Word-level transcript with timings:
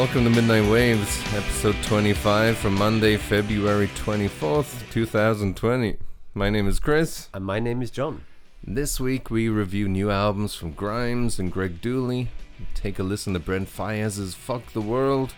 Welcome 0.00 0.24
to 0.24 0.30
Midnight 0.30 0.66
Waves, 0.70 1.20
episode 1.34 1.76
25 1.82 2.56
from 2.56 2.74
Monday, 2.74 3.18
February 3.18 3.88
24th, 3.88 4.90
2020. 4.90 5.98
My 6.32 6.48
name 6.48 6.66
is 6.68 6.80
Chris. 6.80 7.28
And 7.34 7.44
my 7.44 7.60
name 7.60 7.82
is 7.82 7.90
John. 7.90 8.24
This 8.66 8.98
week 8.98 9.30
we 9.30 9.50
review 9.50 9.90
new 9.90 10.10
albums 10.10 10.54
from 10.54 10.72
Grimes 10.72 11.38
and 11.38 11.52
Greg 11.52 11.82
Dulli, 11.82 12.28
take 12.74 12.98
a 12.98 13.02
listen 13.02 13.34
to 13.34 13.38
Brent 13.38 13.68
Faiyaz's 13.68 14.34
Fuck 14.34 14.72
the 14.72 14.80
World, 14.80 15.34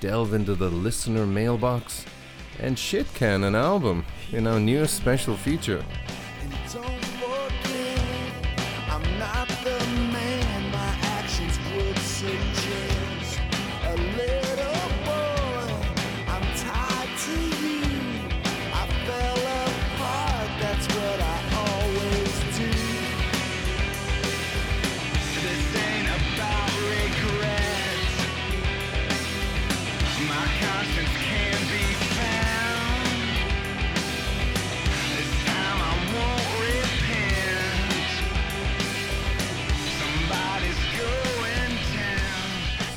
delve 0.00 0.32
into 0.32 0.54
the 0.54 0.70
listener 0.70 1.26
mailbox, 1.26 2.06
and 2.58 2.78
shit 2.78 3.12
can 3.12 3.44
an 3.44 3.54
album 3.54 4.06
in 4.32 4.46
our 4.46 4.58
newest 4.58 4.96
special 4.96 5.36
feature. 5.36 5.84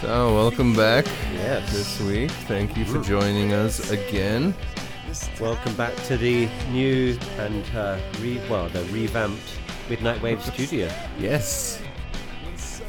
So, 0.05 0.35
welcome 0.35 0.75
back 0.75 1.03
Yes. 1.33 1.73
this 1.73 1.99
week. 2.01 2.29
Thank 2.47 2.77
you 2.77 2.85
for 2.85 3.01
joining 3.01 3.53
us 3.53 3.89
again. 3.89 4.53
Welcome 5.41 5.73
back 5.75 5.95
to 6.05 6.15
the 6.15 6.47
new 6.69 7.17
and 7.39 7.65
uh, 7.75 7.97
re- 8.21 8.39
well, 8.47 8.69
the 8.69 8.83
revamped 8.93 9.41
Midnight 9.89 10.21
Wave 10.21 10.43
studio. 10.43 10.91
Yes. 11.17 11.81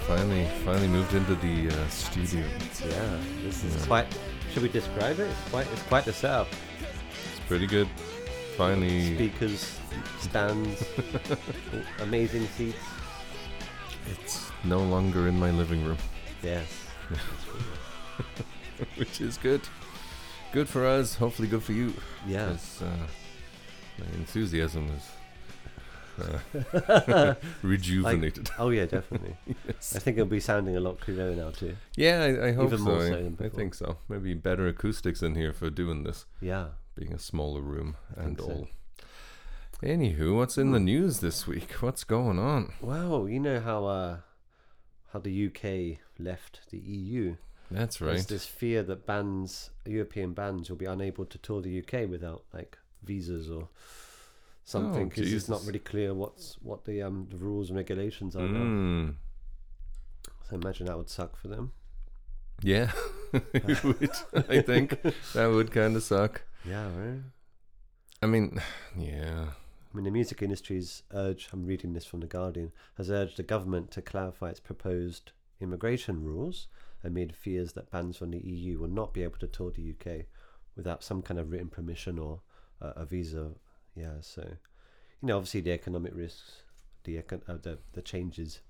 Finally, 0.06 0.47
finally 0.62 0.89
moved 0.89 1.14
into 1.14 1.37
the 1.37 1.70
uh, 1.75 1.89
studio. 1.89 2.44
Yeah, 2.87 3.19
this 3.42 3.64
is 3.64 3.87
quite. 3.87 4.06
Should 4.53 4.64
we 4.64 4.69
describe 4.69 5.19
it? 5.19 5.31
It's 5.31 5.50
quite. 5.50 5.67
It's 5.72 5.83
quite 5.84 6.05
the 6.05 6.12
setup. 6.12 6.48
It's 7.31 7.41
pretty 7.48 7.67
good. 7.67 7.89
Finally, 8.59 9.14
Speakers, 9.14 9.78
stands, 10.20 10.84
amazing 12.00 12.47
seats. 12.59 12.77
it's 14.11 14.50
no 14.64 14.81
longer 14.81 15.28
in 15.28 15.39
my 15.41 15.50
living 15.50 15.83
room, 15.83 15.97
Yes. 16.42 16.83
which 18.97 19.21
is 19.21 19.39
good. 19.39 19.61
Good 20.53 20.69
for 20.69 20.87
us. 20.87 21.17
Hopefully, 21.17 21.49
good 21.49 21.62
for 21.62 21.73
you. 21.73 21.93
Yeah. 22.27 22.57
uh, 22.81 23.07
my 23.99 24.07
enthusiasm 24.15 24.89
is 24.97 25.11
uh, 26.23 27.34
rejuvenated. 27.62 28.51
Oh 28.59 28.71
yeah, 28.71 28.87
definitely. 28.87 29.37
yes. 29.67 29.95
I 29.97 29.99
think 29.99 30.17
it'll 30.17 30.29
be 30.29 30.41
sounding 30.41 30.77
a 30.77 30.81
lot 30.81 31.01
clearer 31.01 31.34
now 31.34 31.51
too. 31.51 31.77
Yeah, 31.97 32.21
I, 32.23 32.49
I 32.49 32.53
hope 32.53 32.67
Even 32.69 32.79
so. 32.79 32.84
more 32.84 33.03
I, 33.03 33.09
so 33.09 33.23
than 33.23 33.39
I 33.43 33.49
think 33.49 33.75
so. 33.75 33.99
Maybe 34.09 34.34
better 34.34 34.67
acoustics 34.67 35.23
in 35.23 35.34
here 35.34 35.53
for 35.53 35.69
doing 35.71 36.05
this, 36.05 36.25
Yeah. 36.41 36.69
being 36.97 37.12
a 37.12 37.19
smaller 37.19 37.61
room 37.61 37.97
and 38.16 38.37
think 38.39 38.41
so. 38.41 38.55
all. 38.55 38.69
Anywho, 39.83 40.34
what's 40.37 40.56
in 40.56 40.72
the 40.72 40.81
news 40.81 41.21
this 41.21 41.47
week? 41.47 41.71
What's 41.81 42.03
going 42.03 42.39
on? 42.39 42.72
Well, 42.81 43.28
you 43.28 43.39
know 43.39 43.61
how 43.61 43.84
uh, 43.84 44.16
how 45.12 45.19
the 45.19 45.47
UK 45.49 45.99
left 46.19 46.60
the 46.71 46.78
EU. 46.78 47.37
That's 47.71 48.00
right. 48.00 48.12
There's 48.12 48.27
this 48.27 48.47
fear 48.47 48.82
that 48.84 49.06
bands, 49.06 49.71
European 49.84 50.32
bands, 50.32 50.71
will 50.71 50.77
be 50.77 50.87
unable 50.87 51.25
to 51.27 51.38
tour 51.38 51.60
the 51.60 51.78
UK 51.78 52.09
without 52.09 52.44
like 52.53 52.78
visas 53.03 53.50
or 53.50 53.69
something 54.65 55.09
because 55.09 55.32
it's 55.32 55.49
not 55.49 55.65
really 55.65 55.78
clear 55.78 56.12
what's 56.12 56.56
what 56.62 56.84
the 56.84 57.03
um 57.03 57.28
the 57.31 57.37
rules 57.37 57.71
and 57.71 57.77
regulations 57.77 58.37
are 58.37 58.49
now. 58.49 58.59
Mm. 58.59 59.15
So 60.49 60.56
imagine 60.56 60.87
that 60.87 60.97
would 60.97 61.10
suck 61.10 61.37
for 61.37 61.49
them. 61.49 61.72
Yeah, 62.62 62.93
it 63.33 63.84
would. 63.84 64.10
I 64.48 64.62
think 64.62 65.00
that 65.34 65.47
would 65.47 65.71
kind 65.72 65.97
of 65.97 66.03
suck. 66.03 66.43
Yeah, 66.65 66.88
right. 66.97 67.21
I 68.22 68.27
mean, 68.27 68.60
yeah. 68.97 69.47
I 69.93 69.97
mean, 69.97 70.04
the 70.04 70.10
music 70.10 70.43
industry's 70.43 71.03
urged, 71.15 71.50
I'm 71.53 71.65
reading 71.65 71.94
this 71.94 72.04
from 72.04 72.21
The 72.21 72.27
Guardian, 72.27 72.72
has 72.98 73.10
urged 73.10 73.38
the 73.38 73.43
government 73.43 73.91
to 73.93 74.03
clarify 74.03 74.50
its 74.50 74.60
proposed 74.60 75.33
immigration 75.61 76.22
rules 76.22 76.67
amid 77.05 77.34
fears 77.34 77.72
that 77.75 77.91
bands 77.91 78.17
from 78.17 78.31
the 78.31 78.39
EU 78.39 78.78
will 78.78 78.89
not 78.89 79.12
be 79.15 79.22
able 79.22 79.39
to 79.39 79.47
tour 79.47 79.71
the 79.71 79.91
UK 79.93 80.27
without 80.77 81.03
some 81.03 81.22
kind 81.22 81.39
of 81.41 81.50
written 81.50 81.69
permission 81.69 82.19
or 82.19 82.41
uh, 82.83 82.93
a 82.97 83.05
visa. 83.05 83.53
Yeah, 83.95 84.21
so, 84.21 84.43
you 84.43 85.27
know, 85.28 85.37
obviously 85.37 85.61
the 85.62 85.72
economic 85.72 86.15
risks, 86.15 86.62
the, 87.05 87.16
econ- 87.16 87.49
uh, 87.49 87.56
the, 87.62 87.78
the 87.93 88.03
changes 88.03 88.61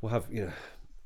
will 0.00 0.10
have, 0.10 0.26
you 0.30 0.44
know, 0.46 0.52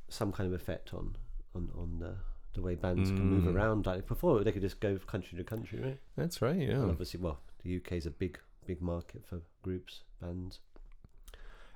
some 0.08 0.32
kind 0.32 0.46
of 0.52 0.52
effect 0.60 0.92
on, 0.92 1.16
on, 1.54 1.70
on 1.76 1.98
the, 1.98 2.14
the 2.54 2.60
way 2.62 2.74
bands 2.74 3.10
can 3.10 3.26
move 3.28 3.44
Mm. 3.44 3.54
around. 3.54 3.86
Like 3.86 4.06
before, 4.06 4.44
they 4.44 4.52
could 4.52 4.62
just 4.62 4.80
go 4.80 4.96
country 4.98 5.38
to 5.38 5.44
country, 5.44 5.80
right? 5.80 5.98
That's 6.16 6.42
right. 6.42 6.56
And 6.56 6.70
Yeah. 6.70 6.82
obviously, 6.88 7.20
well, 7.20 7.40
the 7.64 7.76
UK 7.76 7.92
is 7.92 8.06
a 8.06 8.10
big, 8.10 8.38
big 8.66 8.80
market 8.82 9.24
for 9.26 9.40
groups, 9.62 10.02
bands. 10.20 10.60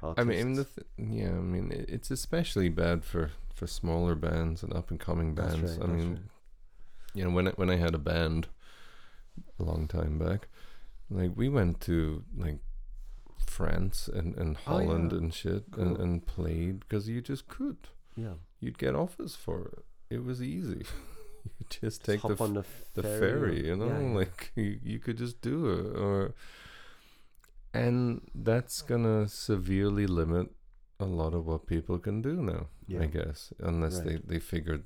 I 0.02 0.06
mean, 0.24 0.38
I 0.40 0.44
mean, 0.44 0.54
the 0.54 0.64
th- 0.64 0.86
yeah. 0.96 1.28
I 1.30 1.40
mean, 1.40 1.72
it's 1.88 2.10
especially 2.10 2.68
bad 2.68 3.04
for 3.04 3.30
for 3.54 3.66
smaller 3.66 4.14
bands 4.14 4.62
and 4.62 4.72
up 4.72 4.90
and 4.90 5.00
coming 5.00 5.34
bands. 5.34 5.76
right, 5.78 5.82
I 5.88 5.92
mean, 5.92 6.10
right. 6.12 6.22
you 7.14 7.24
know, 7.24 7.30
when 7.30 7.48
I, 7.48 7.50
when 7.52 7.70
I 7.70 7.76
had 7.76 7.94
a 7.94 7.98
band 7.98 8.46
a 9.58 9.64
long 9.64 9.88
time 9.88 10.18
back, 10.18 10.46
like 11.10 11.32
we 11.34 11.48
went 11.48 11.80
to 11.82 12.22
like 12.36 12.58
France 13.44 14.08
and 14.12 14.36
and 14.36 14.56
Oh, 14.66 14.70
Holland 14.72 15.12
yeah. 15.12 15.18
and 15.18 15.34
shit 15.34 15.64
and 15.76 15.96
Cool. 15.96 16.00
and 16.00 16.26
played 16.26 16.80
because 16.80 17.08
you 17.08 17.20
just 17.20 17.48
could. 17.48 17.78
yeah, 18.16 18.34
You'd 18.60 18.78
get 18.78 18.94
offers 18.94 19.34
for 19.36 19.66
it. 19.72 19.84
It 20.10 20.24
was 20.24 20.40
easy. 20.42 20.84
you 21.58 21.66
just 21.68 22.04
take 22.04 22.22
Just 22.22 22.28
the 22.28 22.34
hop 22.36 22.40
on 22.40 22.54
the, 22.54 22.64
the 22.94 23.02
ferry, 23.02 23.18
ferry, 23.18 23.66
you 23.66 23.76
know, 23.76 23.86
yeah. 23.88 24.14
like 24.18 24.52
you, 24.54 24.78
you 24.82 24.98
could 24.98 25.16
just 25.18 25.40
do 25.40 25.66
it, 25.70 25.96
or 25.98 26.34
and 27.78 28.20
that's 28.34 28.82
gonna 28.82 29.28
severely 29.28 30.06
limit 30.06 30.48
a 31.00 31.04
lot 31.06 31.34
of 31.34 31.46
what 31.46 31.66
people 31.66 31.98
can 31.98 32.20
do 32.22 32.42
now. 32.42 32.68
Yeah. 32.86 33.02
I 33.02 33.06
guess, 33.06 33.52
unless 33.60 33.96
Right. 33.98 34.06
they 34.26 34.34
they 34.34 34.38
figured. 34.40 34.84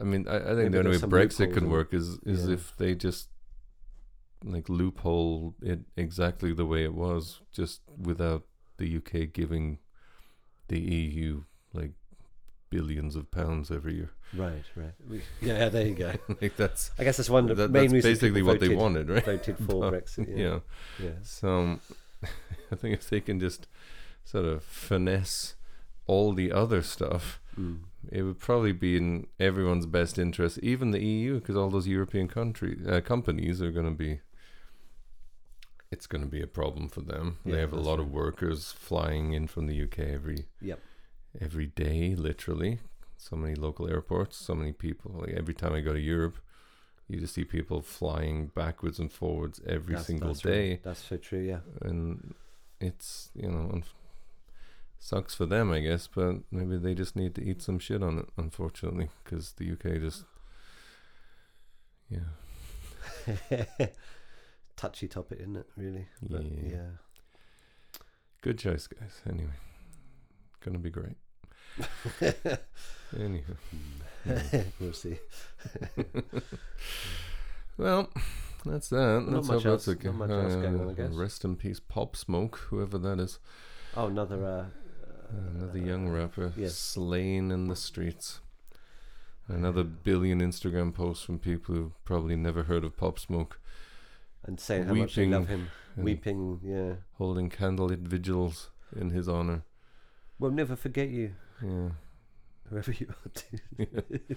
I 0.00 0.04
mean, 0.04 0.28
I, 0.28 0.36
I 0.36 0.40
think 0.40 0.56
Maybe 0.56 0.68
the 0.70 0.78
only 0.78 0.90
way 0.98 0.98
Brexit 0.98 1.52
could 1.54 1.68
work 1.68 1.92
is 1.92 2.18
is 2.24 2.46
yeah. 2.46 2.54
if 2.54 2.76
they 2.76 2.94
just 2.94 3.28
like 4.44 4.68
loophole 4.68 5.54
it 5.62 5.80
exactly 5.96 6.52
the 6.52 6.66
way 6.66 6.84
it 6.84 6.94
was, 6.94 7.40
just 7.52 7.80
without 7.96 8.44
the 8.78 8.96
UK 8.96 9.32
giving 9.32 9.78
the 10.68 10.78
EU 10.80 11.42
like 11.72 11.92
billions 12.70 13.16
of 13.16 13.30
pounds 13.30 13.70
every 13.70 13.94
year. 13.94 14.10
right, 14.34 14.64
right. 14.76 14.94
We, 15.08 15.22
yeah, 15.40 15.68
there 15.68 15.86
you 15.86 15.94
go. 15.94 16.12
like 16.40 16.56
that's 16.56 16.90
I 16.98 17.04
guess 17.04 17.16
that's 17.16 17.30
one 17.30 17.50
of 17.50 17.56
the 17.56 17.64
that, 17.64 17.70
main 17.70 17.82
that's 17.84 17.92
reasons 17.94 18.18
basically 18.20 18.42
what 18.42 18.60
they 18.60 18.74
wanted, 18.74 19.08
right? 19.08 19.24
Voted 19.24 19.56
for 19.66 19.80
But, 19.90 19.92
Brexit. 19.94 20.28
yeah. 20.28 20.36
Yeah, 20.44 20.58
yeah. 21.02 21.10
So 21.22 21.78
I 22.72 22.76
think 22.76 22.94
if 22.94 23.08
they 23.08 23.20
can 23.20 23.40
just 23.40 23.66
sort 24.24 24.44
of 24.44 24.62
finesse 24.62 25.54
all 26.06 26.32
the 26.32 26.52
other 26.52 26.82
stuff, 26.82 27.40
Mm. 27.58 27.80
it 28.12 28.22
would 28.22 28.38
probably 28.38 28.70
be 28.70 28.96
in 28.96 29.26
everyone's 29.40 29.84
best 29.86 30.16
interest, 30.16 30.58
even 30.62 30.92
the 30.92 31.04
EU, 31.04 31.40
because 31.40 31.56
all 31.56 31.70
those 31.70 31.88
European 31.88 32.28
country 32.28 32.78
uh, 32.88 33.00
companies 33.00 33.60
are 33.60 33.72
going 33.72 33.86
to 33.86 33.90
be. 33.98 34.20
It's 35.90 36.06
going 36.06 36.22
to 36.22 36.28
be 36.30 36.42
a 36.42 36.46
problem 36.46 36.88
for 36.88 37.00
them. 37.00 37.38
Yeah, 37.44 37.54
they 37.54 37.60
have 37.60 37.72
a 37.72 37.80
lot 37.80 37.98
of 37.98 38.12
workers 38.12 38.72
flying 38.72 39.32
in 39.32 39.46
from 39.48 39.66
the 39.66 39.82
UK 39.82 39.98
every 40.00 40.46
Yep. 40.60 40.78
Every 41.40 41.66
day, 41.66 42.14
literally. 42.14 42.80
So 43.16 43.36
many 43.36 43.54
local 43.54 43.88
airports, 43.88 44.36
so 44.36 44.54
many 44.54 44.72
people. 44.72 45.12
Like 45.20 45.30
every 45.34 45.54
time 45.54 45.72
I 45.72 45.80
go 45.80 45.92
to 45.92 46.00
Europe, 46.00 46.38
you 47.08 47.18
just 47.20 47.34
see 47.34 47.44
people 47.44 47.80
flying 47.82 48.48
backwards 48.48 48.98
and 48.98 49.10
forwards 49.10 49.60
every 49.66 49.94
That's- 49.94 50.06
single 50.06 50.28
that's 50.28 50.44
right. 50.44 50.52
day 50.52 50.80
That's 50.84 51.02
so 51.04 51.16
true. 51.16 51.40
Yeah. 51.40 51.60
and 51.82 52.34
it's 52.80 53.30
you 53.34 53.48
know 53.50 53.70
unf- 53.74 53.94
sucks 55.00 55.34
for 55.34 55.46
them 55.46 55.72
i 55.72 55.80
guess 55.80 56.06
but 56.06 56.36
maybe 56.52 56.76
they 56.78 56.94
just 56.94 57.16
need 57.16 57.34
to 57.34 57.42
eat 57.42 57.60
some 57.60 57.78
shit 57.80 58.02
on 58.04 58.18
it 58.18 58.26
unfortunately 58.36 59.08
because 59.24 59.52
the 59.54 59.72
uk 59.72 59.82
just 60.00 60.24
yeah 62.08 62.28
Touchy 64.76 65.08
topic, 65.08 65.40
isn't 65.40 65.56
it? 65.56 65.66
Really. 65.76 66.06
But, 66.22 66.42
Yeah. 66.44 66.70
yeah. 66.70 67.98
good 68.42 68.58
choice 68.58 68.86
guys 68.86 69.20
anyway 69.28 69.50
gonna 70.60 70.78
be 70.78 70.90
great 70.90 71.16
anywho 73.14 73.56
we'll 74.80 74.92
see. 74.92 75.16
well 77.76 78.10
that's 78.64 78.88
that 78.88 79.22
Not 79.26 79.32
Let's 79.32 79.48
much 79.48 79.62
hope 79.62 79.72
that's 79.72 79.88
else- 79.88 79.96
okay. 79.96 80.08
not 80.08 80.16
much 80.16 80.30
else 80.30 80.54
going 80.54 80.80
on, 80.80 80.88
I 80.88 80.90
Uh, 80.90 80.94
guess. 80.94 81.12
rest 81.12 81.44
in 81.44 81.56
peace 81.56 81.80
pop 81.80 82.16
smoke 82.16 82.56
whoever 82.70 82.98
that 82.98 83.20
is 83.20 83.38
Oh, 83.96 84.06
another. 84.08 84.44
Uh, 84.44 84.66
another 85.56 85.78
young 85.78 86.08
rapper 86.08 86.52
yes. 86.56 86.74
slain 86.76 87.50
in 87.50 87.68
the 87.68 87.76
streets 87.76 88.40
Another 89.50 89.82
billion 89.82 90.40
Instagram 90.42 90.92
posts 90.92 91.24
from 91.24 91.38
people 91.38 91.74
who've 91.74 92.04
probably 92.04 92.36
never 92.36 92.64
heard 92.64 92.84
of 92.84 92.98
Pop 92.98 93.18
Smoke. 93.18 93.58
And 94.44 94.60
saying 94.60 94.84
how 94.84 94.92
much 94.92 95.14
they 95.14 95.24
love 95.24 95.48
him. 95.48 95.70
Weeping, 95.96 96.60
yeah. 96.62 96.96
Holding 97.14 97.48
candlelit 97.48 98.00
vigils 98.00 98.68
in 98.94 99.08
his 99.08 99.26
honor. 99.26 99.62
We'll 100.38 100.50
never 100.52 100.76
forget 100.76 101.08
you, 101.08 101.34
Yeah. 101.62 101.90
whoever 102.70 102.92
you 102.92 103.08
are. 103.08 103.30
To. 103.30 104.36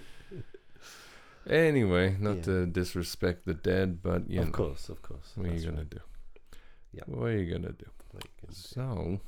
Anyway, 1.46 2.16
not 2.20 2.36
Yeah. 2.36 2.42
to 2.42 2.66
disrespect 2.66 3.44
the 3.46 3.54
dead, 3.54 4.00
but 4.02 4.30
you 4.30 4.40
of 4.40 4.46
know, 4.46 4.52
course, 4.52 4.88
of 4.88 5.02
course. 5.02 5.32
what 5.34 5.46
are 5.48 5.54
you 5.54 5.64
gonna 5.64 5.78
right. 5.78 5.90
do? 5.90 6.00
Yeah. 6.92 7.02
What 7.06 7.26
are 7.30 7.36
you 7.38 7.52
gonna 7.52 7.72
do? 7.72 7.86
What 8.12 8.24
you 8.24 8.30
can 8.38 8.48
do. 8.50 8.54
So, 8.54 9.20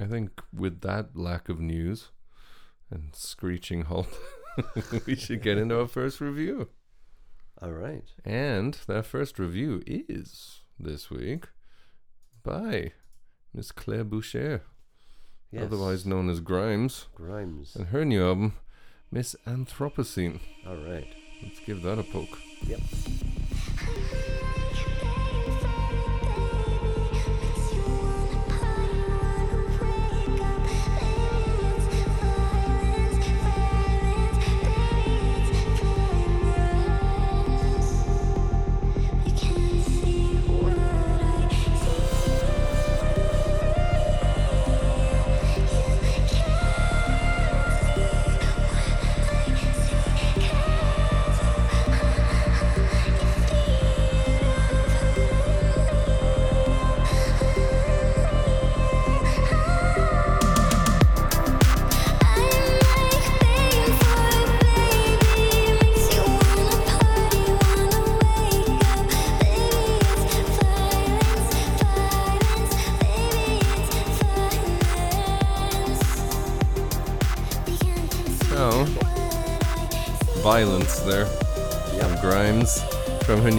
I 0.00 0.06
think 0.06 0.40
with 0.52 0.80
that 0.80 1.16
lack 1.16 1.50
of 1.50 1.60
news 1.60 2.10
and 2.90 3.14
screeching 3.14 3.82
halt, 3.82 4.08
we 5.06 5.16
should 5.16 5.42
get 5.42 5.58
into 5.58 5.78
our 5.78 5.86
first 5.88 6.18
review. 6.20 6.70
All 7.60 7.72
right. 7.72 8.04
And 8.24 8.74
that 8.86 9.04
first 9.04 9.38
review 9.38 9.82
is 9.86 10.62
this 10.78 11.10
week 11.10 11.48
by 12.42 12.92
Miss 13.52 13.70
Claire 13.70 14.04
Boucher, 14.04 14.62
Yes. 15.50 15.64
otherwise 15.64 16.04
known 16.04 16.28
as 16.28 16.40
Grimes, 16.40 17.06
Grimes. 17.14 17.74
and 17.74 17.86
her 17.86 18.04
new 18.04 18.22
album, 18.26 18.54
Miss 19.10 19.34
Anthropocene. 19.46 20.40
All 20.66 20.76
right. 20.76 21.08
Let's 21.42 21.60
give 21.60 21.82
that 21.82 21.98
a 21.98 22.02
poke. 22.02 22.38
Yep. 22.66 22.80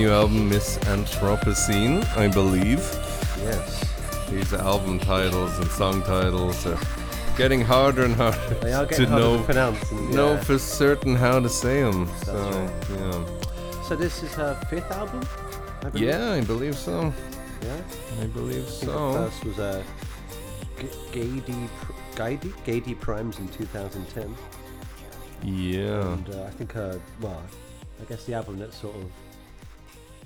New 0.09 0.15
album, 0.15 0.49
Miss 0.49 0.79
Anthropocene, 0.79 2.03
I 2.17 2.27
believe. 2.27 2.79
Yes. 3.43 3.85
These 4.31 4.53
album 4.53 4.97
titles 4.97 5.55
and 5.59 5.69
song 5.69 6.01
titles 6.01 6.65
are 6.65 6.79
getting 7.37 7.61
harder 7.61 8.05
and 8.05 8.15
harder 8.15 8.55
They 8.55 8.73
are 8.73 8.87
to 8.87 9.05
harder 9.05 9.21
know 9.21 9.37
to 9.37 9.43
pronounce. 9.43 9.91
And, 9.91 10.11
know 10.11 10.35
for 10.37 10.57
certain 10.57 11.15
how 11.15 11.39
to 11.39 11.47
say 11.47 11.83
them. 11.83 12.07
So, 12.23 12.33
right. 12.33 12.71
yeah. 12.89 13.83
So 13.83 13.95
this 13.95 14.23
is 14.23 14.33
her 14.33 14.55
fifth 14.67 14.89
album. 14.89 15.21
I 15.83 15.91
yeah, 15.95 16.31
I 16.31 16.41
believe 16.41 16.75
so. 16.75 17.13
Yeah. 17.61 17.81
I 18.19 18.25
believe 18.25 18.65
I 18.65 18.69
so. 18.69 19.11
the 19.13 19.19
first 19.19 19.45
was 19.45 19.59
uh, 19.59 19.83
G- 20.79 20.87
Geidi 21.11 21.69
Geidi 22.15 22.51
Geidi 22.65 22.99
Primes 22.99 23.37
in 23.37 23.47
2010, 23.49 24.35
Yeah. 25.43 26.13
and 26.13 26.29
uh, 26.31 26.45
I 26.45 26.49
think 26.49 26.71
her 26.71 26.99
well, 27.21 27.43
I 28.01 28.05
guess 28.05 28.23
the 28.25 28.33
album 28.33 28.57
that 28.57 28.73
sort 28.73 28.95
of 28.95 29.05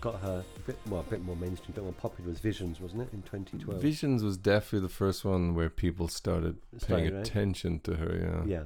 got 0.04 0.20
her 0.20 0.44
a 0.58 0.60
bit 0.68 0.78
well, 0.90 1.00
a 1.00 1.04
bit 1.04 1.24
more 1.24 1.36
mainstream, 1.38 1.72
a 1.72 1.76
bit 1.76 1.84
more 1.86 1.94
popular 1.94 2.30
was 2.30 2.40
Visions, 2.40 2.82
wasn't 2.82 3.04
it, 3.04 3.10
in 3.14 3.22
2012? 3.22 3.82
Visions 3.82 4.22
was 4.22 4.36
definitely 4.38 4.82
the 4.86 4.94
first 4.94 5.24
one 5.24 5.56
where 5.56 5.70
people 5.70 6.10
started 6.10 6.58
paying 6.86 7.14
right? 7.14 7.26
attention 7.26 7.80
to 7.82 7.96
her, 7.96 8.44
yeah. 8.46 8.58
Yeah. 8.58 8.64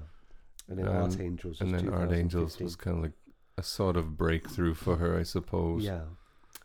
And 0.67 0.79
then 0.79 0.87
Um, 0.87 1.11
Angels. 1.21 1.61
and 1.61 1.71
was 1.71 1.83
then 1.83 1.93
Art 1.93 2.11
Angels 2.11 2.55
2015. 2.57 2.65
was 2.65 2.75
kind 2.75 2.97
of 2.97 3.03
like 3.03 3.13
a 3.57 3.63
sort 3.63 3.97
of 3.97 4.17
breakthrough 4.17 4.73
for 4.73 4.97
her, 4.97 5.17
I 5.17 5.23
suppose. 5.23 5.83
Yeah. 5.83 6.05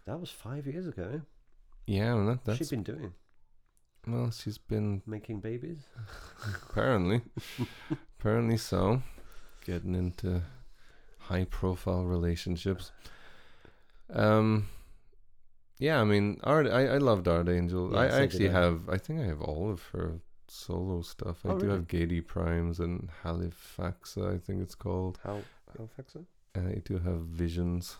That 0.06 0.19
was 0.19 0.30
five 0.30 0.66
years 0.66 0.86
ago. 0.86 1.20
Yeah, 1.86 2.14
and 2.16 2.28
that, 2.28 2.32
What's 2.46 2.58
that's 2.58 2.70
she 2.70 2.76
been 2.76 2.82
doing? 2.82 3.12
well, 4.06 4.30
she's 4.30 4.58
been 4.58 5.02
Making 5.06 5.40
babies? 5.40 5.80
apparently, 6.70 7.20
apparently 8.19 8.56
so, 8.56 9.02
getting 9.64 9.94
into 9.94 10.42
high-profile 11.19 12.04
relationships. 12.04 12.90
Um, 14.12 14.68
yeah, 15.78 16.00
I 16.00 16.04
mean, 16.04 16.38
Art. 16.44 16.66
I, 16.66 16.86
I 16.86 16.98
loved 16.98 17.26
Art 17.28 17.48
Angel. 17.48 17.92
Yeah, 17.92 17.98
I 18.00 18.08
did 18.08 18.14
actually 18.22 18.48
I. 18.48 18.52
have. 18.52 18.88
I 18.88 18.98
think 18.98 19.20
I 19.20 19.24
have 19.24 19.40
all 19.42 19.70
of 19.70 19.82
her 19.92 20.20
solo 20.48 21.02
stuff. 21.02 21.44
I 21.44 21.50
Oh, 21.50 21.58
do 21.58 21.66
really? 21.66 21.78
have 21.78 21.88
Geidi 21.88 22.20
Primes 22.26 22.78
and 22.80 23.08
Halfaxa. 23.24 24.34
I 24.34 24.38
think 24.38 24.62
it's 24.62 24.74
called. 24.74 25.18
How 25.24 25.40
Halfaxa? 25.78 26.24
And 26.54 26.68
I 26.68 26.82
do 26.84 26.98
have 26.98 27.20
Visions, 27.20 27.96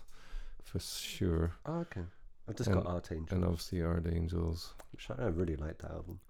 for 0.63 0.79
sure, 0.79 1.53
Oh, 1.65 1.79
okay. 1.81 2.03
I've 2.49 2.57
just 2.57 2.69
And- 2.69 2.83
got 2.83 2.87
Archangel. 2.93 3.35
and 3.35 3.45
obviously 3.45 3.81
Art 3.83 4.07
Angels. 4.07 4.75
which 4.93 5.09
I 5.11 5.15
I 5.25 5.27
really 5.29 5.57
like 5.57 5.79
that 5.79 5.91
album. 5.93 6.21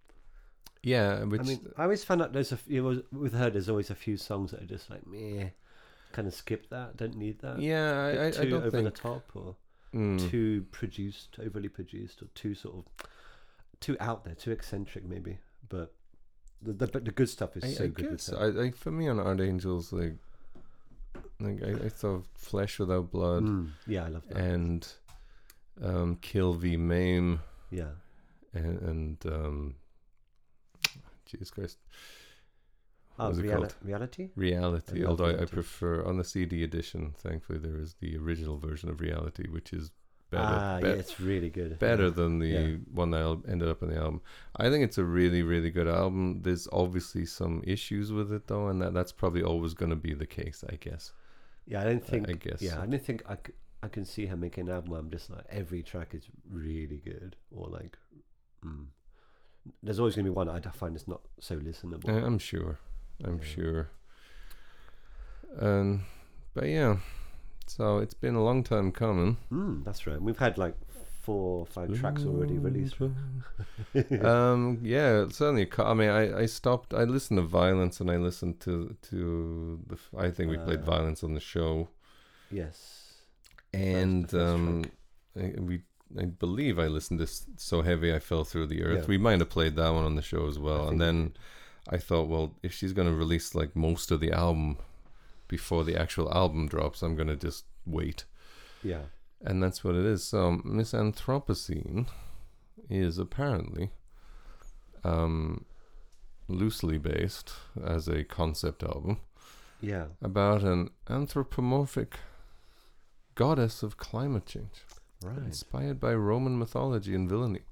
Yeah, 0.84 1.25
which 1.25 1.40
I 1.40 1.44
mean, 1.44 1.73
I 1.76 1.82
always 1.84 2.05
found 2.05 2.23
out 2.23 2.32
there's 2.32 2.52
a 2.52 2.56
few, 2.56 2.84
was, 2.84 2.99
with 3.12 3.32
her. 3.34 3.51
There's 3.51 3.69
always 3.69 3.91
a 3.91 3.94
few 3.96 4.17
songs 4.17 4.53
that 4.53 4.62
are 4.62 4.67
just 4.67 4.89
like 4.91 5.05
meh, 5.06 5.48
kind 6.12 6.29
of 6.29 6.34
skip 6.34 6.69
that. 6.70 6.96
Don't 6.96 7.17
need 7.17 7.41
that. 7.41 7.58
yeah, 7.60 7.93
I, 7.98 8.08
I, 8.08 8.27
I 8.27 8.31
don't 8.31 8.53
over 8.55 8.70
the 8.70 8.82
think. 8.82 8.94
top 8.94 9.24
or 9.34 9.56
mm, 9.94 10.31
too 10.31 10.67
produced, 10.70 11.37
overly 11.44 11.69
produced, 11.69 12.22
or 12.22 12.27
too 12.34 12.55
sort 12.55 12.77
of 12.77 13.06
too 13.81 13.96
out 14.01 14.25
there, 14.25 14.34
too 14.34 14.51
eccentric 14.53 15.05
maybe. 15.05 15.39
But 15.69 15.93
the 16.61 16.72
the, 16.72 16.87
the 17.01 17.11
good 17.11 17.29
stuff 17.29 17.56
is 17.56 17.65
I, 17.65 17.69
so 17.69 17.84
I 17.84 17.87
good. 17.89 18.11
guess. 18.11 18.32
I, 18.32 18.46
I 18.46 18.70
for 18.70 18.91
me 18.91 19.08
on 19.08 19.19
Art 19.20 19.41
Angels 19.41 19.93
like 19.93 20.15
like 21.41 21.63
I, 21.63 21.87
I 21.87 21.89
thought 21.89 22.25
Flesh 22.34 22.79
Without 22.79 23.11
Blood 23.11 23.44
Mm, 23.44 23.70
yeah, 23.87 24.05
I 24.05 24.08
love 24.08 24.22
that. 24.29 24.37
and 24.39 24.87
um, 25.82 26.17
Kill 26.20 26.55
V 26.55 26.77
Maim 26.77 27.41
yeah, 27.70 27.93
and, 28.55 28.79
and 28.82 29.27
um, 29.27 29.75
Jesus 31.27 31.51
Christ 31.51 31.79
oh, 33.19 33.29
was 33.29 33.39
it 33.39 33.45
reali- 33.45 33.57
called? 33.57 33.75
reality. 33.83 34.31
Reality. 34.37 35.01
love 35.01 35.11
Although 35.11 35.37
I, 35.37 35.43
I 35.43 35.45
prefer 35.47 36.05
on 36.05 36.17
the 36.19 36.25
CD 36.25 36.63
edition. 36.63 37.15
Thankfully, 37.19 37.59
there 37.59 37.79
is 37.79 37.95
the 38.01 38.17
original 38.17 38.59
version 38.59 38.89
of 38.89 39.01
Reality, 39.01 39.49
which 39.49 39.73
is 39.73 39.91
better. 40.31 40.45
ah, 40.45 40.79
be- 40.81 40.89
yeah, 40.89 40.95
it's 40.95 41.21
really 41.21 41.51
good. 41.51 41.79
better 41.79 42.05
yeah. 42.05 42.11
than 42.11 42.39
the 42.39 42.47
Yeah. 42.49 42.77
one 42.93 43.11
that 43.11 43.43
ended 43.49 43.69
up 43.69 43.83
on 43.83 43.91
the 43.91 43.97
album. 43.97 44.23
I 44.57 44.71
think 44.71 44.83
it's 44.85 44.99
a 44.99 45.05
really, 45.05 45.43
really 45.43 45.71
good 45.71 45.89
album. 45.89 46.41
There's 46.43 46.67
obviously 46.73 47.27
some 47.27 47.63
issues 47.67 48.13
with 48.13 48.33
it 48.33 48.47
though, 48.47 48.69
and 48.69 48.81
that, 48.83 48.95
that's 48.95 49.13
probably 49.13 49.43
always 49.43 49.75
going 49.75 49.91
to 49.91 49.97
be 49.97 50.15
the 50.15 50.27
case, 50.27 50.65
I 50.69 50.77
guess. 50.77 51.13
Yeah, 51.67 51.81
I 51.83 51.85
don't 51.85 52.05
think. 52.05 52.29
I 52.29 52.33
guess 52.33 52.61
Yeah. 52.63 52.81
I 52.81 52.87
don't 52.87 53.05
think 53.05 53.23
I, 53.29 53.35
c- 53.37 53.53
I 53.83 53.89
can 53.89 54.05
see 54.05 54.27
her 54.27 54.37
making 54.37 54.69
an 54.69 54.75
album. 54.75 54.91
where 54.91 55.01
I'm 55.01 55.11
just 55.11 55.31
like 55.31 55.45
every 55.51 55.83
track 55.83 56.15
is 56.15 56.25
really 56.51 57.01
good, 57.05 57.37
or 57.51 57.69
like, 57.69 57.97
mm. 58.65 58.87
there's 59.83 59.99
always 60.01 60.17
gonna 60.17 60.25
be 60.25 60.31
one 60.31 60.49
I 60.49 60.61
find 60.61 60.97
is 60.97 61.07
not 61.07 61.21
so 61.41 61.57
listenable. 61.57 62.09
I'm 62.09 62.39
sure. 62.39 62.79
I'm 63.25 63.39
Yeah. 63.39 63.45
sure. 63.45 63.89
Um, 65.59 66.05
but 66.55 66.65
yeah, 66.69 66.97
so 67.67 67.99
it's 67.99 68.15
been 68.15 68.35
a 68.35 68.43
long 68.43 68.63
time 68.65 68.91
coming. 68.93 69.37
Mm, 69.51 69.85
that's 69.85 70.07
right. 70.07 70.21
We've 70.21 70.39
had 70.39 70.57
like 70.59 70.75
four 71.21 71.61
or 71.61 71.67
five 71.67 71.97
tracks 71.99 72.25
already 72.25 72.59
released. 72.59 72.97
um, 74.25 74.79
yeah, 74.83 75.27
certainly. 75.31 75.69
I 75.79 75.95
mean, 75.95 76.11
I, 76.11 76.41
I 76.41 76.47
stopped. 76.47 76.95
I 76.95 77.05
listened 77.05 77.39
to 77.39 77.43
Violence, 77.43 78.01
and 78.01 78.11
I 78.11 78.17
listened 78.17 78.61
to 78.61 78.97
to 79.11 79.81
the. 79.87 79.99
I 80.19 80.31
think 80.31 80.51
we 80.51 80.57
played 80.59 80.81
Uh, 80.81 80.85
Violence 80.85 81.23
on 81.23 81.35
the 81.35 81.41
show, 81.41 81.89
yes. 82.51 83.13
and 83.73 84.33
um, 84.35 84.85
I, 85.39 85.55
we. 85.59 85.83
I 86.19 86.27
believe 86.27 86.79
I 86.79 86.89
listened 86.89 87.21
to 87.21 87.27
"So 87.57 87.81
Heavy 87.83 88.13
I 88.13 88.19
Fell 88.19 88.45
Through 88.45 88.67
the 88.69 88.83
Earth." 88.83 89.01
Yeah. 89.03 89.07
We 89.09 89.19
might 89.19 89.41
have 89.41 89.49
played 89.51 89.77
that 89.77 89.91
one 89.91 90.05
on 90.05 90.17
the 90.17 90.23
show 90.23 90.47
as 90.49 90.59
well, 90.59 90.89
and 90.89 91.01
then. 91.01 91.35
I 91.89 91.98
thought, 91.98 92.29
well, 92.29 92.55
if 92.62 92.72
she's 92.72 92.93
going 92.93 93.08
to 93.08 93.15
release 93.15 93.55
like 93.55 93.74
most 93.74 94.10
of 94.10 94.20
the 94.20 94.32
album 94.32 94.77
before 95.48 95.84
the 95.84 95.96
actual 96.01 96.32
album 96.32 96.69
drops, 96.69 97.03
I'm 97.03 97.17
going 97.17 97.29
to 97.29 97.36
just 97.36 97.65
wait. 97.86 98.24
yeah, 98.82 99.03
And 99.43 99.62
that's 99.62 99.82
what 99.84 99.94
it 99.96 100.05
is. 100.05 100.24
So, 100.24 100.60
Miss 100.65 100.93
Anthropocene 100.93 102.06
is 102.89 103.19
apparently 103.19 103.91
um, 105.05 105.65
loosely 106.48 106.98
based 106.98 107.53
as 107.84 108.06
a 108.08 108.22
concept 108.24 108.82
album 108.84 109.20
Yeah. 109.81 110.06
about 110.22 110.62
an 110.62 110.91
anthropomorphic 111.10 112.19
goddess 113.34 113.82
of 113.82 113.96
climate 113.96 114.46
change, 114.46 114.84
Right. 115.24 115.39
inspired 115.39 115.98
by 115.98 116.15
Roman 116.15 116.58
mythology 116.58 117.15
and 117.15 117.29
villainy. 117.29 117.62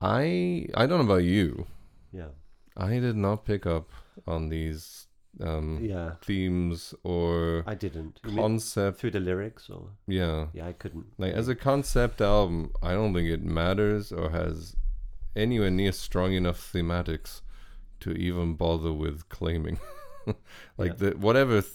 I 0.00 0.66
I 0.74 0.86
don't 0.86 0.98
know 1.06 1.12
about 1.14 1.24
you. 1.24 1.66
Yeah. 2.12 2.28
I 2.76 2.98
did 2.98 3.16
not 3.16 3.44
pick 3.44 3.66
up 3.66 3.90
on 4.26 4.48
these 4.50 5.06
um, 5.40 5.78
Yeah. 5.82 6.12
themes 6.22 6.94
or 7.02 7.62
I 7.66 7.74
didn't. 7.74 8.20
You 8.24 8.36
concept. 8.36 8.98
through 8.98 9.10
the 9.12 9.20
lyrics 9.20 9.68
or 9.70 9.90
Yeah, 10.06 10.46
yeah, 10.54 10.66
I 10.66 10.72
couldn't. 10.72 11.06
like 11.18 11.32
as 11.34 11.48
a 11.48 11.54
concept 11.54 12.20
album, 12.20 12.72
I 12.82 12.92
don't 12.92 13.12
think 13.14 13.28
it 13.28 13.42
matters 13.42 14.12
or 14.12 14.30
has 14.30 14.76
anywhere 15.34 15.70
near 15.70 15.92
strong 15.92 16.32
enough 16.32 16.72
thematics 16.72 17.42
to 18.00 18.12
even 18.12 18.54
bother 18.54 18.92
with 18.92 19.28
claiming. 19.28 19.78
like 20.78 20.92
Yeah. 21.00 21.10
the 21.10 21.10
whatever 21.18 21.60
th- 21.62 21.72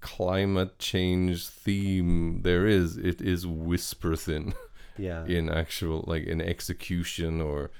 climate 0.00 0.78
change 0.78 1.46
theme 1.48 2.42
there 2.42 2.66
is, 2.66 2.96
it 2.96 3.20
is 3.20 3.46
whisper 3.46 4.16
thin 4.16 4.52
yeah. 4.98 5.24
in 5.36 5.48
actual 5.48 6.04
like 6.06 6.24
in 6.24 6.40
execution 6.40 7.40
or 7.40 7.70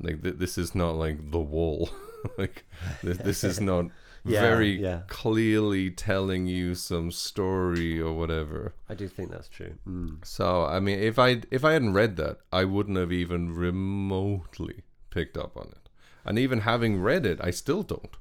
like 0.00 0.22
th- 0.22 0.36
this 0.36 0.58
is 0.58 0.74
not 0.74 0.92
like 0.96 1.30
the 1.30 1.40
wall. 1.40 1.90
like 2.38 2.64
th- 3.02 3.18
this 3.18 3.44
is 3.44 3.60
not 3.60 3.86
Yeah, 4.24 4.40
very 4.40 4.80
yeah. 4.82 5.02
clearly 5.06 5.90
telling 5.90 6.46
you 6.46 6.74
some 6.74 7.10
story 7.12 8.00
or 8.00 8.12
whatever. 8.12 8.74
I 8.88 8.94
do 8.94 9.08
think 9.08 9.30
that's 9.30 9.48
true. 9.48 9.74
Mm. 9.88 10.24
So 10.24 10.64
I 10.64 10.80
mean, 10.80 10.98
if 10.98 11.18
I 11.18 11.42
if 11.50 11.64
I 11.64 11.72
hadn't 11.72 11.94
read 11.94 12.16
that, 12.16 12.38
I 12.52 12.64
wouldn't 12.64 12.98
have 12.98 13.12
even 13.12 13.54
remotely 13.54 14.82
picked 15.10 15.36
up 15.36 15.56
on 15.56 15.68
it. 15.68 15.88
And 16.24 16.38
even 16.38 16.60
having 16.60 17.00
read 17.00 17.24
it, 17.24 17.38
I 17.42 17.50
still 17.52 17.82
don't. 17.82 18.16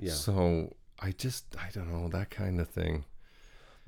Yeah. 0.00 0.12
So 0.12 0.74
I 1.00 1.12
just 1.12 1.56
I 1.56 1.70
don't 1.72 1.90
know 1.90 2.08
that 2.08 2.30
kind 2.30 2.60
of 2.60 2.68
thing. 2.68 3.04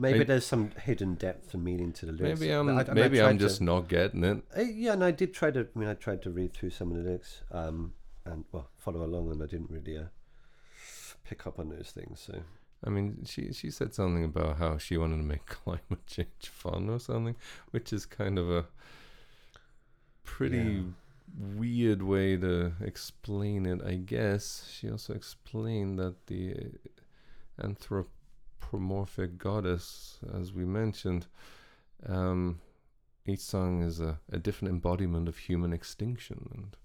Maybe 0.01 0.21
I- 0.21 0.25
there's 0.25 0.47
some 0.47 0.71
hidden 0.71 1.15
depth 1.17 1.55
and 1.55 1.65
meaning 1.65 1.93
to 1.95 2.07
the 2.07 2.13
lyrics. 2.13 2.41
Maybe 2.41 2.53
I'm 2.53 2.69
I- 2.69 2.85
I 2.89 2.95
maybe 2.95 3.21
I'm 3.21 3.27
tried 3.31 3.39
to- 3.41 3.45
just 3.47 3.61
not 3.61 3.89
getting 3.89 4.23
it. 4.25 4.45
Uh, 4.57 4.61
yeah, 4.63 4.93
and 4.93 5.03
I 5.05 5.11
did 5.11 5.35
try 5.35 5.51
to. 5.51 5.61
I 5.75 5.79
mean, 5.79 5.89
I 5.89 5.95
tried 5.95 6.23
to 6.23 6.31
read 6.31 6.53
through 6.55 6.71
some 6.71 6.91
of 6.93 6.97
the 6.99 7.03
lyrics, 7.03 7.43
um, 7.51 7.95
and 8.25 8.45
well, 8.53 8.71
follow 8.77 9.05
along, 9.05 9.31
and 9.33 9.43
I 9.43 9.47
didn't 9.47 9.71
really 9.71 9.97
uh, 9.99 10.05
pick 11.25 11.47
up 11.47 11.59
on 11.59 11.69
those 11.71 11.91
things. 11.91 12.21
So 12.21 12.43
I 12.85 12.91
mean, 12.91 13.25
she 13.25 13.53
she 13.53 13.71
said 13.73 13.93
something 13.93 14.23
about 14.25 14.59
how 14.59 14.79
she 14.79 14.97
wanted 14.97 15.17
to 15.17 15.25
make 15.25 15.47
climate 15.59 16.07
change 16.07 16.49
fun 16.49 16.89
or 16.89 17.01
something, 17.01 17.35
which 17.73 17.93
is 17.93 18.07
kind 18.07 18.39
of 18.39 18.49
a 18.51 18.67
pretty 20.23 20.59
Yeah. 20.59 20.83
weird 21.57 22.03
way 22.03 22.37
to 22.37 22.73
explain 22.81 23.67
it, 23.67 23.83
I 23.85 23.97
guess. 23.97 24.69
She 24.71 24.89
also 24.91 25.13
explained 25.15 25.99
that 25.99 26.27
the 26.27 26.55
anthropomorphic 28.63 29.39
goddess, 29.39 30.19
as 30.39 30.53
we 30.53 30.65
mentioned, 30.65 31.27
um, 32.07 32.61
each 33.27 33.41
song 33.41 33.83
is 33.83 34.01
a, 34.01 34.19
a 34.33 34.39
different 34.39 34.73
embodiment 34.73 35.29
of 35.29 35.37
human 35.39 35.73
extinction 35.73 36.49
and 36.55 36.77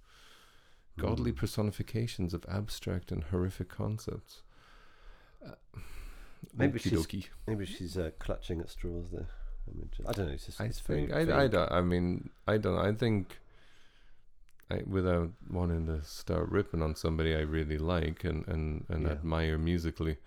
godly 0.98 1.32
Mm. 1.32 1.38
personifications 1.38 2.34
of 2.34 2.46
abstract 2.48 3.12
and 3.12 3.24
horrific 3.26 3.70
concepts. 3.70 4.44
Uh, 5.46 5.52
Maybe 6.54 6.78
she's- 6.78 7.08
maybe 7.48 7.66
she's 7.66 7.98
uh, 7.98 8.12
clutching 8.20 8.60
at 8.60 8.70
straws 8.70 9.10
there. 9.12 9.28
I, 9.66 9.72
mean, 9.78 9.90
I 10.06 10.12
don't 10.12 10.28
know. 10.28 10.34
It's 10.34 10.46
just. 10.46 10.60
I 10.62 10.68
think 10.70 11.14
I, 11.14 11.22
I, 11.46 11.78
I 11.78 11.82
mean 11.82 12.30
I 12.46 12.58
don't 12.58 12.78
I 12.78 12.92
think 12.92 13.40
I, 14.70 14.82
without 14.86 15.32
wanting 15.50 15.86
to 15.88 16.04
start 16.04 16.50
ripping 16.50 16.82
on 16.82 16.96
somebody 16.96 17.34
I 17.34 17.40
really 17.42 17.78
like 17.78 18.26
and 18.26 18.46
and, 18.48 18.86
and 18.90 19.04
Yeah. 19.04 19.12
admire 19.14 19.58
musically 19.58 20.18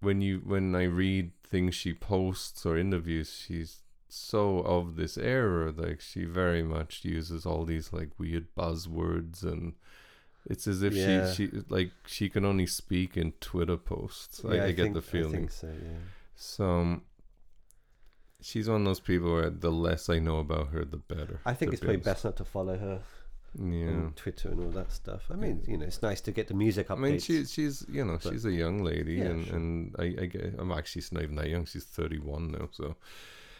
when 0.00 0.20
you 0.20 0.40
when 0.44 0.74
I 0.74 0.84
read 0.84 1.32
things 1.44 1.74
she 1.74 1.92
posts 1.94 2.64
or 2.64 2.78
interviews 2.78 3.44
she's 3.46 3.78
so 4.08 4.58
of 4.60 4.96
this 4.96 5.16
era 5.16 5.72
like 5.76 6.00
she 6.00 6.24
very 6.24 6.62
much 6.62 7.04
uses 7.04 7.44
all 7.46 7.64
these 7.64 7.92
like 7.92 8.10
weird 8.18 8.46
buzzwords 8.56 9.42
and 9.42 9.74
it's 10.46 10.66
as 10.66 10.82
if 10.82 10.94
Yeah. 10.94 11.30
she 11.32 11.46
she 11.48 11.62
like 11.68 11.90
she 12.06 12.28
can 12.28 12.44
only 12.44 12.66
speak 12.66 13.16
in 13.16 13.32
Twitter 13.40 13.76
posts 13.76 14.40
Yeah, 14.44 14.50
I, 14.62 14.64
I, 14.66 14.72
get 14.72 14.82
think, 14.84 14.94
the 14.94 15.00
I 15.00 15.02
feeling 15.04 15.32
think 15.32 15.50
so. 15.52 15.66
Yeah. 15.68 15.98
so 16.34 16.64
um, 16.64 17.02
she's 18.40 18.68
one 18.68 18.80
of 18.80 18.84
those 18.86 19.00
people 19.00 19.32
where 19.34 19.50
the 19.50 19.70
less 19.70 20.08
I 20.08 20.18
know 20.18 20.38
about 20.38 20.68
her, 20.68 20.84
the 20.84 20.96
better. 20.96 21.40
I 21.44 21.52
think 21.54 21.72
it's 21.72 21.80
probably 21.80 21.96
honest. 21.96 22.04
best 22.06 22.24
not 22.24 22.36
to 22.38 22.44
follow 22.44 22.78
her 22.78 23.02
Yeah. 23.58 24.10
Twitter 24.16 24.48
and 24.50 24.60
all 24.64 24.70
that 24.70 24.92
stuff. 24.92 25.22
I 25.30 25.34
mean, 25.34 25.62
you 25.66 25.76
know, 25.76 25.84
it's 25.86 26.02
nice 26.02 26.20
to 26.22 26.32
get 26.32 26.48
the 26.48 26.54
music 26.54 26.88
updates. 26.88 26.96
I 26.96 27.00
mean, 27.00 27.18
she, 27.18 27.44
she's 27.44 27.84
you 27.90 28.04
know 28.04 28.18
she's 28.20 28.44
a 28.44 28.52
young 28.52 28.84
lady, 28.84 29.14
Yeah, 29.14 29.24
and 29.24 29.46
sure. 29.46 29.56
and 29.56 29.94
I, 29.98 30.04
I 30.04 30.26
get, 30.26 30.54
I'm 30.58 30.70
actually 30.72 31.02
she's 31.02 31.12
not 31.12 31.22
even 31.24 31.36
that 31.36 31.48
young. 31.48 31.64
She's 31.64 31.84
31 31.84 32.52
now, 32.52 32.68
so 32.70 32.94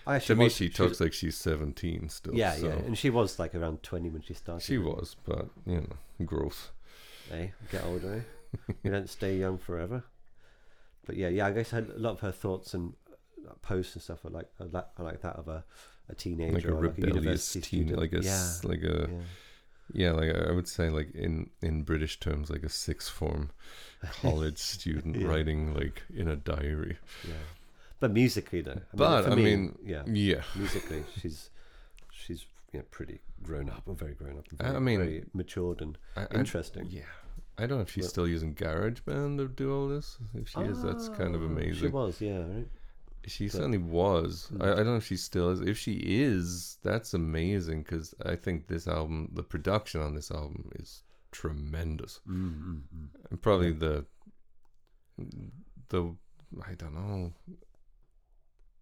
I 0.06 0.12
to 0.12 0.16
actually 0.16 0.34
me 0.36 0.44
was- 0.44 0.54
she 0.56 0.68
talks 0.68 1.00
like 1.00 1.12
she's 1.12 1.36
17 1.36 2.08
still. 2.08 2.34
Yeah, 2.34 2.54
so. 2.54 2.66
yeah, 2.68 2.72
and 2.74 2.96
she 2.96 3.10
was 3.10 3.38
like 3.38 3.54
around 3.54 3.82
twenty 3.82 4.10
when 4.10 4.22
she 4.22 4.34
started. 4.34 4.64
She 4.64 4.78
was, 4.78 5.16
but 5.24 5.46
you 5.66 5.80
know, 5.80 6.24
growth. 6.26 6.70
Eh? 7.32 7.48
Get 7.72 7.84
older. 7.84 8.24
Eh? 8.68 8.72
you 8.84 8.90
don't 8.92 9.08
stay 9.18 9.36
young 9.36 9.58
forever. 9.58 10.04
But 11.06 11.16
yeah, 11.16 11.28
yeah. 11.28 11.46
I 11.46 11.52
guess 11.52 11.72
a 11.72 11.80
lot 11.96 12.12
of 12.12 12.20
her 12.20 12.32
thoughts 12.32 12.74
and 12.74 12.92
posts 13.62 13.94
and 13.96 14.02
stuff 14.02 14.24
are 14.24 14.30
like 14.30 14.48
are 14.60 14.66
like, 14.66 14.86
are 14.98 15.04
like 15.04 15.20
that 15.22 15.36
of 15.36 15.48
a, 15.48 15.64
a 16.08 16.14
teenager 16.14 16.54
Like 16.54 16.64
a 16.64 16.72
or 16.72 16.86
like 16.86 16.98
a 16.98 17.00
rebellious 17.02 17.52
teen, 17.52 17.62
student. 17.62 17.98
like 17.98 18.12
a 18.12 18.20
yeah, 18.22 18.52
like 18.64 18.82
a 18.82 19.08
yeah. 19.10 19.18
Yeah, 19.92 20.12
like 20.12 20.34
I 20.34 20.52
would 20.52 20.68
say 20.68 20.90
like 20.90 21.14
in 21.14 21.50
in 21.62 21.82
British 21.82 22.18
terms, 22.20 22.50
like 22.50 22.62
a 22.62 22.68
sixth 22.68 23.10
form 23.10 23.50
college 24.22 24.58
student 24.58 25.16
Yeah. 25.16 25.28
writing 25.28 25.74
like 25.74 26.02
in 26.14 26.28
a 26.28 26.36
diary. 26.36 26.98
yeah. 27.26 27.34
But 28.00 28.12
musically, 28.12 28.62
though. 28.62 28.80
I 28.92 28.96
But, 28.96 29.24
for 29.24 29.30
I 29.32 29.34
me, 29.34 29.44
mean, 29.44 29.78
yeah, 29.84 30.02
Yeah, 30.06 30.42
musically, 30.56 31.04
she's 31.20 31.50
she's 32.10 32.46
you 32.72 32.78
know, 32.78 32.84
pretty 32.90 33.20
grown 33.42 33.68
up 33.68 33.86
and 33.86 33.98
very 33.98 34.14
grown 34.14 34.38
up. 34.38 34.46
And 34.58 34.76
I 34.76 34.80
mean, 34.80 35.00
very 35.00 35.24
matured 35.34 35.82
and 35.82 35.98
I, 36.16 36.22
I- 36.22 36.38
interesting. 36.38 36.86
Yeah. 36.90 37.02
I 37.58 37.66
don't 37.66 37.76
know 37.78 37.82
if 37.82 37.90
she's 37.90 38.04
But- 38.06 38.10
still 38.10 38.26
using 38.28 38.54
GarageBand 38.54 39.36
to 39.36 39.48
do 39.48 39.70
all 39.74 39.86
this. 39.88 40.16
If 40.34 40.48
she 40.48 40.60
is, 40.60 40.82
that's 40.82 41.10
kind 41.10 41.34
of 41.34 41.42
ah, 41.42 41.46
amazing. 41.46 41.74
She 41.74 41.88
was, 41.88 42.18
yeah, 42.22 42.38
right. 42.38 42.68
She 43.26 43.46
but- 43.46 43.52
certainly 43.52 43.78
was. 43.78 44.50
Mm. 44.54 44.64
I, 44.64 44.72
I 44.72 44.76
don't 44.76 44.86
know 44.86 44.96
if 44.96 45.06
she 45.06 45.16
still 45.16 45.50
is. 45.50 45.60
If 45.60 45.76
she 45.78 45.94
is, 45.94 46.78
that's 46.82 47.14
amazing 47.14 47.82
because 47.82 48.14
I 48.24 48.36
think 48.36 48.66
this 48.66 48.88
album, 48.88 49.30
the 49.34 49.42
production 49.42 50.00
on 50.00 50.14
this 50.14 50.30
album 50.30 50.70
is 50.76 51.02
tremendous. 51.32 52.20
Mm, 52.28 52.34
mm, 52.34 52.80
mm. 52.96 53.06
And 53.30 53.42
probably 53.42 53.72
the, 53.72 54.04
the, 55.88 56.14
I 56.66 56.74
don't 56.74 56.94
know. 56.94 57.32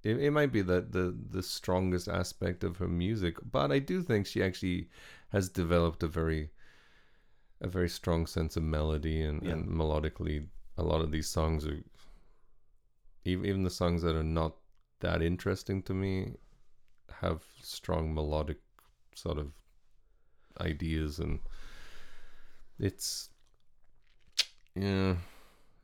It, 0.04 0.20
it 0.20 0.30
might 0.30 0.52
be 0.52 0.62
the, 0.62 0.80
the, 0.88 1.16
the 1.30 1.42
strongest 1.42 2.08
aspect 2.08 2.62
of 2.64 2.76
her 2.76 2.88
music, 2.88 3.36
but 3.50 3.72
I 3.72 3.80
do 3.80 4.02
think 4.02 4.26
she 4.26 4.42
actually 4.42 4.88
has 5.30 5.48
developed 5.48 6.02
a 6.02 6.08
very, 6.08 6.50
a 7.60 7.66
very 7.68 7.88
strong 7.88 8.26
sense 8.26 8.56
of 8.56 8.62
melody 8.62 9.20
and, 9.22 9.42
Yeah. 9.42 9.52
and 9.52 9.68
melodically. 9.68 10.46
A 10.80 10.82
lot 10.84 11.00
of 11.00 11.10
these 11.10 11.28
songs 11.28 11.66
are, 11.66 11.80
even 13.28 13.46
even 13.46 13.62
the 13.62 13.70
songs 13.70 14.02
that 14.02 14.16
are 14.16 14.24
not 14.24 14.56
that 15.00 15.22
interesting 15.22 15.82
to 15.82 15.94
me, 15.94 16.34
have 17.20 17.42
strong 17.62 18.14
melodic 18.14 18.58
sort 19.14 19.38
of 19.38 19.52
ideas 20.60 21.18
and 21.18 21.40
it's 22.78 23.30
yeah 24.74 25.14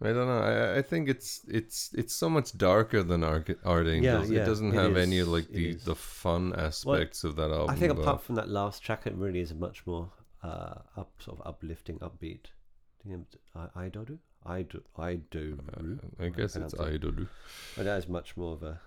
I 0.02 0.08
don't 0.08 0.26
know. 0.26 0.40
I, 0.40 0.78
I 0.78 0.82
think 0.82 1.08
it's 1.08 1.40
it's 1.48 1.90
it's 1.94 2.14
so 2.14 2.28
much 2.28 2.56
darker 2.58 3.02
than 3.02 3.22
Art, 3.22 3.48
Art 3.64 3.86
Angels. 3.86 4.30
yeah, 4.30 4.42
it 4.42 4.44
doesn't 4.44 4.74
it 4.74 4.74
have 4.74 4.96
any 4.96 5.18
is, 5.18 5.26
of 5.26 5.32
like 5.32 5.48
the, 5.48 5.70
is. 5.70 5.84
the 5.84 5.94
fun 5.94 6.52
aspects 6.56 7.24
of 7.24 7.36
that 7.36 7.50
album. 7.50 7.70
I 7.70 7.76
think 7.78 7.92
apart 7.92 8.22
from 8.22 8.34
that 8.34 8.48
last 8.48 8.82
track, 8.82 9.06
it 9.06 9.14
really 9.14 9.40
is 9.40 9.52
a 9.52 9.54
much 9.54 9.86
more 9.86 10.10
uh, 10.42 10.74
up, 10.96 11.12
sort 11.20 11.38
of 11.38 11.46
uplifting, 11.46 11.98
upbeat. 12.00 12.46
I, 13.54 13.84
I 13.84 13.88
do, 13.88 14.18
I 14.46 14.62
do, 14.62 14.82
I 14.98 15.14
do. 15.30 15.58
uh, 15.76 16.24
I 16.24 16.28
guess 16.28 16.54
it's 16.56 16.74
Idol. 16.78 17.26
But 17.76 17.84
that 17.84 17.98
is 17.98 18.08
much 18.08 18.36
more 18.36 18.52
of 18.52 18.62
a 18.62 18.78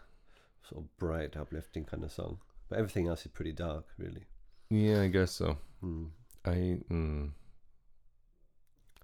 sort 0.69 0.83
of 0.83 0.97
bright, 0.97 1.35
uplifting 1.35 1.83
kind 1.85 2.03
of 2.03 2.11
song. 2.11 2.37
But 2.69 2.79
everything 2.79 3.07
else 3.07 3.21
is 3.25 3.31
pretty 3.31 3.53
dark, 3.53 3.85
really. 3.97 4.25
Yeah, 4.69 5.01
I 5.01 5.07
guess 5.07 5.31
so. 5.31 5.57
Mm. 5.83 6.09
I 6.45 6.79
mm, 6.91 7.29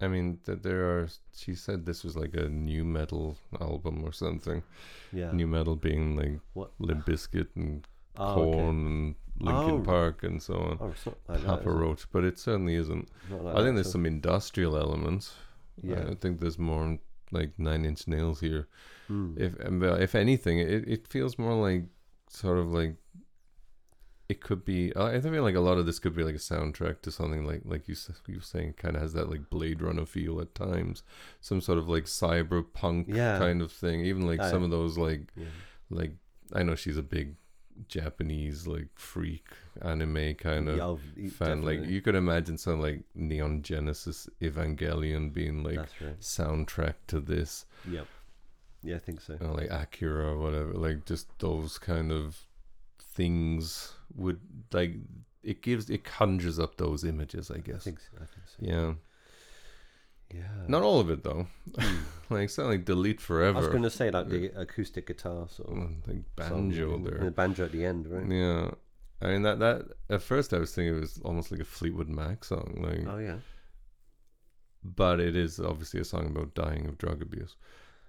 I 0.02 0.08
mean 0.08 0.40
that 0.46 0.64
there 0.64 0.84
are. 0.98 1.08
She 1.36 1.56
said 1.56 1.86
this 1.86 2.04
was 2.04 2.16
like 2.18 2.34
a 2.36 2.50
nu 2.50 2.84
metal 2.84 3.38
album 3.62 4.04
or 4.04 4.12
something. 4.12 4.64
Yeah. 5.12 5.32
Nu 5.32 5.48
metal 5.48 5.76
being 5.76 6.16
like 6.16 6.40
What? 6.54 6.72
Limp 6.80 7.06
Bizkit 7.06 7.48
and 7.56 7.88
Oh, 8.18 8.36
Korn 8.36 8.54
okay. 8.56 8.60
and 8.68 9.16
Linkin 9.40 9.80
Oh. 9.82 9.84
Park 9.84 10.24
and 10.24 10.42
so 10.42 10.54
on. 10.56 10.78
Oh, 10.82 10.88
it's 10.90 11.06
not 11.06 11.18
like 11.28 11.40
that, 11.40 11.48
Papa 11.48 11.70
it? 11.70 11.74
Roach, 11.74 12.12
but 12.12 12.24
it 12.24 12.38
certainly 12.38 12.76
isn't. 12.76 13.10
Like 13.32 13.56
I 13.56 13.64
think 13.64 13.76
there's 13.76 13.88
so- 13.88 13.94
some 13.94 14.06
industrial 14.06 14.78
elements. 14.78 15.34
Yeah. 15.82 16.06
I 16.12 16.16
think 16.16 16.40
there's 16.40 16.60
more 16.60 17.00
like 17.32 17.58
Nine 17.58 17.86
Inch 17.86 18.08
Nails 18.08 18.40
here. 18.42 18.68
Mm. 19.10 19.40
If 19.40 19.56
if 20.02 20.16
anything, 20.16 20.60
it 20.60 20.88
it 20.88 21.08
feels 21.08 21.38
more 21.40 21.54
like 21.54 21.86
sort 22.30 22.58
of 22.58 22.72
like 22.72 22.96
it 24.30 24.40
could 24.42 24.64
be. 24.64 24.96
I 24.96 25.16
I 25.16 25.22
feel 25.22 25.44
like 25.44 25.56
a 25.56 25.60
lot 25.60 25.78
of 25.78 25.86
this 25.86 26.00
could 26.00 26.16
be 26.16 26.24
like 26.24 26.36
a 26.36 26.40
soundtrack 26.40 27.02
to 27.02 27.12
something 27.12 27.46
like 27.46 27.62
like 27.66 27.88
you 27.88 27.96
you 28.28 28.36
were 28.36 28.42
saying, 28.42 28.74
kind 28.74 28.96
of 28.96 29.02
has 29.02 29.14
that 29.14 29.30
like 29.30 29.50
Blade 29.50 29.82
Runner 29.82 30.06
feel 30.06 30.40
at 30.40 30.56
times, 30.56 31.04
some 31.42 31.60
sort 31.62 31.78
of 31.78 31.90
like 31.90 32.06
cyberpunk 32.06 33.06
Yeah. 33.14 33.38
kind 33.38 33.62
of 33.62 33.72
thing. 33.72 34.06
Even 34.06 34.26
like 34.26 34.40
Oh, 34.42 34.50
some 34.50 34.64
of 34.64 34.70
those 34.72 34.98
like 34.98 35.32
Yeah. 35.36 35.46
like 35.90 36.12
I 36.54 36.64
know 36.64 36.76
she's 36.76 36.98
a 36.98 37.04
big 37.04 37.36
Japanese 37.88 38.68
like 38.68 38.88
freak 38.96 39.46
anime 39.82 40.36
kind 40.36 40.70
of 40.70 41.02
Yeah, 41.18 41.30
fan. 41.30 41.62
Like 41.64 41.86
you 41.86 42.02
could 42.02 42.16
imagine 42.16 42.58
some 42.58 42.82
like 42.82 43.02
Neon 43.16 43.62
Genesis 43.62 44.28
Evangelion 44.42 45.32
being 45.34 45.64
like 45.64 45.78
right. 45.78 46.20
soundtrack 46.20 46.96
to 47.08 47.20
this, 47.20 47.66
Yep. 47.90 48.08
Yeah, 48.84 48.96
I 48.96 49.00
think 49.00 49.22
so. 49.22 49.38
or 49.40 49.48
like 49.54 49.72
Akira 49.72 50.34
or 50.34 50.38
whatever. 50.40 50.74
Like 50.74 51.06
just 51.06 51.28
those 51.40 51.78
kind 51.78 52.12
of 52.12 52.38
things 53.00 53.94
would 54.16 54.40
like 54.72 54.96
it 55.44 55.62
gives 55.62 55.90
it 55.90 56.04
conjures 56.04 56.60
up 56.60 56.78
those 56.78 57.04
images. 57.04 57.52
I 57.52 57.56
I 57.56 57.58
guess. 57.60 57.84
think 57.84 58.00
so. 58.00 58.18
I 58.18 58.26
think 58.26 58.48
so. 58.48 58.56
Yeah, 58.60 58.94
Yeah. 60.34 60.44
not 60.68 60.84
all 60.84 61.00
of 61.00 61.10
it 61.10 61.24
though. 61.24 61.48
like 62.30 62.50
something 62.50 62.72
like 62.72 62.86
Delete 62.86 63.22
forever. 63.22 63.58
I 63.58 63.62
was 63.62 63.68
going 63.70 63.84
to 63.84 63.90
say 63.90 64.10
like 64.12 64.30
the 64.30 64.48
acoustic 64.60 65.08
guitar 65.08 65.48
sort 65.50 65.70
of 65.70 65.76
Mm, 65.78 66.08
like 66.08 66.24
banjo 66.36 66.96
and- 66.96 67.06
there. 67.06 67.20
the 67.20 67.32
banjo 67.32 67.66
at 67.66 67.72
the 67.72 67.86
end, 67.86 68.08
right? 68.08 68.28
Yeah. 68.30 68.72
I 69.22 69.28
mean 69.32 69.44
that 69.44 69.60
that 69.60 69.86
at 70.10 70.22
first 70.22 70.54
I 70.54 70.58
was 70.60 70.74
thinking 70.74 70.98
it 70.98 71.00
was 71.00 71.20
almost 71.24 71.52
like 71.52 71.62
a 71.62 71.66
Fleetwood 71.66 72.10
Mac 72.10 72.44
song, 72.44 72.80
like, 72.82 73.08
Oh 73.08 73.20
yeah. 73.20 73.38
but 74.84 75.20
it 75.20 75.36
is 75.36 75.60
obviously 75.60 76.00
a 76.02 76.06
song 76.06 76.28
about 76.28 76.54
dying 76.56 76.88
of 76.88 76.98
drug 76.98 77.22
abuse. 77.22 77.56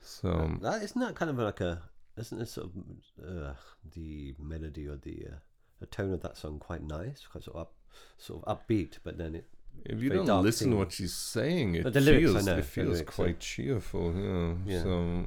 So 0.03 0.29
um, 0.31 0.59
that 0.63 0.83
isn't 0.83 1.01
that 1.01 1.15
kind 1.15 1.31
of 1.31 1.39
like 1.39 1.61
a 1.61 1.83
isn't 2.17 2.41
it 2.41 2.49
sort 2.49 2.69
of 2.69 3.25
uh, 3.25 3.53
the 3.95 4.35
melody 4.39 4.87
or 4.89 4.97
the 4.97 5.27
uh, 5.33 5.37
the 5.81 5.87
tone 5.87 6.13
of 6.13 6.21
that 6.23 6.37
song 6.37 6.59
quite 6.59 6.83
nice, 6.83 7.27
quite 7.31 7.45
sort 7.45 7.57
of 7.57 7.63
up, 7.63 7.75
sort 8.19 8.45
of 8.45 8.59
upbeat, 8.59 8.99
but 9.05 9.19
then 9.19 9.35
it 9.35 9.47
if 9.85 10.03
you 10.03 10.11
don't 10.11 10.43
listen 10.43 10.71
to 10.71 10.77
what 10.77 10.93
she's 10.93 11.15
saying, 11.15 11.75
it 11.75 11.85
But 11.85 11.95
feels 11.95 12.47
it 12.47 12.65
feels 12.65 13.03
quite 13.03 13.41
cheerful. 13.41 14.15
Yeah. 14.15 14.55
Yeah. 14.65 14.83
So 14.83 15.25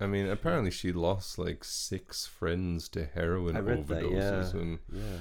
I 0.00 0.06
mean, 0.06 0.28
apparently 0.28 0.70
she 0.70 0.92
lost 0.92 1.38
like 1.38 1.62
six 1.62 2.26
friends 2.26 2.88
to 2.90 3.04
heroin 3.04 3.56
read 3.64 3.86
that, 3.88 4.02
overdoses, 4.02 4.54
yeah. 4.54 4.60
and 4.60 4.78
yeah 4.92 5.18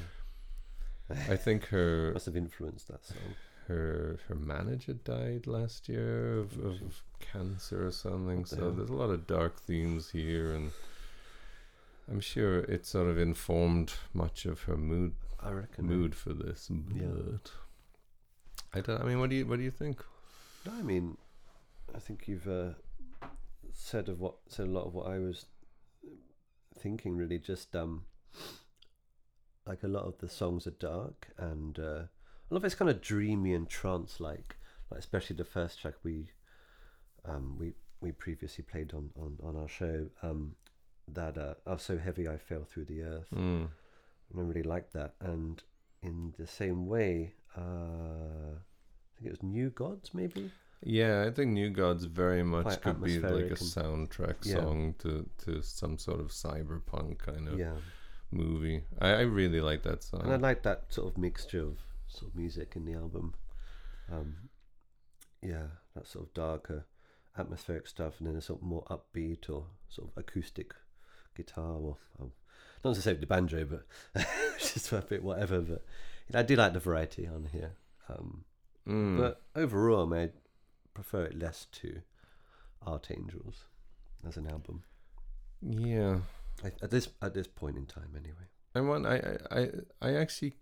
I 1.30 1.36
think 1.36 1.66
her 1.68 2.12
must 2.14 2.26
have 2.28 2.38
influenced 2.38 2.88
that 2.88 3.06
song. 3.06 3.36
her 3.68 4.20
her 4.28 4.36
manager 4.36 4.94
died 4.94 5.48
last 5.48 5.90
year 5.90 6.38
of, 6.40 6.58
of 6.64 7.04
cancer 7.20 7.86
or 7.86 7.92
something. 7.92 8.46
So 8.46 8.72
there's 8.72 8.90
a 8.90 8.94
lot 8.94 9.10
of 9.10 9.28
dark 9.28 9.60
themes 9.60 10.12
here, 10.12 10.54
and 10.54 10.72
I'm 12.10 12.22
sure 12.22 12.60
it 12.60 12.86
sort 12.86 13.10
of 13.10 13.18
informed 13.18 13.94
much 14.14 14.46
of 14.46 14.64
her 14.64 14.78
mood 14.78 15.14
I 15.40 15.52
reckon. 15.52 15.86
mood 15.86 16.16
for 16.16 16.34
this. 16.34 16.70
Yeah. 16.94 17.38
I 18.74 18.82
don't. 18.82 19.02
I 19.02 19.06
mean, 19.06 19.20
what 19.20 19.30
do 19.30 19.36
you 19.36 19.46
what 19.46 19.58
do 19.58 19.64
you 19.64 19.72
think? 19.72 20.04
No, 20.66 20.74
I 20.74 20.82
mean, 20.82 21.18
I 21.96 22.00
think 22.00 22.28
you've 22.28 22.48
uh, 22.48 22.72
said 23.74 24.10
of 24.10 24.20
what 24.20 24.36
said 24.48 24.68
a 24.68 24.72
lot 24.72 24.86
of 24.86 24.94
what 24.94 25.08
I 25.08 25.20
was 25.20 25.46
thinking. 26.78 27.16
Really, 27.16 27.40
just 27.40 27.76
um, 27.76 28.06
like 29.66 29.84
a 29.84 29.88
lot 29.88 30.06
of 30.06 30.18
the 30.20 30.30
songs 30.30 30.68
are 30.68 30.72
dark, 30.72 31.30
and 31.38 31.80
uh, 31.80 31.82
a 31.82 32.50
lot 32.50 32.58
of 32.58 32.66
it's 32.66 32.76
kind 32.76 32.92
of 32.92 33.02
dreamy 33.02 33.54
and 33.54 33.68
trance-like. 33.70 34.56
Like 34.92 35.00
especially 35.00 35.36
the 35.36 35.46
first 35.46 35.80
track 35.82 35.96
we 36.04 36.32
um, 37.26 37.58
we 37.60 37.74
we 38.02 38.12
previously 38.12 38.64
played 38.64 38.94
on 38.94 39.10
on, 39.20 39.38
on 39.44 39.56
our 39.56 39.68
show. 39.68 40.08
Um, 40.22 40.56
that 41.08 41.38
uh, 41.38 41.56
"Oh 41.66 41.78
So 41.78 41.98
Heavy 41.98 42.28
I 42.28 42.38
Fell 42.38 42.64
Through 42.64 42.86
the 42.86 43.02
Earth." 43.02 43.28
Mm. 43.34 43.68
and 44.32 44.40
I 44.40 44.42
really 44.42 44.64
liked 44.64 44.94
that. 44.94 45.16
And 45.20 45.62
in 46.02 46.34
the 46.38 46.48
same 46.48 46.86
way, 46.88 47.34
uh, 47.60 48.54
I 48.56 49.12
think 49.18 49.28
it 49.28 49.32
was 49.32 49.44
New 49.44 49.70
Gods, 49.70 50.12
maybe. 50.14 50.52
Yeah, 50.82 51.26
I 51.28 51.32
think 51.32 51.52
New 51.52 51.70
Gods 51.72 52.06
very 52.06 52.42
much 52.44 52.64
Quite 52.64 52.82
could 52.82 53.04
be 53.04 53.20
like 53.20 53.52
a 53.52 53.56
soundtrack 53.56 54.46
Yeah. 54.46 54.56
song 54.62 54.96
to, 55.00 55.28
to 55.46 55.62
some 55.62 55.98
sort 55.98 56.22
of 56.22 56.28
cyberpunk 56.28 57.18
kind 57.20 57.48
of 57.50 57.60
Yeah, 57.60 57.76
movie. 58.32 58.84
I, 59.00 59.10
I 59.10 59.22
really 59.22 59.60
like 59.60 59.84
that 59.84 60.04
song. 60.04 60.22
and 60.24 60.32
I 60.32 60.38
like 60.38 60.64
that 60.64 60.94
sort 60.94 61.12
of 61.12 61.18
mixture 61.18 61.62
of 61.68 61.80
sort 62.08 62.32
of 62.32 62.38
music 62.38 62.74
in 62.78 62.86
the 62.86 62.94
album. 62.94 63.34
Um, 64.12 64.36
yeah, 65.42 65.68
that 65.96 66.08
sort 66.08 66.28
of 66.28 66.34
darker, 66.34 66.86
atmospheric 67.38 67.88
stuff, 67.88 68.14
and 68.20 68.28
then 68.28 68.36
a 68.38 68.42
sort 68.42 68.62
of 68.62 68.68
more 68.68 68.86
upbeat 68.90 69.50
or 69.50 69.66
sort 69.90 70.10
of 70.10 70.18
acoustic 70.18 70.74
guitar, 71.36 71.76
or 71.76 71.98
um, 72.22 72.32
not 72.86 72.92
necessarily 72.92 73.20
the 73.20 73.28
banjo, 73.28 73.66
but 73.66 74.26
just 74.60 74.92
a 74.94 75.02
bit 75.02 75.24
whatever. 75.24 75.60
But 75.60 75.84
I 76.34 76.44
do 76.44 76.56
like 76.56 76.74
the 76.74 76.80
variety 76.80 77.28
on 77.28 77.46
here. 77.52 77.74
Um, 78.10 78.46
Mm. 78.88 79.18
But 79.18 79.42
overall, 79.56 80.12
I 80.16 80.32
prefer 80.96 81.24
it 81.26 81.38
less 81.38 81.68
to 81.74 82.02
Art 82.82 83.12
Angels 83.12 83.66
as 84.28 84.36
an 84.38 84.48
album. 84.48 84.84
yeah, 85.62 86.20
I, 86.64 86.72
at 86.82 86.90
this 86.90 87.10
at 87.22 87.34
this 87.34 87.48
point 87.48 87.78
in 87.78 87.86
time, 87.86 88.16
anyway. 88.16 88.48
I 88.74 88.82
want. 88.82 89.06
I 89.06 89.38
I 89.52 89.70
I 90.02 90.14
actually. 90.16 90.56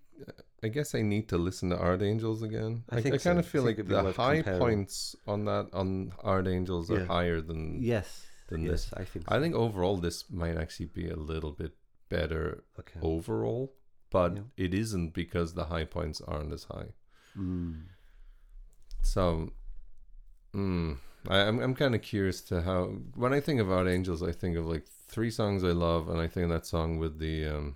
I 0.64 0.70
guess 0.70 0.96
I 0.96 1.04
need 1.04 1.30
to 1.30 1.38
listen 1.38 1.70
to 1.70 1.78
Art 1.78 2.02
Angels 2.02 2.42
again. 2.42 2.84
I 2.90 2.98
I, 2.98 3.02
think 3.02 3.14
I 3.16 3.18
kind 3.20 3.36
so. 3.38 3.40
of 3.40 3.48
feel 3.48 3.64
like 3.64 3.78
the 3.88 4.12
high 4.14 4.38
comparing. 4.42 4.60
points 4.60 5.16
on 5.28 5.46
that 5.46 5.70
on 5.74 6.12
Art 6.24 6.48
Angels 6.48 6.90
are 6.92 7.00
Yeah. 7.02 7.06
higher 7.06 7.40
than. 7.40 7.80
Yes, 7.82 8.26
Than 8.50 8.64
yes, 8.64 8.72
this. 8.72 8.94
I 8.94 9.06
think. 9.06 9.26
I 9.32 9.40
think 9.40 9.54
overall 9.56 9.98
this 9.98 10.30
might 10.32 10.58
actually 10.58 10.88
be 10.88 11.08
a 11.10 11.16
little 11.16 11.52
bit 11.52 11.74
better 12.10 12.64
Okay. 12.80 13.00
overall, 13.02 13.76
but 14.10 14.36
Yeah. 14.36 14.44
it 14.58 14.74
isn't 14.74 15.14
because 15.14 15.54
the 15.54 15.66
high 15.66 15.86
points 15.86 16.22
aren't 16.22 16.54
as 16.54 16.64
high. 16.66 16.90
Mm. 17.38 17.84
So, 19.02 19.52
mm, 20.54 20.98
I, 21.30 21.38
I'm 21.40 21.60
I'm 21.60 21.76
kind 21.76 21.96
of 21.96 22.02
curious 22.02 22.42
to 22.42 22.62
how 22.62 22.86
when 23.16 23.34
I 23.34 23.40
think 23.40 23.60
about 23.62 23.88
angels, 23.88 24.22
I 24.24 24.32
think 24.32 24.58
of 24.58 24.66
like 24.66 24.86
three 25.08 25.32
songs 25.32 25.64
I 25.64 25.72
love, 25.72 26.10
and 26.10 26.20
I 26.20 26.28
think 26.28 26.50
that 26.50 26.66
song 26.66 26.98
with 27.00 27.20
the 27.20 27.46
um, 27.48 27.76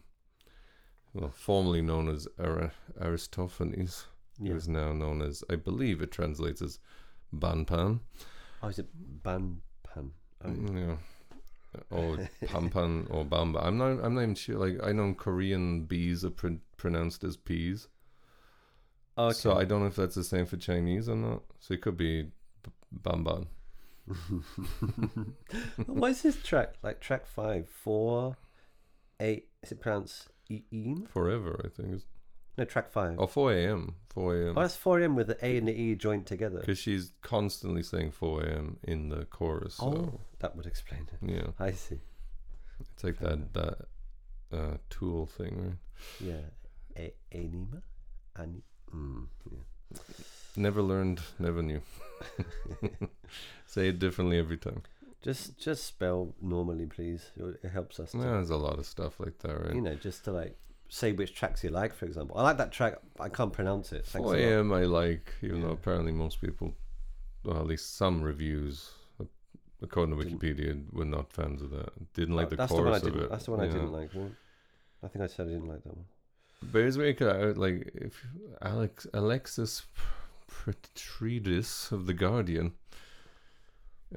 well, 1.14 1.32
formerly 1.32 1.82
known 1.82 2.08
as 2.10 2.28
Ara- 2.40 2.74
Aristophanes, 3.00 4.06
Yeah. 4.40 4.54
is 4.56 4.68
now 4.68 4.94
known 4.94 5.22
as 5.22 5.44
I 5.50 5.56
believe 5.56 6.02
it 6.02 6.12
translates 6.12 6.62
as 6.62 6.80
Banpan, 7.34 8.02
Oh, 8.64 8.68
is 8.68 8.80
it 8.80 8.90
Ban 9.24 9.62
Pan? 9.84 10.12
Oh, 10.44 10.50
yeah, 10.78 10.98
Oh, 11.92 11.98
or 11.98 12.30
Pampan 12.44 13.10
or 13.10 13.22
oh, 13.22 13.26
Bamba. 13.26 13.66
I'm 13.66 13.78
not 13.78 14.04
I'm 14.04 14.16
not 14.16 14.22
even 14.22 14.36
sure. 14.36 14.58
Like 14.58 14.80
I 14.84 14.92
know 14.92 15.14
Korean 15.14 15.84
B's 15.86 16.26
are 16.26 16.30
pr- 16.30 16.60
pronounced 16.78 17.24
as 17.24 17.38
P's. 17.38 17.88
Oh, 19.18 19.28
okay. 19.28 19.34
So 19.34 19.58
I 19.58 19.66
don't 19.66 19.82
know 19.82 19.88
if 19.88 19.96
that's 19.96 20.16
the 20.16 20.24
same 20.24 20.46
for 20.46 20.58
Chinese 20.58 21.08
or 21.08 21.16
not. 21.16 21.44
So 21.60 21.74
it 21.74 21.82
could 21.82 21.98
be 21.98 22.24
B- 22.24 22.72
Bamban. 23.02 23.48
what 25.86 26.12
is 26.12 26.22
this 26.24 26.42
track? 26.44 26.76
Like 26.82 27.00
track 27.00 27.26
five, 27.26 27.70
four, 27.70 28.38
eight. 29.20 29.48
Is 29.64 29.72
it 29.72 29.80
pronounced 29.80 30.28
e-? 30.50 30.64
Forever, 31.10 31.62
I 31.64 31.70
think. 31.70 31.96
Is, 31.96 32.06
No, 32.58 32.66
track 32.66 32.92
five. 32.92 33.16
oh, 33.18 33.28
4 33.28 33.54
a.m. 33.54 33.96
4 34.10 34.36
a.m. 34.44 34.58
Oh, 34.58 34.62
that's 34.62 34.76
four 34.76 35.00
a.m. 35.00 35.16
with 35.16 35.28
the 35.28 35.38
A 35.46 35.58
and 35.58 35.68
the 35.68 35.74
E 35.74 35.96
joined 35.96 36.26
together. 36.26 36.60
Because 36.60 36.78
she's 36.78 37.14
constantly 37.22 37.82
saying 37.82 38.12
4 38.12 38.42
a.m. 38.44 38.78
in 38.84 39.10
the 39.10 39.26
chorus. 39.26 39.76
So, 39.76 39.86
Oh, 39.86 40.20
that 40.40 40.56
would 40.56 40.66
explain 40.66 41.08
it. 41.14 41.32
yeah. 41.34 41.48
I 41.60 41.72
see. 41.72 42.00
It's 42.94 43.04
like 43.04 43.18
Fair 43.18 43.38
that, 43.38 43.54
that 43.54 43.78
uh, 44.58 44.78
tool 44.90 45.26
thing, 45.28 45.56
right? 45.66 45.78
Yeah, 46.20 46.42
A- 46.98 47.14
anima, 47.32 47.82
Ani. 48.38 48.64
Mm, 48.94 49.28
yeah. 49.50 49.98
Never 50.58 50.82
learned, 50.82 51.22
never 51.40 51.62
knew. 51.62 51.82
Say 53.66 53.88
it 53.88 54.00
differently 54.00 54.38
every 54.38 54.58
time. 54.58 54.82
Just 55.22 55.58
just 55.58 55.86
spell 55.86 56.34
normally, 56.42 56.86
please. 56.88 57.32
It 57.38 57.60
it 57.64 57.70
helps 57.70 58.00
us. 58.00 58.14
Yeah, 58.14 58.22
there's 58.22 58.50
a 58.50 58.58
lot 58.58 58.80
of 58.80 58.86
stuff 58.86 59.20
like 59.20 59.38
that, 59.40 59.54
right? 59.66 59.76
You 59.76 59.82
know, 59.82 59.96
just 59.96 60.26
to 60.26 60.32
like 60.32 60.58
say 60.94 61.14
which 61.14 61.34
tracks 61.34 61.64
you 61.64 61.70
like. 61.70 61.94
For 61.96 62.06
example, 62.06 62.38
I 62.38 62.44
like 62.44 62.58
that 62.58 62.72
track. 62.72 62.96
I 63.20 63.30
can't 63.30 63.54
pronounce 63.54 63.94
it. 63.94 64.06
Thanks 64.06 64.26
4 64.28 64.36
a.m. 64.36 64.74
I 64.74 64.84
like, 64.84 65.34
even 65.42 65.62
though 65.62 65.70
apparently 65.72 66.12
most 66.12 66.42
people, 66.42 66.74
well, 67.46 67.58
at 67.60 67.66
least 67.66 67.96
some 67.96 68.22
reviews, 68.22 68.92
uh, 69.20 69.24
according 69.82 70.18
to 70.18 70.24
Didn't- 70.24 70.40
Wikipedia, 70.42 70.94
were 70.94 71.06
not 71.06 71.32
fans 71.32 71.62
of 71.62 71.70
that. 71.72 72.14
Didn't 72.14 72.36
like 72.36 72.48
Uh, 72.48 72.50
the 72.50 72.56
that's 72.58 72.72
the 72.74 72.78
one 72.78 72.88
I 72.88 72.90
chorus 72.90 73.04
of 73.04 73.14
didn't. 73.14 73.24
it. 73.26 73.30
That's 73.32 73.46
the 73.46 73.52
one 73.52 73.60
I 73.62 73.66
Yeah. 73.68 73.72
didn't 73.72 73.92
like. 73.94 74.14
Well, 74.14 74.32
I 75.04 75.08
think 75.08 75.24
I 75.24 75.28
said 75.28 75.48
I 75.48 75.50
didn't 75.52 75.68
like 75.70 75.84
that 75.84 75.96
one. 75.96 76.06
But 76.72 76.82
it's 76.82 76.98
very 76.98 77.14
good. 77.14 77.58
Like 77.58 77.90
if 77.96 78.24
Alex 78.62 79.08
Alexis 79.14 79.84
Petridis 80.48 81.92
of 81.94 82.06
the 82.06 82.14
Guardian 82.14 82.74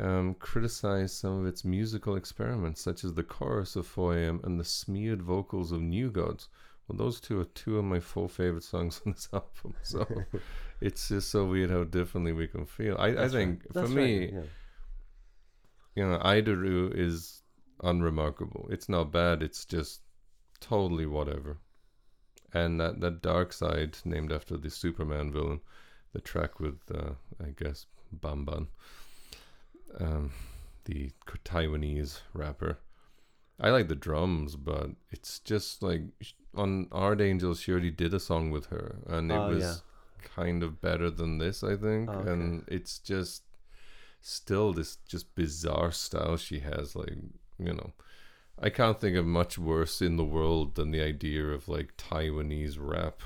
um, 0.01 0.35
criticized 0.35 1.17
some 1.17 1.41
of 1.41 1.47
its 1.47 1.65
musical 1.65 2.17
experiments, 2.17 2.81
such 2.81 3.05
as 3.05 3.15
the 3.15 3.23
chorus 3.23 3.77
of 3.77 3.87
4am 3.87 4.43
and 4.45 4.59
the 4.59 4.65
smeared 4.65 5.23
vocals 5.23 5.73
of 5.73 5.81
New 5.81 6.11
Gods. 6.11 6.49
Well, 6.89 6.99
those 6.99 7.21
two 7.21 7.41
are 7.41 7.45
two 7.47 7.79
of 7.79 7.85
my 7.85 8.01
four 8.01 8.29
favorite 8.29 8.65
songs 8.65 9.01
on 9.07 9.13
this 9.13 9.29
album. 9.33 9.75
So 9.83 10.07
it's 10.81 11.09
just 11.09 11.31
so 11.31 11.47
weird 11.47 11.71
how 11.71 11.85
differently 11.85 12.33
we 12.33 12.47
can 12.47 12.67
feel. 12.67 12.97
I, 12.99 13.09
I 13.25 13.29
think 13.29 13.63
right. 13.65 13.73
for 13.73 13.81
That's 13.81 13.91
me, 13.91 14.21
right, 14.21 14.35
yeah. 14.35 14.43
you 15.97 16.07
know, 16.09 16.19
Idoru 16.19 16.93
is 16.95 17.43
unremarkable. 17.83 18.69
It's 18.71 18.89
not 18.89 19.13
bad. 19.13 19.43
It's 19.43 19.65
just 19.65 20.03
totally 20.61 21.07
whatever. 21.07 21.59
and 22.53 22.81
that 22.81 23.01
that 23.01 23.23
Darkseid, 23.23 24.05
named 24.07 24.33
after 24.33 24.57
the 24.57 24.71
Superman 24.71 25.33
villain, 25.33 25.61
the 26.13 26.21
track 26.21 26.61
with 26.61 26.81
uh, 26.95 27.13
I 27.43 27.51
guess 27.57 27.87
Bamban, 28.21 28.69
um, 30.01 30.33
the 30.85 31.11
Taiwanese 31.45 32.21
rapper. 32.33 32.79
I 33.61 33.71
like 33.71 33.89
the 33.89 33.95
drums, 33.95 34.57
but 34.57 34.91
it's 35.11 35.39
just 35.39 35.83
like 35.83 36.03
on 36.57 36.89
Art 36.93 37.21
Angels, 37.21 37.61
she 37.61 37.73
already 37.73 37.91
did 37.91 38.13
a 38.15 38.21
song 38.21 38.51
with 38.51 38.67
her, 38.67 38.97
and 39.07 39.31
it 39.31 39.35
Oh, 39.35 39.49
was 39.49 39.63
yeah. 39.63 39.75
kind 40.35 40.63
of 40.63 40.81
better 40.81 41.11
than 41.11 41.39
this, 41.39 41.63
I 41.63 41.77
think. 41.77 42.09
Oh, 42.11 42.15
okay. 42.15 42.31
And 42.33 42.65
it's 42.69 42.99
just 42.99 43.43
still 44.21 44.73
this 44.73 44.97
just 45.07 45.35
bizarre 45.35 45.93
style 45.93 46.37
she 46.37 46.61
has. 46.61 46.97
Like 46.97 47.15
you 47.59 47.73
know, 47.73 47.93
I 48.59 48.71
can't 48.71 49.01
think 49.01 49.17
of 49.17 49.27
much 49.27 49.57
worse 49.59 50.03
in 50.03 50.17
the 50.17 50.25
world 50.25 50.75
than 50.75 50.91
the 50.91 51.03
idea 51.03 51.45
of 51.47 51.69
like 51.69 51.97
Taiwanese 51.97 52.77
rap. 52.79 53.21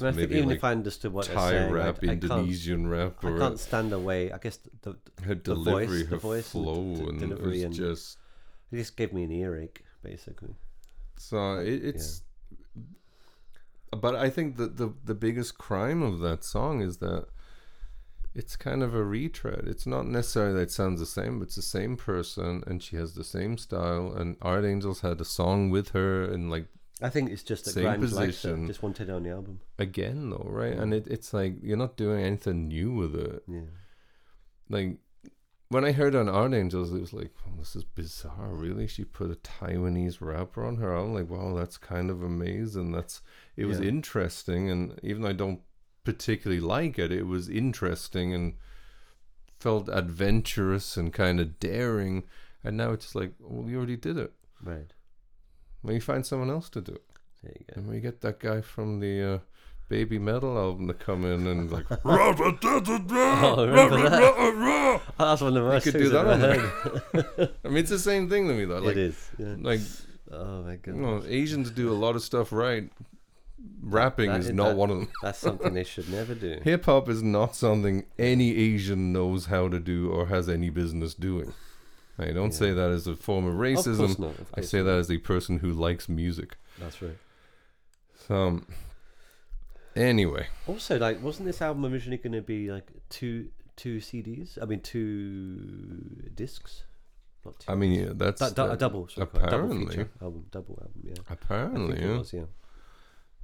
And 0.00 0.08
I 0.08 0.12
think 0.12 0.30
even 0.32 0.48
like 0.48 0.56
if 0.58 0.64
I 0.64 0.72
understood 0.72 1.12
what 1.12 1.26
they're 1.26 1.36
Thai 1.36 1.50
saying, 1.50 1.72
rap, 1.72 1.98
I, 2.02 2.06
I 2.06 2.12
Indonesian 2.12 2.88
rap, 2.88 3.24
I 3.24 3.38
can't 3.38 3.60
stand 3.60 3.92
away. 3.92 4.32
I 4.32 4.38
guess 4.38 4.58
the, 4.82 4.96
her 5.24 5.34
delivery, 5.34 6.02
voice- 6.02 6.10
the 6.10 6.16
voice 6.16 6.54
and 6.54 6.64
the 6.64 6.72
flow, 6.72 6.94
d- 6.96 7.08
and, 7.10 7.18
delivery 7.20 7.62
and- 7.62 7.74
just 7.74 8.18
it 8.72 8.76
just 8.76 8.96
gave 8.96 9.12
me 9.12 9.22
an 9.24 9.30
earache, 9.32 9.84
basically. 10.02 10.54
so 11.16 11.58
it, 11.58 11.84
it's. 11.84 12.22
But 13.92 14.16
I 14.16 14.28
think 14.30 14.56
that 14.56 14.76
the 14.76 14.92
the 15.04 15.14
biggest 15.14 15.58
crime 15.58 16.02
of 16.02 16.18
that 16.20 16.42
song 16.42 16.80
is 16.80 16.96
that 16.98 17.26
it's 18.34 18.56
kind 18.56 18.82
of 18.82 18.92
a 18.94 19.04
retread. 19.04 19.64
It's 19.68 19.86
not 19.86 20.06
necessarily 20.08 20.54
that 20.54 20.62
it 20.62 20.70
sounds 20.72 20.98
the 20.98 21.06
same, 21.06 21.38
but 21.38 21.44
it's 21.46 21.54
the 21.54 21.62
same 21.62 21.96
person, 21.96 22.64
and 22.66 22.82
she 22.82 22.96
has 22.96 23.14
the 23.14 23.22
same 23.22 23.56
style. 23.56 24.12
And 24.12 24.36
Art 24.42 24.64
Angels 24.64 25.02
had 25.02 25.20
a 25.20 25.24
song 25.24 25.70
with 25.70 25.90
her, 25.90 26.24
and 26.24 26.50
like 26.50 26.66
I 27.06 27.10
think 27.10 27.30
it's 27.30 27.42
just 27.42 27.64
that 27.66 27.72
Same 27.72 27.84
Grimes 27.84 28.10
position. 28.12 28.66
just 28.66 28.82
wanted 28.82 29.10
on 29.10 29.22
the 29.24 29.30
album. 29.30 29.60
again 29.78 30.30
though, 30.30 30.46
right? 30.62 30.72
And 30.82 30.92
Mm. 30.92 30.96
it, 30.98 31.06
it's 31.08 31.32
like 31.34 31.54
you're 31.62 31.76
not 31.84 31.96
doing 31.96 32.24
anything 32.24 32.68
new 32.68 32.92
with 32.92 33.14
it. 33.14 33.42
Yeah. 33.48 33.70
like 34.68 34.98
when 35.68 35.84
I 35.84 35.92
heard 35.92 36.14
on 36.14 36.28
Art 36.28 36.54
Angels, 36.54 36.92
it 36.92 37.00
was 37.00 37.12
like, 37.12 37.32
oh, 37.46 37.52
this 37.58 37.74
is 37.74 37.84
bizarre. 37.84 38.54
Really, 38.54 38.86
she 38.86 39.04
put 39.04 39.30
a 39.30 39.34
Taiwanese 39.34 40.20
rapper 40.20 40.64
on 40.64 40.76
her 40.76 40.94
album. 40.94 41.14
Like, 41.14 41.28
wow, 41.30 41.54
that's 41.54 41.78
kind 41.78 42.10
of 42.10 42.22
amazing. 42.22 42.92
That's 42.92 43.22
it 43.56 43.64
was 43.66 43.80
Yeah. 43.80 43.88
interesting, 43.88 44.70
and 44.70 44.98
even 45.02 45.22
though 45.22 45.30
I 45.30 45.32
don't 45.44 45.62
particularly 46.04 46.60
like 46.60 46.98
it, 46.98 47.10
it 47.10 47.26
was 47.26 47.48
interesting 47.48 48.32
and 48.34 48.54
felt 49.58 49.88
adventurous 49.88 50.96
and 50.96 51.12
kind 51.12 51.40
of 51.40 51.58
daring. 51.58 52.24
And 52.62 52.76
now 52.76 52.92
it's 52.92 53.14
like, 53.14 53.32
well, 53.40 53.68
you 53.68 53.76
already 53.78 53.96
did 53.96 54.16
it. 54.18 54.32
Right. 54.62 54.92
When 55.84 55.94
you 55.94 56.00
find 56.00 56.24
someone 56.26 56.50
else 56.50 56.68
to 56.70 56.80
do 56.80 56.92
it, 56.92 57.04
There 57.42 57.52
you 57.58 57.64
go. 57.66 57.72
and 57.76 57.86
when 57.86 57.94
you 57.96 58.00
get 58.02 58.20
that 58.22 58.40
guy 58.40 58.60
from 58.62 59.00
the 59.00 59.34
uh, 59.34 59.38
Baby 59.88 60.18
Metal 60.18 60.56
album 60.56 60.88
to 60.88 60.94
come 60.94 61.24
in 61.26 61.46
and 61.46 61.70
like, 61.70 61.84
Oh, 62.04 62.32
that? 62.32 64.04
Oh, 64.16 65.00
that's 65.18 65.40
one 65.42 65.48
of 65.48 65.54
the 65.54 65.60
worst 65.62 65.84
could 65.84 65.92
do 65.94 66.08
that 66.08 66.26
I've 66.26 66.42
on 66.42 66.50
ever. 67.38 67.52
I 67.64 67.68
mean, 67.68 67.76
it's 67.78 67.90
the 67.90 67.98
same 67.98 68.28
thing 68.30 68.48
to 68.48 68.54
me 68.54 68.64
though. 68.64 68.78
Like, 68.78 68.92
it 68.96 68.98
is. 68.98 69.30
Yeah. 69.38 69.56
like 69.60 69.80
Oh 70.32 70.62
my 70.62 70.72
You 70.72 70.78
goodness. 70.78 71.24
know, 71.24 71.30
Asians 71.30 71.70
do 71.70 71.92
a 71.92 71.94
lot 71.94 72.16
of 72.16 72.22
stuff 72.22 72.50
right. 72.52 72.90
Rapping 73.82 74.30
That- 74.30 74.40
is 74.40 74.46
that- 74.46 74.54
not 74.54 74.76
one 74.76 74.90
of 74.90 74.96
them. 74.98 75.08
That's 75.22 75.38
something 75.38 75.74
they 75.74 75.84
should 75.84 76.08
never 76.08 76.34
do. 76.34 76.60
Hip 76.64 76.86
hop 76.86 77.08
is 77.08 77.22
not 77.22 77.54
something 77.54 78.04
any 78.18 78.56
Asian 78.56 79.12
knows 79.12 79.46
how 79.46 79.68
to 79.68 79.78
do 79.78 80.10
or 80.10 80.26
has 80.26 80.48
any 80.48 80.70
business 80.70 81.14
doing. 81.14 81.52
I 82.18 82.26
don't 82.32 82.52
Yeah. 82.52 82.58
say 82.58 82.72
that 82.72 82.90
as 82.90 83.06
a 83.06 83.16
form 83.16 83.44
of 83.46 83.54
Of 83.54 83.60
racism. 83.60 84.18
not, 84.18 84.38
of 84.38 84.46
I 84.54 84.60
say 84.60 84.78
not. 84.78 84.84
that 84.84 84.98
as 84.98 85.10
a 85.10 85.18
person 85.18 85.58
who 85.58 85.72
likes 85.72 86.08
music. 86.08 86.56
That's 86.78 87.00
right. 87.02 87.18
So, 88.28 88.60
anyway, 89.96 90.48
Also, 90.66 90.98
like, 90.98 91.22
wasn't 91.22 91.46
this 91.46 91.60
album 91.62 91.84
originally 91.92 92.18
going 92.18 92.32
to 92.32 92.42
be 92.42 92.70
like 92.70 92.90
two 93.10 93.50
two 93.76 93.98
CDs? 93.98 94.58
I 94.62 94.66
mean, 94.66 94.80
two 94.80 96.30
discs. 96.34 96.84
Not 97.44 97.58
two. 97.60 97.72
I 97.72 97.74
mean, 97.74 97.92
yeah, 97.92 98.12
that's 98.14 98.40
Du- 98.40 98.54
du- 98.54 98.70
a 98.72 98.76
double. 98.76 99.08
Sorry, 99.08 99.26
a 99.26 99.30
double 99.34 99.46
apparently. 99.46 99.86
feature 99.88 100.10
album, 100.22 100.46
double 100.50 100.78
album. 100.80 101.02
Yeah. 101.02 101.14
Apparently, 101.28 101.96
it 101.98 102.02
yeah. 102.02 102.18
was. 102.18 102.32
Yeah. 102.32 102.44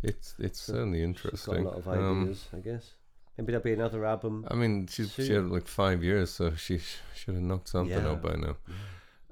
It's 0.03 0.35
it's 0.39 0.61
So 0.61 0.73
certainly 0.75 1.03
interesting. 1.03 1.65
got 1.65 1.75
a 1.75 1.77
lot 1.77 1.77
of 1.79 1.89
Um, 1.89 2.23
ideas, 2.23 2.49
I 2.55 2.61
guess. 2.61 2.93
Maybe 3.41 3.53
there'll 3.53 3.65
be 3.65 3.73
another 3.73 4.05
album. 4.05 4.47
I 4.51 4.55
mean, 4.55 4.87
she's 4.87 5.15
she 5.15 5.25
Soon. 5.25 5.45
had 5.45 5.51
like 5.51 5.67
five 5.67 6.05
years, 6.05 6.29
so 6.31 6.55
she 6.57 6.77
sh- 6.77 6.99
should 7.15 7.35
have 7.35 7.43
knocked 7.43 7.71
something 7.71 7.97
Yeah. 8.05 8.11
out 8.11 8.21
by 8.21 8.35
now. 8.35 8.57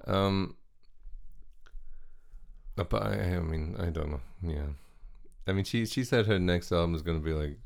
Um, 0.06 0.56
but 2.76 2.94
I, 2.94 3.36
I 3.36 3.40
mean, 3.40 3.76
I 3.78 3.90
don't 3.90 4.10
know. 4.10 4.20
Yeah, 4.42 4.68
I 5.46 5.52
mean, 5.52 5.64
she 5.64 5.84
she 5.84 6.04
said 6.04 6.26
her 6.26 6.38
next 6.38 6.72
album 6.72 6.94
is 6.94 7.02
gonna 7.02 7.18
be 7.20 7.34
like, 7.34 7.58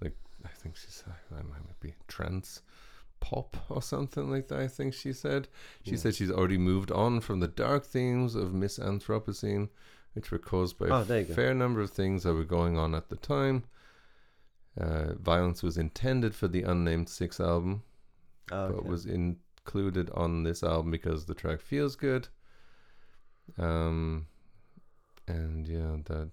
like 0.00 0.14
I 0.44 0.48
think 0.48 0.76
she 0.76 0.86
said 0.90 1.14
I 1.32 1.42
might 1.42 1.80
be 1.80 1.94
trance 2.06 2.62
pop 3.18 3.56
or 3.68 3.82
something 3.82 4.30
like 4.30 4.46
that. 4.48 4.60
I 4.60 4.68
think 4.68 4.94
she 4.94 5.12
said. 5.12 5.48
She 5.84 5.92
Yeah. 5.92 5.96
said 5.96 6.14
she's 6.14 6.30
already 6.30 6.58
moved 6.58 6.92
on 6.92 7.20
from 7.20 7.40
the 7.40 7.48
dark 7.48 7.84
themes 7.84 8.34
of 8.36 8.54
Miss 8.54 8.78
Anthropocene, 8.78 9.68
which 10.12 10.30
were 10.30 10.38
caused 10.38 10.78
by 10.78 10.88
Oh, 10.90 11.02
a 11.02 11.24
go. 11.24 11.34
fair 11.34 11.54
number 11.54 11.80
of 11.80 11.90
things 11.90 12.22
that 12.22 12.34
were 12.34 12.44
going 12.44 12.78
on 12.78 12.94
at 12.94 13.08
the 13.08 13.16
time. 13.16 13.64
Uh, 14.78 15.14
violence 15.14 15.62
was 15.62 15.76
intended 15.78 16.34
for 16.34 16.48
the 16.48 16.62
unnamed 16.62 17.08
six 17.08 17.40
album, 17.40 17.82
Oh, 18.52 18.72
but 18.72 18.84
was 18.84 19.04
included 19.06 20.10
on 20.14 20.42
this 20.44 20.62
album 20.62 20.90
because 20.90 21.24
the 21.26 21.34
track 21.34 21.60
feels 21.60 21.96
good. 21.96 22.28
Um, 23.58 24.26
and 25.26 25.66
yeah, 25.66 25.96
that 26.06 26.30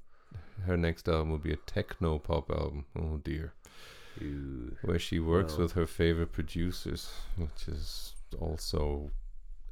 her 0.66 0.78
next 0.78 1.08
album 1.08 1.32
will 1.32 1.38
be 1.40 1.54
a 1.54 1.58
techno 1.58 2.20
pop 2.20 2.50
album. 2.52 2.86
Oh 2.98 3.18
dear, 3.24 3.54
Ooh. 4.22 4.76
where 4.84 5.00
she 5.00 5.20
works 5.20 5.58
with 5.58 5.74
her 5.74 5.88
favorite 5.88 6.32
producers, 6.32 7.10
which 7.38 7.68
is 7.68 8.14
also 8.40 9.12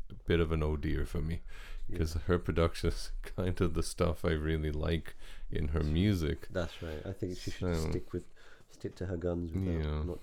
a 0.09 0.13
bit 0.27 0.39
of 0.39 0.51
an 0.51 0.63
oh 0.63 0.75
dear 0.77 1.05
for 1.05 1.19
me 1.21 1.41
Yeah. 1.87 1.97
because 1.97 2.13
her 2.13 2.37
production 2.39 2.89
is 2.89 3.11
kind 3.35 3.59
of 3.61 3.73
the 3.73 3.83
stuff 3.83 4.23
I 4.25 4.31
really 4.31 4.71
like 4.71 5.15
in 5.51 5.69
her 5.69 5.81
music. 5.83 6.47
That's 6.51 6.81
right. 6.81 7.01
I 7.05 7.11
think 7.11 7.37
she 7.37 7.51
should 7.51 7.75
So- 7.75 7.89
stick 7.91 8.11
with 8.13 8.23
stick 8.85 8.95
to 8.95 9.05
her 9.07 9.17
guns. 9.17 9.51
Without 9.51 9.83
Yeah. 9.83 10.03
Not, 10.03 10.19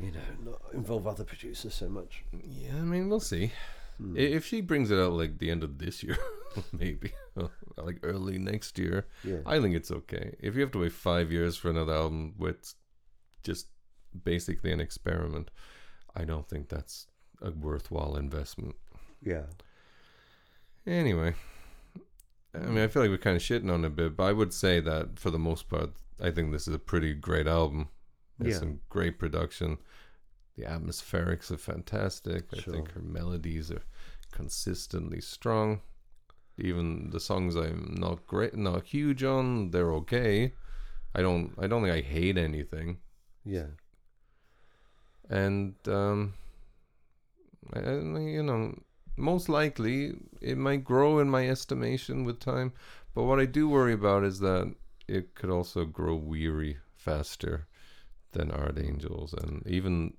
you 0.00 0.12
know, 0.12 0.50
not 0.52 0.62
involve 0.72 1.06
other 1.06 1.24
producers 1.24 1.74
so 1.74 1.88
much. 1.88 2.24
Yeah, 2.32 2.76
I 2.76 2.82
mean, 2.82 3.08
we'll 3.08 3.20
see. 3.20 3.52
Hmm. 3.98 4.16
If 4.16 4.46
she 4.46 4.62
brings 4.62 4.90
it 4.90 4.98
out 4.98 5.12
like 5.12 5.38
the 5.38 5.50
end 5.50 5.62
of 5.62 5.78
this 5.78 6.02
year, 6.02 6.16
maybe 6.72 7.12
like 7.76 7.98
early 8.02 8.38
next 8.38 8.78
year, 8.78 9.06
yeah. 9.22 9.40
I 9.44 9.60
think 9.60 9.74
it's 9.74 9.90
okay. 9.90 10.36
If 10.40 10.54
you 10.54 10.62
have 10.62 10.72
to 10.72 10.78
wait 10.80 10.92
five 10.92 11.30
years 11.30 11.56
for 11.56 11.68
another 11.68 11.92
album 11.92 12.34
with 12.38 12.74
just 13.42 13.66
basically 14.24 14.72
an 14.72 14.80
experiment, 14.80 15.50
I 16.16 16.24
don't 16.24 16.48
think 16.48 16.68
that's 16.68 17.06
a 17.42 17.50
worthwhile 17.50 18.16
investment. 18.16 18.76
yeah. 19.22 19.46
Anyway, 20.86 21.34
I 22.54 22.58
mean, 22.66 22.78
I 22.78 22.88
feel 22.88 23.02
like 23.02 23.10
we're 23.10 23.18
kind 23.18 23.36
of 23.36 23.42
shitting 23.42 23.72
on 23.72 23.84
it 23.84 23.88
a 23.88 23.90
bit, 23.90 24.16
but 24.16 24.24
I 24.24 24.32
would 24.32 24.52
say 24.52 24.80
that 24.80 25.18
for 25.18 25.30
the 25.30 25.38
most 25.38 25.68
part, 25.68 25.90
I 26.20 26.30
think 26.30 26.50
this 26.52 26.66
is 26.66 26.74
a 26.74 26.78
pretty 26.80 27.14
great 27.14 27.46
album. 27.46 27.88
There's 28.38 28.54
Yeah. 28.54 28.60
some 28.60 28.80
great 28.88 29.18
production. 29.18 29.78
The 30.56 30.64
atmospherics 30.64 31.50
are 31.50 31.56
fantastic. 31.56 32.46
Sure. 32.54 32.74
I 32.74 32.76
think 32.76 32.92
her 32.92 33.00
melodies 33.02 33.70
are 33.70 33.82
consistently 34.32 35.20
strong. 35.20 35.80
Even 36.58 37.10
the 37.10 37.20
songs 37.20 37.54
I'm 37.56 37.94
not 37.98 38.26
great, 38.26 38.54
not 38.56 38.84
huge 38.86 39.22
on, 39.22 39.70
they're 39.70 39.92
okay. 39.94 40.52
I 41.14 41.22
don't, 41.22 41.54
I 41.58 41.66
don't 41.68 41.82
think 41.84 41.94
I 41.94 42.00
hate 42.00 42.36
anything. 42.36 42.98
Yeah. 43.44 43.68
and 45.28 45.74
um, 45.86 46.34
I, 47.72 47.78
I- 47.78 47.94
you 48.20 48.42
know, 48.42 48.74
most 49.20 49.48
likely 49.48 50.14
it 50.40 50.56
might 50.58 50.84
grow 50.84 51.18
in 51.18 51.30
my 51.30 51.48
estimation 51.48 52.24
with 52.24 52.40
time. 52.40 52.72
But 53.14 53.24
what 53.24 53.40
I 53.40 53.44
do 53.46 53.68
worry 53.68 53.92
about 53.92 54.24
is 54.24 54.40
that 54.40 54.74
it 55.08 55.34
could 55.34 55.50
also 55.50 55.84
grow 55.84 56.14
weary 56.14 56.78
faster 56.94 57.66
than 58.32 58.50
Art 58.50 58.78
Angels, 58.78 59.32
and 59.32 59.66
even 59.66 60.14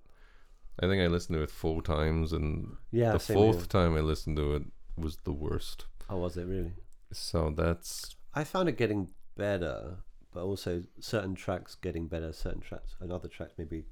I 0.82 0.88
think 0.88 1.02
I 1.02 1.08
listened 1.08 1.38
to 1.38 1.44
it 1.44 1.52
four 1.52 1.82
times, 1.82 2.34
and 2.34 2.76
Yeah. 2.92 3.14
the 3.14 3.20
fourth 3.20 3.58
here. 3.58 3.66
time 3.66 3.96
I 3.96 4.02
listened 4.02 4.38
to 4.38 4.56
it 4.56 4.64
was 4.98 5.18
the 5.24 5.32
worst. 5.34 5.86
Oh, 6.10 6.18
was 6.18 6.36
it 6.38 6.46
really? 6.46 6.74
So 7.14 7.50
that's 7.52 8.16
I 8.34 8.44
found 8.44 8.68
it 8.70 8.78
getting 8.78 9.12
better, 9.36 9.98
but 10.34 10.44
also 10.44 10.84
certain 11.00 11.36
tracks 11.36 11.76
getting 11.76 12.08
better, 12.08 12.34
certain 12.34 12.62
tracks 12.62 12.96
and 13.00 13.12
other 13.12 13.28
tracks 13.30 13.54
maybe, 13.58 13.86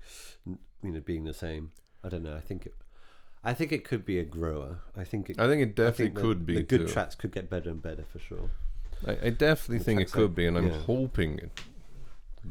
you 0.46 0.58
know, 0.92 1.00
being 1.02 1.24
the 1.24 1.34
same. 1.34 1.72
I 2.04 2.10
don't 2.10 2.24
know. 2.24 2.36
I 2.36 2.42
think 2.42 2.66
it, 2.66 2.76
I 3.44 3.54
think 3.54 3.72
it 3.72 3.84
could 3.86 4.06
be 4.06 4.20
a 4.20 4.24
grower. 4.26 4.80
I 4.98 5.04
think 5.06 5.30
it. 5.30 5.40
I 5.40 5.48
think 5.48 5.62
it 5.62 5.76
definitely 5.76 6.06
think 6.08 6.16
the- 6.16 6.22
could 6.22 6.46
be 6.46 6.56
The 6.56 6.64
good 6.64 6.88
too. 6.88 6.94
tracks 6.94 7.16
could 7.16 7.32
get 7.32 7.50
better 7.50 7.70
and 7.70 7.82
better 7.82 8.04
for 8.12 8.20
sure. 8.20 8.50
I, 9.08 9.12
I 9.28 9.30
definitely 9.30 9.78
The 9.80 9.84
think 9.86 10.02
it 10.02 10.12
could 10.12 10.24
are- 10.26 10.28
be, 10.28 10.46
and 10.46 10.58
I'm 10.58 10.68
yeah. 10.68 10.80
hoping 10.82 11.40
it. 11.40 11.62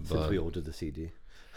Since 0.05 0.29
we 0.31 0.39
ordered 0.39 0.65
the 0.65 0.73
CD. 0.73 1.11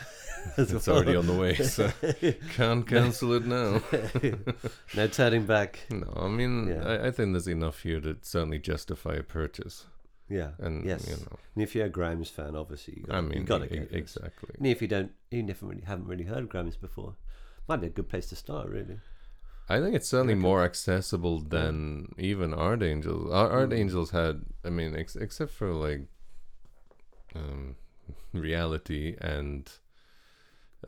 it's 0.57 0.87
already 0.87 1.15
on 1.15 1.27
the 1.27 1.33
way, 1.33 1.53
so 1.55 1.91
can't 2.55 2.87
cancel 2.87 3.33
it 3.33 3.45
now. 3.45 3.81
no 4.95 5.07
turning 5.07 5.45
back. 5.45 5.79
No, 5.91 6.11
I 6.15 6.27
mean, 6.27 6.67
Yeah. 6.67 6.83
I, 6.87 7.07
I 7.07 7.11
think 7.11 7.33
there's 7.33 7.47
enough 7.47 7.81
here 7.83 8.01
to 8.01 8.17
certainly 8.21 8.57
justify 8.59 9.13
a 9.15 9.23
purchase. 9.23 9.85
Yeah. 10.29 10.51
and 10.59 10.85
yes. 10.85 11.07
you 11.07 11.15
know, 11.17 11.37
And 11.55 11.63
if 11.63 11.75
you're 11.75 11.85
a 11.85 11.89
Grimes 11.89 12.29
fan, 12.29 12.55
obviously 12.55 12.95
you 12.97 13.03
got, 13.03 13.15
I 13.17 13.21
mean, 13.21 13.39
you 13.39 13.43
got 13.43 13.59
to 13.59 13.65
e- 13.65 13.79
get 13.79 13.91
this. 13.91 13.99
exactly. 14.15 14.55
And 14.57 14.65
if 14.65 14.81
you 14.81 14.87
don't, 14.87 15.11
you 15.29 15.43
never 15.43 15.65
really 15.67 15.81
haven't 15.85 16.07
really 16.07 16.23
heard 16.23 16.47
Grimes 16.49 16.77
before, 16.77 17.15
might 17.67 17.81
be 17.81 17.87
a 17.87 17.91
good 17.91 18.09
place 18.09 18.27
to 18.27 18.35
start. 18.35 18.67
Really. 18.69 18.97
I 19.69 19.79
think 19.79 19.95
it's 19.95 20.09
certainly 20.09 20.35
more 20.35 20.63
accessible 20.63 21.39
than 21.39 22.13
even 22.17 22.53
Art 22.53 22.83
Angels. 22.83 23.31
Art, 23.31 23.51
Art 23.51 23.69
Mm. 23.69 23.77
Angels 23.79 24.11
had, 24.11 24.41
I 24.65 24.69
mean, 24.69 24.95
ex- 24.95 25.15
except 25.15 25.51
for 25.51 25.71
like 25.73 26.01
um, 27.35 27.75
reality 28.33 29.15
and 29.21 29.69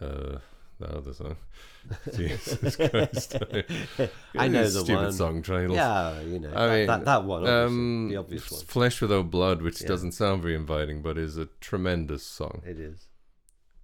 uh, 0.01 0.37
the 0.79 0.97
other 0.97 1.13
song. 1.13 1.37
Jesus 2.15 2.75
Christ! 2.75 3.35
I 4.37 4.47
know 4.47 4.63
the 4.63 4.69
stupid 4.69 4.95
one. 4.95 5.11
song 5.13 5.41
titles. 5.43 5.75
Yeah, 5.75 6.19
you 6.21 6.39
know 6.39 6.49
I 6.49 6.67
that, 6.67 6.75
mean, 6.75 6.87
that, 6.87 7.05
that 7.05 7.23
one, 7.25 7.47
Um, 7.47 8.07
the 8.09 8.17
obvious 8.17 8.51
one. 8.51 8.61
Flesh 8.65 9.01
Without 9.01 9.29
Blood, 9.31 9.61
which 9.61 9.81
Yeah. 9.81 9.87
doesn't 9.87 10.13
sound 10.13 10.41
very 10.41 10.55
inviting, 10.55 11.01
but 11.01 11.17
is 11.17 11.37
a 11.37 11.47
tremendous 11.61 12.23
song. 12.25 12.61
It 12.65 12.79
is. 12.79 13.07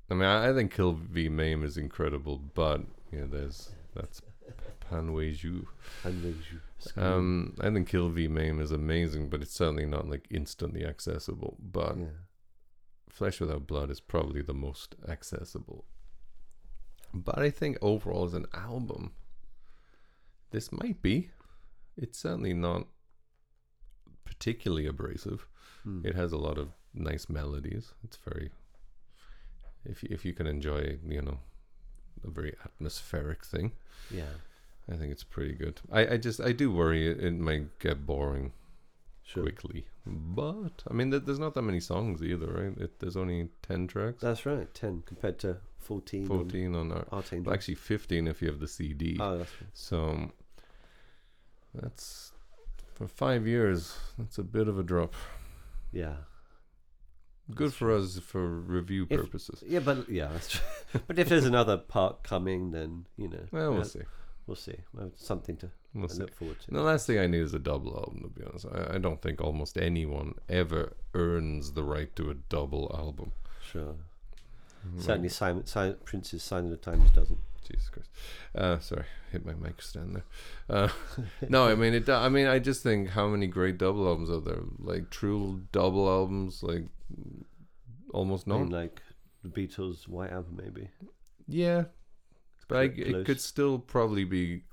I 0.09 0.13
mean, 0.15 0.23
I, 0.23 0.49
I 0.49 0.53
think 0.53 0.73
Kill 0.73 0.93
V 0.93 1.29
Maim 1.29 1.63
is 1.63 1.77
incredible, 1.77 2.37
but 2.37 2.81
you 3.11 3.19
know, 3.21 3.27
there's 3.27 3.69
that's 3.95 4.21
Panway 4.89 5.33
Ju. 5.33 5.67
And 6.03 6.23
the 6.23 6.31
ju- 6.31 6.61
scream. 6.79 7.05
Um, 7.05 7.55
I 7.61 7.69
think 7.69 7.87
Kill 7.87 8.09
V 8.09 8.27
Maim 8.27 8.59
is 8.59 8.71
amazing, 8.71 9.29
but 9.29 9.41
it's 9.41 9.53
certainly 9.53 9.85
not 9.85 10.09
like 10.09 10.27
instantly 10.29 10.85
accessible. 10.85 11.57
But 11.59 11.97
yeah. 11.97 12.05
Flesh 13.09 13.39
Without 13.39 13.67
Blood 13.67 13.89
is 13.89 13.99
probably 13.99 14.41
the 14.41 14.53
most 14.53 14.95
accessible. 15.07 15.85
But 17.13 17.39
I 17.39 17.49
think 17.49 17.77
overall, 17.81 18.25
as 18.25 18.33
an 18.33 18.45
album, 18.53 19.13
this 20.51 20.71
might 20.71 21.01
be. 21.01 21.31
It's 21.97 22.19
certainly 22.19 22.53
not 22.53 22.87
particularly 24.23 24.85
abrasive. 24.85 25.47
Hmm. 25.83 26.05
It 26.05 26.15
has 26.15 26.31
a 26.31 26.37
lot 26.37 26.57
of 26.57 26.69
nice 26.93 27.29
melodies. 27.29 27.93
It's 28.03 28.17
very. 28.17 28.51
If 29.85 30.03
you, 30.03 30.09
if 30.11 30.23
you 30.25 30.33
can 30.33 30.45
enjoy, 30.47 30.99
you 31.07 31.21
know, 31.21 31.39
a 32.23 32.29
very 32.29 32.53
atmospheric 32.65 33.45
thing, 33.45 33.71
yeah. 34.11 34.33
I 34.91 34.95
think 34.95 35.11
it's 35.11 35.23
pretty 35.23 35.53
good. 35.53 35.79
I, 35.91 36.13
I 36.13 36.17
just 36.17 36.41
I 36.41 36.51
do 36.51 36.71
worry 36.71 37.07
it, 37.09 37.19
it 37.19 37.33
might 37.33 37.77
get 37.79 38.05
boring 38.05 38.53
Sure. 39.23 39.43
quickly, 39.43 39.85
but 40.07 40.81
I 40.89 40.93
mean, 40.93 41.11
there- 41.11 41.19
there's 41.19 41.37
not 41.37 41.53
that 41.53 41.61
many 41.61 41.79
songs 41.79 42.23
either, 42.23 42.47
right? 42.47 42.75
It, 42.79 42.99
there's 42.99 43.15
only 43.15 43.49
ten 43.61 43.85
tracks, 43.85 44.21
That's 44.21 44.43
right. 44.47 44.73
Ten 44.73 45.03
compared 45.05 45.37
to 45.39 45.57
fourteen. 45.77 46.25
fourteen 46.25 46.73
on 46.73 46.91
our, 46.91 47.05
On 47.11 47.19
Angels. 47.31 47.45
well, 47.45 47.53
actually 47.53 47.75
fifteen 47.75 48.27
if 48.27 48.41
you 48.41 48.47
have 48.47 48.59
the 48.59 48.67
CD. 48.67 49.17
Oh, 49.19 49.37
that's 49.37 49.51
right. 49.61 49.69
So 49.73 50.03
um, 50.09 50.31
that's 51.75 52.31
for 52.95 53.07
five 53.07 53.45
years. 53.47 53.95
That's 54.17 54.37
a 54.37 54.43
bit 54.43 54.67
of 54.67 54.79
a 54.79 54.83
drop. 54.83 55.13
Yeah. 55.91 56.15
Good 57.53 57.67
That's 57.69 57.77
for 57.77 57.91
us 57.91 58.19
for 58.19 58.47
review 58.47 59.07
If- 59.09 59.21
purposes. 59.21 59.63
Yeah, 59.65 59.79
but 59.79 60.09
yeah, 60.09 60.27
that's 60.31 60.49
true. 60.49 61.01
but 61.07 61.17
if 61.19 61.29
there's 61.29 61.45
another 61.45 61.77
part 61.77 62.23
coming, 62.23 62.71
then 62.71 63.05
you 63.17 63.27
know. 63.27 63.45
Well, 63.51 63.73
we'll 63.73 63.85
see. 63.85 64.01
We'll 64.49 64.55
see. 64.55 64.77
Something 65.15 65.57
to 65.57 65.69
We'll 65.93 66.07
look 66.07 66.33
forward 66.33 66.59
to. 66.61 66.71
The 66.71 66.81
last 66.81 67.05
thing 67.05 67.19
I 67.19 67.27
need 67.27 67.41
is 67.41 67.53
a 67.53 67.59
double 67.59 67.93
album. 67.95 68.21
To 68.23 68.29
be 68.29 68.43
honest, 68.47 68.65
I, 68.65 68.95
I 68.95 68.97
don't 68.97 69.21
think 69.21 69.39
almost 69.39 69.77
anyone 69.77 70.33
ever 70.49 70.93
earns 71.13 71.73
the 71.73 71.83
right 71.83 72.15
to 72.15 72.31
a 72.31 72.33
double 72.33 72.91
album. 72.97 73.31
Sure. 73.61 73.93
Like, 74.95 75.03
Certainly, 75.03 75.29
Simon, 75.29 75.65
Simon 75.67 75.97
Prince's 76.03 76.41
"Sign 76.41 76.63
of 76.65 76.71
the 76.71 76.77
Times" 76.77 77.11
doesn't. 77.11 77.37
Jesus 77.67 77.89
Christ. 77.89 78.09
Uh, 78.55 78.79
sorry, 78.79 79.05
hit 79.31 79.45
my 79.45 79.53
mic 79.53 79.83
stand 79.83 80.15
there. 80.15 80.23
Uh, 80.67 80.89
no, 81.47 81.67
I 81.67 81.75
mean 81.75 81.93
it. 81.93 82.09
I 82.09 82.27
mean, 82.27 82.47
I 82.47 82.57
just 82.57 82.81
think 82.81 83.09
how 83.09 83.27
many 83.27 83.45
great 83.45 83.77
double 83.77 84.07
albums 84.07 84.31
are 84.31 84.41
there? 84.41 84.63
Like 84.79 85.11
true 85.11 85.61
double 85.71 86.09
albums, 86.09 86.63
like 86.63 86.85
almost 88.15 88.47
I 88.47 88.51
none. 88.53 88.61
mean, 88.63 88.71
like 88.71 89.01
the 89.43 89.49
Beatles' 89.49 90.07
White 90.07 90.31
Album, 90.31 90.59
maybe. 90.63 90.89
yeah, 91.47 91.83
but 92.69 92.77
I, 92.77 92.83
it 92.95 93.25
could 93.25 93.41
still 93.41 93.77
probably 93.79 94.23
be. 94.23 94.63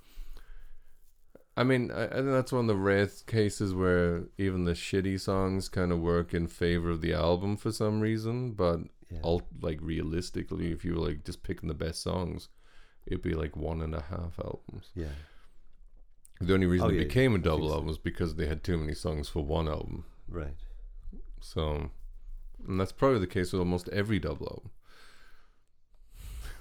I 1.57 1.65
mean, 1.65 1.91
I, 1.91 2.05
I 2.05 2.09
think 2.17 2.27
that's 2.31 2.53
one 2.53 2.61
of 2.63 2.67
the 2.69 2.77
rare 2.77 3.09
cases 3.27 3.75
where 3.75 4.25
even 4.39 4.65
the 4.65 4.73
shitty 4.75 5.19
songs 5.19 5.69
kind 5.69 5.91
of 5.91 6.01
work 6.01 6.33
in 6.35 6.47
favor 6.47 6.91
of 6.91 7.01
the 7.01 7.15
album 7.15 7.57
for 7.57 7.73
some 7.73 8.01
reason. 8.01 8.53
But 8.53 8.81
Yeah. 9.11 9.21
all 9.23 9.43
like 9.63 9.79
realistically, 9.81 10.71
if 10.73 10.85
you 10.85 10.95
were 10.95 11.07
like 11.09 11.25
just 11.25 11.43
picking 11.43 11.69
the 11.69 11.75
best 11.75 12.03
songs, 12.03 12.49
it'd 13.07 13.23
be 13.23 13.35
like 13.35 13.57
one 13.57 13.81
and 13.83 13.95
a 13.95 14.03
half 14.03 14.39
albums. 14.39 14.91
yeah. 14.95 15.15
The 16.39 16.53
only 16.53 16.67
reason 16.67 16.87
Oh, 16.89 16.91
it 16.91 16.97
yeah, 16.97 17.05
became 17.05 17.35
a 17.35 17.39
double 17.39 17.69
so. 17.69 17.75
album 17.75 17.87
was 17.89 17.99
because 17.99 18.35
they 18.35 18.47
had 18.47 18.63
too 18.63 18.77
many 18.77 18.93
songs 18.95 19.27
for 19.31 19.43
one 19.43 19.67
album. 19.69 20.05
Right. 20.29 20.57
So, 21.41 21.91
and 22.69 22.79
that's 22.79 22.93
probably 22.93 23.21
the 23.21 23.27
case 23.27 23.53
with 23.53 23.61
almost 23.61 23.89
every 23.89 24.19
double 24.19 24.47
album. 24.47 24.71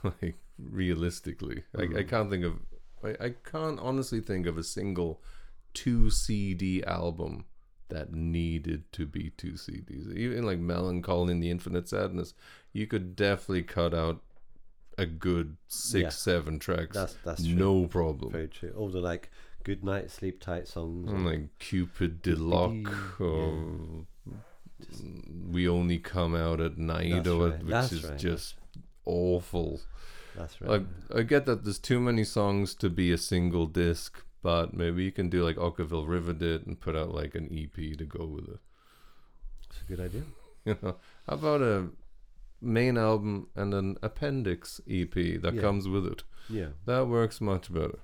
like 0.22 0.36
realistically, 0.58 1.64
I, 1.78 1.84
I 1.84 1.86
Mhm. 1.88 2.08
can't 2.10 2.30
think 2.30 2.46
of, 2.46 2.60
I, 3.04 3.26
I 3.26 3.30
can't 3.44 3.80
honestly 3.80 4.22
think 4.22 4.46
of 4.48 4.58
a 4.58 4.64
single 4.64 5.22
two 5.74 6.10
CD 6.10 6.84
album 6.84 7.46
that 7.90 8.14
needed 8.14 8.92
to 8.94 9.06
be 9.06 9.32
two 9.32 9.54
CDs. 9.54 10.12
Even 10.16 10.46
like 10.46 10.60
Mellon 10.60 11.02
Collie 11.02 11.34
and 11.34 11.44
the 11.44 11.52
Infinite 11.52 11.88
Sadness, 11.88 12.34
you 12.74 12.88
could 12.88 13.16
definitely 13.16 13.64
cut 13.64 13.94
out 13.94 14.22
a 14.98 15.06
good 15.06 15.58
six, 15.68 16.02
Yeah. 16.04 16.10
seven 16.10 16.58
tracks. 16.58 16.96
That's 16.96 17.16
that's 17.26 17.44
true. 17.46 17.54
no 17.56 17.86
problem. 17.88 18.32
Very 18.32 18.48
true. 18.48 18.72
All 18.78 18.90
the 18.90 19.02
like 19.02 19.30
"Good 19.64 19.84
Night, 19.84 20.10
Sleep 20.10 20.40
Tight" 20.40 20.68
songs. 20.70 21.12
And- 21.12 21.26
like 21.26 21.60
Cupid 21.60 22.22
de 22.22 22.32
Cupid, 22.32 22.42
Lock 22.42 23.20
or 23.22 24.06
We 25.52 25.68
Only 25.68 26.00
Come 26.00 26.34
Out 26.36 26.60
at 26.62 26.78
Night 26.78 27.28
or 27.28 27.50
right, 27.50 27.60
which 27.60 27.68
that's 27.72 27.92
is 27.92 28.04
right, 28.06 28.18
just 28.18 28.56
awful. 29.06 29.82
That's 30.38 30.60
right. 30.62 30.82
I 31.14 31.20
I 31.20 31.22
get 31.24 31.46
that 31.46 31.64
there's 31.64 31.80
too 31.80 32.00
many 32.00 32.24
songs 32.24 32.76
to 32.76 32.90
be 32.90 33.12
a 33.12 33.18
single 33.18 33.66
disc, 33.68 34.24
but 34.42 34.74
maybe 34.74 35.04
you 35.04 35.12
can 35.12 35.30
do 35.30 35.44
like 35.44 35.56
Okkervil 35.58 36.08
River 36.08 36.34
did 36.34 36.66
and 36.68 36.80
put 36.80 36.96
out 36.96 37.14
like 37.14 37.36
an 37.36 37.48
EP 37.52 37.98
to 37.98 38.06
go 38.06 38.26
with 38.26 38.48
it. 38.50 38.60
It's 39.70 39.82
a 39.82 39.86
good 39.86 40.00
idea. 40.00 40.24
You 40.66 40.76
know, 40.82 40.96
how 41.28 41.36
about 41.36 41.62
a 41.62 41.90
main 42.60 42.98
album 42.98 43.50
and 43.56 43.72
an 43.76 43.98
appendix 44.02 44.82
EP 44.90 45.14
that 45.14 45.54
Yeah. 45.54 45.62
comes 45.62 45.88
with 45.88 46.08
it? 46.08 46.24
Yeah. 46.50 46.70
That 46.86 47.08
works 47.08 47.40
much 47.40 47.72
better. 47.72 48.00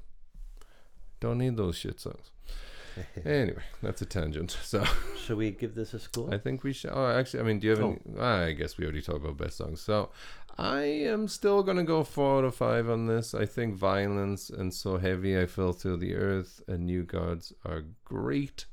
Don't 1.19 1.39
need 1.39 1.57
those 1.57 1.75
shit 1.75 1.99
songs. 1.99 2.29
Anyway, 3.25 3.63
that's 3.81 4.01
a 4.01 4.05
tangent. 4.05 4.51
So 4.63 4.83
Shall 5.25 5.37
we 5.37 5.51
give 5.51 5.73
this 5.75 5.93
a 5.93 5.99
score? 5.99 6.31
I 6.33 6.37
think 6.37 6.63
we 6.63 6.73
should. 6.73 6.91
Oh, 6.93 7.07
actually, 7.07 7.39
I 7.39 7.43
mean, 7.43 7.59
do 7.59 7.67
you 7.67 7.71
have 7.75 7.83
Oh. 7.83 7.89
any? 7.91 7.99
Ah, 8.19 8.41
I 8.43 8.51
guess 8.51 8.77
we 8.77 8.83
already 8.83 9.01
talked 9.01 9.23
about 9.23 9.37
best 9.37 9.57
songs. 9.57 9.79
So 9.81 10.11
I 10.57 10.81
am 10.83 11.27
still 11.27 11.63
gonna 11.63 11.83
go 11.83 12.03
four 12.03 12.39
out 12.39 12.43
of 12.43 12.55
five 12.55 12.89
on 12.89 13.07
this. 13.07 13.33
I 13.33 13.45
think 13.45 13.75
Violence 13.75 14.49
and 14.49 14.73
So 14.73 14.97
Heavy 14.97 15.37
I 15.39 15.45
Fell 15.45 15.73
Through 15.73 15.97
the 15.97 16.15
Earth 16.15 16.61
and 16.67 16.85
New 16.85 17.03
Gods 17.03 17.53
are 17.65 17.85
great. 18.05 18.65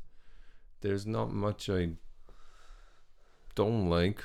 There's 0.81 1.07
not 1.07 1.33
much 1.33 1.69
I 1.71 1.91
don't 3.55 3.89
like. 3.89 4.23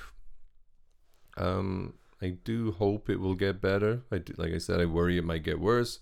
Um, 1.38 1.96
I 2.22 2.30
do 2.44 2.72
hope 2.72 3.10
it 3.10 3.20
will 3.20 3.36
get 3.36 3.62
better. 3.62 4.04
I 4.12 4.20
do, 4.20 4.34
like 4.38 4.54
I 4.54 4.60
said, 4.60 4.80
I 4.80 4.86
worry 4.86 5.18
it 5.18 5.26
might 5.26 5.44
get 5.44 5.60
worse, 5.60 6.00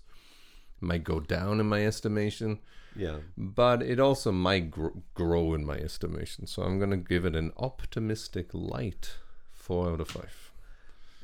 It 0.80 0.84
might 0.84 1.04
go 1.04 1.20
down 1.20 1.58
in 1.60 1.66
my 1.68 1.84
estimation 1.86 2.60
yeah. 2.96 3.18
but 3.36 3.82
it 3.82 3.98
also 3.98 4.32
might 4.32 4.70
gr- 4.70 4.88
grow 5.14 5.54
in 5.54 5.64
my 5.64 5.76
estimation. 5.76 6.46
So 6.46 6.62
I'm 6.62 6.78
gonna 6.78 6.96
give 6.96 7.24
it 7.24 7.34
an 7.36 7.52
optimistic 7.56 8.50
light 8.52 9.16
four 9.50 9.90
out 9.90 10.00
of 10.00 10.08
five. 10.08 10.41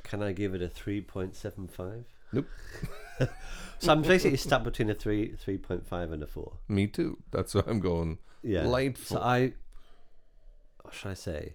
Can 0.09 0.23
I 0.23 0.33
give 0.33 0.55
it 0.55 0.63
a 0.63 0.69
three 0.69 1.01
point 1.01 1.37
seven 1.37 1.69
five? 1.69 2.05
Nope. 2.33 2.47
so 3.79 3.93
I'm 3.93 4.03
basically 4.03 4.37
stuck 4.39 4.65
between 4.65 4.91
a 4.91 4.95
three, 4.95 5.35
three 5.37 5.59
point 5.59 5.87
five, 5.87 6.13
and 6.13 6.23
a 6.23 6.27
four. 6.27 6.53
Me 6.69 6.87
too. 6.87 7.19
That's 7.31 7.55
why 7.55 7.63
I'm 7.67 7.81
going 7.81 8.19
Yeah. 8.43 8.67
light 8.67 8.99
So. 8.99 9.19
I, 9.21 9.53
what 10.83 10.95
should 10.95 11.11
I 11.11 11.15
say? 11.15 11.55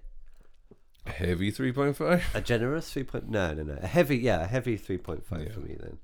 A 1.06 1.12
heavy 1.12 1.52
three 1.52 1.72
point 1.72 1.96
five. 1.98 2.24
A 2.34 2.42
generous 2.42 2.92
three 2.92 3.04
point? 3.04 3.30
No, 3.30 3.54
no, 3.54 3.64
no. 3.64 3.78
A 3.82 3.88
heavy, 3.88 4.18
yeah, 4.18 4.42
a 4.44 4.48
heavy 4.48 4.78
three 4.78 4.98
point 4.98 5.26
five 5.26 5.44
Yeah. 5.48 5.52
for 5.54 5.60
me 5.62 5.76
then. 5.80 5.98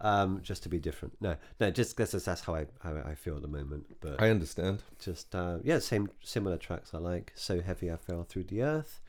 Um, 0.00 0.40
just 0.42 0.62
to 0.62 0.68
be 0.68 0.78
different. 0.78 1.16
No, 1.20 1.36
no, 1.60 1.70
just 1.72 1.96
because 1.96 2.12
that's 2.24 2.40
how 2.42 2.54
I 2.54 2.66
how 2.82 2.94
I 3.04 3.14
feel 3.14 3.34
at 3.36 3.42
the 3.42 3.48
moment. 3.48 3.96
But 4.00 4.22
I 4.22 4.30
understand. 4.30 4.82
just 5.00 5.34
uh, 5.34 5.58
yeah, 5.64 5.80
same 5.80 6.08
similar 6.22 6.56
tracks 6.56 6.94
I 6.94 6.98
like. 6.98 7.32
So 7.34 7.60
heavy, 7.60 7.90
I 7.90 7.96
fell 7.96 8.22
through 8.22 8.44
the 8.44 8.62
earth. 8.62 9.00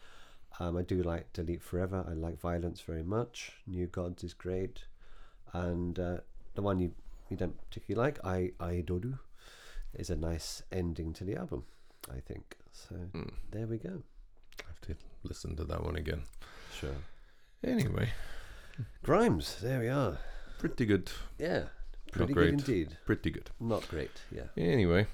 Um, 0.60 0.78
I 0.78 0.82
do 0.82 1.02
like 1.04 1.32
Delete 1.34 1.62
Forever. 1.62 2.06
I 2.10 2.14
like 2.14 2.40
Violence 2.40 2.82
very 2.82 3.04
much. 3.04 3.54
New 3.68 3.88
Gods 3.88 4.24
is 4.24 4.34
great, 4.34 4.84
and 5.54 5.98
uh, 6.00 6.18
the 6.56 6.62
one 6.62 6.80
you 6.80 6.92
you 7.30 7.38
don't 7.38 7.56
particularly 7.70 8.06
like, 8.08 8.20
I 8.26 8.52
I 8.60 8.82
Idoru, 8.84 9.20
is 9.94 10.10
a 10.10 10.16
nice 10.16 10.64
ending 10.72 11.14
to 11.14 11.24
the 11.24 11.36
album. 11.36 11.64
I 12.12 12.20
think 12.20 12.58
so. 12.72 12.96
Mm, 13.14 13.32
There 13.52 13.68
we 13.68 13.78
go. 13.78 14.02
I 14.62 14.68
have 14.68 14.82
to 14.82 14.96
listen 15.24 15.56
to 15.58 15.64
that 15.66 15.84
one 15.84 15.96
again. 15.96 16.24
Sure. 16.78 16.96
Anyway, 17.64 18.10
Grimes. 19.04 19.58
There 19.62 19.80
we 19.80 19.90
are. 19.90 20.18
pretty 20.58 20.86
good. 20.86 21.12
Yeah. 21.38 21.66
Pretty 22.12 22.34
great. 22.34 22.46
good 22.58 22.60
indeed. 22.70 22.98
Pretty 23.06 23.30
good. 23.30 23.50
Not 23.60 23.88
great. 23.88 24.12
Yeah. 24.32 24.48
Anyway, 24.58 25.06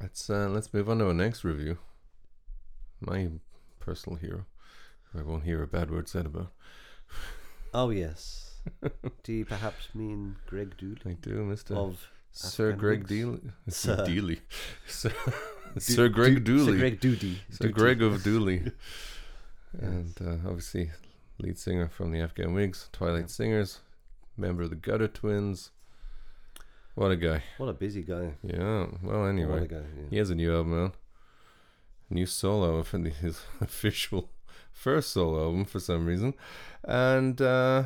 let's 0.00 0.28
uh, 0.28 0.48
let's 0.50 0.72
move 0.74 0.88
on 0.90 0.98
to 0.98 1.06
our 1.06 1.14
next 1.14 1.42
review. 1.44 1.78
my 3.00 3.30
personal 3.84 4.16
hero. 4.18 4.46
I 5.16 5.22
won't 5.22 5.44
hear 5.44 5.62
a 5.62 5.66
bad 5.66 5.90
word 5.90 6.08
said 6.08 6.26
about. 6.26 6.52
Oh 7.76 7.90
yes. 7.90 8.52
Do 9.24 9.32
you 9.32 9.44
perhaps 9.44 9.88
mean 9.96 10.36
Greg 10.46 10.76
Dulli 10.78 11.04
I 11.04 11.12
do, 11.20 11.44
Mister 11.44 11.74
of 11.74 12.08
Sir 12.30 12.70
Greg 12.72 13.08
Dulli. 13.08 13.50
Sir. 13.68 13.96
Dealey. 14.06 14.38
Sir, 14.86 15.12
Do- 15.74 15.80
Sir 15.80 16.08
Greg 16.08 16.44
Dulli. 16.44 16.64
Sir 16.66 16.78
Greg 16.78 17.00
Doody. 17.00 17.38
Sir 17.50 17.68
Greg 17.70 18.00
of 18.02 18.22
Dulli. 18.22 18.72
And 19.80 20.14
uh, 20.24 20.48
obviously, 20.48 20.92
lead 21.40 21.58
singer 21.58 21.88
from 21.88 22.12
the 22.12 22.20
Afghan 22.20 22.54
Whigs, 22.54 22.88
Twilight 22.92 23.22
Yeah. 23.22 23.26
Singers, 23.26 23.80
member 24.36 24.62
of 24.62 24.70
the 24.70 24.76
Gutter 24.76 25.08
Twins. 25.08 25.72
What 26.94 27.10
a 27.10 27.16
guy. 27.16 27.42
What 27.58 27.68
a 27.70 27.72
busy 27.72 28.02
guy. 28.02 28.34
Yeah. 28.44 28.86
Well, 29.02 29.18
What 29.18 29.26
a 29.26 29.28
anyway, 29.30 29.66
guy. 29.66 29.82
he 30.10 30.16
has 30.18 30.30
a 30.30 30.36
new 30.36 30.54
album 30.54 30.74
out. 30.84 30.94
New 32.10 32.26
solo 32.26 32.82
for 32.84 32.98
the- 32.98 33.10
his 33.10 33.42
official 33.60 34.30
first 34.72 35.10
solo 35.10 35.44
album 35.44 35.64
for 35.64 35.80
some 35.80 36.06
reason. 36.06 36.34
And 36.84 37.40
uh, 37.40 37.84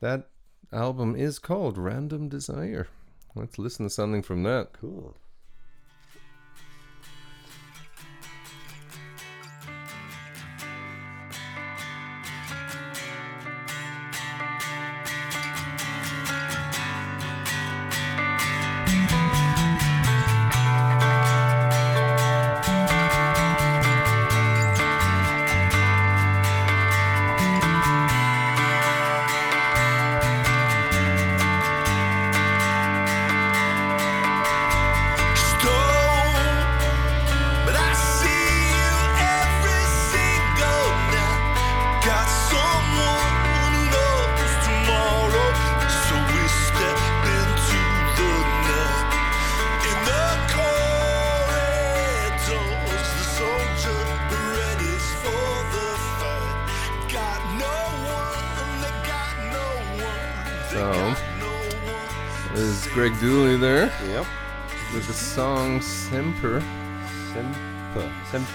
that 0.00 0.28
album 0.72 1.14
is 1.16 1.38
called 1.38 1.78
Random 1.78 2.28
Desire. 2.28 2.88
Let's 3.34 3.58
listen 3.58 3.86
to 3.86 3.90
something 3.90 4.22
from 4.22 4.42
that. 4.44 4.72
Cool. 4.72 5.16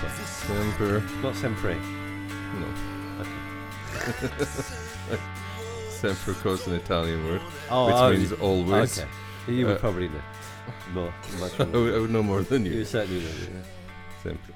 Semper. 0.02 1.00
Semper. 1.02 1.04
Not 1.22 1.36
sempre. 1.36 1.76
No. 2.60 2.68
Okay. 3.22 5.20
Of 6.04 6.40
course 6.44 6.68
an 6.68 6.74
Italian 6.76 7.24
word, 7.26 7.42
Oh, 7.72 7.86
which 7.88 7.96
oh, 7.96 8.12
means 8.12 8.32
you- 8.32 8.38
always. 8.38 9.00
Okay. 9.00 9.10
You 9.48 9.66
Uh, 9.66 9.70
would 9.72 9.80
probably 9.80 10.08
know. 10.10 10.22
More. 10.94 11.14
Much 11.40 11.60
I 11.60 11.64
would, 11.64 11.96
I 11.96 12.00
would 12.00 12.10
know 12.12 12.22
more 12.24 12.42
than 12.44 12.66
You 12.66 12.74
you. 12.74 12.86
certainly 12.86 13.22
know. 13.24 13.30
Yeah. 13.30 13.64
Sempre. 14.24 14.54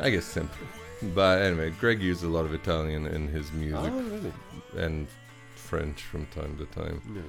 I 0.00 0.10
guess 0.10 0.24
sempre. 0.24 0.66
But 1.14 1.42
anyway, 1.42 1.70
Greg 1.80 2.02
used 2.02 2.22
a 2.24 2.28
lot 2.28 2.44
of 2.44 2.52
Italian 2.54 3.06
in 3.06 3.28
his 3.28 3.50
music 3.52 3.78
Oh, 3.80 4.00
really? 4.00 4.32
and 4.76 5.06
French 5.54 6.02
from 6.02 6.26
time 6.26 6.56
to 6.58 6.66
time, 6.66 7.00
No. 7.06 7.22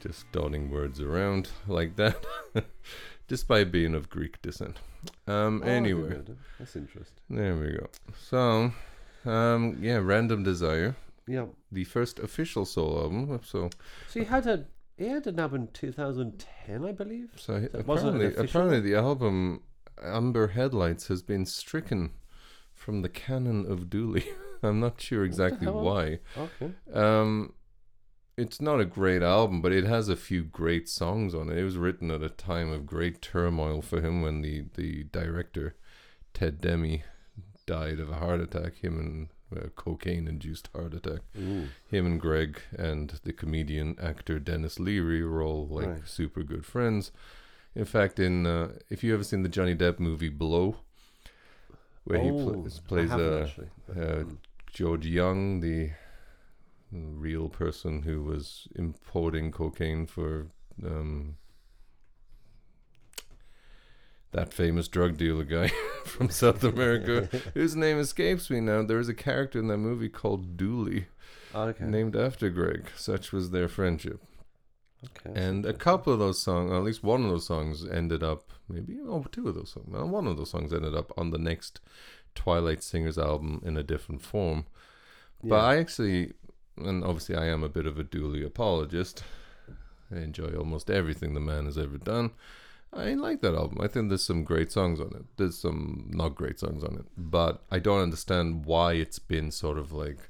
just 0.00 0.30
dotting 0.32 0.70
words 0.70 1.00
around 1.00 1.48
like 1.66 1.96
that, 1.96 2.24
despite 3.32 3.72
being 3.72 3.94
of 3.94 4.04
Greek 4.16 4.34
descent. 4.42 4.76
Um, 5.26 5.62
Oh, 5.64 5.68
anyway. 5.78 6.20
That's 6.58 6.76
interesting. 6.76 7.16
there 7.30 7.56
we 7.56 7.68
go. 7.80 7.86
So, 8.30 8.72
um, 9.24 9.62
yeah, 9.80 9.98
Random 10.12 10.42
Desire, 10.42 10.94
Yeah. 11.26 11.46
the 11.78 11.84
first 11.84 12.18
official 12.18 12.64
solo 12.66 12.94
album. 13.04 13.40
So, 13.52 13.70
So 14.08 14.20
he 14.20 14.26
had 14.26 14.46
a 14.46 14.56
he 14.98 15.06
had 15.08 15.26
an 15.26 15.40
album 15.40 15.62
in 15.62 15.68
2010, 15.68 16.84
I 16.84 16.92
believe. 16.92 17.28
so 17.36 17.52
That 17.60 17.74
apparently, 17.80 18.26
apparently 18.36 18.80
the 18.80 18.94
album 18.94 19.62
Amber 20.18 20.48
Headlights 20.48 21.04
has 21.08 21.22
been 21.22 21.46
stricken 21.46 22.10
from 22.74 23.00
the 23.02 23.08
canon 23.08 23.60
of 23.72 23.78
Dulli. 23.92 24.24
I'm 24.62 24.78
not 24.86 25.00
sure 25.00 25.24
exactly 25.24 25.66
why. 25.66 26.04
Okay. 26.36 26.68
Um, 26.92 27.54
it's 28.36 28.60
not 28.60 28.80
a 28.80 28.84
great 28.84 29.22
album, 29.22 29.60
but 29.60 29.72
it 29.72 29.84
has 29.84 30.08
a 30.08 30.16
few 30.16 30.42
great 30.42 30.88
songs 30.88 31.34
on 31.34 31.50
it. 31.50 31.58
It 31.58 31.64
was 31.64 31.76
written 31.76 32.10
at 32.10 32.22
a 32.22 32.28
time 32.28 32.70
of 32.72 32.86
great 32.86 33.20
turmoil 33.22 33.82
for 33.82 34.00
him 34.00 34.22
when 34.22 34.40
the, 34.42 34.64
the 34.74 35.04
director, 35.04 35.74
Ted 36.34 36.60
Demme, 36.60 37.02
died 37.66 38.00
of 38.00 38.10
a 38.10 38.14
heart 38.16 38.40
attack. 38.40 38.76
Him 38.82 38.98
and 38.98 39.28
uh, 39.64 39.68
cocaine 39.76 40.26
induced 40.26 40.68
heart 40.74 40.94
attack. 40.94 41.20
Ooh. 41.38 41.68
Him 41.86 42.06
and 42.06 42.20
Greg 42.20 42.60
and 42.76 43.20
the 43.24 43.32
comedian 43.34 43.96
actor 44.02 44.38
Denis 44.38 44.80
Leary 44.80 45.22
were 45.24 45.42
all 45.42 45.66
like 45.68 45.86
Right. 45.88 46.08
super 46.08 46.42
good 46.42 46.64
friends. 46.64 47.12
In 47.74 47.84
fact, 47.84 48.18
in 48.18 48.46
uh, 48.46 48.72
if 48.90 49.04
you 49.04 49.12
ever 49.14 49.24
seen 49.24 49.42
the 49.42 49.48
Johnny 49.48 49.74
Depp 49.74 49.98
movie 49.98 50.28
Blow, 50.30 50.76
where 52.04 52.18
he 52.20 52.30
Oh, 52.30 52.44
pl- 52.62 52.68
plays 52.88 53.10
a 53.12 53.42
actually. 53.44 53.68
uh, 53.90 54.24
Mm. 54.24 54.36
George 54.72 55.06
Jung, 55.06 55.60
the 55.60 55.90
real 56.92 57.48
person 57.48 58.02
who 58.02 58.22
was 58.22 58.68
importing 58.76 59.50
cocaine 59.50 60.06
for 60.06 60.48
um, 60.84 61.36
that 64.32 64.52
famous 64.52 64.88
drug 64.88 65.16
dealer 65.16 65.44
guy 65.44 65.68
from 66.04 66.30
South 66.30 66.62
America, 66.64 67.28
whose 67.54 67.76
name 67.76 67.98
escapes 67.98 68.50
me 68.50 68.60
now. 68.60 68.82
There 68.82 68.98
is 68.98 69.08
a 69.08 69.14
character 69.14 69.58
in 69.58 69.68
that 69.68 69.78
movie 69.78 70.08
called 70.08 70.56
Dulli, 70.56 71.06
okay. 71.54 71.84
named 71.84 72.16
after 72.16 72.48
Greg. 72.50 72.86
Such 72.96 73.32
was 73.32 73.50
their 73.50 73.68
friendship. 73.68 74.20
okay. 75.04 75.38
And 75.38 75.66
a 75.66 75.74
couple 75.74 76.12
of 76.12 76.18
those 76.18 76.40
songs, 76.40 76.70
or 76.70 76.76
at 76.76 76.84
least 76.84 77.02
one 77.02 77.24
of 77.24 77.30
those 77.30 77.46
songs, 77.46 77.86
ended 77.86 78.22
up 78.22 78.52
maybe 78.68 78.98
oh 79.06 79.24
two 79.30 79.48
of 79.48 79.54
those 79.54 79.70
songs. 79.72 79.86
One 79.90 80.26
of 80.26 80.36
those 80.36 80.50
songs 80.50 80.72
ended 80.72 80.94
up 80.94 81.12
on 81.18 81.30
the 81.30 81.38
next 81.38 81.80
Twilight 82.34 82.82
Singers 82.82 83.18
album 83.18 83.60
in 83.64 83.76
a 83.76 83.82
different 83.82 84.22
form. 84.22 84.66
But 85.44 85.56
Yeah. 85.56 85.62
I 85.62 85.76
actually, 85.76 86.32
and 86.76 87.04
obviously 87.04 87.36
I 87.36 87.46
am 87.46 87.62
a 87.62 87.68
bit 87.68 87.86
of 87.86 87.98
a 87.98 88.04
Dulli 88.04 88.44
apologist. 88.44 89.22
I 90.10 90.16
enjoy 90.18 90.54
almost 90.56 90.90
everything 90.90 91.34
the 91.34 91.40
man 91.40 91.64
has 91.66 91.78
ever 91.78 91.98
done. 91.98 92.30
I 92.92 93.14
like 93.14 93.40
that 93.40 93.54
album. 93.54 93.78
I 93.80 93.88
think 93.88 94.08
there's 94.10 94.24
some 94.24 94.44
great 94.44 94.70
songs 94.70 95.00
on 95.00 95.12
it. 95.16 95.24
There's 95.38 95.56
some 95.58 96.10
not 96.12 96.34
great 96.34 96.60
songs 96.60 96.84
on 96.84 96.96
it, 96.96 97.06
but 97.16 97.62
I 97.70 97.78
don't 97.78 98.02
understand 98.02 98.66
why 98.66 98.92
it's 98.94 99.18
been 99.18 99.50
sort 99.50 99.78
of 99.78 99.92
like 99.92 100.28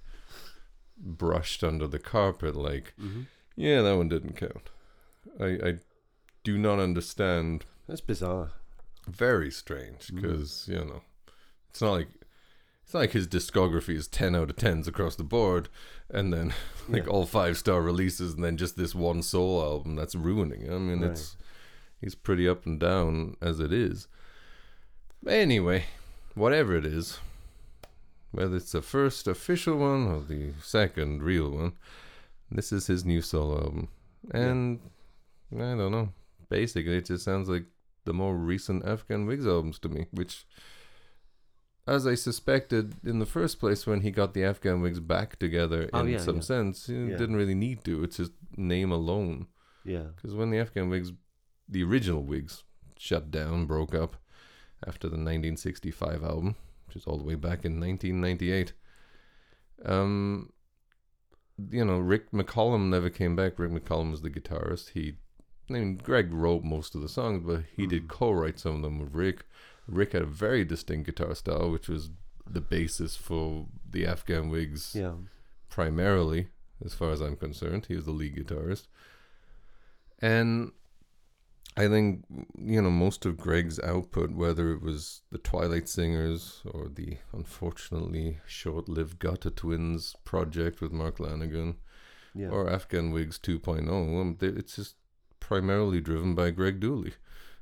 brushed 0.96 1.64
under 1.64 1.87
the 1.88 1.98
carpet. 1.98 2.55
Like, 2.55 2.94
Mhm. 3.00 3.26
yeah, 3.57 3.83
that 3.83 3.96
one 3.96 4.09
didn't 4.09 4.37
count. 4.37 4.70
I, 5.40 5.46
I 5.68 5.78
do 6.44 6.57
not 6.59 6.78
understand. 6.78 7.64
That's 7.88 8.00
bizarre. 8.00 8.52
Very 9.09 9.50
strange 9.50 10.07
Mm. 10.09 10.20
because 10.22 10.68
you 10.68 10.76
know, 10.85 11.02
it's 11.70 11.80
not 11.80 11.93
like 11.93 12.09
it's 12.93 12.95
like 12.95 13.12
his 13.12 13.26
discography 13.26 13.95
is 13.97 14.07
ten 14.07 14.36
out 14.36 14.51
of 14.51 14.57
tens 14.57 14.86
across 14.86 15.16
the 15.16 15.24
board, 15.24 15.70
and 16.11 16.30
then 16.32 16.53
like 16.88 17.05
Yeah. 17.05 17.11
all 17.11 17.24
five 17.24 17.57
star 17.57 17.80
releases, 17.80 18.34
and 18.34 18.45
then 18.45 18.59
just 18.59 18.76
this 18.76 18.95
one 18.95 19.22
solo 19.22 19.64
album 19.64 19.97
that's 19.97 20.14
ruining. 20.14 20.62
it. 20.62 20.70
I 20.70 20.76
mean, 20.78 21.01
Right. 21.01 21.12
it's 21.12 21.36
he's 22.03 22.14
pretty 22.14 22.47
up 22.47 22.66
and 22.66 22.78
down 22.78 23.36
as 23.40 23.61
it 23.61 23.72
is. 23.72 24.09
Anyway, 25.26 25.84
whatever 26.34 26.76
it 26.76 26.84
is, 26.84 27.18
whether 28.30 28.57
it's 28.57 28.72
the 28.72 28.82
first 28.82 29.26
official 29.26 29.76
one 29.78 30.07
or 30.09 30.20
the 30.20 30.53
second 30.62 31.22
real 31.22 31.51
one, 31.51 31.72
this 32.51 32.72
is 32.72 32.88
his 32.88 33.05
new 33.05 33.22
solo 33.22 33.59
album, 33.62 33.88
and 34.32 34.80
I 35.55 35.76
don't 35.76 35.93
know. 35.93 36.12
Basically, 36.51 36.97
it 36.99 37.07
just 37.07 37.24
sounds 37.24 37.49
like 37.49 37.64
the 38.05 38.12
more 38.12 38.36
recent 38.36 38.84
Afghan 38.84 39.24
Whigs 39.26 39.47
albums 39.47 39.78
to 39.78 39.88
me, 39.88 40.07
which, 40.11 40.45
as 41.87 42.07
I 42.07 42.14
suspected 42.14 42.95
in 43.05 43.18
the 43.18 43.26
first 43.26 43.59
place 43.59 43.87
when 43.87 44.03
he 44.03 44.11
got 44.11 44.35
the 44.35 44.45
Afghan 44.45 44.80
Whigs 44.80 45.01
back 45.01 45.39
together 45.39 45.91
Oh, 45.93 46.01
in 46.01 46.09
yeah, 46.09 46.18
some 46.18 46.37
yeah. 46.37 46.41
sense, 46.43 46.87
he 46.87 46.95
Yeah. 46.95 47.16
didn't 47.16 47.37
really 47.37 47.55
need 47.57 47.85
to. 47.85 48.05
It's 48.05 48.18
his 48.18 48.30
name 48.57 48.93
alone. 48.93 49.47
Yeah. 49.85 50.09
Because 50.14 50.35
when 50.35 50.51
the 50.51 50.59
Afghan 50.59 50.89
Whigs, 50.89 51.12
the 51.68 51.83
original 51.83 52.22
Whigs, 52.22 52.62
shut 52.97 53.30
down, 53.33 53.66
broke 53.66 53.95
up 53.95 54.16
after 54.87 55.09
the 55.09 55.16
1965 55.16 56.22
album, 56.22 56.55
which 56.87 56.95
is 56.97 57.05
all 57.05 57.18
the 57.18 57.24
way 57.24 57.35
back 57.35 57.64
in 57.64 57.80
1998, 57.80 58.74
um, 59.85 60.53
you 61.70 61.85
know, 61.85 61.99
Rick 61.99 62.30
McCollum 62.30 62.89
never 62.91 63.11
came 63.11 63.35
back. 63.37 63.59
Rick 63.59 63.72
McCollum 63.72 64.11
was 64.11 64.22
the 64.22 64.30
guitarist. 64.30 64.91
He, 64.91 65.14
I 65.68 65.72
mean, 65.74 65.97
Greg 65.97 66.33
wrote 66.33 66.64
most 66.64 66.95
of 66.95 67.01
the 67.03 67.09
songs, 67.09 67.43
but 67.45 67.64
he 67.76 67.87
did 67.87 68.05
Mhm. 68.05 68.09
co-write 68.09 68.59
some 68.59 68.76
of 68.76 68.83
them 68.83 68.99
with 68.99 69.14
Rick. 69.14 69.45
Rick 69.87 70.12
had 70.12 70.22
a 70.22 70.26
very 70.26 70.64
distinct 70.64 71.07
guitar 71.07 71.35
style, 71.35 71.70
which 71.70 71.89
was 71.89 72.11
the 72.47 72.61
basis 72.61 73.16
for 73.16 73.66
the 73.89 74.07
Afghan 74.07 74.49
Whigs 74.49 74.95
Yeah. 74.95 75.14
primarily, 75.68 76.49
as 76.85 76.95
far 76.95 77.11
as 77.11 77.20
I'm 77.20 77.37
concerned. 77.37 77.87
He 77.87 77.97
was 77.97 78.05
the 78.05 78.11
lead 78.12 78.37
guitarist. 78.37 78.87
And 80.20 80.72
I 81.76 81.89
think, 81.89 82.24
you 82.57 82.83
know, 82.83 82.91
most 82.91 83.24
of 83.24 83.39
Greg's 83.39 83.80
output, 83.80 84.30
whether 84.33 84.72
it 84.72 84.83
was 84.83 85.22
the 85.30 85.39
Twilight 85.39 85.89
Singers 85.89 86.61
or 86.66 86.89
the 86.89 87.16
unfortunately 87.33 88.41
short 88.47 88.89
lived 88.89 89.18
Gutter 89.18 89.51
Twins 89.51 90.14
project 90.24 90.80
with 90.80 90.93
Mark 90.93 91.18
Lanegan 91.18 91.76
Yeah. 92.35 92.49
or 92.51 92.68
Afghan 92.68 93.11
Whigs 93.11 93.39
2.0, 93.39 94.20
um, 94.20 94.37
it's 94.41 94.76
just 94.76 94.97
primarily 95.41 96.01
driven 96.01 96.35
by 96.35 96.51
Greg 96.51 96.78
Dulli 96.80 97.14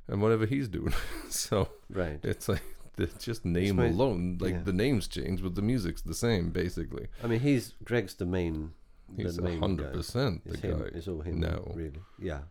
and 0.07 0.21
whatever 0.21 0.45
he's 0.45 0.67
doing. 0.67 0.93
so 1.29 1.69
right. 1.89 2.19
it's 2.23 2.49
like, 2.49 2.63
the 2.97 3.07
just 3.19 3.45
name 3.45 3.77
my- 3.77 3.87
alone, 3.87 4.37
like 4.41 4.53
yeah. 4.53 4.61
the 4.63 4.73
names 4.73 5.07
change, 5.07 5.41
but 5.41 5.55
the 5.55 5.61
music's 5.61 6.01
the 6.01 6.13
same, 6.13 6.49
basically. 6.51 7.07
I 7.23 7.27
mean, 7.27 7.39
he's 7.39 7.73
Greg's 7.83 8.15
the 8.15 8.25
main. 8.25 8.73
He's 9.17 9.35
the 9.37 9.41
a 9.41 9.45
main 9.45 9.59
hundred 9.59 9.87
guy. 9.91 9.97
percent 9.97 10.43
the 10.45 10.51
It's 10.53 10.61
him. 10.61 10.79
guy. 10.79 10.85
It's 10.93 11.07
all 11.07 11.21
him. 11.21 11.39
now. 11.39 11.71
Really. 11.73 12.01
Yeah. 12.19 12.41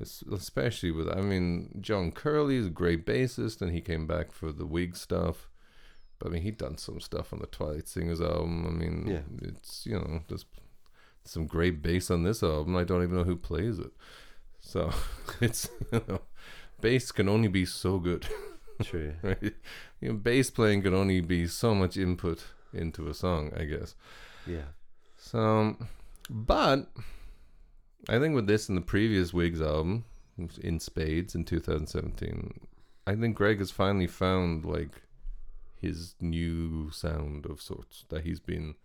Es- 0.00 0.22
especially 0.32 0.90
with 0.90 1.08
I 1.08 1.20
mean 1.20 1.78
John 1.80 2.12
Curley 2.12 2.56
is 2.56 2.66
a 2.66 2.70
great 2.70 3.04
bassist 3.06 3.60
and 3.62 3.72
he 3.72 3.80
came 3.80 4.06
back 4.06 4.32
for 4.32 4.52
the 4.52 4.66
Whig 4.66 4.96
stuff 4.96 5.48
but 6.18 6.28
I 6.28 6.30
mean 6.32 6.42
he'd 6.42 6.58
done 6.58 6.76
some 6.76 7.00
stuff 7.00 7.32
on 7.32 7.38
the 7.40 7.46
Twilight 7.46 7.88
Singers 7.88 8.20
album 8.20 8.66
I 8.66 8.70
mean 8.70 9.06
Yeah. 9.08 9.48
it's 9.48 9.86
you 9.86 9.94
know 9.94 10.20
there's 10.28 10.44
some 11.24 11.46
great 11.46 11.82
bass 11.82 12.10
on 12.10 12.22
this 12.22 12.42
album 12.42 12.76
I 12.76 12.84
don't 12.84 13.02
even 13.02 13.16
know 13.16 13.24
who 13.24 13.36
plays 13.36 13.78
it 13.78 13.90
so 14.60 14.92
it's 15.40 15.68
you 15.92 16.02
know 16.06 16.20
bass 16.80 17.10
can 17.12 17.28
only 17.28 17.48
be 17.48 17.64
so 17.64 17.98
good 17.98 18.26
True. 18.82 19.14
right 19.22 19.54
you 20.00 20.08
know 20.08 20.14
bass 20.14 20.50
playing 20.50 20.82
can 20.82 20.94
only 20.94 21.20
be 21.20 21.46
so 21.46 21.74
much 21.74 21.96
input 21.96 22.44
into 22.72 23.08
a 23.08 23.14
song 23.14 23.50
I 23.56 23.64
guess 23.64 23.94
Yeah. 24.46 24.68
so, 25.16 25.38
um, 25.38 25.88
but 26.30 26.90
I 28.08 28.18
think 28.18 28.34
with 28.34 28.46
this 28.46 28.68
and 28.68 28.78
the 28.78 28.82
previous 28.82 29.32
Whigs 29.34 29.60
album, 29.60 30.04
in 30.62 30.78
Spades 30.78 31.34
in 31.34 31.44
2017, 31.44 32.60
I 33.06 33.14
think 33.16 33.36
Greg 33.36 33.58
has 33.58 33.70
finally 33.72 34.06
found 34.06 34.64
like 34.64 35.02
his 35.80 36.14
new 36.20 36.90
sound 36.92 37.44
of 37.46 37.60
sorts 37.60 38.04
that 38.08 38.22
he's 38.24 38.38
been 38.40 38.76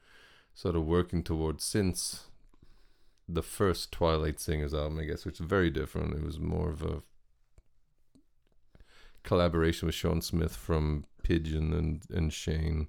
sort 0.55 0.75
of 0.75 0.85
working 0.85 1.23
towards 1.23 1.63
since 1.63 2.25
the 3.29 3.43
first 3.43 3.91
Twilight 3.91 4.39
Singers 4.39 4.73
album, 4.73 4.99
I 4.99 5.03
guess, 5.05 5.25
which 5.25 5.39
is 5.39 5.45
very 5.45 5.69
different. 5.69 6.15
It 6.15 6.23
was 6.23 6.39
more 6.39 6.69
of 6.71 6.81
a 6.81 7.03
collaboration 9.23 9.85
with 9.87 9.95
Shawn 9.95 10.21
Smith 10.21 10.55
from 10.55 11.05
Pigeon 11.23 11.73
and, 11.73 12.03
and 12.09 12.31
Shane. 12.33 12.87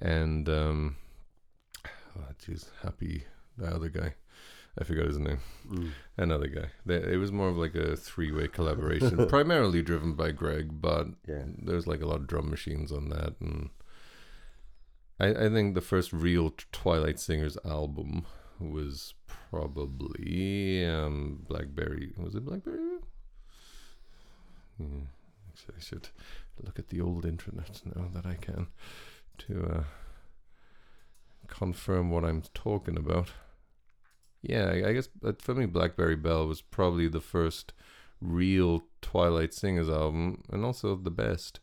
And 0.00 0.48
um 0.48 0.96
oh 2.16 2.24
jeez, 2.44 2.66
happy 2.82 3.24
the 3.56 3.66
other 3.66 3.88
guy. 3.88 4.14
I 4.80 4.84
forgot 4.84 5.06
his 5.06 5.18
name. 5.18 5.40
Mm. 5.68 5.90
Another 6.16 6.46
guy. 6.46 6.68
It 6.94 7.18
was 7.18 7.32
more 7.32 7.48
of 7.48 7.56
like 7.56 7.74
a 7.74 7.96
three 7.96 8.30
way 8.30 8.46
collaboration, 8.46 9.26
primarily 9.28 9.82
driven 9.82 10.14
by 10.14 10.30
Greg, 10.30 10.80
but 10.80 11.08
Yeah. 11.26 11.42
there's 11.58 11.86
like 11.88 12.00
a 12.00 12.06
lot 12.06 12.20
of 12.20 12.28
drum 12.28 12.48
machines 12.48 12.92
on 12.92 13.08
that 13.08 13.34
and 13.40 13.70
I, 15.20 15.30
I 15.46 15.48
think 15.48 15.74
the 15.74 15.80
first 15.80 16.12
real 16.12 16.54
Twilight 16.70 17.18
Singers 17.18 17.58
album 17.64 18.24
was 18.60 19.14
probably 19.50 20.84
um 20.86 21.44
Blackberry 21.48 22.12
was 22.16 22.34
it 22.36 22.44
Blackberry? 22.44 22.78
Yeah, 24.78 24.86
actually 25.58 25.74
I 25.76 25.80
should 25.80 26.08
look 26.62 26.78
at 26.78 26.88
the 26.88 27.00
old 27.00 27.24
internet 27.24 27.80
now 27.94 28.08
that 28.14 28.26
I 28.26 28.34
can 28.34 28.68
to 29.38 29.64
uh 29.64 29.84
confirm 31.46 32.10
what 32.10 32.24
I'm 32.24 32.42
talking 32.52 32.96
about. 32.96 33.30
Yeah, 34.42 34.66
I, 34.66 34.88
I 34.88 34.92
guess 34.92 35.08
but 35.08 35.40
for 35.42 35.54
me 35.54 35.66
Blackberry 35.66 36.16
Belle 36.16 36.46
was 36.46 36.60
probably 36.60 37.08
the 37.08 37.20
first 37.20 37.72
real 38.20 38.82
Twilight 39.00 39.54
Singers 39.54 39.88
album 39.88 40.42
and 40.50 40.64
also 40.64 40.94
the 40.96 41.10
best. 41.10 41.60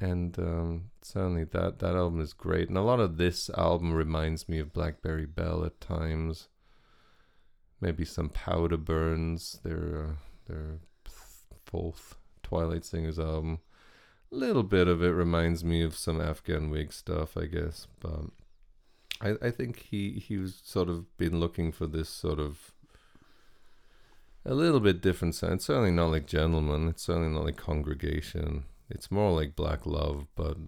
And 0.00 0.38
um, 0.38 0.90
certainly 1.02 1.44
that 1.44 1.80
that 1.80 1.96
album 1.96 2.20
is 2.20 2.32
great. 2.32 2.68
And 2.68 2.78
a 2.78 2.82
lot 2.82 3.00
of 3.00 3.16
this 3.16 3.50
album 3.50 3.92
reminds 3.92 4.48
me 4.48 4.58
of 4.58 4.72
Blackberry 4.72 5.26
Belle 5.26 5.64
at 5.64 5.80
times. 5.80 6.48
Maybe 7.80 8.04
some 8.04 8.28
powder 8.28 8.76
burns 8.76 9.58
their 9.64 10.04
uh, 10.04 10.12
their 10.46 10.78
fourth 11.64 12.16
twilight 12.54 12.84
singers 12.84 13.18
album 13.18 13.58
a 14.32 14.34
little 14.34 14.62
bit 14.62 14.88
of 14.88 15.02
it 15.02 15.10
reminds 15.10 15.64
me 15.64 15.82
of 15.82 15.96
some 15.96 16.20
Afghan 16.20 16.70
Whig 16.70 16.92
stuff 16.92 17.36
i 17.36 17.46
guess 17.46 17.86
but 18.00 18.20
i 19.20 19.34
i 19.42 19.50
think 19.50 19.80
he 19.90 20.12
he 20.12 20.36
was 20.36 20.60
sort 20.64 20.88
of 20.88 21.16
been 21.16 21.40
looking 21.40 21.72
for 21.72 21.86
this 21.86 22.08
sort 22.08 22.38
of 22.38 22.74
a 24.46 24.54
little 24.54 24.80
bit 24.80 25.00
different 25.00 25.34
sound. 25.34 25.54
It's 25.54 25.66
certainly 25.66 25.90
not 25.90 26.10
like 26.10 26.26
Gentlemen. 26.26 26.88
It's 26.88 27.02
certainly 27.02 27.30
not 27.34 27.44
like 27.44 27.56
Congregation. 27.56 28.64
It's 28.90 29.10
more 29.10 29.32
like 29.32 29.56
Black 29.56 29.86
Love, 29.86 30.26
but 30.34 30.58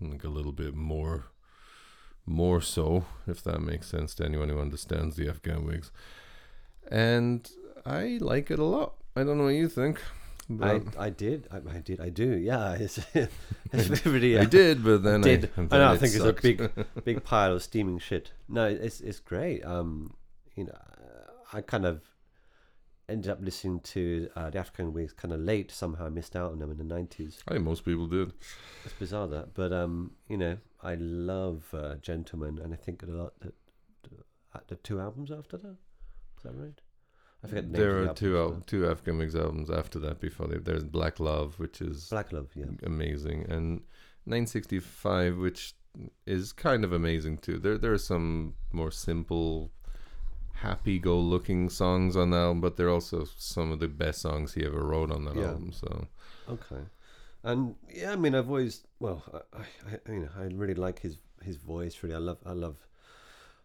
like 0.00 0.24
a 0.24 0.28
little 0.28 0.52
bit 0.52 0.74
more, 0.74 1.26
more 2.24 2.60
so, 2.60 3.04
if 3.26 3.42
that 3.44 3.60
makes 3.60 3.88
sense 3.88 4.14
to 4.14 4.24
anyone 4.24 4.48
who 4.48 4.60
understands 4.60 5.16
the 5.16 5.28
Afghan 5.28 5.66
Whigs. 5.66 5.90
And 6.90 7.50
I 7.84 8.18
like 8.20 8.50
it 8.50 8.58
a 8.58 8.64
lot. 8.64 8.94
I 9.18 9.24
don't 9.24 9.36
know 9.36 9.44
what 9.44 9.54
you 9.54 9.68
think. 9.68 10.00
I, 10.50 10.78
But 10.78 10.98
I 10.98 11.10
did. 11.10 11.48
I, 11.50 11.56
I 11.56 11.80
did. 11.80 12.00
I 12.00 12.08
do. 12.08 12.36
Yeah. 12.36 12.78
It's, 12.80 12.98
it's 13.72 14.06
really. 14.14 14.38
I 14.38 14.42
uh, 14.42 14.44
did, 14.44 14.84
but 14.84 15.02
then 15.02 15.20
did. 15.20 15.50
I, 15.56 15.60
I 15.72 15.78
know. 15.78 15.92
I 15.92 15.96
think 15.98 16.14
it's 16.14 16.24
a 16.24 16.32
big, 16.32 16.70
big 17.04 17.24
pile 17.24 17.52
of 17.52 17.62
steaming 17.62 17.98
shit. 17.98 18.32
No, 18.48 18.64
it's 18.64 19.00
it's 19.00 19.20
great. 19.20 19.62
Um, 19.64 20.14
you 20.56 20.64
know, 20.64 20.78
I 21.52 21.60
kind 21.60 21.84
of 21.84 22.00
ended 23.08 23.30
up 23.30 23.40
listening 23.42 23.80
to 23.80 24.30
uh, 24.36 24.50
the 24.50 24.58
Afghan 24.58 24.92
Whigs 24.92 25.12
kind 25.12 25.34
of 25.34 25.40
late. 25.40 25.70
Somehow 25.70 26.06
I 26.06 26.08
missed 26.08 26.34
out 26.34 26.52
on 26.52 26.60
them 26.60 26.70
in 26.70 26.78
the 26.78 26.84
nineties. 26.84 27.42
I 27.46 27.52
think 27.52 27.64
most 27.64 27.84
people 27.84 28.06
did. 28.06 28.32
It's 28.84 28.94
bizarre 28.94 29.28
that, 29.28 29.52
but 29.52 29.72
um, 29.72 30.12
you 30.28 30.38
know, 30.38 30.56
I 30.82 30.94
love 30.94 31.64
uh, 31.74 31.96
Gentlemen, 31.96 32.58
and 32.58 32.72
I 32.72 32.76
think 32.76 33.02
a 33.02 33.06
lot 33.06 33.34
that 33.40 33.54
uh, 34.54 34.60
the 34.68 34.76
two 34.76 34.98
albums 35.00 35.30
after 35.30 35.58
that. 35.58 35.76
Is 36.38 36.44
that 36.44 36.54
right? 36.54 36.80
I 37.44 37.46
forget. 37.48 37.72
The 37.72 37.78
There 37.78 37.98
are 38.02 38.14
two 38.14 38.36
al- 38.38 38.62
two 38.66 38.88
Afghan 38.88 39.18
Whigs 39.18 39.36
albums 39.36 39.70
after 39.70 39.98
that. 40.00 40.20
Before 40.20 40.46
they, 40.48 40.58
there's 40.58 40.84
Black 40.84 41.20
Love, 41.20 41.58
which 41.58 41.80
is. 41.80 42.08
Black 42.08 42.32
Love. 42.32 42.48
Yeah. 42.54 42.66
amazing, 42.82 43.46
and 43.48 43.82
965, 44.26 45.36
which 45.38 45.74
is 46.26 46.52
kind 46.52 46.84
of 46.84 46.92
amazing 46.92 47.38
too. 47.38 47.58
There 47.58 47.78
there 47.78 47.92
are 47.92 47.98
some 47.98 48.54
more 48.72 48.90
simple, 48.90 49.70
happy-go-looking 50.52 51.70
songs 51.70 52.16
on 52.16 52.30
that 52.30 52.38
album, 52.38 52.60
but 52.60 52.76
they're 52.76 52.90
also 52.90 53.24
some 53.36 53.72
of 53.72 53.78
the 53.80 53.88
best 53.88 54.20
songs 54.20 54.54
he 54.54 54.64
ever 54.64 54.82
wrote 54.84 55.10
on 55.10 55.24
that 55.24 55.36
Yeah. 55.36 55.48
album. 55.48 55.72
So 55.72 56.08
Okay, 56.48 56.82
and 57.42 57.74
yeah, 57.92 58.12
I 58.12 58.16
mean, 58.16 58.34
I've 58.34 58.48
always 58.48 58.84
well, 59.00 59.22
I, 59.52 59.58
I, 59.58 59.64
I 60.08 60.12
you 60.12 60.20
know, 60.20 60.28
I 60.36 60.42
really 60.52 60.74
like 60.74 61.00
his 61.00 61.18
his 61.42 61.56
voice. 61.56 62.02
Really, 62.02 62.14
I 62.14 62.18
love, 62.18 62.38
I 62.44 62.52
love 62.52 62.76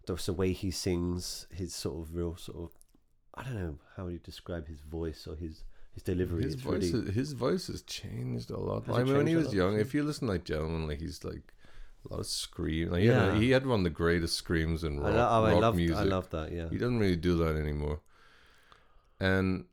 the, 0.06 0.16
the 0.16 0.34
way 0.34 0.54
he 0.54 0.70
sings. 0.72 1.48
His 1.52 1.74
sort 1.74 2.00
of 2.02 2.16
real 2.16 2.36
sort 2.36 2.58
of, 2.66 2.72
I 3.36 3.44
don't 3.44 3.56
know 3.56 3.76
how 3.98 4.08
you 4.08 4.20
describe 4.20 4.68
his 4.68 4.82
voice 4.82 5.28
or 5.28 5.36
his 5.36 5.64
his 5.94 6.04
delivery. 6.04 6.44
his 6.44 6.56
voice 6.56 6.92
really, 6.92 7.08
is- 7.10 7.16
his 7.16 7.34
voice 7.34 7.68
has 7.68 7.82
changed 7.84 8.50
a 8.52 8.58
lot. 8.60 8.88
I 8.90 9.04
mean, 9.04 9.18
when 9.18 9.28
he 9.28 9.36
was 9.36 9.54
young, 9.54 9.80
if 9.80 9.94
you 9.94 10.04
listen 10.04 10.28
like 10.28 10.44
Gentlemen, 10.44 10.88
like 10.88 11.00
he's 11.00 11.24
like 11.24 11.54
a 12.06 12.14
lot 12.14 12.20
of 12.20 12.26
scream. 12.28 12.90
Like, 12.92 13.04
yeah, 13.04 13.36
he 13.38 13.52
had 13.52 13.66
one 13.66 13.80
of 13.82 13.84
the 13.84 13.90
greatest 13.90 14.36
screams 14.36 14.84
in 14.84 15.00
I, 15.00 15.02
rock, 15.04 15.14
lo- 15.14 15.28
oh, 15.32 15.44
I 15.46 15.52
rock 15.54 15.62
love, 15.62 15.76
music. 15.76 15.98
I 15.98 16.04
love 16.04 16.30
that. 16.32 16.52
Yeah, 16.52 16.70
He 16.70 16.78
doesn't 16.78 17.00
really 17.00 17.16
do 17.16 17.38
that 17.38 17.56
anymore. 17.56 18.02
And 19.20 19.66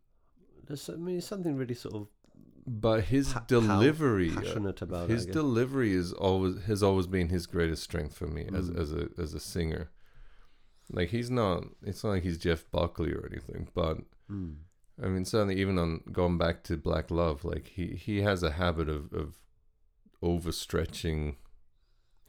there's 0.66 0.88
I 0.88 0.94
mean, 0.94 1.20
something 1.20 1.56
really 1.56 1.74
sort 1.74 1.94
of 1.94 2.06
but 2.66 3.04
his 3.04 3.32
pa- 3.32 3.44
delivery, 3.48 4.30
uh, 4.30 4.40
passionate 4.40 4.80
about 4.82 5.08
his 5.10 5.22
I 5.22 5.26
guess. 5.26 5.34
delivery 5.34 5.92
is 5.92 6.12
always 6.12 6.62
has 6.64 6.82
always 6.82 7.06
been 7.06 7.28
his 7.30 7.46
greatest 7.46 7.82
strength 7.82 8.16
for 8.16 8.26
me 8.26 8.46
as 8.54 8.70
Mm. 8.70 8.78
as 8.78 8.92
a 8.92 9.08
as 9.18 9.34
a 9.34 9.40
singer. 9.40 9.90
Like 10.92 11.10
he's 11.10 11.30
not. 11.30 11.64
It's 11.84 12.02
not 12.04 12.10
like 12.10 12.22
he's 12.22 12.38
Jeff 12.38 12.64
Buckley 12.70 13.12
or 13.12 13.28
anything, 13.30 13.68
but 13.74 13.98
Mm. 14.30 14.56
I 15.02 15.06
mean, 15.08 15.24
certainly 15.24 15.58
even 15.60 15.78
on 15.78 16.02
going 16.12 16.36
back 16.38 16.62
to 16.64 16.76
Black 16.76 17.10
Love, 17.10 17.44
like 17.44 17.66
he 17.68 17.88
he 17.96 18.22
has 18.22 18.42
a 18.42 18.52
habit 18.52 18.88
of 18.88 19.12
of 19.12 19.38
overstretching 20.22 21.36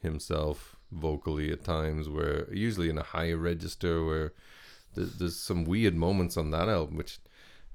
himself 0.00 0.76
vocally 0.90 1.52
at 1.52 1.64
times, 1.64 2.08
where 2.08 2.52
usually 2.52 2.88
in 2.88 2.98
a 2.98 3.02
higher 3.02 3.36
register, 3.36 4.04
where 4.04 4.32
there's, 4.94 5.14
there's 5.16 5.36
some 5.36 5.64
weird 5.64 5.94
moments 5.94 6.36
on 6.36 6.50
that 6.50 6.68
album, 6.68 6.96
which 6.96 7.18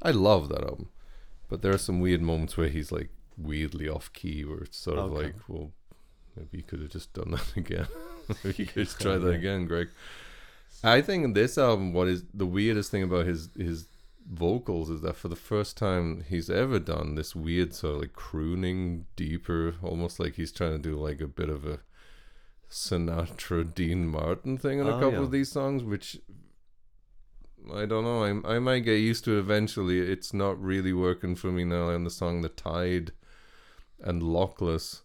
I 0.01 0.11
love 0.11 0.49
that 0.49 0.63
album, 0.63 0.89
but 1.49 1.61
there 1.61 1.73
are 1.73 1.77
some 1.77 1.99
weird 1.99 2.21
moments 2.21 2.57
where 2.57 2.69
he's 2.69 2.91
like 2.91 3.09
weirdly 3.37 3.87
off 3.87 4.11
key, 4.13 4.43
where 4.45 4.59
it's 4.59 4.77
sort 4.77 4.97
of 4.99 5.11
Okay. 5.13 5.23
like, 5.27 5.35
well, 5.47 5.71
maybe 6.35 6.57
you 6.57 6.63
could 6.63 6.81
have 6.81 6.89
just 6.91 7.13
done 7.13 7.31
that 7.31 7.53
again. 7.55 7.87
maybe 8.43 8.63
you 8.63 8.65
could 8.65 8.83
just 8.85 8.99
try 9.01 9.17
that 9.17 9.29
again, 9.29 9.65
Greg. 9.67 9.89
I 10.83 11.01
think 11.01 11.23
in 11.23 11.33
this 11.33 11.57
album, 11.57 11.93
what 11.93 12.07
is 12.07 12.23
the 12.33 12.45
weirdest 12.45 12.91
thing 12.91 13.03
about 13.03 13.25
his 13.25 13.49
his 13.57 13.87
vocals 14.29 14.89
is 14.89 15.01
that 15.01 15.15
for 15.15 15.29
the 15.29 15.35
first 15.37 15.77
time 15.77 16.23
he's 16.27 16.49
ever 16.49 16.79
done 16.79 17.15
this 17.15 17.33
weird 17.35 17.73
sort 17.73 17.95
of 17.95 18.01
like 18.01 18.13
crooning, 18.13 19.05
deeper, 19.15 19.75
almost 19.81 20.19
like 20.19 20.35
he's 20.35 20.51
trying 20.51 20.73
to 20.73 20.89
do 20.89 20.95
like 20.97 21.21
a 21.21 21.27
bit 21.27 21.49
of 21.49 21.65
a 21.65 21.79
Sinatra, 22.69 23.73
Dean 23.73 24.07
Martin 24.07 24.57
thing 24.57 24.81
on 24.81 24.87
a 24.87 24.97
Oh, 24.97 24.99
couple 24.99 25.11
yeah. 25.13 25.19
of 25.23 25.31
these 25.31 25.49
songs, 25.51 25.83
which 25.83 26.19
I 27.73 27.85
don't 27.85 28.03
know. 28.03 28.23
I 28.45 28.55
I 28.55 28.59
might 28.59 28.79
get 28.79 28.97
used 28.99 29.23
to 29.25 29.39
eventually. 29.39 29.99
It's 29.99 30.33
not 30.33 30.61
really 30.61 30.93
working 30.93 31.35
for 31.35 31.51
me 31.51 31.63
now. 31.63 31.89
On 31.89 32.03
the 32.03 32.09
song 32.09 32.41
"The 32.41 32.49
Tide" 32.49 33.11
and 34.01 34.21
"Lockless," 34.21 35.01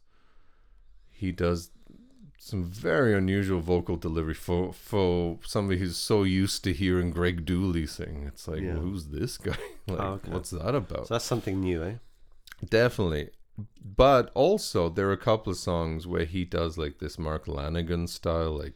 he 1.10 1.32
does 1.32 1.70
some 2.44 2.64
very 2.64 3.14
unusual 3.14 3.60
vocal 3.60 3.96
delivery 3.96 4.34
for 4.34 4.72
for 4.72 5.38
somebody 5.44 5.78
who's 5.78 5.96
so 5.96 6.24
used 6.24 6.64
to 6.64 6.72
hearing 6.72 7.10
Greg 7.12 7.46
Dulli 7.46 7.88
sing. 7.88 8.24
It's 8.26 8.48
like, 8.48 8.62
Yeah. 8.62 8.72
who's 8.72 9.06
this 9.06 9.38
guy? 9.38 9.56
like, 9.86 10.00
Oh, 10.00 10.12
okay. 10.14 10.32
what's 10.32 10.50
that 10.50 10.74
about? 10.74 11.06
So 11.06 11.14
that's 11.14 11.24
something 11.24 11.60
new, 11.60 11.82
eh? 11.84 11.94
Definitely. 12.68 13.30
But 13.84 14.30
also, 14.34 14.88
there 14.88 15.08
are 15.08 15.12
a 15.12 15.26
couple 15.30 15.52
of 15.52 15.56
songs 15.58 16.04
where 16.06 16.24
he 16.24 16.44
does 16.44 16.76
like 16.76 16.98
this 16.98 17.16
Mark 17.16 17.46
Lanegan 17.46 18.08
style, 18.08 18.58
like 18.58 18.74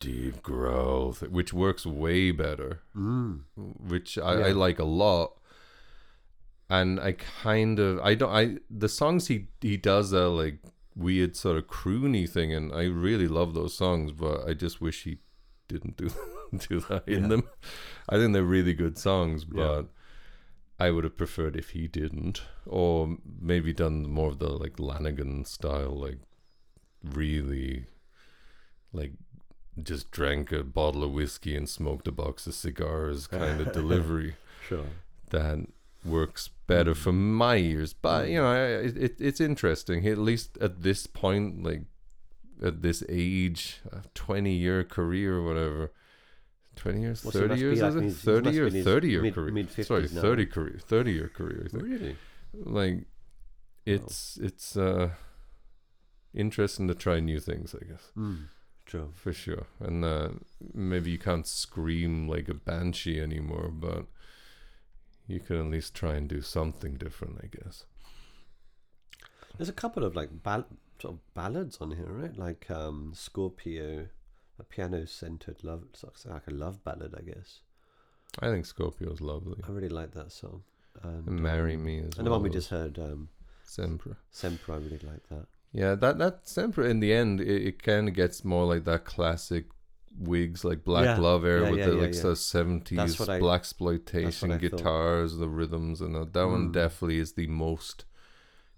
deep 0.00 0.42
growth, 0.42 1.22
which 1.22 1.52
works 1.52 1.86
way 1.86 2.32
better, 2.32 2.80
Mm. 2.96 3.42
which 3.92 4.18
I, 4.18 4.48
I 4.48 4.50
like 4.50 4.80
a 4.80 4.84
lot. 4.84 5.38
And 6.68 6.98
I 6.98 7.12
kind 7.12 7.78
of 7.78 8.00
I 8.00 8.14
don't 8.16 8.32
I 8.32 8.58
the 8.68 8.88
songs 8.88 9.28
he 9.28 9.46
he 9.60 9.76
does 9.76 10.10
that 10.10 10.28
like 10.30 10.58
weird 10.96 11.36
sort 11.36 11.56
of 11.56 11.66
croony 11.66 12.28
thing, 12.28 12.52
and 12.52 12.72
I 12.72 12.84
really 12.84 13.28
love 13.28 13.54
those 13.54 13.74
songs, 13.76 14.12
but 14.12 14.48
I 14.48 14.54
just 14.54 14.80
wish 14.80 15.04
he 15.04 15.18
didn't 15.68 15.96
do 15.96 16.10
do 16.68 16.80
that 16.88 17.04
in 17.08 17.22
Yeah. 17.22 17.28
them. 17.28 17.42
I 18.08 18.16
think 18.16 18.32
they're 18.32 18.42
really 18.44 18.74
good 18.74 18.96
songs, 18.98 19.44
Yeah. 19.44 19.52
but 19.54 19.88
I 20.78 20.90
would 20.90 21.04
have 21.04 21.16
preferred 21.16 21.56
if 21.56 21.70
he 21.70 21.86
didn't, 21.88 22.42
or 22.66 23.16
maybe 23.40 23.72
done 23.72 24.08
more 24.08 24.28
of 24.28 24.38
the 24.38 24.48
like 24.50 24.76
Lanegan 24.76 25.46
style, 25.46 25.96
like 25.98 26.18
really, 27.02 27.86
like 28.92 29.12
just 29.82 30.10
drank 30.10 30.52
a 30.52 30.62
bottle 30.62 31.02
of 31.02 31.10
whiskey 31.12 31.56
and 31.56 31.68
smoked 31.68 32.06
a 32.06 32.12
box 32.12 32.46
of 32.46 32.54
cigars 32.54 33.26
kind 33.26 33.60
of 33.60 33.72
delivery 33.80 34.36
Sure. 34.68 34.86
that 35.30 35.66
works 36.04 36.48
better 36.66 36.94
for 36.94 37.12
my 37.12 37.56
ears. 37.56 37.92
But 37.92 38.28
you 38.28 38.38
know, 38.38 38.46
I, 38.46 38.58
it, 38.86 38.96
it 38.96 39.16
it's 39.18 39.40
interesting. 39.40 40.06
At 40.06 40.18
least 40.18 40.56
at 40.60 40.82
this 40.82 41.06
point, 41.06 41.62
like 41.62 41.82
at 42.62 42.82
this 42.82 43.02
age, 43.08 43.80
twenty 44.14 44.54
year 44.54 44.84
career 44.84 45.36
or 45.36 45.42
whatever. 45.44 45.92
20 46.76 47.00
years, 47.02 47.24
Well, 47.24 47.30
30 47.30 47.48
must 47.50 47.60
years, 47.60 47.80
like 47.80 47.88
is 47.90 47.94
it? 47.96 48.02
he's- 48.02 48.16
30 48.16 48.44
must 48.46 48.58
or 48.58 48.62
be 48.62 48.66
in 48.66 48.74
his 48.74 48.84
30 48.84 49.08
year 49.10 49.22
mid- 49.22 49.34
career. 49.34 49.52
mid-fifties 49.52 49.86
Sorry, 49.86 50.08
now. 50.12 50.20
30 50.20 50.46
career, 50.46 50.78
30 50.82 51.12
year 51.12 51.28
career. 51.28 51.62
I 51.66 51.68
think. 51.68 51.82
Really? 51.84 52.16
Like, 52.52 53.06
it's 53.86 54.36
it's 54.42 54.76
uh 54.76 55.10
interesting 56.34 56.88
to 56.88 56.94
try 56.94 57.20
new 57.20 57.38
things, 57.40 57.74
I 57.80 57.84
guess, 57.84 58.10
Mm. 58.16 58.48
True. 58.86 59.12
for 59.14 59.32
sure. 59.32 59.66
And 59.78 60.04
uh, 60.04 60.30
maybe 60.74 61.10
you 61.12 61.18
can't 61.18 61.46
scream 61.46 62.28
like 62.28 62.48
a 62.48 62.54
banshee 62.54 63.20
anymore, 63.20 63.68
but 63.72 64.06
you 65.26 65.40
could 65.40 65.58
at 65.58 65.66
least 65.66 65.94
try 65.94 66.14
and 66.14 66.28
do 66.28 66.40
something 66.40 66.94
different, 66.94 67.40
I 67.42 67.46
guess. 67.46 67.84
There's 69.56 69.68
a 69.68 69.72
couple 69.72 70.04
of 70.04 70.14
like 70.16 70.42
ball- 70.42 70.66
sort 71.00 71.14
of 71.14 71.34
ballads 71.34 71.78
on 71.80 71.92
here, 71.92 72.08
right? 72.08 72.36
Like 72.36 72.70
um, 72.70 73.12
Scorpio, 73.14 74.08
a 74.58 74.64
piano-centered 74.64 75.62
love, 75.64 75.84
it's 75.90 76.04
like- 76.26 76.46
a 76.46 76.50
love 76.50 76.82
ballad, 76.84 77.14
I 77.16 77.22
guess. 77.22 77.60
I 78.40 78.48
think 78.50 78.66
Scorpio's 78.66 79.20
lovely. 79.20 79.62
I 79.66 79.70
really 79.70 79.88
like 79.88 80.12
that 80.12 80.32
song. 80.32 80.64
And, 81.02 81.26
And 81.28 81.40
Marry 81.40 81.74
um, 81.74 81.84
Me 81.84 81.98
as 82.00 82.18
And 82.18 82.26
the 82.26 82.30
one 82.30 82.42
we 82.42 82.50
just 82.50 82.70
heard, 82.70 82.98
um, 82.98 83.28
Sempre. 83.64 84.16
Sempre, 84.30 84.74
I 84.74 84.78
really 84.78 84.98
like 84.98 85.26
that. 85.30 85.46
Yeah, 85.72 85.94
that 85.96 86.18
that 86.18 86.46
Sempre 86.46 86.88
in 86.88 87.00
the 87.00 87.12
end 87.12 87.40
it, 87.40 87.66
it 87.66 87.82
kind 87.82 88.08
of 88.08 88.14
gets 88.14 88.44
more 88.44 88.64
like 88.66 88.84
that 88.84 89.04
classic 89.04 89.66
Whigs 90.18 90.64
like 90.64 90.84
Black 90.84 91.04
Yeah, 91.04 91.16
Love 91.18 91.44
era 91.44 91.64
yeah, 91.64 91.70
with 91.70 91.78
yeah, 91.80 91.86
the 91.86 91.92
like 91.94 92.12
those 92.22 92.40
seventies 92.44 93.20
I- 93.20 93.38
black 93.40 93.60
exploitation 93.60 94.50
I 94.52 94.54
thought. 94.54 94.60
guitars, 94.60 95.36
the 95.36 95.48
rhythms, 95.48 96.00
and 96.00 96.14
that, 96.14 96.32
that 96.34 96.46
one 96.48 96.68
Mm. 96.68 96.72
definitely 96.72 97.18
is 97.18 97.32
the 97.32 97.46
most 97.48 98.04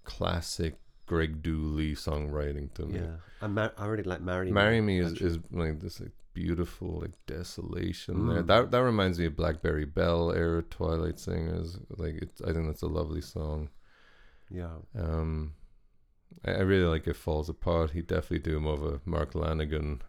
classic 0.03 0.79
Greg 1.05 1.41
Dulli 1.41 1.93
songwriting 1.93 2.73
to 2.73 2.85
me. 2.85 2.99
Yeah. 2.99 3.17
And 3.41 3.55
Mar- 3.55 3.73
I 3.77 3.85
really 3.85 4.03
like 4.03 4.21
Marry 4.21 4.47
Me. 4.47 4.51
Marry 4.51 4.81
Me 4.81 4.99
is, 4.99 5.13
is 5.21 5.39
like 5.51 5.79
this 5.79 5.99
like 6.01 6.11
beautiful 6.33 6.99
like 7.01 7.13
desolation 7.27 8.27
there. 8.27 8.43
Mm. 8.43 8.47
That 8.47 8.71
that 8.71 8.83
reminds 8.83 9.19
me 9.19 9.25
of 9.25 9.35
Blackberry 9.35 9.85
Belle 9.85 10.31
era 10.31 10.63
Twilight 10.63 11.19
Singers. 11.19 11.77
Like 11.97 12.15
it's 12.21 12.41
I 12.41 12.51
think 12.53 12.65
that's 12.67 12.81
a 12.81 12.87
lovely 12.87 13.21
song. 13.21 13.69
Yeah. 14.49 14.77
Um, 14.97 15.53
I, 16.45 16.51
I 16.51 16.59
really 16.61 16.85
like 16.85 17.07
it 17.07 17.15
falls 17.15 17.47
apart. 17.49 17.91
He 17.91 18.01
definitely 18.01 18.39
do 18.39 18.59
more 18.59 18.73
of 18.73 18.83
a 18.83 18.99
Mark 19.05 19.33
Lanegan 19.33 20.01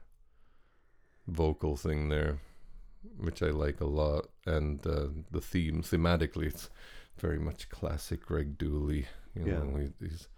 vocal 1.28 1.76
thing 1.76 2.08
there, 2.08 2.38
which 3.18 3.42
I 3.42 3.50
like 3.50 3.80
a 3.80 3.84
lot. 3.86 4.28
And 4.46 4.84
uh, 4.86 5.08
the 5.30 5.40
theme 5.40 5.82
thematically, 5.82 6.46
it's 6.46 6.70
very 7.18 7.38
much 7.38 7.68
classic 7.68 8.24
Greg 8.26 8.58
Dulli. 8.58 9.06
You 9.34 9.46
Yeah. 9.46 9.58
know, 9.58 9.76
he, 9.76 10.06
he's 10.08 10.28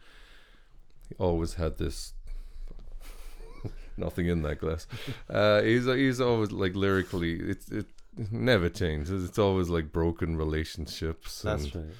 he 1.08 1.14
always 1.18 1.54
had 1.54 1.78
this. 1.78 2.12
Nothing 3.96 4.26
in 4.28 4.42
that 4.42 4.58
glass. 4.60 4.86
Uh, 5.28 5.62
he's 5.62 5.84
he's 5.86 6.20
always 6.20 6.50
like 6.52 6.74
lyrically, 6.74 7.34
it's 7.38 7.68
it 7.70 7.86
never 8.32 8.68
changes. 8.68 9.24
It's 9.24 9.38
always 9.38 9.68
like 9.68 9.92
broken 9.92 10.36
relationships. 10.36 11.42
That's 11.42 11.64
and 11.64 11.74
right. 11.76 11.94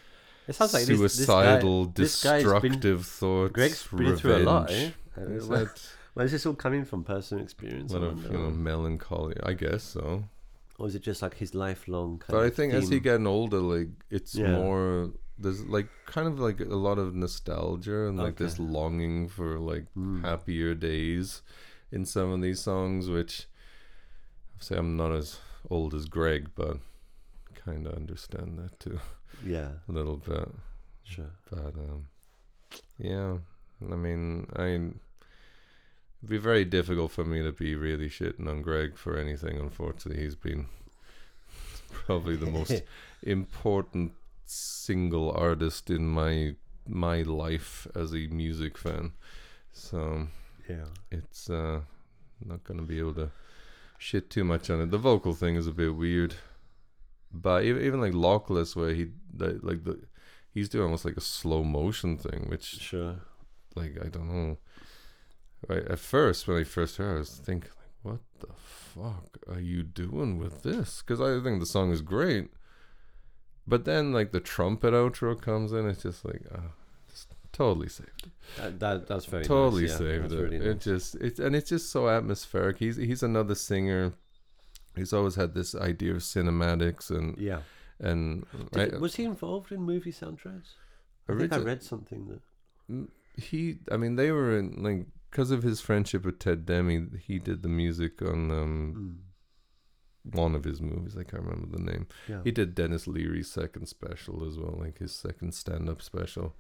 It 0.49 0.55
sounds 0.57 0.75
like 0.75 0.85
suicidal, 0.85 1.85
this 1.87 2.25
guy- 2.25 2.39
this 2.39 2.45
been- 2.45 2.73
destructive 2.73 3.07
thoughts. 3.07 3.53
Greg's 3.53 4.21
been 4.23 4.45
lot, 4.45 4.71
eh? 4.71 4.91
revenge. 5.17 5.31
Uh, 5.31 5.35
Is 5.37 5.49
that 5.55 5.89
where 6.21 6.27
is 6.27 6.33
this 6.33 6.45
all 6.45 6.53
coming 6.53 6.85
from? 6.85 7.03
Personal 7.03 7.43
experience? 7.43 7.91
a 7.95 7.99
lot 7.99 8.13
of 8.13 8.23
you 8.25 8.37
know 8.39 8.51
melancholy? 8.51 9.37
I 9.43 9.55
guess 9.55 9.83
so. 9.83 10.25
Or 10.79 10.87
is 10.87 10.95
it 10.95 11.03
just 11.03 11.23
like 11.23 11.39
his 11.39 11.55
lifelong 11.55 12.19
kind 12.19 12.33
But 12.33 12.45
I 12.45 12.51
think 12.51 12.75
as 12.75 12.91
he 12.91 13.01
getting 13.01 13.27
older, 13.27 13.57
like 13.57 13.89
it's 14.11 14.35
Yeah. 14.35 14.53
more. 14.53 15.13
There's 15.39 15.65
like 15.65 15.89
kind 16.05 16.29
of 16.29 16.39
like 16.39 16.61
a 16.61 16.77
lot 16.89 16.99
of 16.99 17.15
nostalgia 17.15 18.07
and 18.07 18.19
like 18.19 18.37
this 18.37 18.59
longing 18.59 19.29
for 19.29 19.59
like 19.59 19.87
Mm. 19.97 20.21
happier 20.21 20.75
days 20.75 21.41
in 21.91 22.05
some 22.05 22.31
of 22.31 22.43
these 22.43 22.61
songs, 22.61 23.09
which 23.09 23.47
I 24.59 24.63
say 24.63 24.77
I'm 24.77 24.99
not 24.99 25.13
as 25.13 25.39
old 25.71 25.95
as 25.95 26.05
Greg, 26.05 26.51
but 26.55 26.77
kind 27.55 27.87
of 27.87 27.95
understand 27.95 28.59
that 28.59 28.79
too 28.79 29.01
Yeah, 29.43 29.71
a 29.89 29.93
little 29.93 30.19
bit. 30.19 30.51
sure. 31.03 31.33
But 31.51 31.75
um, 31.77 32.09
yeah, 32.99 33.39
I 33.91 33.97
mean, 33.97 34.47
I 34.55 34.93
it'd 36.21 36.31
be 36.31 36.39
very 36.39 36.65
difficult 36.65 37.11
for 37.13 37.25
me 37.25 37.43
to 37.43 37.53
be 37.53 37.75
really 37.75 38.09
shitting 38.09 38.47
on 38.49 38.63
Greg 38.63 38.97
for 38.97 39.17
anything. 39.17 39.59
Unfortunately, 39.59 40.23
he's 40.23 40.37
been 40.37 40.67
probably 41.93 42.37
the 42.37 42.47
most 42.51 42.83
important 43.23 44.13
single 44.47 45.31
artist 45.33 45.91
in 45.91 46.07
my 46.07 46.55
my 46.87 47.23
life 47.23 47.87
as 47.95 48.13
a 48.13 48.27
music 48.29 48.77
fan. 48.79 49.13
So 49.73 50.27
Yeah. 50.69 50.87
it's 51.11 51.49
uh 51.49 51.81
not 52.45 52.65
gonna 52.65 52.83
be 52.83 52.99
able 52.99 53.15
to 53.15 53.31
shit 53.99 54.31
too 54.31 54.45
much 54.45 54.71
on 54.71 54.81
it. 54.81 54.91
The 54.91 54.99
vocal 54.99 55.35
thing 55.35 55.57
is 55.57 55.67
a 55.67 55.73
bit 55.73 55.95
weird, 55.95 56.35
but 57.33 57.65
even, 57.65 57.83
even 57.85 58.01
like 58.01 58.13
Lockless, 58.15 58.75
where 58.75 58.95
he 58.95 59.11
the, 59.33 59.61
like 59.63 59.85
the 59.85 60.01
he's 60.53 60.69
doing 60.69 60.85
almost 60.85 61.05
like 61.05 61.17
a 61.17 61.21
slow 61.21 61.63
motion 61.63 62.17
thing, 62.17 62.47
which 62.49 62.65
Sure. 62.65 63.17
like 63.77 63.97
I 64.05 64.09
don't 64.09 64.29
know. 64.29 64.59
Right 65.69 65.87
at 65.87 65.99
first, 65.99 66.49
when 66.49 66.57
I 66.59 66.65
first 66.65 66.97
heard, 66.97 67.13
it, 67.13 67.17
I 67.17 67.19
was 67.19 67.31
thinking 67.31 67.71
like, 67.77 67.91
what 68.03 68.21
the 68.41 68.55
fuck 68.55 69.39
are 69.49 69.61
you 69.61 69.83
doing 69.83 70.39
with 70.39 70.63
this? 70.63 71.03
Because 71.03 71.21
I 71.21 71.43
think 71.45 71.61
the 71.61 71.67
song 71.67 71.93
is 71.93 72.01
great, 72.03 72.49
but 73.67 73.85
then 73.85 74.13
like 74.13 74.33
the 74.33 74.41
trumpet 74.41 74.95
outro 74.95 75.41
comes 75.41 75.73
in, 75.73 75.87
it's 75.89 76.03
just 76.03 76.25
like, 76.25 76.43
ah, 76.55 76.73
just 77.09 77.29
totally 77.53 77.89
saved 77.89 78.23
it 78.27 78.33
That, 78.57 78.81
that 78.81 79.07
that's 79.07 79.27
very 79.27 79.45
totally 79.45 79.83
nice. 79.83 79.91
yeah. 79.93 79.99
saved 79.99 80.25
That's 80.25 80.33
it. 80.33 80.37
really 80.41 80.57
It 80.57 80.81
just 80.81 81.15
it's 81.17 81.39
and 81.39 81.55
it's 81.55 81.69
just 81.69 81.91
so 81.91 82.09
atmospheric. 82.09 82.79
He's 82.79 82.97
he's 82.97 83.23
another 83.23 83.55
singer. 83.55 84.15
He's 84.97 85.13
always 85.13 85.35
had 85.37 85.55
this 85.55 85.75
idea 85.75 86.13
of 86.13 86.19
cinematics 86.19 87.11
and 87.11 87.37
yeah. 87.39 87.61
and 88.01 88.47
Did- 88.73 88.95
I- 88.95 88.99
was 88.99 89.15
he 89.17 89.25
involved 89.25 89.73
in 89.73 89.83
movie 89.83 90.13
soundtracks? 90.13 90.71
I 91.29 91.37
think 91.37 91.53
I 91.53 91.59
read 91.59 91.83
something 91.83 92.27
that. 92.29 93.09
he 93.37 93.79
I 93.93 93.97
mean 93.99 94.17
they 94.17 94.33
were 94.33 94.59
in 94.59 94.83
like 94.83 95.07
because 95.31 95.51
of 95.51 95.63
his 95.63 95.81
friendship 95.81 96.25
with 96.25 96.39
Ted 96.39 96.67
Demme, 96.67 97.19
he 97.27 97.39
did 97.39 97.63
the 97.63 97.69
music 97.69 98.21
on 98.23 98.51
um 98.51 98.95
Mm, 98.97 100.35
one 100.37 100.55
of 100.55 100.65
his 100.65 100.83
movies. 100.83 101.17
I 101.17 101.23
can't 101.25 101.43
remember 101.45 101.77
the 101.79 101.83
name. 101.83 102.07
yeah. 102.29 102.41
He 102.45 102.51
did 102.51 102.75
Denis 102.75 103.07
Leary's 103.07 103.51
second 103.51 103.87
special 103.87 104.47
as 104.47 104.59
well, 104.59 104.77
like 104.79 104.99
his 104.99 105.13
second 105.15 105.55
stand-up 105.55 106.03
special. 106.03 106.55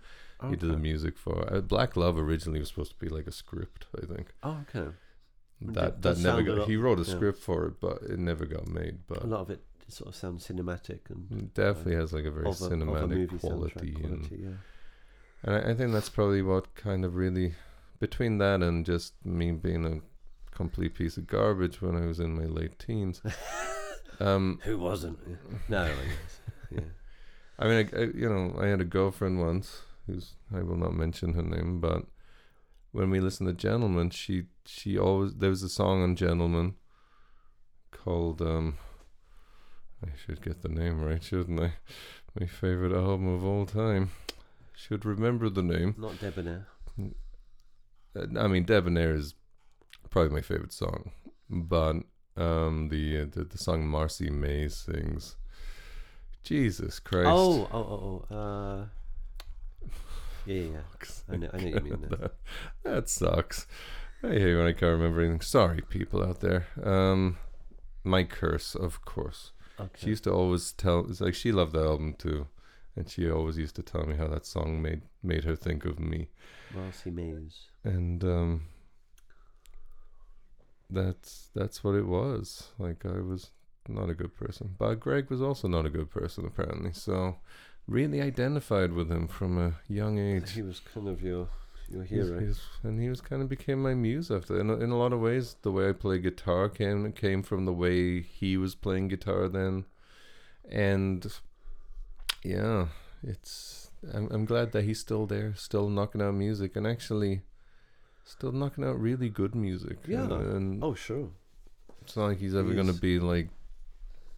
He 0.48 0.56
did 0.56 0.70
the 0.70 0.78
music 0.78 1.18
for 1.18 1.46
uh, 1.52 1.60
Black 1.60 1.94
Love. 1.94 2.16
Originally 2.18 2.60
was 2.60 2.68
supposed 2.70 2.92
to 2.92 2.98
be 2.98 3.10
like 3.10 3.26
a 3.26 3.32
script, 3.32 3.84
I 4.02 4.06
think. 4.06 4.32
Oh, 4.42 4.64
okay. 4.74 4.88
It 5.60 5.74
That 5.74 6.00
that 6.00 6.18
never 6.18 6.42
got. 6.42 6.58
lot- 6.60 6.68
he 6.68 6.76
wrote 6.76 6.98
a 6.98 7.02
yeah. 7.02 7.14
script 7.16 7.40
for 7.42 7.66
it, 7.66 7.74
but 7.78 7.98
it 8.04 8.18
never 8.18 8.46
got 8.46 8.66
made. 8.66 9.00
But 9.06 9.22
A 9.22 9.26
lot 9.26 9.40
of 9.42 9.50
it 9.50 9.60
sort 9.88 10.08
of 10.08 10.14
sounds 10.16 10.46
cinematic 10.48 11.10
and 11.10 11.30
It 11.30 11.52
definitely 11.52 11.96
has 11.96 12.14
like 12.14 12.24
a 12.24 12.30
very 12.30 12.46
a, 12.46 12.52
cinematic 12.52 13.08
movie 13.10 13.38
quality, 13.38 13.94
and. 14.02 14.30
Yeah. 14.30 14.48
and 15.42 15.54
I, 15.56 15.70
I 15.72 15.74
think 15.74 15.92
that's 15.92 16.08
probably 16.08 16.40
what 16.40 16.74
kind 16.74 17.04
of 17.04 17.14
really 17.16 17.54
between 18.00 18.38
that 18.38 18.62
and 18.62 18.84
just 18.84 19.14
me 19.24 19.52
being 19.52 19.84
a 19.84 20.00
complete 20.56 20.94
piece 20.94 21.16
of 21.16 21.26
garbage 21.26 21.80
when 21.80 21.94
I 21.94 22.06
was 22.06 22.18
in 22.18 22.34
my 22.34 22.46
late 22.46 22.78
teens. 22.78 23.22
um, 24.20 24.58
Who 24.64 24.78
wasn't? 24.78 25.18
No, 25.68 25.82
I 25.82 25.88
guess. 25.88 26.40
yeah. 26.70 26.80
I 27.58 27.68
mean, 27.68 27.90
I, 27.92 27.96
I, 27.96 28.00
you 28.14 28.28
know, 28.28 28.58
I 28.60 28.66
had 28.66 28.80
a 28.80 28.84
girlfriend 28.84 29.40
once 29.40 29.82
who's 30.06 30.34
I 30.54 30.62
will 30.62 30.76
not 30.76 30.94
mention 30.94 31.34
her 31.34 31.42
name, 31.42 31.80
but 31.80 32.06
when 32.92 33.10
we 33.10 33.20
listened 33.20 33.48
to 33.48 33.54
Gentlemen, 33.54 34.10
she 34.10 34.44
she 34.64 34.98
always 34.98 35.34
there 35.34 35.50
was 35.50 35.62
a 35.62 35.68
song 35.68 36.02
on 36.02 36.16
Gentlemen 36.16 36.74
called 37.90 38.40
um 38.40 38.78
I 40.02 40.08
should 40.16 40.42
get 40.42 40.62
the 40.62 40.68
name 40.68 41.02
right, 41.02 41.22
shouldn't 41.22 41.60
I? 41.60 41.74
My 42.38 42.46
favorite 42.46 42.92
album 42.92 43.28
of 43.28 43.44
all 43.44 43.66
time. 43.66 44.10
Should 44.74 45.04
remember 45.04 45.50
the 45.50 45.62
name. 45.62 45.94
Not 45.98 46.18
debonair. 46.18 46.66
I 48.16 48.46
mean, 48.46 48.64
Debonair 48.64 49.14
is 49.14 49.34
probably 50.10 50.30
my 50.32 50.40
favorite 50.40 50.72
song, 50.72 51.12
but 51.48 51.96
um 52.36 52.88
the 52.90 53.22
uh, 53.22 53.26
the, 53.30 53.44
the 53.44 53.58
song 53.58 53.86
Marcy 53.86 54.30
May 54.30 54.68
sings. 54.68 55.36
Jesus 56.42 56.98
Christ! 57.00 57.28
Oh, 57.30 57.68
oh, 57.70 57.78
oh, 57.78 58.24
oh. 58.30 58.36
Uh, 58.36 58.84
yeah, 60.46 60.54
yeah, 60.54 60.70
yeah. 60.70 60.80
I 61.28 61.36
know, 61.36 61.50
I 61.52 61.58
know 61.58 61.66
you 61.66 61.80
mean. 61.80 62.06
that, 62.08 62.32
that 62.82 63.08
sucks. 63.08 63.66
I 64.22 64.28
hate 64.28 64.54
when 64.54 64.66
I 64.66 64.72
can't 64.72 64.92
remember 64.92 65.20
anything. 65.20 65.40
Sorry, 65.42 65.82
people 65.82 66.22
out 66.22 66.40
there. 66.40 66.66
Um, 66.82 67.36
my 68.04 68.24
curse, 68.24 68.74
of 68.74 69.04
course. 69.04 69.52
She 69.96 70.08
used 70.08 70.24
to 70.24 70.32
always 70.32 70.72
tell. 70.72 71.06
It's 71.08 71.20
like 71.22 71.34
she 71.34 71.52
loved 71.52 71.72
the 71.72 71.80
album 71.80 72.14
too, 72.18 72.48
and 72.96 73.08
she 73.08 73.30
always 73.30 73.56
used 73.56 73.76
to 73.76 73.82
tell 73.82 74.04
me 74.04 74.16
how 74.16 74.28
that 74.28 74.44
song 74.44 74.82
made 74.82 75.02
made 75.22 75.44
her 75.44 75.56
think 75.56 75.84
of 75.86 75.98
me. 75.98 76.28
Marcy 76.74 77.10
Mays. 77.10 77.69
And 77.84 78.22
um, 78.24 78.62
that's 80.88 81.48
that's 81.54 81.82
what 81.84 81.94
it 81.94 82.06
was. 82.06 82.68
Like 82.78 83.04
I 83.06 83.20
was 83.20 83.50
not 83.88 84.10
a 84.10 84.14
good 84.14 84.34
person, 84.36 84.74
but 84.78 84.96
Greg 85.00 85.30
was 85.30 85.40
also 85.42 85.68
not 85.68 85.86
a 85.86 85.90
good 85.90 86.10
person 86.10 86.44
apparently. 86.46 86.92
So 86.92 87.36
really 87.86 88.20
identified 88.20 88.92
with 88.92 89.10
him 89.10 89.28
from 89.28 89.58
a 89.58 89.74
young 89.88 90.18
age. 90.18 90.52
He 90.52 90.62
was 90.62 90.80
kind 90.80 91.08
of 91.08 91.22
your 91.22 91.48
your 91.88 92.04
He's- 92.04 92.26
hero. 92.26 92.38
he's- 92.40 92.60
and 92.82 93.00
he 93.00 93.08
was 93.08 93.20
kind 93.20 93.42
of 93.42 93.48
became 93.48 93.82
my 93.82 93.94
muse 93.94 94.30
after. 94.30 94.60
In 94.60 94.70
a, 94.70 94.74
in 94.76 94.90
a 94.90 94.98
lot 94.98 95.12
of 95.12 95.20
ways, 95.20 95.56
the 95.62 95.72
way 95.72 95.88
I 95.88 95.92
play 95.92 96.18
guitar 96.18 96.68
came 96.68 97.12
came 97.12 97.42
from 97.42 97.64
the 97.64 97.72
way 97.72 98.20
he 98.20 98.56
was 98.56 98.74
playing 98.74 99.08
guitar 99.08 99.48
then, 99.48 99.86
and 100.68 101.26
yeah, 102.44 102.88
it's. 103.22 103.90
I'm 104.14 104.28
I'm 104.30 104.44
glad 104.46 104.72
that 104.72 104.84
he's 104.84 104.98
still 105.00 105.26
there, 105.26 105.54
still 105.56 105.88
knocking 105.90 106.22
out 106.22 106.34
music, 106.34 106.74
and 106.76 106.86
actually, 106.86 107.42
still 108.30 108.52
knocking 108.52 108.84
out 108.84 109.00
really 109.00 109.28
good 109.28 109.54
music. 109.54 109.98
Yeah. 110.06 110.22
and, 110.22 110.32
and 110.32 110.84
oh, 110.84 110.94
sure. 110.94 111.28
it's 112.02 112.16
not 112.16 112.26
like 112.26 112.38
he's 112.38 112.54
ever 112.54 112.70
he 112.70 112.76
gonna 112.76 112.92
be 112.92 113.18
like 113.18 113.48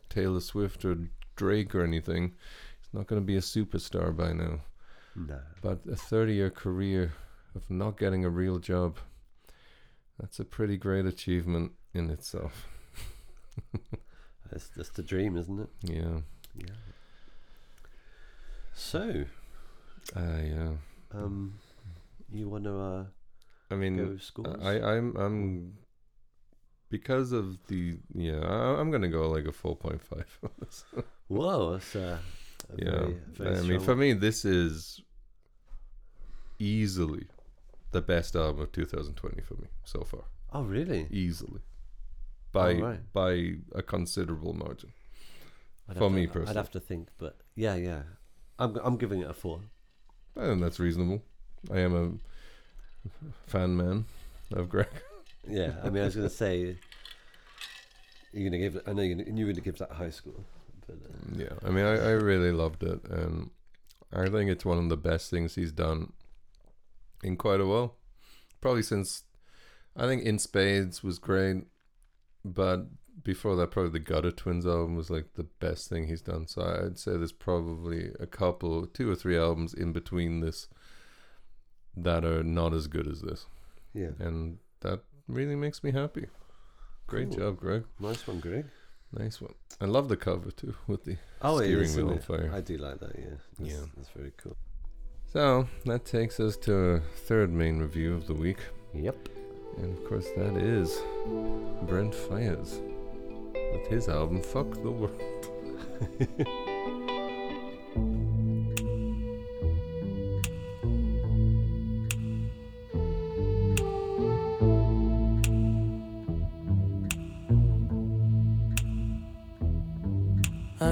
Taylor 0.09 0.41
Swift 0.41 0.85
or 0.85 0.97
Drake 1.37 1.75
or 1.75 1.85
anything. 1.85 2.35
He's 2.81 2.93
not 2.93 3.07
gonna 3.07 3.21
be 3.21 3.37
a 3.37 3.41
superstar 3.41 4.17
by 4.17 4.33
now. 4.33 4.61
No. 5.15 5.39
But 5.61 5.81
a 5.91 5.97
30 5.97 6.35
year 6.35 6.51
career 6.51 7.13
of 7.55 7.71
not 7.71 7.99
getting 7.99 8.25
a 8.25 8.31
real 8.31 8.59
job, 8.59 8.97
that's 10.19 10.41
a 10.41 10.45
pretty 10.45 10.77
great 10.77 11.05
achievement 11.07 11.73
in 11.95 12.11
itself. 12.11 12.67
That's, 14.51 14.69
that's 14.77 14.91
the 14.91 15.03
dream, 15.03 15.39
isn't 15.39 15.61
it? 15.61 15.69
Yeah. 15.83 16.19
Yeah. 16.55 16.75
So, 18.75 19.25
Uh, 20.15 20.21
yeah. 20.45 20.73
um, 21.15 21.55
you 22.31 22.51
want 22.51 22.65
to 22.65 22.79
uh, 22.79 23.05
I 23.73 23.77
mean, 23.77 24.19
scores? 24.21 24.57
I, 24.63 24.81
I'm, 24.81 25.17
I'm, 25.17 25.73
because 26.91 27.33
of 27.33 27.59
the, 27.69 27.99
yeah, 28.15 28.41
I, 28.41 28.79
I'm 28.81 28.91
going 28.91 29.03
to 29.03 29.09
go 29.09 29.31
like 29.31 29.47
a 29.47 29.53
4.5. 29.53 31.05
Whoa, 31.29 31.73
that's 31.73 31.97
uh, 31.97 32.19
a 32.71 32.85
yeah. 32.85 32.91
very, 32.91 33.17
very 33.29 33.57
I 33.57 33.61
mean, 33.63 33.81
for 33.81 33.97
me, 33.97 34.13
this 34.13 34.45
is 34.45 35.01
easily 36.59 37.27
the 37.93 38.03
best 38.03 38.37
album 38.37 38.63
of 38.63 38.73
2020 38.73 39.41
for 39.43 39.55
me 39.55 39.69
so 39.85 40.03
far. 40.03 40.25
Oh, 40.53 40.63
really? 40.63 41.07
Easily. 41.11 41.61
By, 42.53 42.75
Alright. 42.75 43.13
by 43.13 43.53
a 43.75 43.83
considerable 43.83 44.53
margin. 44.53 44.93
I'd 45.89 45.97
For 45.97 46.09
to- 46.09 46.11
me 46.11 46.29
I'd 46.47 46.57
have 46.57 46.71
to 46.73 46.81
think, 46.81 47.09
but 47.19 47.39
yeah, 47.55 47.75
yeah. 47.75 48.03
I'm 48.59 48.77
I'm 48.77 48.97
giving 48.97 49.21
it 49.21 49.31
a 49.31 49.35
four. 49.35 49.61
And 50.37 50.63
that's 50.63 50.79
reasonable. 50.79 51.23
I 51.71 51.81
am 51.81 51.95
a 51.95 52.13
fan 53.47 53.77
man 53.77 54.05
of 54.53 54.69
Greg. 54.69 54.89
Yeah, 55.49 55.73
I 55.83 55.91
mean, 55.91 56.03
I 56.03 56.07
was 56.07 56.17
gonna 56.17 56.29
say 56.31 56.77
you're 58.33 58.49
gonna 58.49 58.59
give. 58.59 58.81
I 58.87 58.93
know 58.93 59.03
you're 59.03 59.19
you're 59.19 59.49
gonna 59.49 59.61
give 59.61 59.79
that 59.79 59.93
high 59.93 60.11
school. 60.11 60.45
but 60.87 60.97
uh, 60.97 61.37
Yeah, 61.37 61.55
I 61.67 61.71
mean, 61.71 61.85
I, 61.85 61.97
I 61.97 62.11
really 62.11 62.53
loved 62.53 62.83
it, 62.83 63.05
and 63.09 63.51
I 64.13 64.29
think 64.29 64.51
it's 64.51 64.65
one 64.65 64.79
of 64.79 64.89
the 64.89 64.97
best 64.97 65.31
things 65.31 65.55
he's 65.55 65.73
done 65.73 66.13
in 67.23 67.37
quite 67.37 67.61
a 67.61 67.67
while. 67.67 67.97
Probably 68.61 68.83
since 68.83 69.25
I 69.97 70.07
think 70.07 70.23
In 70.23 70.39
Spades 70.39 71.03
was 71.03 71.19
great, 71.19 71.65
but 72.45 72.87
before 73.23 73.57
that, 73.57 73.71
probably 73.71 73.93
the 73.93 73.99
Gutter 73.99 74.31
Twins 74.31 74.67
album 74.67 74.97
was 74.97 75.11
like 75.11 75.35
the 75.35 75.45
best 75.45 75.89
thing 75.89 76.07
he's 76.07 76.23
done. 76.23 76.47
So 76.47 76.63
I'd 76.63 76.99
say 76.99 77.13
there's 77.17 77.33
probably 77.33 78.13
a 78.19 78.27
couple, 78.27 78.87
two 78.87 79.11
or 79.11 79.15
three 79.15 79.37
albums 79.37 79.75
in 79.75 79.93
between 79.93 80.41
this 80.41 80.69
that 81.97 82.25
are 82.25 82.43
not 82.43 82.73
as 82.75 82.87
good 82.87 83.07
as 83.07 83.21
this, 83.23 83.47
yeah, 83.95 84.11
and 84.19 84.59
that 84.81 85.01
really 85.29 85.57
makes 85.57 85.83
me 85.85 85.93
happy. 85.93 86.27
Great 87.07 87.29
Cool. 87.29 87.39
job, 87.39 87.59
Greg. 87.61 87.85
nice 88.01 88.27
one, 88.27 88.41
Greg. 88.41 88.67
Nice 89.13 89.41
one. 89.43 89.55
I 89.81 89.85
love 89.85 90.09
the 90.09 90.17
cover 90.17 90.51
too 90.51 90.75
with 90.87 91.05
the 91.05 91.19
Oh, 91.43 91.59
steering 91.59 91.85
is, 91.85 91.97
wheel 91.97 92.11
on 92.11 92.19
fire. 92.21 92.51
I 92.55 92.61
do 92.63 92.79
like 92.79 92.99
that. 93.01 93.15
Yeah, 93.19 93.37
that's, 93.59 93.71
Yeah. 93.73 93.85
that's 93.97 94.09
very 94.11 94.33
cool. 94.39 94.57
So 95.33 95.67
that 95.85 96.05
takes 96.07 96.41
us 96.41 96.57
to 96.59 96.75
our 96.75 97.01
third 97.27 97.51
main 97.53 97.79
review 97.79 98.15
of 98.15 98.27
the 98.27 98.35
week, 98.35 98.59
Yep. 98.95 99.29
and 99.79 99.97
of 99.99 100.05
course 100.09 100.27
that 100.37 100.57
is 100.57 101.01
Brent 101.89 102.15
Faiyaz 102.15 102.81
with 103.73 103.87
his 103.89 104.09
album 104.09 104.43
"Fuck 104.43 104.71
the 104.83 104.91
World." 104.91 105.21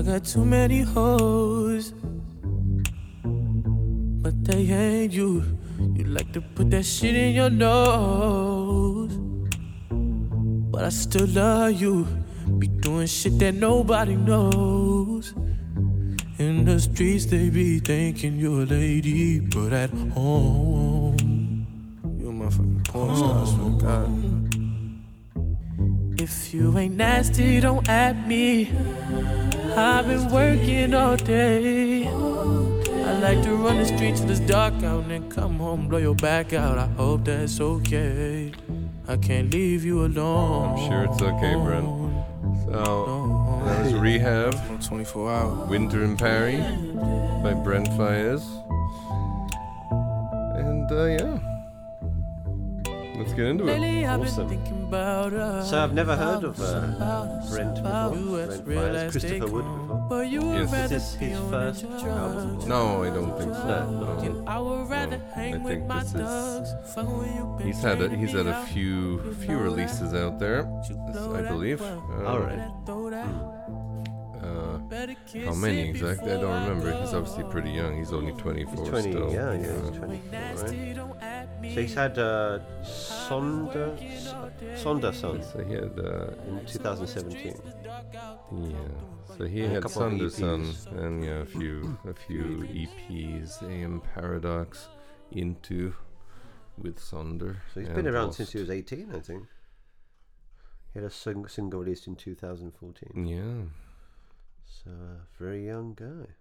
I 0.00 0.02
got 0.02 0.24
too 0.24 0.46
many 0.46 0.80
hoes, 0.80 1.92
but 3.22 4.32
they 4.46 4.62
ain't 4.72 5.12
you. 5.12 5.44
You 5.94 6.04
like 6.04 6.32
to 6.32 6.40
put 6.40 6.70
that 6.70 6.84
shit 6.84 7.14
in 7.14 7.34
your 7.34 7.50
nose, 7.50 9.12
but 10.70 10.84
I 10.84 10.88
still 10.88 11.26
love 11.26 11.72
you. 11.72 12.06
Be 12.58 12.68
doing 12.68 13.08
shit 13.08 13.38
that 13.40 13.52
nobody 13.52 14.16
knows. 14.16 15.34
In 16.38 16.64
the 16.64 16.80
streets, 16.80 17.26
they 17.26 17.50
be 17.50 17.78
thinking 17.78 18.38
you're 18.38 18.62
a 18.62 18.64
lady, 18.64 19.40
but 19.40 19.74
at 19.74 19.90
home, 19.90 21.66
You 22.18 22.30
a 22.30 22.32
motherfucking 22.32 22.88
porn 22.88 23.16
star, 23.16 23.44
to 23.44 23.76
God. 23.76 24.08
If 26.18 26.54
you 26.54 26.78
ain't 26.78 26.96
nasty, 26.96 27.60
don't 27.60 27.86
at 27.86 28.26
me. 28.26 28.72
I've 29.76 30.06
been 30.06 30.30
working 30.30 30.94
all 30.94 31.16
day. 31.16 32.06
I 32.06 33.18
like 33.18 33.42
to 33.42 33.54
run 33.54 33.78
the 33.78 33.86
streets 33.86 34.20
till 34.20 34.30
it's 34.30 34.40
dark 34.40 34.74
out 34.82 35.02
and 35.02 35.10
then 35.10 35.30
come 35.30 35.58
home, 35.58 35.88
blow 35.88 35.98
your 35.98 36.14
back 36.14 36.52
out. 36.52 36.78
I 36.78 36.86
hope 36.86 37.24
that's 37.24 37.60
okay. 37.60 38.52
I 39.08 39.16
can't 39.16 39.52
leave 39.52 39.84
you 39.84 40.04
alone. 40.06 40.78
I'm 40.78 40.88
sure 40.88 41.04
it's 41.04 41.22
okay, 41.22 41.54
Brent. 41.54 41.86
So 42.66 43.62
that 43.64 43.84
was 43.84 43.94
Rehab, 43.94 44.54
24 44.82 45.30
hours. 45.32 45.68
Winter 45.68 46.04
in 46.04 46.16
Paris 46.16 46.60
by 47.42 47.54
Brent 47.54 47.88
Faiyaz, 47.90 48.42
and 50.56 50.90
uh, 50.92 51.04
yeah, 51.06 51.38
let's 53.20 53.32
get 53.34 53.46
into 53.46 53.64
it. 53.64 53.78
Lately, 53.80 54.06
I've 54.06 54.20
Awesome. 54.20 54.48
thinking 54.48 54.82
about. 54.84 55.32
So 55.66 55.78
I've 55.82 55.92
never 55.94 56.16
heard 56.16 56.44
of 56.44 56.60
uh, 56.60 56.64
about 56.96 57.48
Brent 57.50 57.74
before. 57.82 58.16
you 58.16 58.38
as 58.40 58.60
Brent 58.60 58.66
real 58.66 58.80
Faiyaz. 58.82 58.94
as 58.94 59.12
they 59.14 59.20
Christopher 59.38 59.52
Wood 59.52 59.64
before. 59.64 60.06
But 60.10 60.28
you 60.28 60.40
would 60.42 60.58
Yes. 60.58 60.72
rather 60.72 60.84
Is 60.84 60.90
this 60.90 61.14
his 61.14 61.38
first 61.50 61.84
album? 61.84 62.68
No, 62.68 63.02
I 63.04 63.10
don't 63.10 63.38
think 63.38 63.54
so. 63.54 63.66
No, 63.68 63.90
No. 63.90 64.22
no. 64.22 64.44
I 64.46 64.58
would 64.58 64.90
rather 64.90 65.18
No, 65.18 65.24
I 65.36 65.52
think 65.52 65.88
this 65.88 66.04
is- 66.06 66.12
thugs. 66.12 66.74
Fucking 66.94 67.18
with 67.18 67.34
you, 67.36 67.44
bitch, 67.58 67.62
He's 67.66 67.82
had 67.82 68.02
a, 68.02 68.08
he's 68.16 68.32
had 68.32 68.46
a 68.46 68.62
few 68.66 69.34
few 69.34 69.58
releases 69.58 70.14
out 70.14 70.38
there, 70.38 70.62
You 70.88 70.96
this, 71.12 71.16
blow 71.16 71.36
I 71.36 71.42
believe. 71.42 71.80
well. 71.80 72.02
Uh, 72.18 72.24
All 72.26 72.38
right. 72.40 72.68
Throw 72.86 73.10
How 74.90 75.54
many 75.54 75.88
exactly? 75.88 76.32
I 76.32 76.40
don't 76.40 76.68
remember. 76.68 77.00
He's 77.00 77.14
obviously 77.14 77.44
pretty 77.44 77.70
young. 77.70 77.96
He's 77.96 78.12
only 78.12 78.32
24 78.32 78.74
He's 78.76 78.88
20, 78.88 79.10
still. 79.12 79.32
yeah, 79.32 79.52
yeah, 79.52 79.80
he's 79.90 79.98
24, 79.98 80.40
right? 80.40 81.48
So 81.74 81.80
he's 81.80 81.94
had 81.94 82.18
uh, 82.18 82.58
Sonder, 82.82 83.96
Sonderson 84.76 85.42
So 85.52 85.62
he 85.64 85.74
had, 85.74 85.98
uh, 85.98 86.32
in 86.48 86.66
2017. 86.66 87.54
yeah. 87.84 88.76
So 89.38 89.44
he 89.46 89.60
And 89.62 89.70
a 89.70 89.74
had 89.74 89.82
couple 89.84 90.02
of 90.02 90.38
and 90.98 91.24
yeah, 91.24 91.30
a 91.42 91.44
few, 91.46 91.96
a 92.08 92.14
few 92.14 92.66
EPs. 92.72 93.62
AM 93.62 94.00
Paradox, 94.14 94.88
Into, 95.30 95.94
with 96.76 96.98
Sonder. 96.98 97.56
So 97.72 97.80
he's 97.80 97.88
been 97.90 98.08
around 98.08 98.26
Lost. 98.26 98.38
since 98.38 98.52
he 98.52 98.58
was 98.58 98.70
18, 98.70 99.12
I 99.14 99.20
think. 99.20 99.44
He 100.92 100.98
had 100.98 101.06
a 101.06 101.10
sing- 101.10 101.46
single 101.46 101.78
released 101.80 102.08
in 102.08 102.16
2014. 102.16 103.26
Yeah. 103.26 103.68
So 104.70 104.90
uh, 104.90 105.18
very 105.38 105.66
young 105.66 105.94
guy. 105.94 106.32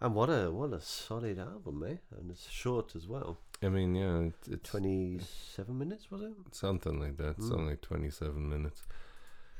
And 0.00 0.14
what 0.14 0.28
a 0.30 0.50
what 0.50 0.72
a 0.72 0.80
solid 0.80 1.38
album, 1.38 1.84
eh? 1.86 1.96
And 2.18 2.30
it's 2.30 2.48
short 2.50 2.96
as 2.96 3.06
well. 3.06 3.38
I 3.62 3.68
mean, 3.68 3.94
yeah, 3.94 4.18
it's, 4.20 4.48
it's 4.48 4.70
27 4.70 5.78
minutes 5.78 6.10
was 6.10 6.22
it? 6.22 6.32
something 6.50 6.98
like 6.98 7.16
that. 7.18 7.36
It's 7.38 7.50
Mm. 7.50 7.58
only 7.60 7.76
27 7.76 8.48
minutes. 8.48 8.82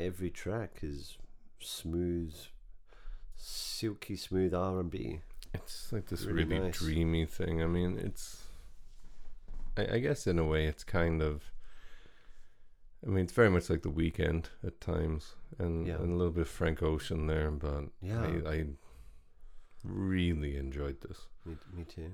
Every 0.01 0.31
track 0.31 0.79
is 0.83 1.17
smooth, 1.61 2.35
silky 3.37 4.17
smooth 4.17 4.53
R&B. 4.55 5.21
It's 5.55 5.93
like 5.93 6.07
this 6.07 6.23
Really 6.25 6.45
really, 6.45 6.61
nice. 6.61 6.79
dreamy 6.79 7.27
thing. 7.27 7.63
I 7.63 7.67
mean, 7.67 7.99
it's. 7.99 8.43
I, 9.77 9.95
I 9.95 9.99
guess 10.01 10.27
in 10.27 10.39
a 10.39 10.45
way, 10.45 10.67
it's 10.67 10.83
kind 10.83 11.23
of. 11.23 11.53
I 13.07 13.11
mean, 13.11 13.25
it's 13.25 13.33
very 13.33 13.51
much 13.51 13.69
like 13.71 13.83
the 13.83 13.91
Weeknd 13.91 14.47
at 14.67 14.81
times, 14.81 15.35
and, 15.59 15.87
Yeah. 15.87 15.97
and 15.97 16.13
a 16.13 16.17
little 16.17 16.33
bit 16.33 16.43
of 16.43 16.49
Frank 16.49 16.83
Ocean 16.83 17.27
there, 17.27 17.51
but 17.51 17.85
Yeah. 18.01 18.23
I, 18.23 18.51
I 18.51 18.67
really 19.85 20.57
enjoyed 20.57 21.01
this, 21.01 21.27
Me, 21.45 21.57
me 21.73 21.85
too. 21.85 22.13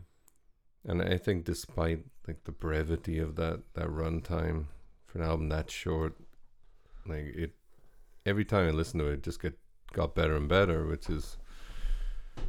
and 0.85 1.03
I 1.03 1.19
think 1.19 1.45
despite 1.45 2.05
like 2.27 2.45
the 2.45 2.53
brevity 2.53 3.19
of 3.19 3.37
that 3.37 3.61
that 3.75 3.89
runtime 3.89 4.67
for 5.07 5.19
an 5.19 5.25
album 5.25 5.49
that 5.51 5.71
short, 5.71 6.15
like 7.07 7.25
it, 7.35 7.53
every 8.27 8.45
time 8.45 8.69
I 8.69 8.71
listen 8.71 8.99
to 9.01 9.07
it, 9.07 9.15
it 9.15 9.23
just 9.23 9.41
get 9.43 9.59
got 9.93 10.15
better 10.15 10.37
and 10.37 10.49
better, 10.49 10.87
which 10.87 11.09
is, 11.11 11.39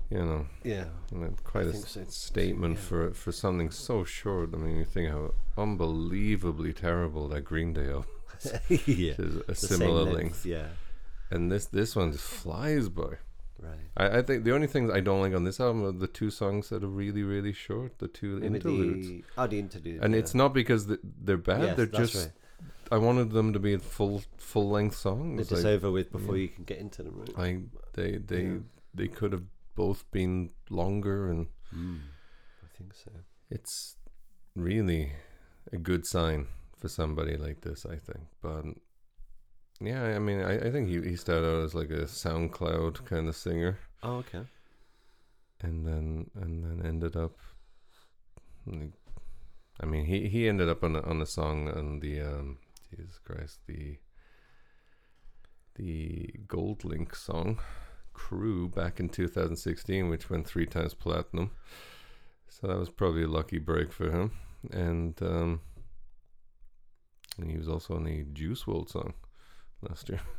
you 0.10 0.18
know, 0.20 0.46
Yeah. 0.64 0.90
quite 1.44 1.68
a 1.68 1.74
so. 1.74 2.04
statement 2.06 2.76
Yeah. 2.76 2.82
for 2.82 3.14
for 3.14 3.32
something 3.32 3.72
so 3.72 4.04
short. 4.04 4.54
I 4.54 4.58
mean, 4.58 4.78
you 4.78 4.86
think 4.86 5.10
how 5.10 5.34
unbelievably 5.58 6.74
terrible 6.74 7.28
that 7.30 7.42
Green 7.42 7.74
Day 7.74 7.90
album 7.90 8.06
yeah. 8.86 9.14
a 9.48 9.56
similar 9.56 10.04
length. 10.04 10.46
Yeah. 10.46 10.68
and 11.32 11.52
this 11.52 11.66
this 11.66 11.96
one 11.96 12.14
flies 12.14 12.90
by. 12.90 13.18
Right. 13.62 13.88
I, 13.98 14.20
I 14.20 14.22
think 14.22 14.46
the 14.46 14.54
only 14.56 14.68
things 14.68 14.90
I 14.90 15.02
don't 15.02 15.20
like 15.22 15.36
on 15.36 15.44
this 15.44 15.60
album 15.60 15.84
are 15.86 15.92
the 15.92 16.08
two 16.08 16.30
songs 16.32 16.70
that 16.70 16.84
are 16.84 16.88
really 16.88 17.24
really 17.24 17.52
short, 17.54 18.00
the 18.00 18.08
two 18.08 18.40
Maybe 18.40 18.56
interludes. 18.56 19.08
the 19.08 19.24
oh 19.38 19.48
the 19.48 19.60
interlude. 19.60 20.02
and 20.04 20.14
yeah. 20.14 20.20
it's 20.20 20.34
not 20.34 20.54
because 20.54 20.88
they're 20.88 21.38
bad; 21.38 21.62
Yes, 21.64 21.78
they're 21.78 21.86
that's 21.86 22.12
just. 22.14 22.26
right. 22.26 22.34
I 22.92 22.98
wanted 22.98 23.32
them 23.32 23.54
to 23.54 23.60
be 23.60 23.78
full 23.78 24.24
full 24.38 24.70
length 24.70 24.96
songs. 24.96 25.50
just 25.50 25.64
Like, 25.64 25.74
over 25.74 25.92
with 25.92 26.12
before 26.12 26.38
yeah. 26.38 26.42
you 26.44 26.50
can 26.50 26.64
get 26.64 26.80
into 26.80 27.04
them, 27.04 27.20
right? 27.20 27.38
I 27.38 27.60
they 27.94 28.18
they 28.18 28.44
Yeah. 28.44 28.58
they 28.96 29.08
could 29.08 29.32
have 29.34 29.44
both 29.76 30.10
been 30.12 30.52
longer 30.70 31.30
and 31.30 31.48
Mm. 31.76 32.00
I 32.64 32.68
think 32.78 32.96
so. 32.96 33.12
it's 33.52 33.98
really 34.56 35.12
a 35.72 35.78
good 35.78 36.04
sign 36.08 36.48
for 36.80 36.88
somebody 36.88 37.38
like 37.38 37.62
this, 37.62 37.86
I 37.86 37.98
think. 37.98 38.26
But 38.42 38.66
yeah, 39.82 40.04
I 40.16 40.20
mean, 40.20 40.42
I, 40.42 40.68
I 40.68 40.72
think 40.72 40.88
he, 40.90 41.02
he 41.02 41.16
started 41.16 41.48
out 41.48 41.64
as 41.64 41.76
like 41.76 41.90
a 41.90 42.04
SoundCloud 42.06 43.06
kind 43.06 43.28
of 43.28 43.36
singer, 43.36 43.78
Oh, 44.04 44.18
okay. 44.18 44.42
and 45.62 45.86
then 45.86 46.30
and 46.36 46.64
then 46.64 46.86
ended 46.86 47.16
up. 47.16 47.38
I 49.82 49.86
mean, 49.86 50.06
he, 50.06 50.28
he 50.28 50.48
ended 50.50 50.68
up 50.70 50.84
on 50.84 50.96
a, 50.96 51.02
on 51.02 51.22
a 51.22 51.26
song 51.26 51.70
on 51.70 52.00
the 52.02 52.22
um, 52.22 52.58
Jesus 52.90 53.18
Christ 53.20 53.60
the 53.68 53.98
the 55.76 56.30
GoldLink 56.48 57.16
song 57.16 57.60
"Crew" 58.14 58.68
back 58.70 59.00
in 59.00 59.08
2016, 59.10 60.10
which 60.10 60.30
went 60.30 60.46
three 60.46 60.66
times 60.66 60.94
platinum. 60.94 61.52
So 62.50 62.68
that 62.68 62.78
was 62.78 62.90
probably 62.90 63.24
a 63.24 63.28
lucky 63.28 63.60
break 63.60 63.94
for 63.94 64.12
him. 64.12 64.32
And 64.72 65.18
um, 65.22 65.62
and 67.42 67.50
he 67.52 67.58
was 67.58 67.70
also 67.70 67.96
on 67.96 68.04
the 68.04 68.24
Juice 68.34 68.64
WRLD 68.64 68.90
song 68.90 69.14
last 69.82 70.10
year. 70.10 70.22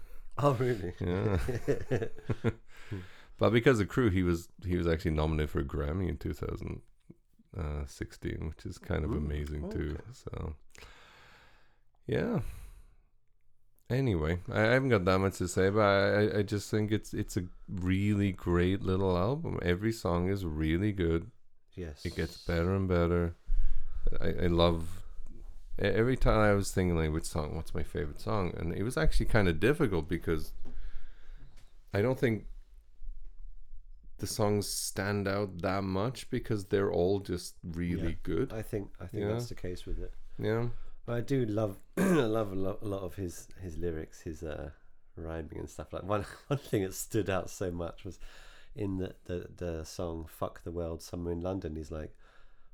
Oh, 0.42 0.52
really? 0.54 0.94
Yeah. 1.00 1.36
but 3.38 3.50
because 3.50 3.78
of 3.80 3.88
Crew, 3.88 4.08
he 4.08 4.22
was 4.22 4.48
he 4.64 4.74
was 4.76 4.86
actually 4.86 5.10
nominated 5.10 5.50
for 5.50 5.58
a 5.60 5.64
Grammy 5.64 6.08
in 6.08 6.16
2016, 6.16 8.46
which 8.48 8.64
is 8.64 8.78
kind 8.78 9.04
of 9.04 9.10
Ooh, 9.12 9.16
amazing 9.18 9.68
too. 9.70 9.98
So 10.12 10.54
yeah. 12.06 12.40
Anyway, 13.90 14.38
I 14.50 14.60
I 14.60 14.72
haven't 14.72 14.88
got 14.90 15.04
that 15.04 15.18
much 15.18 15.36
to 15.38 15.48
say, 15.48 15.68
but 15.68 15.80
I, 15.82 16.38
I- 16.38 16.42
just 16.42 16.70
think 16.70 16.90
it's 16.92 17.12
it's 17.12 17.36
a 17.36 17.44
really 17.68 18.32
great 18.32 18.80
little 18.82 19.18
album. 19.18 19.58
Every 19.62 19.92
song 19.92 20.28
is 20.28 20.44
really 20.46 20.92
good. 20.92 21.30
yes. 21.74 22.06
It 22.06 22.14
gets 22.16 22.38
better 22.38 22.74
and 22.74 22.88
better. 22.88 23.34
I, 24.20 24.44
I 24.44 24.46
love 24.46 24.99
every 25.80 26.16
time 26.16 26.38
I 26.40 26.52
was 26.54 26.70
thinking 26.70 26.96
like 26.96 27.12
which 27.12 27.24
song 27.24 27.56
what's 27.56 27.74
my 27.74 27.82
favorite 27.82 28.20
song 28.20 28.52
and 28.56 28.72
it 28.72 28.82
was 28.82 28.96
actually 28.96 29.26
kind 29.26 29.48
of 29.48 29.58
difficult 29.60 30.08
because 30.08 30.52
I 31.92 32.02
don't 32.02 32.18
think 32.18 32.44
the 34.18 34.26
songs 34.26 34.68
stand 34.68 35.26
out 35.26 35.62
that 35.62 35.82
much 35.82 36.28
because 36.30 36.66
they're 36.66 36.92
all 36.92 37.20
just 37.20 37.54
really 37.64 38.10
Yeah. 38.10 38.22
good. 38.22 38.52
I 38.52 38.62
think 38.62 38.90
I 39.00 39.06
think 39.06 39.22
Yeah. 39.22 39.32
that's 39.32 39.48
the 39.48 39.54
case 39.54 39.86
with 39.86 39.98
it. 39.98 40.12
Yeah. 40.38 40.68
But 41.06 41.16
I 41.16 41.20
do 41.22 41.46
love 41.46 41.78
I 41.96 42.02
love 42.38 42.52
a 42.52 42.56
lot, 42.56 42.82
a 42.82 42.86
lot 42.86 43.02
of 43.02 43.14
his 43.14 43.48
his 43.62 43.78
lyrics, 43.78 44.20
his 44.20 44.42
uh, 44.42 44.70
rhyming 45.16 45.58
and 45.58 45.68
stuff 45.70 45.92
like. 45.92 46.02
One 46.04 46.24
one 46.48 46.58
thing 46.58 46.82
that 46.82 46.94
stood 46.94 47.30
out 47.30 47.48
so 47.50 47.70
much 47.70 48.04
was 48.04 48.18
in 48.76 48.98
the 48.98 49.14
the, 49.24 49.48
the 49.56 49.84
song 49.84 50.26
"Fuck 50.28 50.62
the 50.64 50.70
World." 50.70 51.02
Somewhere 51.02 51.32
in 51.32 51.40
London, 51.40 51.74
he's 51.76 51.90
like, 51.90 52.14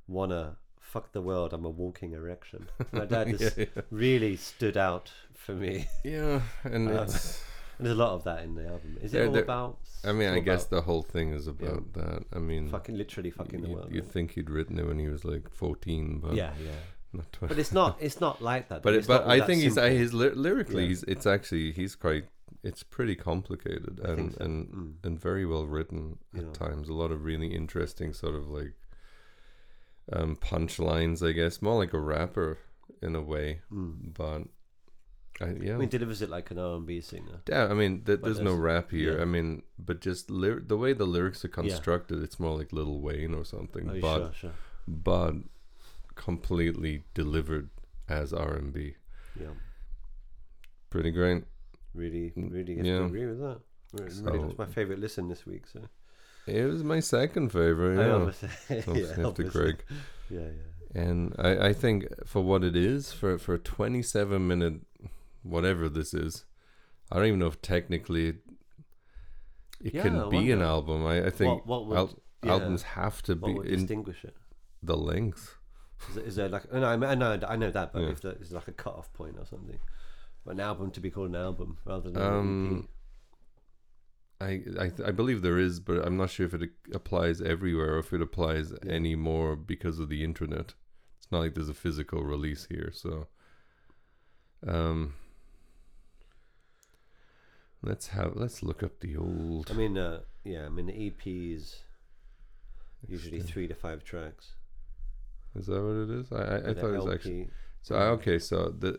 "Wanna 0.07 0.57
fuck 0.87 1.11
the 1.11 1.21
world? 1.21 1.53
I'm 1.53 1.65
a 1.65 1.69
walking 1.69 2.13
erection." 2.13 2.67
My 2.91 3.05
dad 3.13 3.27
just 3.37 3.57
yeah, 3.57 3.65
yeah. 3.75 3.81
really 3.91 4.35
stood 4.37 4.77
out 4.77 5.11
for 5.33 5.53
me. 5.53 5.87
Yeah, 6.03 6.41
and 6.63 6.89
it's 6.89 7.43
And 7.77 7.85
there's 7.85 7.95
a 7.97 7.99
lot 7.99 8.13
of 8.13 8.23
that 8.23 8.43
in 8.43 8.55
the 8.55 8.65
album. 8.67 8.97
Is 9.01 9.13
it 9.13 9.27
all 9.27 9.37
about? 9.37 9.77
I 10.03 10.11
mean, 10.11 10.29
I 10.29 10.39
guess 10.39 10.65
the 10.65 10.81
whole 10.81 11.01
thing 11.03 11.33
is 11.33 11.47
about 11.47 11.93
that. 11.93 12.23
I 12.33 12.39
mean, 12.39 12.69
fucking 12.69 12.97
literally 12.97 13.31
fucking 13.31 13.61
the 13.61 13.69
world. 13.69 13.89
you'd 13.91 14.03
right? 14.05 14.11
think 14.13 14.31
he'd 14.31 14.49
written 14.49 14.79
it 14.79 14.85
when 14.87 14.99
he 14.99 15.07
was 15.09 15.23
like 15.25 15.49
14, 15.51 16.19
but 16.23 16.33
yeah, 16.35 16.53
yeah. 16.63 16.71
not 17.13 17.31
20. 17.33 17.53
But 17.53 17.59
it's 17.59 17.71
not. 17.71 17.97
It's 17.99 18.19
not 18.21 18.41
like 18.41 18.69
that. 18.69 18.81
but 18.83 18.93
it, 18.93 19.07
but 19.07 19.27
I 19.27 19.41
think 19.45 19.61
he's 19.61 19.75
simple. 19.75 19.91
his 19.91 20.13
ly- 20.13 20.33
lyrically 20.47 20.83
Yeah. 20.83 20.89
he's 20.89 21.03
it's 21.03 21.25
actually 21.27 21.71
he's 21.71 21.95
quite 21.95 22.25
it's 22.63 22.81
pretty 22.83 23.15
complicated 23.15 23.99
and 24.03 24.33
so. 24.33 24.43
and 24.43 24.67
Mm. 24.67 24.93
and 25.05 25.19
very 25.19 25.45
well 25.45 25.65
written 25.67 26.17
Yeah. 26.33 26.41
at 26.43 26.53
times. 26.53 26.89
A 26.89 26.93
lot 26.93 27.11
of 27.11 27.23
really 27.25 27.53
interesting 27.53 28.13
sort 28.13 28.35
of 28.35 28.47
like 28.49 28.73
um 30.13 30.35
punchlines, 30.37 31.27
I 31.27 31.31
guess, 31.33 31.61
more 31.61 31.77
like 31.77 31.93
a 31.93 31.99
rapper 31.99 32.57
in 33.01 33.15
a 33.15 33.21
way. 33.21 33.61
Mm. 33.71 34.13
But 34.13 34.43
I, 35.39 35.53
yeah, 35.61 35.75
I 35.75 35.77
mean, 35.77 35.89
delivers 35.89 36.21
it 36.23 36.29
like 36.29 36.49
an 36.51 36.57
R 36.57 36.75
and 36.77 36.85
B 36.87 36.99
singer. 37.01 37.41
yeah. 37.47 37.65
I 37.67 37.73
mean, 37.73 38.03
th- 38.05 38.21
but 38.21 38.23
there's 38.23 38.39
no 38.39 38.55
rap 38.55 38.89
here. 38.91 39.17
yeah. 39.17 39.21
I 39.21 39.25
mean, 39.25 39.61
but 39.77 40.01
just 40.01 40.31
ly- 40.31 40.61
the 40.65 40.77
way 40.77 40.93
the 40.93 41.05
lyrics 41.05 41.45
are 41.45 41.49
Yeah. 41.49 41.53
constructed, 41.61 42.23
it's 42.23 42.39
more 42.39 42.57
like 42.57 42.73
Lil 42.73 42.99
Wayne 43.01 43.33
or 43.35 43.43
something. 43.45 43.87
Oh, 43.89 43.99
but 44.01 44.19
sure, 44.19 44.33
sure. 44.33 44.51
but 44.87 45.33
completely 46.15 47.03
delivered 47.13 47.69
as 48.09 48.33
R 48.33 48.53
and 48.55 48.73
B. 48.73 48.95
Yeah, 49.39 49.53
Pretty 50.89 51.11
great. 51.11 51.43
really, 51.93 52.31
really 52.35 52.75
yeah. 52.81 53.05
agree 53.05 53.25
with 53.27 53.39
that. 53.39 53.59
Really, 53.93 54.09
So- 54.11 54.23
really, 54.23 54.39
that's 54.39 54.57
my 54.57 54.65
favorite 54.65 54.99
listen 54.99 55.27
this 55.27 55.45
week. 55.45 55.67
So 55.67 55.81
It 56.47 56.63
was 56.65 56.83
my 56.83 56.99
second 56.99 57.51
favorite. 57.51 57.99
I 57.99 58.07
Yeah. 58.07 58.13
obviously, 58.15 58.49
Obviously 58.87 59.21
yeah, 59.23 59.27
after. 59.29 59.43
Greg. 59.43 59.83
Yeah, 60.29 60.39
yeah. 60.41 61.01
And 61.01 61.35
I, 61.37 61.67
I 61.69 61.73
think 61.73 62.05
for 62.25 62.41
what 62.41 62.63
it 62.63 62.75
is, 62.75 63.11
for 63.11 63.37
for 63.37 63.53
a 63.55 63.59
27 63.59 64.47
minute, 64.47 64.81
whatever 65.43 65.89
this 65.89 66.13
is, 66.13 66.45
I 67.11 67.17
don't 67.17 67.25
even 67.27 67.39
know 67.39 67.47
if 67.47 67.61
technically 67.61 68.27
it, 68.29 68.35
it 69.83 69.93
Yeah, 69.93 70.03
can 70.03 70.29
be 70.29 70.51
an 70.51 70.61
album. 70.61 71.05
I, 71.05 71.25
I 71.25 71.29
think 71.29 71.65
what, 71.65 71.85
what 71.85 71.87
would, 71.87 71.97
al- 71.97 72.19
yeah, 72.43 72.51
albums 72.53 72.83
have 72.83 73.21
to 73.23 73.35
what 73.35 73.63
be 73.63 73.75
distinguish 73.75 74.23
it? 74.23 74.35
the 74.81 74.95
length. 74.97 75.55
Is, 76.09 76.15
there- 76.15 76.23
is 76.25 76.35
there 76.35 76.49
like? 76.49 76.71
No, 76.73 76.83
I 76.85 76.95
know, 76.95 77.07
I 77.07 77.15
know, 77.15 77.39
I 77.47 77.55
know 77.57 77.71
that, 77.71 77.91
but 77.93 78.01
Yeah. 78.03 78.09
if 78.09 78.21
there 78.21 78.35
is 78.39 78.51
like 78.51 78.67
a 78.67 78.71
cut 78.71 78.93
off 78.95 79.11
point 79.13 79.35
or 79.37 79.45
something, 79.45 79.79
an 80.45 80.59
album 80.61 80.91
to 80.91 80.99
be 81.01 81.11
called 81.11 81.29
an 81.29 81.35
album 81.35 81.77
rather 81.85 82.09
than 82.09 82.21
Um, 82.21 82.67
an 82.71 82.79
EP. 82.79 82.85
I, 84.39 84.61
I 84.79 84.91
I 85.05 85.11
believe 85.11 85.41
there 85.41 85.57
is, 85.57 85.79
but 85.79 86.05
I'm 86.05 86.15
not 86.17 86.29
sure 86.29 86.45
if 86.45 86.53
it 86.53 86.69
applies 86.93 87.41
everywhere 87.41 87.95
or 87.95 87.99
if 87.99 88.13
it 88.13 88.21
applies 88.21 88.71
Yeah. 88.71 88.91
anymore 88.91 89.55
because 89.55 89.99
of 89.99 90.09
the 90.09 90.23
internet. 90.23 90.75
It's 91.17 91.31
not 91.31 91.39
like 91.39 91.55
there's 91.55 91.69
a 91.69 91.73
physical 91.73 92.23
release 92.23 92.67
here, 92.69 92.91
so 92.93 93.27
um 94.67 95.13
Let's 97.83 98.07
have 98.07 98.35
let's 98.35 98.63
look 98.63 98.81
up 98.83 98.99
the 98.99 99.15
old. 99.17 99.69
I 99.69 99.73
mean, 99.75 99.97
uh, 99.97 100.21
yeah, 100.43 100.65
I 100.65 100.69
mean, 100.69 100.87
EPs 100.87 101.75
usually 103.07 103.39
three 103.39 103.67
to 103.67 103.75
five 103.75 104.03
tracks. 104.03 104.55
Is 105.55 105.67
that 105.67 105.81
what 105.81 105.95
it 105.95 106.09
is? 106.09 106.31
I 106.31 106.37
I, 106.37 106.55
I 106.71 106.73
thought 106.73 106.89
it 106.93 106.97
was 106.97 107.05
LP. 107.05 107.13
actually. 107.13 107.49
So 107.83 107.95
I- 107.95 108.07
okay, 108.17 108.39
so 108.39 108.69
the 108.77 108.97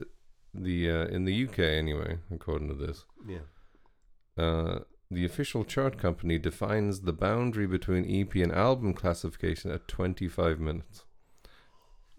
the 0.55 0.91
uh, 0.91 1.07
in 1.07 1.24
the 1.24 1.45
UK 1.49 1.59
anyway, 1.59 2.18
according 2.30 2.68
to 2.68 2.74
this, 2.74 3.05
Yeah. 3.26 3.47
uh, 4.43 4.78
the 5.11 5.24
official 5.24 5.64
chart 5.64 5.96
company 5.98 6.38
defines 6.38 7.00
the 7.00 7.12
boundary 7.12 7.66
between 7.66 8.04
EP 8.09 8.34
and 8.36 8.52
album 8.52 8.92
classification 8.94 9.70
at 9.70 9.88
25 9.88 10.61
minutes, 10.61 11.04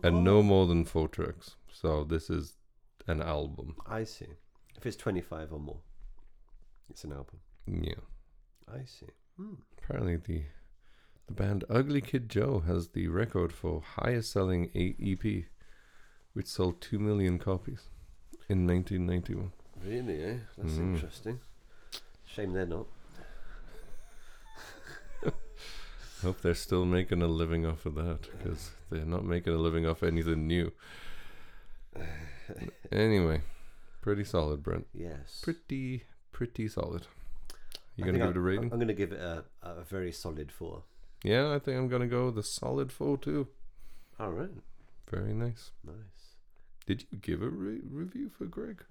and 0.04 0.18
Oh. 0.18 0.22
no 0.22 0.44
more 0.44 0.66
than 0.68 0.86
four 0.86 1.08
tracks. 1.08 1.56
So 1.72 2.04
this 2.04 2.30
is 2.30 2.58
an 3.08 3.22
album. 3.22 3.76
I 3.86 4.04
see. 4.06 4.28
If 4.76 4.86
it's 4.86 4.96
25 4.98 5.54
or 5.54 5.60
more, 5.60 5.82
it's 6.90 7.04
an 7.04 7.12
album. 7.14 7.40
Yeah. 7.68 8.02
I 8.68 8.86
see. 8.86 9.08
Hmm. 9.38 9.56
Apparently 9.78 10.16
the 10.18 10.44
the 11.28 11.34
band 11.36 11.64
Ugly 11.70 12.02
Kid 12.02 12.28
Joe 12.28 12.58
has 12.66 12.90
the 12.90 13.08
record 13.08 13.54
for 13.54 13.82
highest 13.82 14.32
selling 14.32 14.72
EP, 14.74 15.46
which 16.34 16.48
sold 16.48 16.82
two 16.82 16.98
million 16.98 17.38
copies 17.38 17.90
in 18.48 18.66
1991. 18.66 19.52
Really, 19.84 20.24
eh? 20.24 20.38
That's 20.58 20.74
Mm. 20.74 20.94
interesting. 20.96 21.40
Shame 22.36 22.54
they're 22.54 22.66
not. 22.66 22.86
Hope 26.22 26.42
they're 26.42 26.54
still 26.54 26.86
making 26.86 27.22
a 27.22 27.28
living 27.28 27.66
off 27.66 27.86
of 27.86 27.96
that 27.96 28.28
because 28.38 28.72
they're 28.90 29.06
not 29.06 29.24
making 29.26 29.54
a 29.54 29.58
living 29.58 29.86
off 29.88 30.04
anything 30.04 30.48
new. 30.48 30.72
anyway, 32.92 33.42
pretty 34.02 34.24
solid, 34.24 34.62
Brent. 34.64 34.88
Yes. 34.94 35.40
Pretty, 35.42 36.04
pretty 36.32 36.68
solid. 36.68 37.08
You 37.96 38.06
gonna 38.06 38.18
give 38.20 38.30
it 38.30 38.38
a 38.38 38.42
rating? 38.42 38.64
I'm 38.72 38.78
going 38.80 38.88
to 38.88 38.94
give 38.94 39.12
it 39.12 39.20
a, 39.20 39.44
a 39.62 39.84
very 39.84 40.12
solid 40.14 40.52
four. 40.52 40.84
yeah, 41.24 41.52
I 41.54 41.60
think 41.60 41.78
I'm 41.78 41.90
gonna 41.90 42.08
go 42.08 42.28
with 42.28 42.38
a 42.38 42.44
solid 42.44 42.92
four 42.94 43.18
too. 43.18 43.48
All 44.20 44.32
right. 44.32 44.50
Very 45.10 45.34
nice. 45.34 45.72
Nice. 45.86 45.96
Did 46.86 47.06
you 47.12 47.18
give 47.18 47.42
a 47.42 47.50
re- 47.50 47.82
review 47.90 48.30
for 48.38 48.46
Greg? 48.46 48.84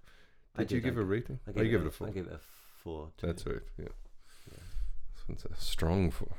I 0.57 0.61
Did 0.65 0.73
you 0.73 0.81
give 0.81 0.99
I 0.99 1.01
a 1.01 1.05
rating? 1.05 1.41
I 1.47 1.51
Oh, 1.51 1.53
gave, 1.55 1.65
you 1.65 1.69
it, 1.71 1.73
give 1.73 1.83
a, 1.83 1.85
it 1.85 1.89
a 1.89 1.93
four. 1.93 2.07
I 2.09 2.11
gave 2.11 2.27
it 2.27 2.33
a 2.33 2.39
four. 2.39 2.41
Too. 3.17 3.27
That's 3.27 3.47
right. 3.47 3.63
Yeah. 3.79 3.89
It's 5.31 5.45
a 5.45 5.55
strong 5.57 6.11
four. 6.11 6.37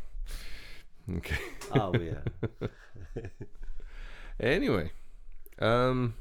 Okay. 1.17 1.37
Oh, 1.75 1.93
yeah. 1.97 2.67
Anyway, 4.39 4.91
um, 5.59 6.13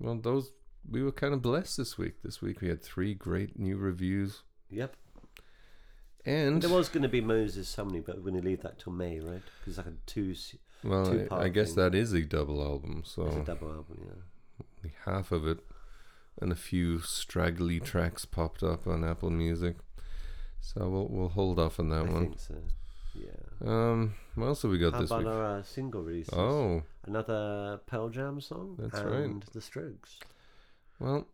well, 0.00 0.14
those 0.16 0.50
we 0.90 1.02
were 1.02 1.12
kind 1.12 1.34
of 1.34 1.42
blessed 1.42 1.76
this 1.76 1.98
week. 1.98 2.22
This 2.22 2.40
week 2.40 2.60
we 2.62 2.68
had 2.68 2.82
three 2.82 3.12
great 3.12 3.58
new 3.58 3.76
reviews, 3.76 4.42
Yep. 4.70 4.96
and 6.24 6.62
There 6.62 6.70
was 6.70 6.88
going 6.88 7.02
to 7.02 7.08
be 7.10 7.20
Moses 7.20 7.68
Sumney, 7.74 8.00
but 8.04 8.16
we're 8.16 8.30
going 8.30 8.40
to 8.40 8.48
leave 8.48 8.62
that 8.62 8.78
till 8.78 8.92
May, 8.94 9.20
right? 9.20 9.42
Because 9.60 9.76
like 9.76 9.88
a 9.88 9.92
two, 10.06 10.34
well, 10.82 11.26
I, 11.30 11.44
I 11.44 11.48
guess 11.50 11.74
that 11.74 11.94
is 11.94 12.14
a 12.14 12.22
double 12.22 12.62
album, 12.62 13.02
So 13.04 13.26
it's 13.26 13.36
a 13.36 13.40
double 13.44 13.68
album, 13.68 13.98
yeah. 14.82 14.90
half 15.04 15.32
of 15.32 15.46
it 15.46 15.58
and 16.40 16.52
a 16.52 16.56
few 16.56 17.00
straggly 17.00 17.80
tracks 17.80 18.24
popped 18.24 18.62
up 18.62 18.86
on 18.86 19.04
Apple 19.04 19.30
Music. 19.30 19.76
So 20.60 20.88
we'll 20.88 21.08
we'll 21.08 21.28
hold 21.30 21.58
off 21.58 21.78
on 21.80 21.88
that 21.90 22.06
I 22.06 22.10
one. 22.12 22.22
think 22.28 22.40
so. 22.40 22.54
Yeah. 23.14 23.30
Um, 23.64 24.14
what 24.34 24.46
else 24.48 24.62
have 24.62 24.70
we 24.70 24.78
got 24.78 24.92
How 24.92 25.00
this 25.00 25.10
about 25.10 25.24
week? 25.24 25.28
our 25.28 25.58
uh, 25.58 25.62
single 25.62 26.02
releases? 26.02 26.34
Oh, 26.34 26.82
Another 27.06 27.80
Pearl 27.86 28.08
Jam 28.10 28.40
song 28.40 28.76
That's 28.78 29.00
right. 29.02 29.40
The 29.52 29.60
Strokes. 29.60 30.18
well, 30.98 31.26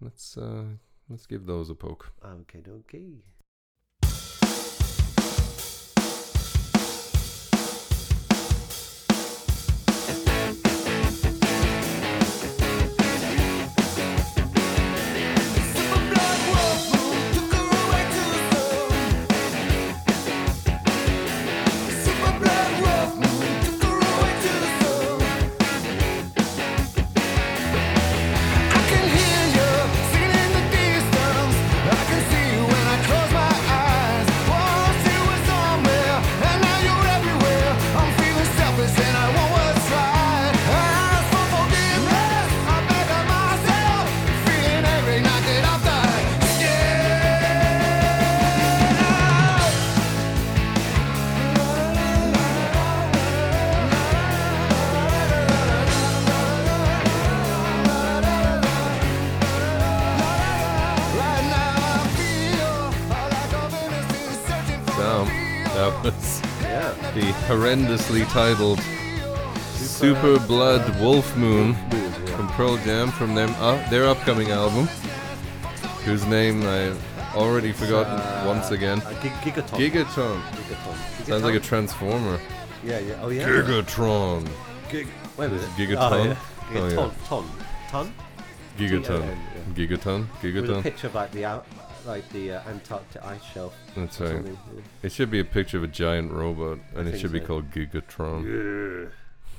let's 0.00 0.36
uh 0.36 0.64
let's 1.08 1.26
give 1.26 1.46
those 1.46 1.70
a 1.70 1.74
poke. 1.74 2.12
Okay, 2.24 2.62
okay. 2.68 3.06
Horrendously 67.94 68.28
titled 68.30 68.80
Super 69.76 70.38
Blood 70.46 71.00
Wolf 71.00 71.36
Moon 71.36 71.74
from 72.26 72.48
Pearl 72.48 72.76
Jam 72.78 73.10
from 73.12 73.34
them 73.34 73.54
uh, 73.58 73.88
their 73.90 74.06
upcoming 74.06 74.50
album, 74.50 74.86
whose 76.04 76.24
name 76.26 76.62
I've 76.62 77.00
already 77.36 77.72
forgotten 77.72 78.18
once 78.46 78.70
again. 78.72 79.00
Uh, 79.02 79.10
Gig- 79.22 79.32
Gigaton. 79.54 79.78
Gigatron. 79.90 80.40
Gigaton. 80.42 81.24
Sounds 81.26 81.44
like 81.44 81.54
a 81.54 81.60
transformer. 81.60 82.40
Yeah, 82.84 82.98
yeah. 82.98 83.20
Oh, 83.22 83.28
yeah. 83.28 83.46
Gigatron. 83.46 84.48
Gig- 84.90 85.08
Wait 85.36 85.46
a 85.46 85.48
minute. 85.50 85.68
Gigaton? 85.70 86.12
Oh, 86.12 86.24
yeah. 86.24 86.36
Oh, 86.36 86.74
yeah. 86.74 86.80
Gigaton. 86.80 87.12
Ton. 87.26 87.50
Ton? 87.90 88.14
Gigaton. 88.76 89.06
T-O-N, 89.06 89.38
yeah. 89.76 89.86
Gigaton. 89.86 90.26
With 90.42 90.70
a 90.70 90.82
picture 90.82 91.06
of 91.06 91.14
like 91.14 91.30
the 91.30 91.44
like 92.06 92.28
the 92.30 92.52
uh, 92.52 92.62
Antarctic 92.68 93.24
ice 93.24 93.42
shelf. 93.44 93.74
That's 93.96 94.20
right. 94.20 94.30
something, 94.30 94.58
yeah. 94.74 94.82
It 95.02 95.12
should 95.12 95.30
be 95.30 95.40
a 95.40 95.44
picture 95.44 95.76
of 95.78 95.84
a 95.84 95.88
giant 95.88 96.32
robot, 96.32 96.78
and 96.94 97.06
it 97.08 97.12
think 97.12 97.20
should 97.22 97.32
be 97.32 97.40
called 97.40 97.70
Gigatron. 97.70 99.10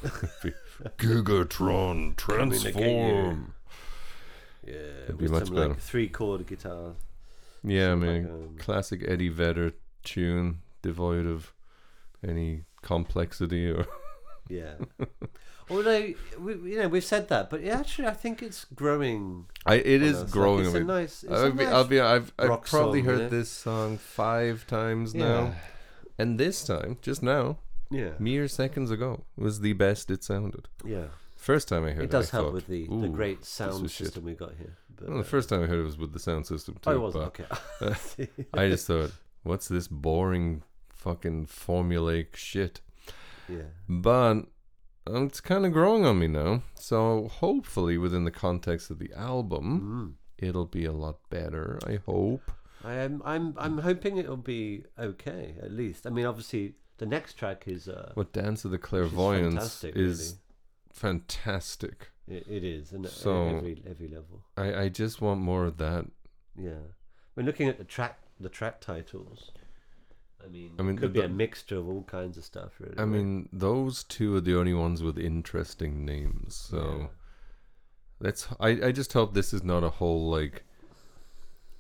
Yeah. 0.04 0.10
Gigatron, 0.98 2.16
Coming 2.18 2.60
to 2.60 2.72
get 2.72 2.76
you. 2.76 2.82
transform. 2.82 3.54
Yeah, 4.66 4.74
It'd 5.04 5.18
be 5.18 5.24
with 5.26 5.32
much 5.32 5.46
some 5.46 5.56
better. 5.56 5.68
like 5.70 5.80
three 5.80 6.08
chord 6.10 6.46
guitar. 6.48 6.94
Yeah, 7.64 7.92
I 7.92 7.96
mean, 7.96 8.24
like, 8.24 8.32
um, 8.32 8.56
classic 8.60 9.04
Eddie 9.08 9.30
Vedder 9.30 9.74
tune, 10.04 10.62
devoid 10.82 11.26
of 11.26 11.54
any 12.28 12.64
complexity 12.82 13.70
or. 13.70 13.86
Yeah. 14.50 14.76
Although 15.70 16.14
we, 16.40 16.54
you 16.72 16.80
know, 16.80 16.88
we've 16.88 17.04
said 17.04 17.28
that, 17.30 17.50
but 17.50 17.64
actually, 17.64 18.08
I 18.08 18.14
think 18.14 18.44
it's 18.44 18.66
growing. 18.76 19.48
I, 19.66 19.76
it 19.76 20.02
is. 20.04 20.22
Like, 20.22 20.32
growing 20.32 20.66
it's 20.66 20.76
a 20.76 20.84
nice. 20.84 21.24
It's 21.24 21.32
I'll 21.32 21.46
a 21.46 21.52
be, 21.52 21.64
nice 21.64 21.74
I'll 21.74 21.84
be, 21.86 22.00
I've, 22.00 22.32
I've 22.38 22.62
probably 22.64 23.00
song, 23.02 23.10
heard 23.10 23.22
yeah. 23.22 23.28
this 23.30 23.50
song 23.50 23.98
five 23.98 24.68
times 24.68 25.14
yeah. 25.16 25.26
now, 25.26 25.56
and 26.20 26.40
this 26.40 26.64
time, 26.64 26.98
just 27.02 27.24
now, 27.24 27.58
Yeah. 27.90 28.12
mere 28.20 28.48
seconds 28.48 28.92
ago, 28.92 29.24
was 29.36 29.62
the 29.62 29.74
best 29.74 30.12
it 30.12 30.24
sounded. 30.24 30.68
Yeah. 30.86 31.06
First 31.36 31.68
time 31.68 31.84
I 31.86 31.92
heard 31.92 32.02
it, 32.02 32.06
It 32.06 32.12
does 32.12 32.30
I 32.34 32.38
help 32.38 32.48
thought, 32.48 32.54
with 32.54 32.68
the, 32.68 32.88
the 32.88 33.08
great 33.08 33.44
sound 33.46 33.82
was 33.84 33.92
shit." 33.92 34.08
system 34.08 34.26
we 34.26 34.34
got 34.34 34.54
here. 34.58 34.78
But, 34.96 35.08
Well, 35.10 35.18
the 35.18 35.24
uh, 35.24 35.28
first 35.28 35.50
time 35.50 35.64
I 35.64 35.66
heard 35.66 35.80
it 35.80 35.84
was 35.84 35.98
with 35.98 36.14
the 36.14 36.20
sound 36.20 36.46
system 36.48 36.76
too. 36.76 36.90
oh, 36.90 36.94
it 36.94 37.00
wasn't 37.00 37.24
okay. 37.26 38.28
I 38.54 38.70
just 38.70 38.88
thought, 38.88 39.12
what's 39.44 39.68
this 39.68 39.88
boring 39.88 40.64
fucking 40.90 41.48
formulaic 41.48 42.36
shit? 42.36 42.82
yeah. 43.50 43.64
But 43.90 44.44
it's 45.08 45.42
kind 45.42 45.66
of 45.66 45.72
growing 45.74 46.06
on 46.06 46.20
me 46.20 46.28
now. 46.28 46.64
So 46.76 47.28
hopefully, 47.28 47.98
within 47.98 48.24
the 48.24 48.32
context 48.32 48.90
of 48.90 49.00
the 49.00 49.12
album, 49.14 50.18
Mm. 50.40 50.48
it'll 50.48 50.66
be 50.66 50.86
a 50.86 50.92
lot 50.92 51.20
better. 51.30 51.80
I 51.86 52.00
hope. 52.06 52.52
I 52.84 52.94
am. 52.96 53.22
I'm. 53.26 53.54
I'm 53.58 53.80
hoping 53.80 54.18
it'll 54.18 54.38
be 54.38 54.86
okay. 55.00 55.56
At 55.62 55.72
least. 55.72 56.06
I 56.06 56.10
mean, 56.12 56.26
obviously, 56.26 56.76
the 56.98 57.06
next 57.06 57.34
track 57.34 57.64
is. 57.68 57.88
Uh, 57.88 58.12
What 58.16 58.32
Dance 58.34 58.64
of 58.66 58.72
the 58.72 58.78
Clairvoyants 58.78 59.56
fantastic, 59.56 59.96
is 59.96 60.38
fantastic. 60.94 62.10
It, 62.28 62.46
it 62.50 62.64
is, 62.64 62.92
and 62.92 63.08
So- 63.08 63.58
every 63.58 63.84
every 63.88 64.08
level. 64.08 64.44
I, 64.58 64.84
I 64.84 64.90
just 64.90 65.22
want 65.22 65.40
more 65.42 65.66
of 65.66 65.78
that. 65.78 66.06
Yeah. 66.58 66.94
When 67.36 67.46
looking 67.46 67.68
at 67.68 67.78
the 67.78 67.84
track, 67.84 68.20
the 68.40 68.50
track 68.50 68.82
titles. 68.82 69.52
I 70.46 70.50
mean, 70.50 70.72
I 70.78 70.84
mean, 70.84 70.98
could 70.98 71.14
the- 71.14 71.22
be 71.22 71.26
a 71.26 71.30
mixture 71.30 71.78
of 71.78 71.88
all 71.90 72.04
kinds 72.04 72.38
of 72.38 72.44
stuff. 72.46 72.74
Really. 72.80 72.96
I 72.98 73.02
right? 73.02 73.08
mean, 73.10 73.50
those 73.52 74.04
two 74.04 74.36
are 74.36 74.42
the 74.42 74.56
only 74.58 74.74
ones 74.74 75.02
with 75.02 75.18
interesting 75.18 76.06
names. 76.06 76.56
So 76.56 76.98
Yeah. 77.00 77.08
let's. 78.20 78.48
I, 78.60 78.70
I 78.88 78.92
just 78.92 79.14
hope 79.14 79.34
this 79.34 79.54
is 79.54 79.64
not 79.64 79.84
a 79.84 79.90
whole 79.90 80.30
like 80.30 80.64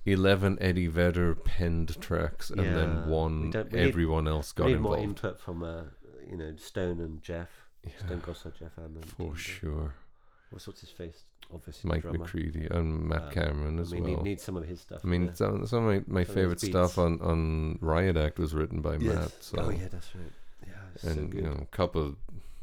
eleven 0.05 0.57
Eddie 0.61 0.87
Vedder 0.87 1.35
penned 1.35 1.99
tracks, 2.01 2.49
and 2.49 2.61
Yeah, 2.63 2.73
then 2.75 3.09
one 3.09 3.41
we 3.41 3.47
need- 3.49 3.75
everyone 3.75 4.27
else 4.27 4.53
We 4.55 4.61
got 4.63 4.67
need 4.69 4.79
more 4.79 4.97
input 4.97 5.39
from, 5.39 5.63
uh, 5.63 5.83
you 6.29 6.37
know, 6.37 6.55
Stone 6.57 6.99
and 6.99 7.21
Jeff. 7.21 7.49
yeah, 7.83 7.91
Stone 8.05 8.21
Gossard, 8.21 8.55
Jeff 8.57 8.77
Ament. 8.77 9.05
for 9.05 9.23
and, 9.23 9.31
uh, 9.33 9.35
sure. 9.37 9.93
What's, 10.51 10.67
what's 10.67 10.81
his 10.81 10.91
face? 10.91 11.23
Obviously, 11.53 11.87
Mike 11.89 12.01
drummer. 12.01 12.19
McCready 12.19 12.67
and 12.69 13.07
Matt 13.07 13.23
Um, 13.23 13.31
Cameron 13.31 13.79
as 13.79 13.91
I 13.93 13.95
mean, 13.95 14.03
well. 14.03 14.13
need, 14.17 14.23
need 14.23 14.41
some 14.41 14.57
of 14.57 14.65
his 14.67 14.81
stuff. 14.81 15.01
I 15.03 15.07
mean, 15.07 15.33
some, 15.35 15.65
some 15.67 15.87
of 15.87 16.07
my, 16.07 16.21
my 16.21 16.23
Some 16.23 16.31
of 16.31 16.35
favorite 16.35 16.59
stuff 16.61 16.97
on, 16.97 17.21
on 17.21 17.77
Riot 17.81 18.17
Act 18.17 18.39
was 18.39 18.53
written 18.53 18.81
by 18.81 18.93
Yes. 18.97 19.01
Matt. 19.15 19.31
So 19.43 19.57
oh 19.59 19.69
yeah, 19.69 19.87
that's 19.89 20.15
right. 20.15 20.31
Yeah, 20.67 20.73
it's 20.93 21.03
so 21.03 21.09
and 21.09 21.33
you 21.33 21.41
know, 21.41 21.59
a 21.61 21.65
couple 21.75 22.15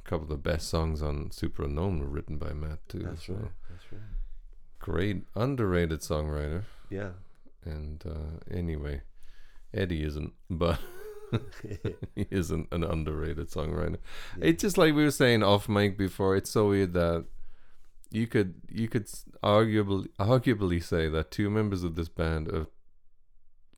couple 0.05 0.25
of 0.25 0.29
the 0.31 0.37
best 0.37 0.69
songs 0.69 1.01
on 1.03 1.29
Superunknown 1.31 2.01
were 2.01 2.07
written 2.07 2.37
by 2.39 2.53
Matt 2.53 2.81
too. 2.89 2.99
that's 3.01 3.27
so 3.27 3.35
right. 3.35 3.51
That's 3.71 3.93
right. 3.93 4.01
great 4.79 5.23
underrated 5.37 6.01
songwriter. 6.01 6.65
Yeah. 6.91 7.11
And 7.65 8.03
uh, 8.05 8.41
anyway, 8.55 9.03
Eddie 9.73 10.03
isn't, 10.03 10.33
but 10.51 10.79
he 12.15 12.27
isn't 12.31 12.69
an 12.73 12.83
underrated 12.85 13.49
songwriter. 13.51 13.99
Yeah. 14.37 14.47
It's 14.47 14.61
just 14.63 14.77
like 14.77 14.95
we 14.95 15.05
were 15.05 15.11
saying 15.13 15.43
off 15.43 15.69
mic 15.69 15.97
before. 15.97 16.37
It's 16.37 16.51
so 16.51 16.69
weird 16.71 16.93
that 16.95 17.25
you 18.13 18.27
could 18.27 18.55
you 18.71 18.89
could 18.89 19.07
arguably 19.43 20.07
arguably 20.19 20.83
say 20.83 21.09
that 21.09 21.31
two 21.31 21.49
members 21.51 21.83
of 21.83 21.95
this 21.95 22.09
band 22.09 22.49
are 22.49 22.67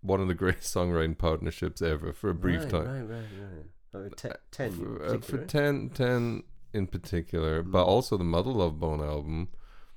one 0.00 0.20
of 0.20 0.28
the 0.28 0.34
greatest 0.42 0.74
songwriting 0.74 1.16
partnerships 1.16 1.80
ever 1.82 2.12
for 2.12 2.30
a 2.30 2.34
brief 2.34 2.60
right, 2.62 2.70
time. 2.70 2.86
Right, 3.08 3.16
right, 3.16 3.24
right. 3.40 3.66
Oh, 3.96 4.08
te- 4.16 4.28
ten. 4.50 4.66
in 4.72 4.76
For, 4.76 5.04
uh, 5.04 5.08
for 5.12 5.18
particular. 5.38 5.46
10, 5.46 5.90
10 5.90 6.42
in 6.72 6.86
particular, 6.88 7.62
but 7.62 7.84
Mm. 7.84 7.88
also 7.88 8.16
the 8.16 8.24
Mother 8.24 8.50
Love 8.50 8.80
Bone 8.80 9.00
album, 9.00 9.48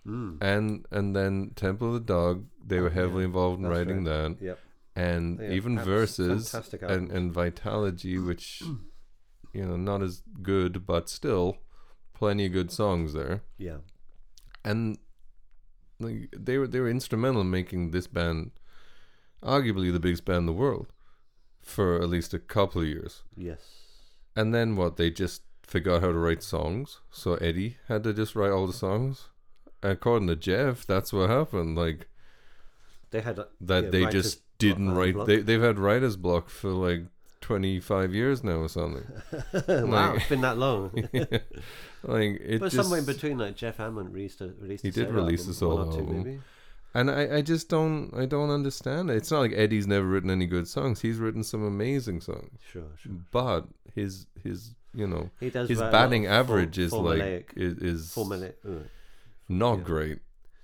Mm. 0.05 0.37
and 0.41 0.85
and 0.91 1.15
then 1.15 1.51
Temple 1.55 1.87
of 1.87 1.93
the 1.95 1.99
Dog. 2.13 2.45
They 2.65 2.79
Oh, 2.79 2.83
were 2.83 2.89
heavily 2.91 3.21
yeah. 3.23 3.25
involved 3.27 3.57
in 3.57 3.63
That's 3.63 3.75
writing 3.77 4.05
right. 4.05 4.37
that, 4.37 4.41
Yep. 4.41 4.59
and 4.95 5.39
Yeah, 5.39 5.51
even 5.51 5.77
abs- 5.79 5.87
verses 5.87 6.53
and 6.53 7.11
and 7.11 7.33
Vitalogy, 7.33 8.23
which 8.29 8.61
you 9.53 9.65
know 9.65 9.75
not 9.77 10.01
as 10.03 10.21
good, 10.41 10.85
but 10.85 11.09
still 11.09 11.57
plenty 12.13 12.45
of 12.45 12.53
good 12.53 12.71
songs 12.71 13.13
there. 13.13 13.41
Yeah. 13.57 13.77
And 14.67 14.97
like 15.99 16.29
they 16.37 16.57
were 16.57 16.67
they 16.67 16.79
were 16.79 16.89
instrumental 16.89 17.41
in 17.41 17.49
making 17.49 17.91
this 17.91 18.05
band 18.05 18.51
arguably 19.41 19.91
the 19.91 19.99
biggest 19.99 20.25
band 20.25 20.39
in 20.39 20.45
the 20.45 20.53
world 20.53 20.87
for 21.61 22.01
at 22.01 22.09
least 22.09 22.33
a 22.33 22.39
couple 22.39 22.81
of 22.81 22.87
years. 22.87 23.23
Yes. 23.35 23.61
And 24.35 24.53
then 24.53 24.75
what 24.75 24.97
they 24.97 25.09
just 25.09 25.41
forgot 25.63 26.01
how 26.01 26.07
to 26.07 26.17
write 26.17 26.43
songs, 26.43 26.99
so 27.11 27.35
Eddie 27.35 27.77
had 27.87 28.03
to 28.03 28.13
just 28.13 28.35
write 28.35 28.51
all 28.51 28.67
the 28.67 28.73
songs. 28.73 29.29
According 29.81 30.27
to 30.27 30.35
Jeff, 30.35 30.85
that's 30.85 31.13
what 31.13 31.29
happened. 31.29 31.77
Like 31.77 32.07
They 33.11 33.21
had 33.21 33.39
a, 33.39 33.47
that 33.61 33.85
yeah, 33.85 33.89
they 33.89 34.05
just 34.07 34.41
didn't 34.57 34.89
uh, 34.89 34.95
write. 34.95 35.13
block. 35.13 35.27
They 35.27 35.37
they've 35.37 35.61
had 35.61 35.79
writer's 35.79 36.17
block 36.17 36.49
for 36.49 36.69
like 36.69 37.03
twenty 37.41 37.79
five 37.79 38.13
years 38.13 38.43
now 38.43 38.57
or 38.57 38.69
something. 38.69 39.05
wow, 39.67 40.11
like- 40.11 40.17
it's 40.21 40.29
been 40.29 40.41
that 40.41 40.57
long. 40.57 40.91
like 41.13 41.13
it 42.41 42.59
but 42.59 42.71
just 42.71 42.75
somewhere 42.75 42.99
in 42.99 43.05
between, 43.05 43.37
like 43.37 43.55
Jeff 43.55 43.79
Ament 43.79 44.11
released 44.11 44.41
a 44.41 44.53
released. 44.59 44.83
He 44.83 44.91
did 44.91 45.09
release 45.11 45.41
album, 45.41 45.51
a 45.51 45.55
solo 45.55 45.75
one 45.75 45.87
or 45.87 45.91
two 45.91 45.99
album. 45.99 46.17
maybe. 46.17 46.39
And 46.93 47.11
I, 47.11 47.37
I 47.37 47.41
just 47.41 47.69
don't 47.69 48.11
I 48.15 48.25
don't 48.25 48.49
understand 48.49 49.09
it. 49.11 49.17
It's 49.17 49.29
not 49.29 49.39
like 49.39 49.53
Eddie's 49.53 49.85
never 49.87 50.05
written 50.05 50.29
any 50.31 50.47
good 50.47 50.67
songs. 50.67 51.01
He's 51.01 51.17
written 51.17 51.43
some 51.43 51.63
amazing 51.63 52.21
songs. 52.21 52.59
Sure, 52.71 52.83
sure. 52.97 53.11
But 53.31 53.67
his 53.93 54.25
his 54.43 54.73
you 54.93 55.05
know 55.05 55.29
He 55.39 55.49
does. 55.49 55.69
his 55.69 55.77
write 55.79 55.83
a 55.83 55.85
lot 55.87 55.91
batting 55.91 56.25
of 56.25 56.31
form- 56.47 56.59
average 56.59 56.77
is 56.79 56.93
like 56.93 57.53
is, 57.55 57.73
is 57.77 58.07
formulaic. 58.15 58.53
uh, 58.67 58.83
not 59.47 59.79
yeah. 59.79 59.83
great. 59.83 60.19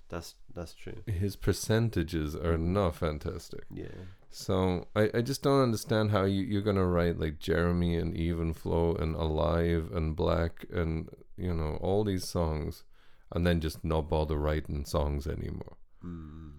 That's 0.10 0.36
that's 0.56 0.74
true. 0.74 1.04
His 1.06 1.36
percentages 1.36 2.36
are 2.36 2.58
not 2.58 2.96
fantastic. 2.96 3.66
Yeah. 3.74 3.86
So 4.34 4.88
I, 4.96 5.12
I 5.14 5.22
just 5.22 5.44
don't 5.44 5.62
understand 5.62 6.10
how 6.10 6.24
you, 6.24 6.42
you're 6.42 6.64
gonna 6.64 6.88
write 6.88 7.20
like 7.20 7.38
Jeremy 7.38 7.96
and 7.98 8.18
Even 8.18 8.52
Flow 8.54 8.96
and 8.96 9.16
Alive 9.16 9.92
and 9.94 10.16
Black 10.16 10.66
and 10.74 11.08
you 11.38 11.54
know 11.54 11.78
all 11.82 12.04
these 12.04 12.28
songs 12.28 12.84
and 13.32 13.46
then 13.46 13.62
just 13.62 13.86
not 13.86 14.10
bother 14.10 14.38
writing 14.38 14.86
songs 14.86 15.28
anymore. 15.28 15.78
Mm. 16.04 16.52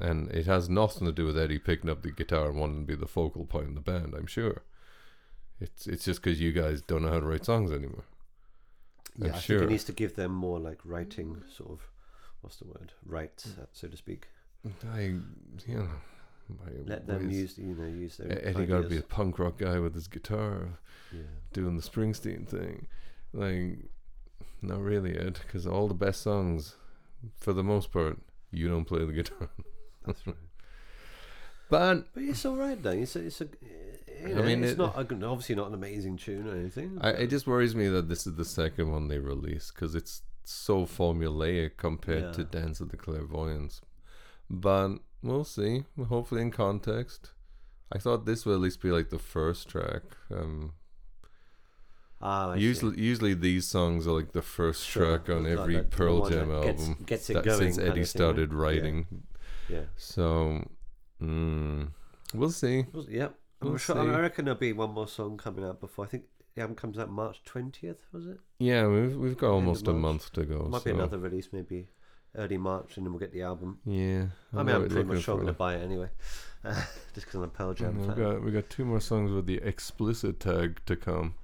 and 0.00 0.30
it 0.30 0.46
has 0.46 0.70
nothing 0.70 1.06
to 1.06 1.12
do 1.12 1.26
with 1.26 1.36
Eddie 1.36 1.58
picking 1.58 1.90
up 1.90 2.02
the 2.02 2.10
guitar 2.10 2.48
and 2.48 2.58
wanting 2.58 2.86
to 2.86 2.86
be 2.86 2.94
the 2.94 3.06
focal 3.06 3.44
point 3.44 3.66
in 3.68 3.74
the 3.74 3.80
band. 3.80 4.14
I'm 4.14 4.26
sure. 4.26 4.62
It's 5.60 5.88
it's 5.88 6.04
just 6.04 6.22
because 6.22 6.40
you 6.40 6.52
guys 6.52 6.82
don't 6.82 7.02
know 7.02 7.10
how 7.10 7.20
to 7.20 7.26
write 7.26 7.44
songs 7.44 7.72
anymore. 7.72 8.04
Yeah, 9.16 9.24
I'm 9.24 9.30
I 9.30 9.32
think 9.32 9.42
sure. 9.42 9.60
he 9.62 9.66
needs 9.66 9.84
to 9.84 9.92
give 9.92 10.14
them 10.14 10.32
more 10.32 10.60
like 10.60 10.78
writing 10.84 11.42
sort 11.52 11.72
of 11.72 11.80
what's 12.42 12.58
the 12.58 12.66
word 12.66 12.92
rights, 13.04 13.54
uh, 13.60 13.66
so 13.72 13.88
to 13.88 13.96
speak. 13.96 14.28
I 14.94 15.00
you 15.66 15.74
know. 15.74 15.88
Let 16.86 17.06
them 17.06 17.30
use 17.30 17.58
you 17.58 17.74
know 17.74 17.86
use 17.86 18.16
their. 18.16 18.46
Eddie 18.46 18.66
got 18.66 18.82
to 18.82 18.88
be 18.88 18.98
a 18.98 19.02
punk 19.02 19.38
rock 19.38 19.58
guy 19.58 19.78
with 19.78 19.94
his 19.94 20.08
guitar 20.08 20.78
yeah. 21.12 21.20
doing 21.52 21.76
the 21.76 21.82
Springsteen 21.82 22.46
thing. 22.46 22.86
Like, 23.32 23.90
not 24.62 24.80
really, 24.80 25.18
Ed, 25.18 25.40
because 25.46 25.66
all 25.66 25.88
the 25.88 25.94
best 25.94 26.22
songs, 26.22 26.76
for 27.36 27.52
the 27.52 27.62
most 27.62 27.92
part, 27.92 28.18
you 28.50 28.68
don't 28.68 28.84
play 28.84 29.04
the 29.04 29.12
guitar. 29.12 29.50
That's 30.06 30.26
right. 30.26 30.36
But 31.68 32.14
But 32.14 32.22
it's 32.22 32.44
all 32.46 32.56
right 32.56 32.82
though. 32.82 32.90
It's 32.90 33.14
a, 33.16 33.26
it's 33.26 33.40
a 33.40 33.48
you 34.26 34.38
I 34.38 34.42
mean, 34.42 34.64
it's 34.64 34.72
it- 34.72 34.78
not 34.78 34.96
obviously 34.96 35.54
not 35.54 35.68
an 35.68 35.74
amazing 35.74 36.16
tune 36.16 36.48
or 36.48 36.56
anything. 36.56 36.98
I, 37.00 37.10
it 37.10 37.26
just 37.28 37.46
worries 37.46 37.74
me 37.74 37.88
that 37.88 38.08
this 38.08 38.26
is 38.26 38.36
the 38.36 38.44
second 38.44 38.90
one 38.90 39.08
they 39.08 39.18
released 39.18 39.74
because 39.74 39.94
it's 39.94 40.22
so 40.44 40.86
formulaic 40.86 41.76
compared 41.76 42.32
to 42.34 42.44
Dance 42.44 42.80
of 42.80 42.88
the 42.90 42.96
Clairvoyants. 42.96 43.82
But 44.48 44.98
we'll 45.22 45.44
see. 45.44 45.84
Hopefully, 46.08 46.42
in 46.42 46.50
context. 46.50 47.30
I 47.92 47.98
thought 47.98 48.26
this 48.26 48.44
would 48.44 48.54
at 48.54 48.60
least 48.60 48.82
be 48.82 48.90
like 48.90 49.08
the 49.10 49.18
first 49.18 49.68
track. 49.68 50.02
Um, 50.30 50.72
ah, 52.20 52.54
see. 52.54 52.60
usually, 52.60 53.00
usually 53.00 53.34
these 53.34 53.66
songs 53.66 54.06
are 54.06 54.12
like 54.12 54.32
the 54.32 54.42
first 54.42 54.84
Sure, 54.86 55.16
track 55.18 55.30
on 55.34 55.44
like 55.44 55.52
every 55.52 55.76
the 55.76 55.82
Pearl 55.84 56.28
Jam 56.28 56.50
album 56.50 57.02
gets 57.06 57.30
it 57.30 57.34
that- 57.34 57.44
going 57.44 57.58
since 57.58 57.78
Eddie 57.78 57.88
thing, 57.90 57.98
right? 58.00 58.06
started 58.08 58.52
Yeah. 58.52 58.58
writing. 58.58 59.06
yeah. 59.68 59.84
So, 59.96 60.68
mm, 61.22 61.90
we'll 62.34 62.50
see. 62.50 62.84
Was- 62.92 63.08
Yep. 63.08 63.38
I'm 63.60 63.68
We'll 63.70 63.78
sure. 63.78 63.96
see. 63.96 64.00
I 64.10 64.20
reckon 64.20 64.44
there'll 64.44 64.60
be 64.60 64.72
one 64.72 64.92
more 64.92 65.08
song 65.08 65.36
coming 65.36 65.64
out 65.64 65.80
before. 65.80 66.04
I 66.04 66.08
think 66.08 66.24
the 66.54 66.60
album 66.62 66.76
comes 66.76 66.98
out 66.98 67.10
March 67.10 67.42
twentieth. 67.44 68.06
Was 68.12 68.26
it? 68.26 68.38
Yeah, 68.58 68.86
we've 68.86 69.16
we've 69.16 69.36
got 69.36 69.46
End 69.48 69.54
almost 69.54 69.88
a 69.88 69.92
month 69.94 70.30
to 70.34 70.44
go. 70.44 70.68
Might 70.68 70.84
be 70.84 70.90
another 70.92 71.18
release, 71.18 71.48
maybe 71.52 71.88
early 72.36 72.56
March, 72.58 72.96
and 72.96 73.04
then 73.06 73.12
we'll 73.12 73.20
get 73.20 73.32
the 73.32 73.42
album. 73.42 73.78
Yeah, 73.84 74.26
I 74.54 74.62
mean, 74.62 74.74
I'm 74.76 74.88
pretty 74.88 75.04
much 75.04 75.22
sure 75.24 75.34
I'm 75.34 75.40
going 75.40 75.46
to 75.52 75.58
buy 75.58 75.74
it 75.76 75.82
anyway, 75.82 76.08
uh, 76.64 76.74
just 77.14 77.26
because 77.26 77.34
I'm 77.34 77.42
a 77.42 77.48
Pearl 77.48 77.74
Jam 77.74 77.94
Yeah, 77.96 78.00
we 78.00 78.06
fan. 78.08 78.16
got 78.16 78.42
we 78.44 78.50
got 78.52 78.70
two 78.70 78.84
more 78.84 79.00
songs 79.00 79.30
with 79.32 79.46
the 79.46 79.56
explicit 79.58 80.40
tag 80.40 80.80
to 80.86 80.96
come. 80.96 81.34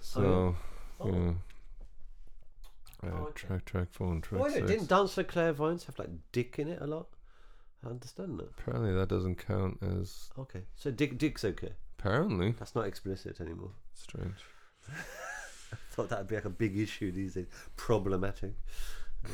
So 0.00 0.56
Oh. 1.00 1.06
yeah. 1.06 1.32
Oh, 3.02 3.06
Uh, 3.08 3.10
okay. 3.22 3.32
track 3.46 3.64
track 3.64 3.88
phone 3.90 4.20
track 4.20 4.50
six. 4.50 4.66
Didn't 4.66 4.88
Dance 4.88 5.14
for 5.14 5.24
Clairvoyants 5.24 5.84
have 5.84 5.98
like 5.98 6.10
dick 6.32 6.58
in 6.58 6.68
it 6.68 6.80
a 6.82 6.86
lot? 6.86 7.06
I 7.84 7.88
understand 7.88 8.38
that. 8.38 8.50
Apparently 8.58 8.92
that 8.94 9.08
doesn't 9.08 9.36
count 9.36 9.78
as 9.82 10.28
Okay, 10.38 10.62
so 10.76 10.90
dick 10.90 11.16
dick's 11.16 11.44
okay. 11.44 11.72
apparently 11.98 12.52
That's 12.58 12.74
not 12.74 12.86
explicit 12.86 13.40
anymore. 13.40 13.70
strange. 13.94 14.34
I 15.72 15.76
thought 15.92 16.08
that'd 16.10 16.26
be 16.28 16.34
like 16.34 16.44
a 16.44 16.50
big 16.50 16.76
issue 16.78 17.10
these 17.12 17.34
days. 17.34 17.46
Problematic. 17.76 18.52
Yeah. 19.24 19.30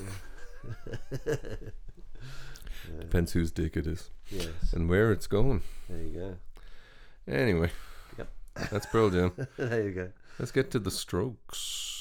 Yeah, 1.26 1.36
Depends 3.00 3.32
whose 3.32 3.50
dick 3.50 3.76
it 3.76 3.86
is 3.86 4.10
yes. 4.30 4.72
and 4.72 4.88
where 4.88 5.10
it's 5.12 5.26
going. 5.26 5.62
There 5.88 5.98
you 6.02 6.12
go. 6.12 6.36
Anyway. 7.32 7.70
Yep. 8.16 8.28
That's 8.70 8.86
Pearl 8.86 9.10
Jam. 9.14 9.32
there 9.56 9.82
you 9.82 9.92
go. 9.92 10.08
Let's 10.38 10.52
get 10.52 10.70
to 10.72 10.78
the 10.78 10.90
strokes. 10.90 11.95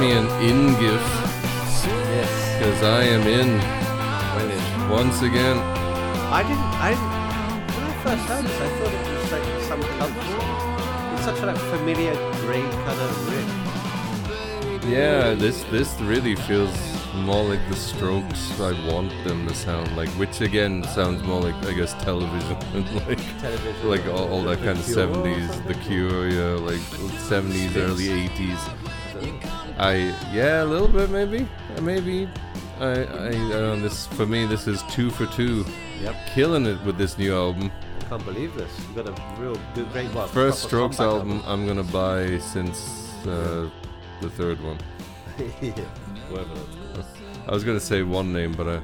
Me 0.00 0.12
an 0.12 0.26
in 0.42 0.72
gift, 0.80 1.04
Yes. 1.86 2.58
because 2.58 2.82
I 2.82 3.02
am 3.04 3.22
in 3.26 3.50
once 4.90 5.22
again. 5.22 5.58
I 6.32 6.42
didn't. 6.42 6.58
I 6.58 6.90
didn't, 6.90 7.10
when 7.74 7.84
I 7.84 7.94
first 8.02 8.24
heard 8.28 8.44
this, 8.44 8.60
I 8.60 8.68
thought 8.76 8.94
it 8.94 9.20
was 9.20 9.32
like 9.32 9.46
some 9.68 9.82
song. 9.82 10.12
It's 11.14 11.24
such 11.24 11.40
a 11.42 11.46
like, 11.46 11.56
familiar 11.74 12.14
grey 12.42 12.62
colour 12.84 13.10
riff. 13.30 14.86
Yeah, 14.88 15.34
this 15.34 15.62
this 15.64 16.00
really 16.00 16.34
feels 16.34 16.74
more 17.14 17.44
like 17.44 17.60
the 17.68 17.76
Strokes 17.76 18.58
I 18.60 18.72
want 18.90 19.12
them 19.24 19.46
to 19.48 19.54
sound 19.54 19.94
like, 19.96 20.08
which 20.10 20.40
again 20.40 20.82
sounds 20.84 21.22
more 21.22 21.40
like 21.40 21.54
I 21.66 21.72
guess 21.74 21.92
television 22.02 22.56
and 22.74 22.86
like 23.08 23.20
Television. 23.40 23.88
like 23.88 24.06
all, 24.06 24.28
all 24.32 24.42
that 24.44 24.58
kind 24.58 24.78
of 24.78 24.84
seventies, 24.84 25.60
the. 25.62 25.74
Cure, 25.74 26.28
yeah, 26.28 26.54
like 26.70 26.80
seventies, 27.28 27.76
early 27.76 28.10
eighties. 28.10 28.58
I 29.80 30.14
yeah, 30.30 30.62
a 30.62 30.66
little 30.66 30.88
bit 30.88 31.08
maybe, 31.10 31.48
Uh, 31.76 31.80
maybe. 31.80 32.28
I 32.78 32.90
I 33.28 33.30
uh, 33.52 33.76
this 33.76 34.06
for 34.08 34.26
me 34.26 34.44
this 34.46 34.66
is 34.66 34.82
two 34.90 35.10
for 35.10 35.26
two, 35.26 35.64
Yep. 36.02 36.14
killing 36.34 36.66
it 36.66 36.78
with 36.84 36.98
this 36.98 37.16
new 37.16 37.34
album. 37.34 37.70
I 38.00 38.04
can't 38.10 38.24
believe 38.24 38.54
this. 38.56 38.70
You've 38.78 38.96
got 38.96 39.08
a 39.08 39.40
real 39.40 39.56
good, 39.74 39.90
great 39.92 40.12
well, 40.14 40.26
First 40.28 40.62
Strokes 40.64 40.96
comeback 40.98 41.14
album 41.14 41.42
I'm 41.46 41.66
gonna 41.66 41.90
buy 41.92 42.38
since 42.38 42.78
uh, 43.26 43.70
the 44.20 44.28
third 44.30 44.58
one. 44.62 44.78
yeah. 45.62 45.72
Whatever 46.28 46.60
I 47.48 47.52
was 47.54 47.64
gonna 47.64 47.80
say 47.80 48.02
one 48.02 48.32
name, 48.34 48.52
but 48.52 48.66
I'm 48.68 48.82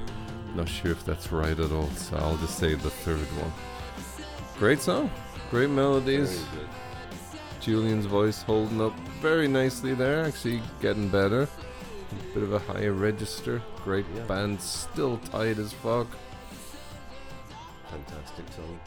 not 0.55 0.69
sure 0.69 0.93
if 0.93 1.05
that's 1.05 1.31
right 1.31 1.59
at 1.61 1.73
all. 1.73 1.91
So 1.91 2.17
I'll 2.17 2.39
just 2.39 2.57
say 2.59 2.75
the 2.75 2.91
third 3.05 3.29
one. 3.43 3.53
Great 4.59 4.81
song, 4.81 5.11
great 5.51 5.69
melodies. 5.71 6.43
Julian's 7.67 8.07
voice 8.07 8.43
holding 8.43 8.81
up 8.81 8.97
very 9.21 9.49
nicely 9.49 9.93
there. 9.93 10.25
Actually 10.25 10.63
getting 10.81 11.09
better. 11.09 11.49
Bit 12.33 12.45
of 12.45 12.53
a 12.53 12.61
higher 12.61 12.93
register. 12.93 13.61
Great 13.83 14.07
Yeah. 14.15 14.23
band, 14.23 14.61
still 14.61 15.19
tight 15.33 15.59
as 15.59 15.73
fuck. 15.73 16.07
Fantastic 17.91 18.45
song. 18.53 18.79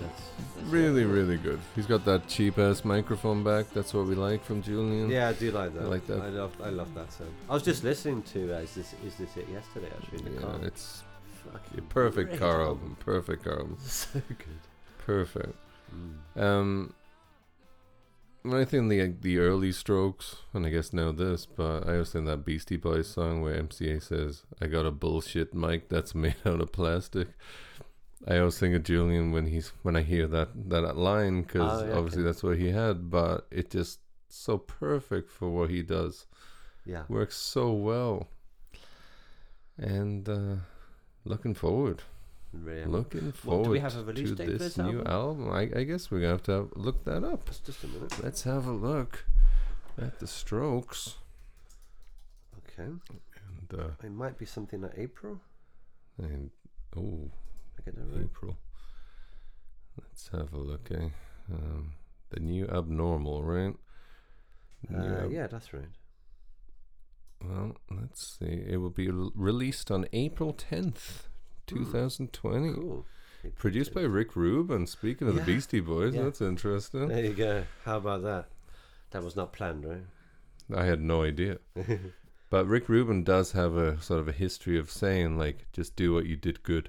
That's, 0.00 0.22
that's 0.54 0.66
Really, 0.68 1.04
really 1.04 1.36
good. 1.36 1.58
He's 1.74 1.86
got 1.86 2.04
that 2.04 2.28
cheap 2.28 2.58
ass 2.58 2.84
microphone 2.84 3.42
back. 3.42 3.66
That's 3.74 3.92
what 3.92 4.06
we 4.06 4.14
like 4.14 4.44
from 4.44 4.62
Julian. 4.62 5.10
Yeah, 5.10 5.28
I 5.28 5.32
do 5.32 5.50
like 5.50 5.74
that. 5.74 5.82
I 5.82 5.86
like 5.86 6.06
that. 6.06 6.20
I 6.20 6.28
love, 6.28 6.52
I 6.62 6.68
love 6.70 6.94
that 6.94 7.12
song. 7.12 7.28
I 7.50 7.54
was 7.54 7.64
just 7.64 7.82
listening 7.82 8.22
to 8.34 8.54
uh, 8.54 8.60
"Is 8.60 8.74
This 8.74 8.94
Is 9.04 9.16
This 9.16 9.36
It" 9.36 9.48
yesterday, 9.48 9.88
actually. 10.00 10.18
In 10.18 10.24
the 10.36 10.40
Yeah, 10.40 10.46
car. 10.46 10.60
it's 10.62 11.02
Fucking 11.52 11.86
perfect 11.86 12.38
car 12.38 12.62
album. 12.62 12.96
Perfect 13.00 13.42
car 13.44 13.54
album. 13.60 13.78
so 13.84 14.20
good. 14.28 14.60
Perfect. 15.06 15.56
Mm. 16.36 16.40
Um, 16.42 16.94
I 18.44 18.64
think 18.64 18.88
the 18.88 19.14
the 19.20 19.38
early 19.38 19.72
Strokes, 19.72 20.36
and 20.54 20.64
I 20.64 20.70
guess 20.70 20.92
now 20.92 21.12
this, 21.12 21.44
but 21.46 21.86
I 21.86 21.92
always 21.94 22.12
think 22.12 22.26
that 22.26 22.44
Beastie 22.44 22.76
Boys 22.76 23.08
song 23.08 23.42
where 23.42 23.54
MCA 23.60 24.00
says, 24.00 24.42
"I 24.60 24.66
got 24.68 24.86
a 24.86 24.90
bullshit 24.90 25.54
mic 25.54 25.88
that's 25.88 26.14
made 26.14 26.36
out 26.46 26.60
of 26.60 26.72
plastic." 26.72 27.28
I 28.26 28.38
always 28.38 28.58
think 28.58 28.74
of 28.74 28.82
Julian 28.82 29.32
when 29.32 29.46
he's 29.46 29.68
when 29.82 29.96
I 29.96 30.02
hear 30.02 30.26
that 30.28 30.48
that 30.70 30.96
line 30.96 31.42
because 31.42 31.82
Oh, 31.82 31.86
yeah, 31.86 31.94
obviously 31.94 32.22
okay. 32.22 32.26
that's 32.26 32.42
what 32.42 32.58
he 32.58 32.70
had, 32.70 33.10
but 33.10 33.46
it 33.50 33.70
just 33.70 34.00
so 34.28 34.58
perfect 34.58 35.30
for 35.30 35.48
what 35.50 35.70
he 35.70 35.82
does. 35.82 36.26
Yeah. 36.84 37.04
Works 37.08 37.36
so 37.36 37.72
well, 37.72 38.28
and 39.76 40.28
uh, 40.28 40.56
looking 41.24 41.54
forward. 41.54 42.02
Really. 42.52 42.86
Looking 42.86 43.32
forward 43.32 43.68
we 43.68 43.78
have 43.80 43.96
a 43.96 44.02
release 44.04 44.30
to 44.30 44.34
date 44.34 44.46
for 44.46 44.50
this 44.52 44.74
this 44.74 44.78
new 44.78 45.02
album. 45.04 45.50
I, 45.50 45.68
I 45.76 45.82
guess 45.84 46.10
we're 46.10 46.20
gonna 46.20 46.32
have 46.32 46.42
to 46.44 46.52
have, 46.52 46.68
look 46.76 47.04
that 47.04 47.22
up. 47.24 47.46
Just- 47.46 47.66
Just 47.66 47.84
a 47.84 47.88
minute. 47.88 48.22
Let's 48.22 48.42
have 48.44 48.66
a 48.66 48.72
look 48.72 49.26
at 50.00 50.18
the 50.18 50.26
Strokes. 50.26 51.16
Okay. 52.58 52.84
And, 52.88 53.80
uh, 53.80 53.88
It 54.02 54.12
might 54.12 54.38
be 54.38 54.46
something 54.46 54.80
like 54.80 54.92
April. 54.96 55.40
and 56.16 56.50
oh, 56.96 57.30
I 57.78 57.82
get 57.84 57.94
that 57.96 58.04
right. 58.14 58.24
April. 58.24 58.56
Let's 60.00 60.28
have 60.28 60.52
a 60.54 60.58
look. 60.58 60.88
Eh? 60.90 61.08
Um, 61.52 61.92
the 62.30 62.40
new 62.40 62.66
abnormal, 62.68 63.42
right? 63.42 63.74
New 64.88 64.96
Uh, 64.98 65.24
Ab- 65.24 65.32
yeah, 65.32 65.46
that's 65.48 65.72
right. 65.74 65.88
Well, 67.44 67.76
let's 67.90 68.38
see. 68.38 68.64
It 68.66 68.78
will 68.78 68.90
be 68.90 69.10
released 69.10 69.90
on 69.90 70.06
April 70.12 70.52
tenth, 70.52 71.27
Hmm. 71.70 71.76
two 71.78 71.84
thousand 71.84 72.32
twenty. 72.32 72.72
Cool. 72.74 73.06
Produced 73.56 73.94
by 73.94 74.00
Rick 74.02 74.34
Rubin. 74.36 74.86
Speaking 74.86 75.28
of 75.28 75.34
Yeah. 75.36 75.40
the 75.44 75.46
Beastie 75.52 75.80
Boys, 75.80 76.14
Yeah. 76.14 76.24
that's 76.24 76.40
interesting. 76.40 77.08
There 77.08 77.24
you 77.24 77.34
go. 77.34 77.64
How 77.84 77.98
about 77.98 78.22
that? 78.22 78.48
That 79.10 79.22
was 79.22 79.36
not 79.36 79.52
planned, 79.52 79.84
right? 79.84 80.04
I 80.74 80.84
had 80.84 81.00
no 81.00 81.22
idea. 81.22 81.58
But 82.50 82.66
Rick 82.66 82.88
Rubin 82.88 83.24
does 83.24 83.52
have 83.52 83.76
a 83.76 84.00
sort 84.00 84.20
of 84.20 84.28
a 84.28 84.32
history 84.32 84.78
of 84.78 84.90
saying 84.90 85.36
like, 85.36 85.66
just 85.72 85.96
do 85.96 86.14
what 86.14 86.24
you 86.24 86.34
did 86.34 86.62
good. 86.62 86.88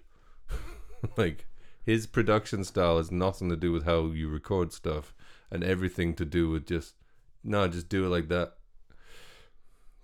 like 1.17 1.45
his 1.85 2.07
production 2.07 2.63
style 2.63 2.95
has 2.95 3.11
nothing 3.11 3.49
to 3.49 3.57
do 3.57 3.73
with 3.73 3.83
how 3.83 4.05
you 4.07 4.29
record 4.29 4.71
stuff, 4.71 5.13
and 5.51 5.61
everything 5.63 6.13
to 6.15 6.23
do 6.25 6.49
with 6.49 6.65
just 6.65 6.95
no, 7.43 7.67
just 7.67 7.89
do 7.89 8.05
it 8.05 8.09
like 8.09 8.29
that. 8.29 8.53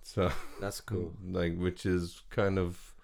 So 0.02 0.30
That's 0.60 0.80
cool. 0.80 1.14
like, 1.26 1.56
which 1.56 1.84
is 1.86 2.22
kind 2.30 2.58
of 2.58 2.94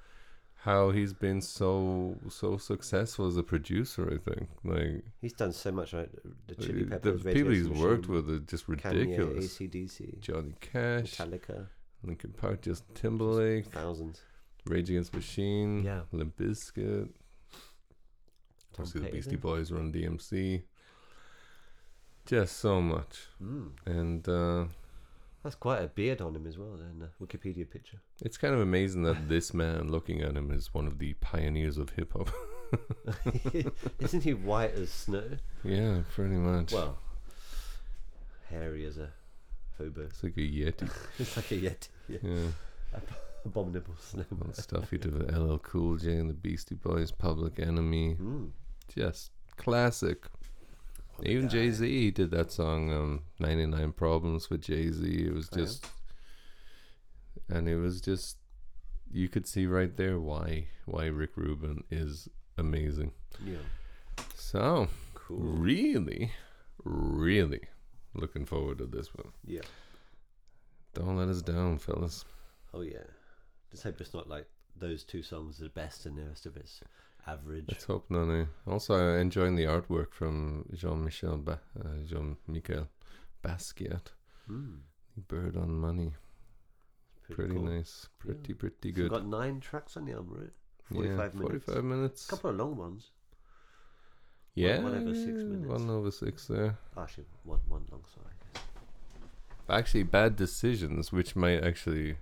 how 0.64 0.90
he's 0.90 1.12
been 1.12 1.40
so 1.40 2.16
so 2.28 2.56
successful 2.56 3.26
as 3.26 3.36
a 3.36 3.42
producer. 3.42 4.06
I 4.06 4.18
think 4.30 4.48
like 4.64 5.04
He's 5.20 5.32
done 5.32 5.52
so 5.52 5.72
much, 5.72 5.92
right? 5.92 6.08
The 6.46 6.54
Chili 6.54 6.84
uh, 6.84 6.90
Peppers, 6.90 7.22
the 7.24 7.32
people 7.32 7.52
he's 7.52 7.68
worked 7.68 8.08
with 8.08 8.28
are 8.30 8.38
just 8.40 8.66
Kanye, 8.68 8.84
ridiculous. 8.94 9.58
ACDC, 9.58 10.20
Johnny 10.20 10.54
Cash, 10.60 11.16
Metallica, 11.16 11.66
Linkin 12.04 12.32
Park, 12.32 12.62
Justin 12.62 12.94
Timberlake. 12.94 13.66
thousands. 13.72 14.20
Rage 14.66 14.90
Against 14.90 15.10
the 15.12 15.18
Machine, 15.18 15.82
Yeah. 15.82 16.02
Limp 16.12 16.36
Bizkit, 16.36 17.08
obviously 18.78 19.00
the 19.00 19.08
Beastie. 19.10 19.36
Boys 19.36 19.72
run 19.72 19.92
DMC. 19.92 20.62
Just 22.24 22.58
so 22.58 22.80
much, 22.80 23.26
Mm. 23.42 23.70
and 23.86 24.28
uh, 24.28 24.66
That's 25.42 25.54
quite 25.56 25.82
a 25.82 25.88
beard 25.88 26.20
on 26.20 26.36
him 26.36 26.46
as 26.46 26.56
well. 26.56 26.76
Then 26.76 27.02
uh, 27.02 27.24
Wikipedia 27.24 27.68
picture. 27.68 27.98
it's 28.20 28.36
kind 28.38 28.54
of 28.54 28.60
amazing 28.60 29.02
that 29.02 29.28
this 29.28 29.52
man, 29.52 29.88
looking 29.90 30.22
at 30.22 30.36
him, 30.36 30.50
is 30.52 30.72
one 30.72 30.86
of 30.86 30.98
the 30.98 31.14
pioneers 31.14 31.78
of 31.78 31.90
hip 31.90 32.12
hop. 32.12 32.30
Isn't 33.98 34.22
he 34.22 34.34
white 34.34 34.72
as 34.74 34.90
snow? 34.90 35.24
yeah, 35.64 36.02
pretty 36.14 36.36
much. 36.36 36.72
Well, 36.72 36.98
hairy 38.50 38.84
as 38.86 38.98
a 38.98 39.08
hobo. 39.78 40.02
it's 40.02 40.22
like 40.22 40.36
a 40.36 40.40
yeti. 40.40 40.90
It's 41.18 41.36
like 41.36 41.50
a 41.52 41.54
yeti. 41.58 41.88
Yeah. 42.08 42.18
Yeah, 42.22 42.98
Abominable 43.44 43.94
snow. 44.00 44.24
all 44.30 44.48
the 44.54 44.62
stuff 44.62 44.90
he 44.90 44.98
did 44.98 45.12
with 45.18 45.36
LL 45.36 45.56
Cool 45.58 45.96
J 45.96 46.16
and 46.16 46.30
the 46.30 46.34
Beastie 46.34 46.76
Boys, 46.76 47.10
Public 47.10 47.58
Enemy, 47.58 48.16
Mm. 48.20 48.50
just 48.94 49.32
classic. 49.56 50.26
Even 51.24 51.48
Jay 51.48 51.70
Z 51.70 52.10
did 52.12 52.30
that 52.32 52.50
song, 52.50 52.92
um, 52.92 53.22
99 53.38 53.92
Problems 53.92 54.50
with 54.50 54.62
Jay 54.62 54.90
Z. 54.90 55.06
It 55.26 55.32
was 55.32 55.48
Oh, 55.52 55.56
just, 55.56 55.86
and 57.48 57.68
it 57.68 57.76
was 57.76 58.00
just, 58.00 58.38
you 59.10 59.28
could 59.28 59.46
see 59.46 59.66
right 59.66 59.94
there 59.96 60.18
why 60.18 60.68
why 60.86 61.06
Rick 61.06 61.36
Rubin 61.36 61.84
is 61.90 62.28
amazing. 62.58 63.12
Yeah. 63.44 63.58
So, 64.34 64.88
Cool. 65.14 65.38
really, 65.38 66.32
really 66.84 67.60
looking 68.14 68.44
forward 68.44 68.78
to 68.78 68.86
this 68.86 69.14
one. 69.14 69.32
Yeah. 69.44 69.60
Don't 70.94 71.16
let 71.16 71.28
us 71.28 71.40
down, 71.42 71.78
fellas. 71.78 72.24
Oh 72.74 72.80
yeah. 72.82 73.04
Just 73.70 73.84
hope 73.84 74.00
it's 74.00 74.12
not 74.14 74.28
like 74.28 74.46
those 74.76 75.04
two 75.04 75.22
songs 75.22 75.60
are 75.60 75.64
the 75.64 75.70
best 75.70 76.04
and 76.06 76.16
the 76.18 76.24
rest 76.24 76.46
of 76.46 76.56
it's 76.56 76.80
average. 77.26 77.66
Let's 77.68 77.84
hope 77.84 78.10
none. 78.10 78.30
eh? 78.42 78.44
Also, 78.70 78.94
enjoying 79.16 79.56
the 79.56 79.64
artwork 79.64 80.12
from 80.12 80.64
Jean 80.74 81.04
Michel 81.04 81.36
ba- 81.38 81.60
uh, 81.78 82.02
Jean 82.04 82.36
Michel 82.48 82.88
Basquiat. 83.44 84.06
Mm. 84.50 84.78
Bird 85.28 85.56
on 85.56 85.70
Money. 85.78 86.12
Pretty 87.30 87.54
cool. 87.54 87.62
nice. 87.64 88.08
Pretty, 88.18 88.54
pretty 88.54 88.76
We've 88.88 88.94
good. 88.94 89.10
got 89.10 89.26
nine 89.26 89.60
tracks 89.60 89.96
on 89.96 90.04
the 90.04 90.12
album, 90.12 90.36
right? 90.40 90.50
Yeah, 90.90 91.16
45 91.16 91.34
minutes. 91.34 91.64
45 91.66 91.84
minutes. 91.84 92.26
A 92.26 92.30
couple 92.30 92.50
of 92.50 92.56
long 92.56 92.76
ones. 92.76 93.10
Yeah. 94.54 94.82
one 94.82 94.94
over 94.94 95.14
six 95.14 95.26
minutes. 95.42 95.66
One 95.66 95.88
over 95.90 96.10
six 96.10 96.46
there. 96.46 96.76
Actually, 96.98 97.24
one 97.44 97.60
one 97.68 97.86
long 97.90 98.02
guess. 98.54 98.62
Actually, 99.70 100.02
bad 100.02 100.36
decisions, 100.36 101.10
which 101.12 101.34
might 101.36 101.64
actually. 101.64 102.16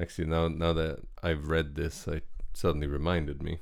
Actually, 0.00 0.28
now 0.28 0.48
now 0.48 0.72
that 0.72 1.00
I've 1.22 1.48
read 1.48 1.74
this, 1.74 2.08
I 2.08 2.22
suddenly 2.54 2.86
reminded 2.86 3.42
me. 3.42 3.60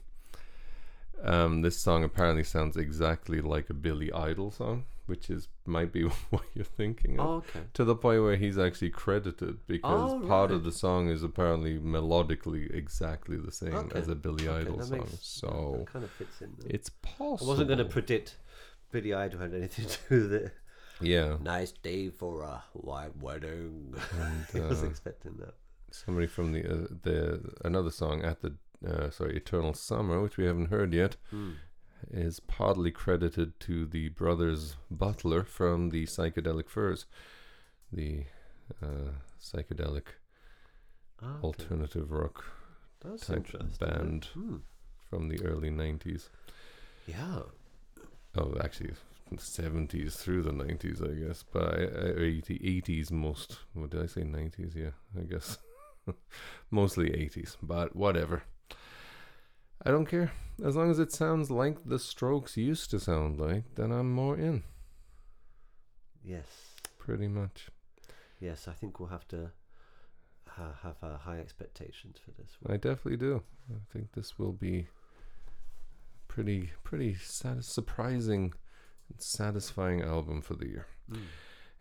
Um, 1.23 1.63
this 1.63 1.79
song 1.79 2.05
apparently 2.05 2.45
sounds 2.45 2.77
exactly 2.77 3.41
like 3.41 3.71
a 3.71 3.75
Billy 3.75 4.13
Idol 4.13 4.51
song, 4.51 4.85
which 5.07 5.31
is 5.31 5.49
might 5.65 5.93
be 5.93 6.03
what 6.31 6.43
you're 6.55 6.65
thinking 6.65 7.19
of. 7.19 7.27
Oh, 7.27 7.33
okay. 7.39 7.61
To 7.75 7.85
the 7.85 7.95
point 7.97 8.23
where 8.23 8.37
he's 8.37 8.59
actually 8.59 8.91
credited 8.91 9.67
because 9.67 10.13
Oh, 10.13 10.27
part 10.27 10.51
of 10.51 10.63
the 10.65 10.73
song 10.73 11.09
is 11.09 11.23
apparently 11.23 11.79
melodically 11.79 12.73
exactly 12.75 13.37
the 13.37 13.51
same 13.53 13.75
Okay. 13.75 13.99
as 13.99 14.09
a 14.09 14.15
Billy 14.15 14.47
Okay, 14.49 14.61
Idol 14.63 14.83
song. 14.83 14.99
makes- 14.99 15.19
so 15.27 15.85
kind 15.93 16.05
of 16.05 16.11
fits 16.13 16.41
in. 16.43 16.53
There. 16.59 16.71
it's 16.75 16.91
possible. 16.91 17.47
I 17.47 17.49
wasn't 17.53 17.69
going 17.69 17.79
to 17.79 17.85
predict 17.87 18.37
Billy 18.93 19.15
Idol 19.15 19.41
had 19.41 19.55
anything 19.55 19.87
to 19.89 19.99
do 20.09 20.23
with 20.23 20.33
it. 20.33 20.53
Yeah. 21.01 21.37
Nice 21.43 21.73
day 21.73 22.09
for 22.11 22.43
a 22.43 22.63
white 22.73 23.17
wedding. 23.19 23.95
I 24.55 24.61
was 24.61 24.83
uh, 24.83 24.87
expecting 24.87 25.37
that. 25.39 25.55
Somebody 25.91 26.27
from 26.27 26.53
the 26.53 26.65
uh, 26.65 26.87
the 27.03 27.53
another 27.65 27.91
song 27.91 28.23
at 28.23 28.41
the 28.43 28.55
uh, 28.87 29.11
sorry 29.11 29.37
Eternal 29.37 29.75
Summer, 29.75 30.21
which 30.21 30.37
we 30.37 30.45
haven't 30.47 30.71
heard 30.71 30.93
yet, 30.93 31.17
Hmm. 31.31 31.53
is 32.11 32.41
partly 32.41 32.91
credited 32.91 33.59
to 33.61 33.87
the 33.87 34.09
brothers 34.11 34.77
Butler 34.91 35.45
from 35.45 35.91
the 35.91 36.05
Psychedelic 36.07 36.69
Furs, 36.69 37.07
the 37.93 38.25
uh, 38.83 39.13
psychedelic 39.41 40.07
Ah, 41.23 41.39
okay. 41.43 41.65
alternative 41.65 42.11
rock 42.13 42.45
That's 43.01 43.27
type 43.27 43.47
band 43.79 44.27
Hmm. 44.35 44.57
from 45.09 45.29
the 45.29 45.43
early 45.45 45.71
'90s. 45.71 46.31
Yeah. 47.07 47.43
Oh, 48.37 48.55
actually, 48.61 48.95
70s 49.39 50.17
through 50.17 50.43
the 50.43 50.53
90s, 50.53 51.01
I 51.01 51.15
guess. 51.15 51.43
But 51.43 51.79
80, 52.19 52.61
80s 52.63 53.11
most. 53.11 53.59
What 53.73 53.91
did 53.91 54.03
I 54.03 54.07
say? 54.07 54.23
90s? 54.25 54.75
Yeah, 54.77 54.91
I 55.19 55.23
guess. 55.23 55.59
Mostly 56.71 57.11
80s, 57.11 57.57
but 57.63 57.97
whatever. 57.97 58.43
I 59.85 59.91
don't 59.91 60.07
care. 60.07 60.33
As 60.65 60.75
long 60.75 60.91
as 60.91 60.99
it 60.99 61.13
sounds 61.13 61.51
like 61.51 61.85
the 61.85 61.99
Strokes 61.99 62.57
used 62.57 62.91
to 62.91 62.99
sound 63.01 63.39
like, 63.39 63.75
then 63.75 63.93
I'm 63.93 64.11
more 64.13 64.37
in. 64.37 64.63
Yes. 66.25 66.47
Pretty 66.99 67.29
much. 67.29 67.69
Yes, 68.41 68.67
I 68.69 68.73
think 68.73 68.99
we'll 68.99 69.11
have 69.11 69.29
to 69.29 69.51
ha- 70.49 70.77
have 70.83 70.97
uh, 71.03 71.19
high 71.19 71.39
expectations 71.39 72.17
for 72.23 72.31
this 72.33 72.57
one. 72.61 72.75
I 72.75 72.79
definitely 72.79 73.19
do. 73.19 73.43
I 73.71 73.79
think 73.93 74.13
this 74.13 74.39
will 74.39 74.53
be 74.53 74.89
pretty, 76.29 76.71
pretty 76.83 77.15
satis- 77.15 77.67
surprising 77.67 78.55
and 79.11 79.21
satisfying 79.21 80.03
album 80.03 80.41
for 80.43 80.55
the 80.55 80.67
year. 80.67 80.87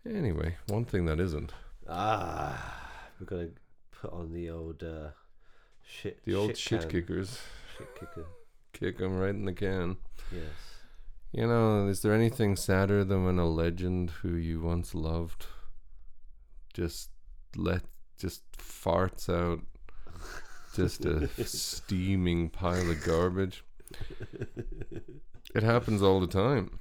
Anyway, 0.08 0.56
one 0.68 0.84
thing 0.84 1.06
that 1.06 1.18
isn't. 1.18 1.52
Ah, 1.88 2.90
we're 3.18 3.26
gonna 3.26 3.48
put 3.90 4.12
on 4.12 4.32
the 4.32 4.50
old 4.50 4.82
uh, 4.84 5.08
shit. 5.82 6.24
The 6.24 6.34
old 6.34 6.56
shit 6.56 6.82
can. 6.82 6.90
kickers. 6.90 7.40
Shit 7.76 7.94
kicker. 7.94 8.26
Kick 8.72 9.00
'em 9.00 9.16
right 9.18 9.30
in 9.30 9.44
the 9.44 9.52
can. 9.52 9.96
Yes. 10.32 10.44
You 11.32 11.46
know, 11.46 11.86
is 11.88 12.02
there 12.02 12.12
anything 12.14 12.56
sadder 12.56 13.04
than 13.04 13.24
when 13.24 13.38
a 13.38 13.46
legend 13.48 14.10
who 14.22 14.34
you 14.36 14.60
once 14.60 14.94
loved 14.94 15.46
just 16.72 17.10
let 17.56 17.82
just 18.18 18.42
farts 18.52 19.28
out 19.28 19.60
just 20.74 21.04
a 21.04 21.28
steaming 21.46 22.48
pile 22.50 22.90
of 22.90 23.02
garbage? 23.04 23.64
It 25.54 25.62
happens 25.62 26.02
all 26.02 26.20
the 26.20 26.26
time. 26.26 26.78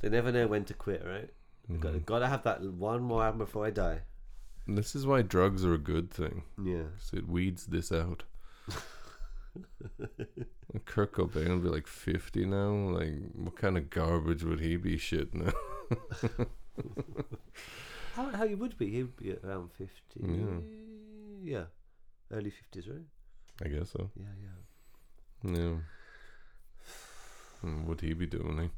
They 0.00 0.08
never 0.08 0.30
know 0.32 0.46
when 0.46 0.64
to 0.66 0.74
quit, 0.74 1.04
right? 1.04 1.30
Mhm. 1.70 1.80
Got 1.80 2.06
gotta 2.06 2.26
have 2.28 2.42
that 2.44 2.62
one 2.62 3.02
more 3.02 3.24
album 3.24 3.38
before 3.38 3.66
I 3.66 3.70
die. 3.70 4.02
And 4.66 4.76
This 4.78 4.94
is 4.94 5.06
why 5.06 5.22
drugs 5.22 5.64
are 5.64 5.74
a 5.74 5.78
good 5.78 6.10
thing. 6.10 6.44
Yeah. 6.62 6.84
'cause 6.98 7.12
it 7.14 7.26
weeds 7.28 7.66
this 7.66 7.90
out. 7.92 8.24
Kurt 10.84 11.12
Cobain 11.12 11.48
will 11.48 11.58
be 11.58 11.68
like 11.68 11.86
50 11.86 12.44
now. 12.46 12.70
Like, 12.70 13.14
what 13.34 13.56
kind 13.56 13.76
of 13.78 13.90
garbage 13.90 14.44
would 14.44 14.60
he 14.60 14.76
be 14.76 14.96
shitting 14.96 15.48
out? 15.48 16.48
How 18.14 18.30
how 18.30 18.44
you 18.44 18.56
would 18.56 18.76
be? 18.76 18.90
He 18.90 19.02
would 19.04 19.16
be 19.16 19.32
around 19.44 19.70
fifty. 19.72 20.20
Yeah. 20.20 20.60
Yeah. 21.40 21.64
Early 22.32 22.50
fifties, 22.50 22.88
right? 22.88 23.06
I 23.64 23.68
guess 23.68 23.90
so. 23.90 24.10
Yeah, 24.16 24.34
yeah. 24.42 25.60
Yeah. 25.60 25.76
Would 27.86 28.00
he 28.00 28.12
be 28.14 28.26
doing 28.26 28.58
it? 28.58 28.70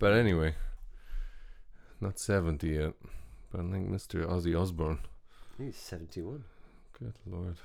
But 0.00 0.14
anyway, 0.14 0.54
not 2.00 2.18
70 2.18 2.68
yet. 2.68 2.94
But 3.50 3.60
I 3.60 3.70
think 3.70 3.88
Mr. 3.88 4.26
Ozzy 4.26 4.60
Osbourne. 4.60 4.98
He's 5.58 5.76
seventy-one. 5.76 6.44
Good 6.98 7.14
lord. 7.26 7.56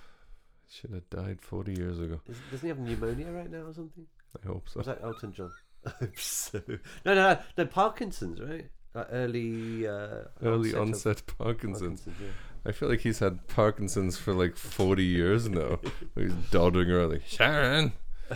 Should 0.74 0.92
have 0.92 1.10
died 1.12 1.40
40 1.40 1.74
years 1.74 2.00
ago. 2.00 2.20
Is, 2.28 2.38
doesn't 2.50 2.66
he 2.66 2.70
have 2.70 2.80
pneumonia 2.80 3.32
right 3.32 3.52
now 3.52 3.60
or 3.60 3.74
something? 3.74 4.08
I 4.44 4.48
hope 4.48 4.68
so. 4.68 4.80
Was 4.80 4.88
that 4.88 5.04
Elton 5.04 5.32
John? 5.32 5.52
I 5.86 5.92
hope 6.00 6.18
so. 6.20 6.62
No, 7.06 7.14
no, 7.14 7.34
no, 7.34 7.40
no. 7.58 7.66
Parkinson's, 7.68 8.42
right? 8.42 8.70
Like 8.96 9.08
early, 9.12 9.88
uh, 9.88 10.24
Early 10.42 10.74
of 10.74 10.82
onset 10.82 11.22
Parkinson's. 11.38 12.02
Parkinson's. 12.02 12.16
Yeah. 12.20 12.28
I 12.66 12.72
feel 12.72 12.90
like 12.90 13.02
he's 13.02 13.20
had 13.20 13.48
Parkinson's 13.48 14.18
for 14.18 14.34
like 14.34 14.56
40 14.56 15.04
years 15.04 15.48
now. 15.48 15.80
he's 16.16 16.34
doddering 16.50 16.90
around 16.90 17.12
like, 17.12 17.28
Sharon! 17.28 17.94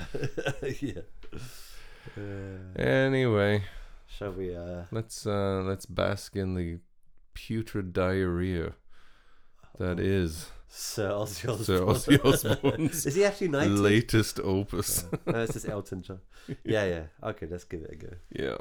yeah. 0.79 1.01
Uh, 2.15 2.79
Anyway, 2.79 3.63
shall 4.07 4.31
we? 4.31 4.55
Uh, 4.55 4.83
let's 4.91 5.25
uh 5.25 5.61
let's 5.65 5.85
bask 5.85 6.35
in 6.35 6.53
the 6.53 6.79
putrid 7.33 7.93
diarrhea 7.93 8.73
that 9.79 9.99
is 9.99 10.51
Sir 10.69 11.09
Ozzy 11.11 11.47
Osbourne. 11.49 11.63
Sir 11.65 11.79
Ozzy 11.85 12.25
Osbourne's 12.25 13.05
Is 13.07 13.15
he 13.15 13.23
actually 13.23 13.47
ninety? 13.49 13.69
latest 13.73 14.39
opus. 14.39 15.05
Oh, 15.27 15.31
no, 15.31 15.45
this 15.45 15.55
is 15.55 15.65
Elton 15.65 16.01
John. 16.01 16.19
Yeah, 16.63 16.85
yeah. 16.85 17.03
Okay, 17.23 17.47
let's 17.49 17.63
give 17.65 17.81
it 17.83 17.91
a 17.91 17.95
go. 17.95 18.09
Yeah. 18.31 18.57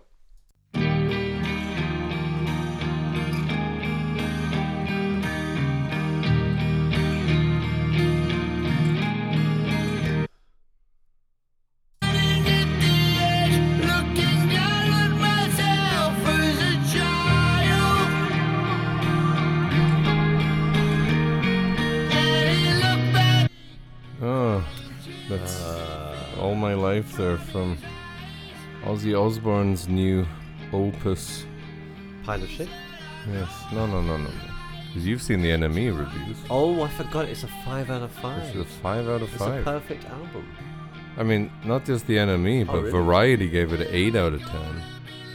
Ozzy 29.07 29.15
Osbourne's 29.15 29.89
new 29.89 30.27
opus. 30.73 31.45
Pile 32.25 32.43
of 32.43 32.49
shit. 32.49 32.69
Yes. 33.31 33.49
No, 33.73 33.87
no, 33.87 34.03
no, 34.03 34.17
no. 34.17 34.31
Because 34.89 35.07
you've 35.07 35.23
seen 35.23 35.43
the 35.43 35.51
NME 35.51 35.97
reviews. 35.97 36.37
Oh, 36.51 36.83
I 36.83 36.89
forgot. 36.89 37.27
It's 37.27 37.45
a 37.45 37.49
five 37.65 37.89
out 37.89 38.03
of 38.03 38.11
five. 38.11 38.43
This 38.47 38.57
is 38.57 38.61
a 38.63 38.65
five 38.65 39.09
out 39.09 39.23
of 39.23 39.33
It's 39.33 39.43
a 39.43 39.63
perfect 39.63 40.05
album. 40.07 40.45
I 41.17 41.23
mean, 41.23 41.53
not 41.65 41.85
just 41.85 42.07
the 42.09 42.17
NME, 42.17 42.63
Oh, 42.69 42.73
but 42.73 42.79
really? 42.79 42.91
Variety 42.91 43.49
gave 43.49 43.73
it 43.73 43.81
an 43.81 43.89
8 43.91 44.17
out 44.17 44.33
of 44.33 44.43
10. 44.43 44.83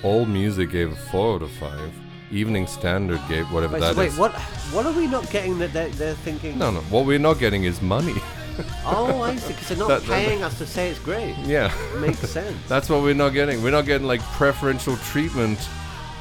All 0.04 0.26
Music 0.26 0.70
gave 0.70 0.92
it 0.92 0.98
4 0.98 1.36
out 1.36 1.42
of 1.42 1.52
5. 1.52 1.94
Evening 2.32 2.68
Standard 2.68 3.22
gave 3.30 3.52
whatever 3.52 3.76
Wait, 3.76 3.80
that 3.82 3.96
so 3.96 4.02
is. 4.02 4.14
wait, 4.14 4.20
what? 4.20 4.34
What 4.74 4.86
are 4.86 4.94
we 4.94 5.08
not 5.08 5.30
getting? 5.32 5.58
That 5.60 5.74
they're, 5.74 5.90
they're 5.90 6.16
thinking. 6.16 6.58
No, 6.58 6.72
no. 6.72 6.82
What 6.82 7.06
we're 7.06 7.20
not 7.20 7.40
getting 7.40 7.64
is 7.64 7.82
money. 7.82 8.16
Oh, 8.86 9.22
I 9.22 9.36
see. 9.36 9.54
Because 9.54 9.68
they're 9.70 9.78
not 9.78 9.88
That- 9.88 10.04
that- 10.06 10.26
paying 10.26 10.44
us 10.44 10.58
to 10.58 10.66
say 10.66 10.90
it's 10.90 11.00
great. 11.00 11.36
yeah. 11.46 11.72
Makes 12.00 12.20
sense. 12.20 12.58
That's 12.68 12.90
what 12.90 13.02
we're 13.04 13.14
not 13.16 13.30
getting. 13.30 13.62
We're 13.64 13.72
not 13.72 13.86
getting 13.86 14.08
like 14.08 14.22
preferential 14.38 14.98
treatment 14.98 15.60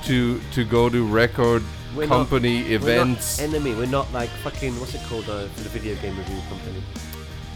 to 0.04 0.40
to 0.52 0.64
go 0.64 0.88
to 0.88 1.06
record 1.06 1.62
We're 1.94 2.06
not- 2.06 2.16
company 2.16 2.60
events. 2.72 3.38
We're 3.40 3.48
not 3.48 3.56
NME. 3.62 3.76
We're 3.78 3.86
not 3.86 4.12
like 4.12 4.30
fucking. 4.44 4.78
What's 4.80 4.94
it 4.94 5.02
called? 5.08 5.28
Uh, 5.28 5.42
the 5.56 5.68
video 5.70 5.94
game 5.96 6.16
review 6.18 6.40
company. 6.48 6.82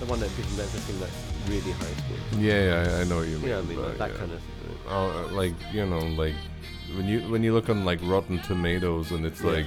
The 0.01 0.07
one 0.07 0.21
that 0.21 0.31
gives 0.37 0.55
them 0.57 0.65
everything 0.67 0.99
that's 1.01 1.21
really 1.49 1.73
high 1.73 1.95
score. 2.03 2.41
yeah, 2.41 2.83
yeah, 2.85 2.99
I 3.01 3.05
know 3.05 3.19
what 3.19 3.29
you 3.29 3.39
mean. 3.39 3.51
What 3.51 3.59
I 3.59 3.63
mean? 3.63 3.83
Like 3.83 3.99
that 3.99 4.11
yeah. 4.11 4.17
kind 4.19 4.33
of 4.33 4.41
thing. 4.41 4.79
Oh, 4.89 5.11
uh, 5.31 5.33
like 5.33 5.55
you 5.73 5.87
know, 5.87 6.01
like 6.01 6.35
when 6.97 7.07
you 7.07 7.21
when 7.31 7.43
you 7.45 7.53
look 7.55 7.69
on 7.71 7.85
like 7.85 8.01
Rotten 8.03 8.39
Tomatoes 8.41 9.13
and 9.13 9.25
it's 9.25 9.41
Yeah. 9.41 9.51
like 9.53 9.67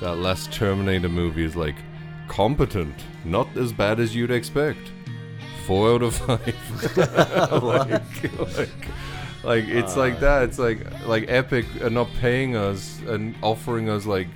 that 0.00 0.16
last 0.16 0.52
Terminator 0.52 1.08
movie 1.08 1.44
is 1.44 1.56
like 1.56 1.76
competent, 2.30 2.94
not 3.24 3.48
as 3.56 3.72
bad 3.72 3.98
as 4.00 4.14
you'd 4.14 4.30
expect. 4.30 4.92
Four 5.66 5.94
out 5.94 6.02
of 6.02 6.14
five. 6.14 6.56
like, 7.62 8.48
like, 8.56 8.68
like, 9.42 9.64
it's 9.68 9.96
Ah. 9.96 10.00
like 10.04 10.20
that. 10.20 10.42
It's 10.44 10.58
like 10.58 10.80
like 11.06 11.24
Epic 11.28 11.66
are 11.82 11.90
not 11.90 12.08
paying 12.20 12.56
us 12.56 13.00
and 13.08 13.34
offering 13.42 13.88
us 13.90 14.06
like 14.06 14.28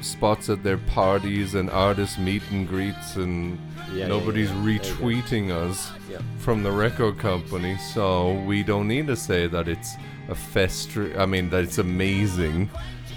spots 0.00 0.48
at 0.48 0.62
their 0.62 0.78
parties 0.78 1.54
and 1.54 1.68
artist 1.70 2.18
meet 2.18 2.42
and 2.50 2.66
greets 2.68 3.16
and 3.16 3.58
Yeah, 3.92 4.06
nobody's 4.08 4.50
yeah, 4.50 4.56
yeah. 4.56 4.62
There 4.62 4.70
you 4.72 4.78
go. 4.78 4.94
retweeting 4.96 5.50
us 5.50 5.92
from 6.38 6.62
the 6.62 6.70
record 6.72 7.18
company, 7.18 7.76
so 7.94 8.32
we 8.46 8.62
don't 8.62 8.88
need 8.88 9.06
to 9.08 9.16
say 9.16 9.46
that 9.48 9.68
it's 9.68 9.94
a 10.28 10.34
fester. 10.34 11.18
I 11.20 11.26
mean, 11.26 11.50
that 11.50 11.64
it's 11.64 11.78
amazing, 11.78 12.70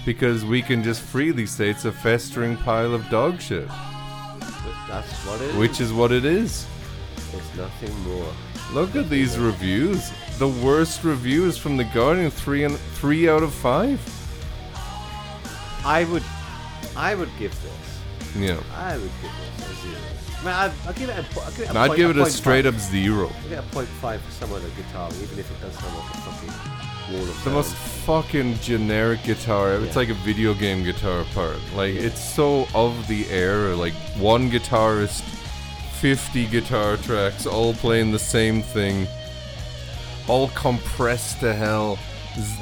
because 0.04 0.44
we 0.44 0.62
can 0.62 0.82
just 0.82 1.00
freely 1.02 1.46
say 1.46 1.70
it's 1.70 1.84
a 1.84 1.92
festering 1.92 2.56
pile 2.56 2.94
of 2.94 3.08
dog 3.08 3.40
shit, 3.40 3.68
But 3.68 4.74
that's 4.88 5.12
what 5.26 5.40
it 5.40 5.50
is. 5.50 5.56
which 5.56 5.80
is 5.80 5.92
what 5.92 6.12
it 6.12 6.24
is. 6.24 6.66
It's 7.34 7.56
nothing 7.56 7.96
more. 8.04 8.32
Look 8.72 8.96
at 8.96 9.08
these 9.08 9.38
reviews. 9.38 10.10
The 10.38 10.48
worst 10.48 11.04
reviews 11.04 11.56
from 11.56 11.76
the 11.76 11.84
Guardian, 11.84 12.30
three 12.30 12.64
and 12.64 12.76
three 12.76 13.28
out 13.28 13.42
of 13.42 13.52
five. 13.54 14.00
I 15.84 16.04
would, 16.04 16.22
I 16.96 17.14
would 17.14 17.30
give 17.38 17.52
this 17.62 18.36
Yeah. 18.36 18.60
I 18.76 18.96
would 18.98 19.10
give 19.20 19.30
this 19.58 19.70
a 19.70 19.82
zero. 19.82 19.98
I 20.40 20.44
mean, 20.44 20.54
I'd, 20.54 20.72
I'd 20.88 20.96
give 20.96 21.08
it 21.08 21.16
a. 21.18 21.40
I'd 21.40 21.54
give 21.56 21.60
it 21.70 21.76
a, 21.76 21.78
I'd 21.78 21.86
point- 21.88 21.96
give 21.96 22.10
it 22.10 22.16
a 22.16 22.26
straight 22.30 22.64
five. 22.64 22.74
up 22.74 22.80
zero. 22.80 23.28
I'd 23.44 23.48
get 23.50 23.58
a 23.58 23.62
point 23.68 23.88
five 23.88 24.20
for 24.22 24.30
some 24.32 24.52
other 24.52 24.68
guitar, 24.70 25.08
even 25.22 25.38
if 25.38 25.50
it 25.50 25.60
does 25.60 25.74
sound 25.78 25.96
like 25.96 26.10
a 26.14 26.18
fucking 26.18 26.71
wall 27.12 27.22
of 27.22 27.44
The 27.44 27.50
most 27.50 27.74
fucking 27.74 28.58
generic 28.60 29.22
guitar. 29.22 29.74
It's 29.74 29.94
Yeah. 29.94 30.00
like 30.02 30.08
a 30.08 30.14
video 30.14 30.54
game 30.54 30.82
guitar 30.84 31.24
part. 31.34 31.58
Like 31.76 31.94
it's 31.94 32.20
so 32.22 32.66
of 32.74 33.06
the 33.08 33.28
era. 33.30 33.76
Like 33.76 33.94
one 34.18 34.50
guitarist, 34.50 35.22
fifty 36.00 36.46
guitar 36.46 36.96
tracks, 36.96 37.46
all 37.46 37.74
playing 37.74 38.12
the 38.12 38.18
same 38.18 38.62
thing, 38.62 39.06
all 40.28 40.48
compressed 40.48 41.40
to 41.40 41.54
hell. 41.54 41.98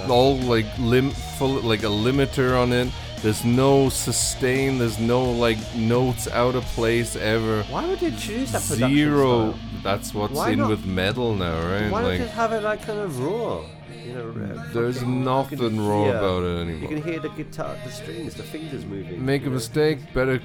All 0.09 0.36
like 0.39 0.66
lim 0.78 1.10
full 1.39 1.60
like 1.60 1.85
a 1.85 1.93
limiter 2.06 2.60
on 2.60 2.72
it. 2.72 2.89
There's 3.22 3.44
no 3.44 3.89
sustain. 3.90 4.78
There's 4.78 4.98
no 4.98 5.22
like 5.31 5.59
notes 5.77 6.27
out 6.27 6.55
of 6.56 6.64
place 6.74 7.14
ever. 7.16 7.62
Why 7.64 7.86
would 7.86 8.01
they 8.01 8.10
choose 8.12 8.51
that 8.52 8.62
production 8.62 8.97
Zero. 8.97 9.52
style? 9.52 9.59
That's 9.85 10.12
what's 10.14 10.32
Why 10.35 10.51
in 10.51 10.59
not- 10.60 10.70
with 10.70 10.85
metal 10.86 11.35
now, 11.36 11.60
right? 11.70 11.90
Why 11.90 12.02
not 12.02 12.09
like 12.09 12.20
just 12.20 12.35
have 12.35 12.52
it 12.52 12.62
like 12.62 12.82
kind 12.85 12.98
of 12.98 13.20
raw? 13.20 13.60
You 14.06 14.12
know, 14.14 14.28
uh, 14.31 14.72
there's 14.72 14.98
fucking- 14.98 15.18
you 15.18 15.24
nothing 15.24 15.59
can 15.59 15.86
raw 15.86 16.05
hear- 16.05 16.16
about 16.16 16.43
it 16.43 16.47
anymore. 16.47 16.64
You 16.64 16.72
anymore. 16.72 16.89
can 16.89 17.02
hear 17.02 17.20
the 17.20 17.28
guitar, 17.31 17.77
the 17.85 17.90
strings, 17.93 18.35
the 18.35 18.43
fingers 18.43 18.85
moving. 18.85 19.24
make 19.24 19.43
a 19.43 19.44
you 19.44 19.51
know? 19.51 19.55
mistake, 19.56 19.98
better 20.14 20.40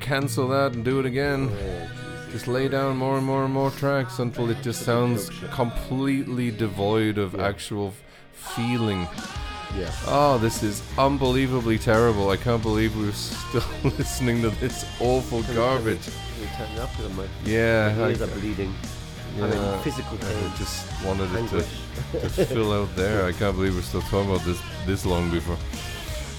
cancel 0.00 0.48
that 0.48 0.74
and 0.74 0.84
do 0.84 0.98
it 1.00 1.06
again. 1.06 1.48
Yeah, 1.50 1.86
Jesus. 1.86 2.32
Just 2.32 2.48
lay 2.48 2.68
down 2.68 2.96
more 2.96 3.16
and 3.18 3.26
more 3.26 3.44
and 3.44 3.52
more 3.52 3.70
tracks 3.70 4.18
until 4.18 4.50
it 4.50 4.62
just 4.62 4.82
sounds 4.82 5.30
completely 5.52 6.50
devoid 6.50 7.18
of 7.18 7.34
Yeah. 7.34 7.46
actual 7.46 7.88
f- 7.88 8.54
feeling. 8.56 9.06
Yeah. 9.78 9.90
Oh, 10.06 10.38
this 10.38 10.62
is 10.62 10.82
unbelievably 10.98 11.78
terrible. 11.78 12.28
I 12.30 12.36
can't 12.36 12.62
believe 12.62 12.96
we're 12.96 13.12
still 13.12 13.62
listening 13.98 14.42
to 14.42 14.50
this 14.50 14.84
awful 15.00 15.42
garbage. 15.54 16.06
We 16.40 16.46
turn 16.58 16.70
it 16.74 16.78
up 16.80 16.90
Yeah, 17.44 17.94
my 17.96 18.04
I, 18.04 18.08
ears 18.10 18.20
are 18.22 18.26
bleeding. 18.26 18.74
I'm 19.40 19.50
yeah, 19.50 19.78
physical 19.80 20.18
I 20.20 20.24
pain. 20.24 20.52
just 20.58 20.86
wanted 21.06 21.32
it 21.32 21.38
Anguish. 21.38 21.64
to, 22.20 22.46
fill 22.46 22.72
out 22.72 22.94
there. 22.94 23.24
I 23.24 23.32
can't 23.32 23.56
believe 23.56 23.74
we're 23.74 23.82
still 23.82 24.02
talking 24.02 24.30
about 24.30 24.44
this 24.44 24.60
this 24.86 25.06
long 25.06 25.30
before. 25.30 25.56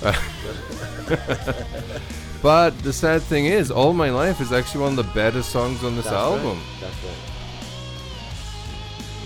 but 2.42 2.78
the 2.84 2.94
sad 2.94 3.22
thing 3.24 3.46
is, 3.46 3.72
All 3.72 3.94
My 3.94 4.10
Life 4.10 4.42
is 4.42 4.52
actually 4.52 4.82
one 4.82 5.00
of 5.00 5.06
the 5.06 5.14
better 5.14 5.42
songs 5.42 5.84
on 5.84 5.96
this 5.96 6.06
That's 6.06 6.16
album. 6.16 6.60
Right. 6.60 6.82
That's 6.82 7.04
right. 7.04 7.30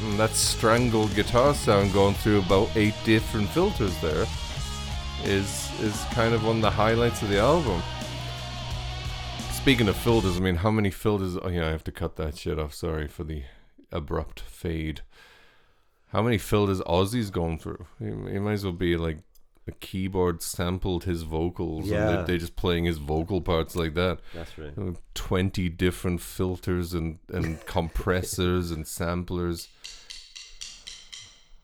And 0.04 0.20
that 0.20 0.32
strangled 0.32 1.14
guitar 1.16 1.54
sound 1.54 1.92
going 1.92 2.14
through 2.16 2.40
about 2.40 2.70
eight 2.76 2.96
different 3.04 3.50
filters 3.50 4.00
there 4.02 4.26
is 5.24 5.72
is 5.82 6.04
kind 6.12 6.34
of 6.34 6.46
one 6.46 6.58
of 6.58 6.62
the 6.62 6.72
highlights 6.72 7.22
of 7.22 7.30
the 7.30 7.40
album. 7.40 7.82
Speaking 9.52 9.90
of 9.90 9.98
filters, 9.98 10.38
I 10.38 10.40
mean, 10.40 10.56
how 10.56 10.72
many 10.72 10.92
filters? 10.92 11.38
Oh 11.42 11.50
yeah, 11.50 11.68
I 11.68 11.72
have 11.72 11.84
to 11.86 11.92
cut 11.92 12.16
that 12.16 12.38
shit 12.38 12.58
off. 12.58 12.74
Sorry 12.74 13.08
for 13.08 13.24
the 13.24 13.44
abrupt 13.92 14.40
fade. 14.40 15.02
How 16.18 16.24
many 16.24 16.40
filters 16.40 16.82
Ozzy's 16.82 17.30
going 17.30 17.60
through? 17.60 17.86
He, 18.00 18.06
he 18.06 18.40
might 18.40 18.54
as 18.54 18.64
well 18.64 18.74
be 18.74 18.98
like 18.98 19.20
a 19.68 19.72
keyboard 19.72 20.42
sampled 20.42 21.04
his 21.04 21.22
vocals, 21.22 21.84
and 21.84 21.92
Yeah. 21.92 22.06
they're, 22.08 22.24
they're 22.24 22.38
just 22.40 22.56
playing 22.56 22.86
his 22.86 22.98
vocal 22.98 23.40
parts 23.40 23.76
like 23.76 23.94
that. 23.94 24.18
That's 24.34 24.58
right. 24.58 24.74
Uh, 24.76 24.94
20 25.14 25.70
different 25.70 26.22
filters 26.22 26.96
and, 26.96 27.20
and 27.32 27.64
compressors 27.68 28.72
and 28.72 28.88
samplers. 28.88 29.68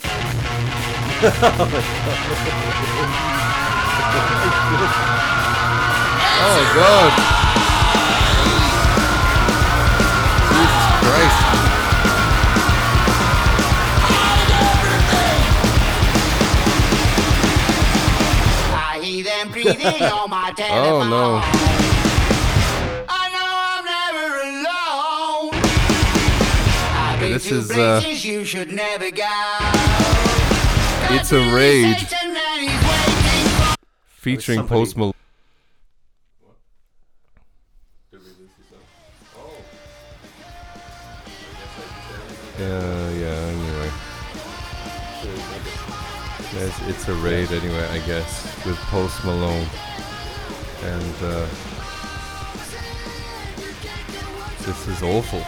oh 6.45 6.71
god! 6.75 7.11
Jesus 10.49 10.85
Christ! 11.01 11.62
Hear 19.63 19.73
them 19.73 19.81
breathing 19.81 20.03
on 20.03 20.29
my 20.29 20.53
Oh 20.59 21.07
no! 21.09 21.41
I 23.09 23.29
know 23.33 23.49
I'm 23.71 23.85
never 23.85 24.25
alone. 24.49 25.51
I've 26.95 27.19
been 27.19 27.31
this 27.33 27.47
to 27.47 27.55
is, 27.55 27.71
uh, 27.71 28.01
you 28.05 28.43
should 28.45 28.71
never 28.71 29.09
go. 29.11 29.23
It's 31.15 31.31
a 31.31 31.39
raid. 31.55 31.97
Satan 31.97 32.35
and 32.35 32.61
he's 32.61 32.81
waiting 32.89 33.47
for- 33.57 33.75
Featuring 34.07 34.59
somebody- 34.59 34.79
Post 34.79 34.97
Malone. 34.97 35.13
Yeah, 42.59 43.02
Yes, 46.79 46.89
it's 46.89 47.07
a 47.07 47.13
raid 47.15 47.51
anyway, 47.51 47.85
I 47.89 47.99
guess, 48.05 48.65
with 48.65 48.77
Post 48.89 49.23
Malone. 49.25 49.67
And 50.83 51.15
uh, 51.21 51.47
this 54.65 54.87
is 54.87 55.01
awful. 55.03 55.41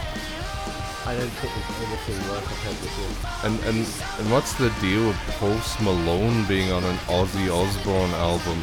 I 1.08 1.14
don't 1.16 1.28
think 1.28 1.52
there's 1.54 1.88
anything 1.88 2.30
worse 2.30 2.44
I've 2.44 2.62
heard 2.64 2.76
this. 2.76 3.44
And 3.44 3.60
and 3.64 4.20
and 4.20 4.32
what's 4.32 4.54
the 4.54 4.70
deal 4.80 5.06
with 5.06 5.16
Post 5.38 5.80
Malone 5.80 6.44
being 6.46 6.72
on 6.72 6.82
an 6.84 6.96
Ozzy 7.06 7.48
Osbourne 7.52 8.10
album? 8.12 8.58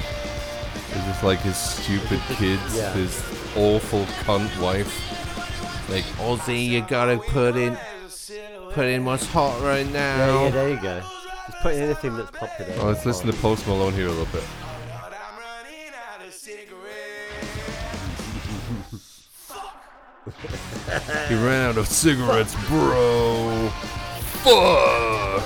Is 0.95 1.05
this 1.05 1.23
like 1.23 1.39
his 1.39 1.57
stupid 1.57 2.19
kids, 2.37 2.75
Yeah. 2.75 2.93
his 2.93 3.21
awful 3.55 4.05
cunt 4.25 4.49
wife? 4.61 4.91
Like 5.89 6.03
Ozzy, 6.17 6.65
you 6.67 6.81
gotta 6.81 7.17
put 7.17 7.55
in, 7.55 7.77
put 8.71 8.85
in 8.85 9.05
what's 9.05 9.25
hot 9.27 9.61
right 9.61 9.85
Yeah, 9.85 9.91
now. 10.17 10.43
yeah, 10.45 10.49
there 10.49 10.69
you 10.69 10.81
go. 10.81 11.01
Just 11.47 11.61
put 11.61 11.75
anything 11.75 12.15
that's 12.15 12.31
popular. 12.31 12.73
Oh, 12.79 12.87
let's 12.87 13.05
listen 13.05 13.27
to 13.27 13.37
Post 13.37 13.67
Malone 13.67 13.93
here 13.93 14.07
a 14.07 14.11
little 14.11 14.25
bit. 14.25 14.43
He 21.27 21.35
ran 21.35 21.69
out 21.69 21.77
of 21.77 21.87
cigarettes, 21.87 22.55
bro. 22.67 23.69
Fuck. 24.41 24.53
Oh, 24.53 25.39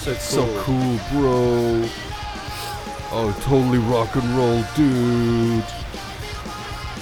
so 0.00 0.14
So 0.14 0.62
cool, 0.62 0.98
bro. 1.12 1.88
Oh, 3.14 3.36
totally 3.42 3.78
rock 3.78 4.16
and 4.16 4.36
roll, 4.36 4.64
dude. 4.74 5.64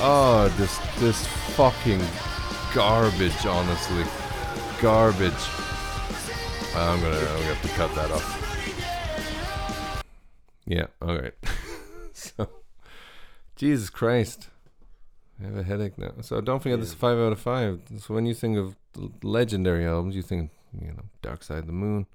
Oh, 0.00 0.52
this 0.56 0.78
this 0.98 1.26
fucking 1.56 2.02
garbage, 2.74 3.46
honestly, 3.46 4.04
garbage. 4.80 5.32
I'm 6.74 7.00
gonna, 7.00 7.16
I'm 7.16 7.24
gonna 7.24 7.42
have 7.54 7.62
to 7.62 7.68
cut 7.68 7.94
that 7.94 8.10
off. 8.10 10.04
Yeah, 10.66 10.86
all 11.02 11.16
right. 11.18 11.34
so, 12.12 12.48
Jesus 13.56 13.90
Christ, 13.90 14.48
I 15.40 15.46
have 15.46 15.56
a 15.56 15.62
headache 15.64 15.98
now. 15.98 16.12
So 16.20 16.40
don't 16.40 16.62
forget, 16.62 16.78
this 16.78 16.90
is 16.90 16.94
five 16.94 17.18
out 17.18 17.32
of 17.32 17.40
five. 17.40 17.80
So 17.98 18.14
when 18.14 18.24
you 18.26 18.34
think 18.34 18.56
of 18.56 18.76
legendary 19.22 19.84
albums, 19.86 20.14
you 20.14 20.22
think, 20.22 20.50
you 20.80 20.88
know, 20.88 21.02
Dark 21.22 21.42
Side 21.42 21.58
of 21.58 21.66
the 21.66 21.72
Moon, 21.72 22.06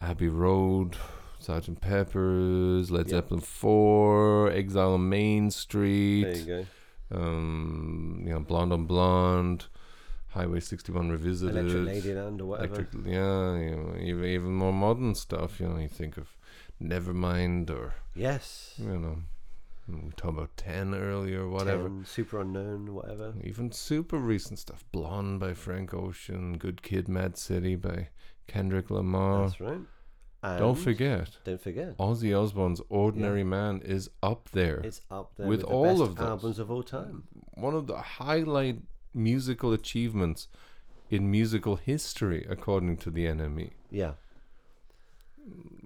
Abbey 0.00 0.28
Road, 0.28 0.96
Sergeant 1.40 1.80
Pepper's, 1.80 2.90
Led 2.92 3.06
Yeah. 3.08 3.16
Zeppelin 3.16 3.40
4, 3.40 4.50
Exile 4.52 4.92
on 4.92 5.08
Main 5.08 5.50
Street, 5.50 6.24
There 6.24 6.36
you 6.36 6.66
go. 7.10 7.18
um, 7.18 8.22
you 8.24 8.32
know, 8.32 8.40
Blonde 8.40 8.72
on 8.72 8.84
Blonde, 8.86 9.66
Highway 10.36 10.60
61 10.60 11.10
Revisited, 11.10 11.56
Electric 11.56 12.04
Ladyland 12.04 12.40
or 12.40 12.46
whatever. 12.46 12.74
Electric, 12.74 13.04
yeah, 13.06 13.56
you 13.56 13.76
know, 13.76 13.94
even, 14.00 14.24
even 14.24 14.52
more 14.54 14.72
modern 14.72 15.14
stuff. 15.14 15.58
You 15.60 15.68
know, 15.68 15.78
you 15.78 15.88
think 15.88 16.16
of 16.16 16.36
Nevermind 16.82 17.70
or 17.70 17.94
Yes. 18.14 18.74
you 18.78 18.98
know, 18.98 19.16
we 19.88 20.10
talked 20.16 20.34
about 20.38 20.56
Ten 20.56 20.94
earlier, 20.94 21.42
or 21.42 21.48
whatever. 21.48 21.84
Ten, 21.84 22.04
Superunknown, 22.04 22.88
whatever. 22.90 23.34
Even 23.42 23.70
super 23.72 24.18
recent 24.18 24.58
stuff, 24.58 24.84
Blonde 24.92 25.40
by 25.40 25.54
Frank 25.54 25.94
Ocean, 25.94 26.58
Good 26.58 26.82
Kid, 26.82 27.08
Mad 27.08 27.36
City 27.38 27.76
by 27.76 28.08
Kendrick 28.46 28.90
Lamar. 28.90 29.48
That's 29.48 29.60
right. 29.60 29.80
Don't 30.58 30.76
forget, 30.78 31.28
Don't 31.44 31.60
forget. 31.60 31.96
Ozzy 31.98 32.32
Osbourne's 32.32 32.80
Ordinary 32.88 33.42
Man 33.42 33.80
is 33.84 34.08
up 34.22 34.48
there. 34.50 34.76
It's 34.84 35.00
up 35.10 35.32
there 35.36 35.48
With 35.48 35.62
with, 35.62 35.70
all 35.72 35.82
the 35.84 36.04
best 36.04 36.10
of 36.10 36.16
those. 36.16 36.28
albums 36.28 36.58
of 36.60 36.70
all 36.70 36.82
time. 36.84 37.24
One 37.54 37.74
of 37.74 37.88
the 37.88 37.96
highlight 37.96 38.78
musical 39.16 39.72
achievements 39.72 40.48
in 41.10 41.30
musical 41.30 41.76
history, 41.76 42.46
according 42.48 42.98
to 42.98 43.10
the 43.10 43.26
NME. 43.26 43.70
Yeah. 43.90 44.12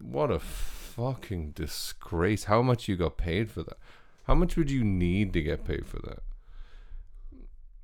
What 0.01 0.31
a 0.31 0.39
fucking 0.39 1.53
disgrace. 1.53 2.45
How 2.45 2.63
much 2.63 2.89
you 2.89 2.97
got 2.97 3.17
paid 3.17 3.51
for 3.51 3.63
that? 3.63 3.79
How 4.25 4.35
much 4.35 4.57
would 4.57 4.71
you 4.71 4.85
need 4.85 5.33
to 5.35 5.43
get 5.43 5.65
paid 5.65 5.87
for 5.87 5.99
that? 6.01 6.23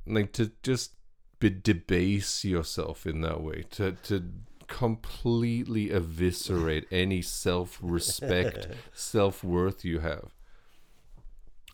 Like 0.07 0.33
to 0.33 0.53
just 0.63 0.93
be 1.39 1.51
debase 1.51 2.45
yourself 2.45 3.07
in 3.07 3.21
that 3.23 3.43
way, 3.43 3.65
to 3.73 3.93
to 4.05 4.31
completely 4.69 5.91
eviscerate 5.91 6.87
any 6.91 7.23
self 7.23 7.79
respect, 7.83 8.69
self 8.93 9.45
worth 9.45 9.85
you 9.85 10.01
have. 10.01 10.35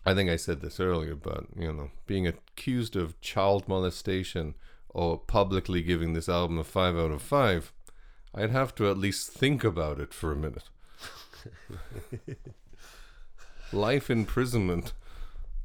I 0.05 0.13
think 0.13 0.29
I 0.29 0.35
said 0.35 0.61
this 0.61 0.79
earlier, 0.79 1.15
but 1.15 1.45
you 1.57 1.71
know, 1.71 1.91
being 2.05 2.27
accused 2.27 2.95
of 2.95 3.19
child 3.21 3.67
molestation 3.67 4.55
or 4.89 5.17
publicly 5.17 5.81
giving 5.81 6.13
this 6.13 6.29
album 6.29 6.57
a 6.57 6.63
five 6.63 6.95
out 6.95 7.11
of 7.11 7.21
five, 7.21 7.71
I'd 8.35 8.51
have 8.51 8.75
to 8.75 8.89
at 8.89 8.97
least 8.97 9.29
think 9.31 9.63
about 9.63 9.99
it 9.99 10.13
for 10.13 10.31
a 10.31 10.35
minute. 10.35 10.69
Life 13.71 14.09
imprisonment, 14.09 14.93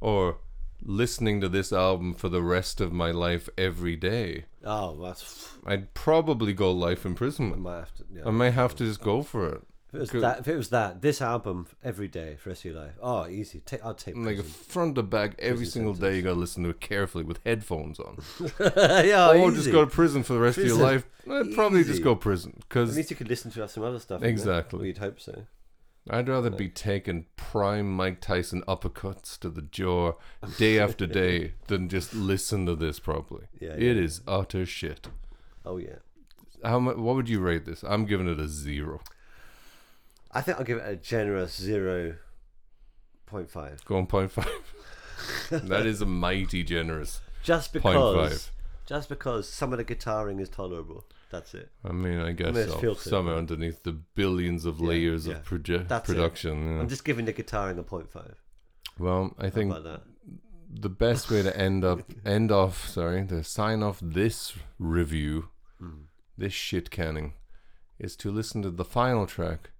or 0.01 0.37
listening 0.81 1.41
to 1.41 1.49
this 1.49 1.71
album 1.71 2.13
for 2.13 2.29
the 2.29 2.41
rest 2.41 2.81
of 2.81 2.91
my 2.91 3.11
life 3.11 3.49
every 3.57 3.95
day. 3.95 4.45
Oh, 4.63 4.99
that's. 5.01 5.49
I'd 5.65 5.93
probably 5.93 6.53
go 6.53 6.71
life 6.71 7.05
imprisonment. 7.05 7.57
I 7.57 7.59
might 7.59 7.79
have 7.79 7.95
to. 7.95 8.05
Yeah. 8.11 8.21
I 8.25 8.31
might 8.31 8.53
have 8.53 8.75
to 8.75 8.85
just 8.85 9.01
go 9.01 9.21
for 9.21 9.47
it. 9.49 9.61
If, 9.89 9.95
it 9.95 9.99
was 9.99 10.09
good. 10.11 10.21
that, 10.23 10.39
if 10.39 10.47
it 10.47 10.55
was 10.55 10.69
that, 10.69 11.01
this 11.01 11.21
album 11.21 11.67
every 11.83 12.07
day 12.07 12.35
for 12.37 12.49
the 12.49 12.51
rest 12.51 12.65
of 12.65 12.71
your 12.71 12.81
life. 12.81 12.93
Oh, 13.01 13.27
easy. 13.27 13.59
Take. 13.61 13.83
I'll 13.83 13.93
take. 13.93 14.15
Like 14.15 14.35
prison. 14.35 14.43
front 14.45 14.95
to 14.95 15.03
back, 15.03 15.35
every 15.39 15.57
Prison 15.59 15.71
single 15.71 15.93
day 15.93 15.99
sentence. 15.99 16.15
you 16.17 16.21
gotta 16.23 16.35
listen 16.39 16.63
to 16.63 16.69
it 16.69 16.79
carefully 16.79 17.23
with 17.23 17.39
headphones 17.45 17.99
on. 17.99 18.17
yeah, 18.59 19.29
or 19.31 19.47
easy. 19.49 19.55
just 19.57 19.71
go 19.71 19.85
to 19.85 19.91
prison 19.91 20.23
for 20.23 20.33
the 20.33 20.39
rest 20.39 20.57
of 20.57 20.63
Prison. 20.63 20.79
your 20.79 20.87
life. 20.87 21.05
I'd 21.29 21.53
probably 21.53 21.79
just 21.81 21.95
Easy. 21.95 22.03
go 22.03 22.15
prison 22.15 22.53
At 22.57 22.59
because 22.69 22.95
least 22.95 23.09
you 23.11 23.15
could 23.15 23.27
listen 23.29 23.51
to 23.51 23.67
some 23.67 23.83
other 23.83 23.99
stuff. 23.99 24.21
wouldn't 24.21 24.29
it? 24.37 24.41
Exactly. 24.41 24.87
You'd 24.87 24.97
hope 24.99 25.19
so. 25.19 25.43
I'd 26.09 26.27
rather 26.29 26.49
be 26.49 26.69
taking 26.69 27.25
prime 27.35 27.91
Mike 27.91 28.19
Tyson 28.19 28.63
uppercuts 28.67 29.37
to 29.39 29.49
the 29.49 29.61
jaw 29.61 30.13
day 30.57 30.79
after 30.79 31.05
day 31.21 31.53
than 31.67 31.87
just 31.87 32.15
listen 32.15 32.65
to 32.65 32.75
this 32.75 32.99
properly. 32.99 33.45
Yeah, 33.59 33.73
It 33.73 33.95
yeah. 33.97 34.03
is 34.03 34.21
utter 34.27 34.65
shit. 34.65 35.07
Oh 35.65 35.77
yeah. 35.77 35.97
How 36.63 36.79
much? 36.79 36.97
What 36.97 37.15
would 37.15 37.29
you 37.29 37.39
rate 37.41 37.65
this? 37.65 37.83
I'm 37.83 38.05
giving 38.05 38.27
it 38.27 38.39
a 38.39 38.47
zero. 38.47 39.01
I 40.31 40.41
think 40.41 40.57
I'll 40.59 40.63
give 40.65 40.77
it 40.77 40.87
a 40.89 40.95
generous 40.95 41.55
zero 41.59 42.15
point 43.25 43.49
five. 43.49 43.83
Going 43.85 44.07
point 44.07 44.31
five. 44.31 44.49
that 45.49 45.85
is 45.85 46.01
a 46.01 46.05
mighty 46.05 46.63
generous 46.63 47.21
Just 47.43 47.73
because. 47.73 48.51
Just 48.85 49.07
because 49.07 49.47
some 49.47 49.71
of 49.71 49.77
the 49.77 49.85
guitaring 49.85 50.39
is 50.41 50.49
tolerable. 50.49 51.05
That's 51.29 51.53
it. 51.53 51.69
I 51.85 51.91
mean, 51.91 52.19
I 52.19 52.31
guess 52.31 52.55
Let's 52.55 52.71
so. 52.71 52.79
filter 52.79 53.01
it. 53.01 53.09
Somewhere 53.09 53.35
underneath 53.35 53.83
the 53.83 53.91
billions 53.91 54.65
of 54.65 54.81
layers 54.81 55.27
yeah. 55.27 55.35
of 55.35 55.45
proje- 55.45 56.03
production. 56.03 56.73
yeah. 56.75 56.79
I'm 56.81 56.89
just 56.89 57.05
giving 57.05 57.25
the 57.25 57.33
guitaring 57.33 57.77
a 57.77 57.83
point 57.83 58.11
five. 58.11 58.35
Well, 58.97 59.35
I 59.37 59.51
think 59.51 59.73
the 60.71 60.89
best 60.89 61.29
way 61.29 61.43
to 61.43 61.55
end 61.55 61.83
up 61.83 62.01
end 62.25 62.51
off 62.51 62.87
sorry 62.89 63.25
to 63.27 63.43
sign 63.43 63.81
off 63.83 63.99
this 64.01 64.53
review 64.77 65.49
Hmm. 65.79 66.03
this 66.37 66.51
shit 66.53 66.91
canning 66.91 67.33
is 67.99 68.15
to 68.17 68.29
listen 68.31 68.61
to 68.63 68.69
the 68.69 68.83
final 68.85 69.25
track 69.25 69.71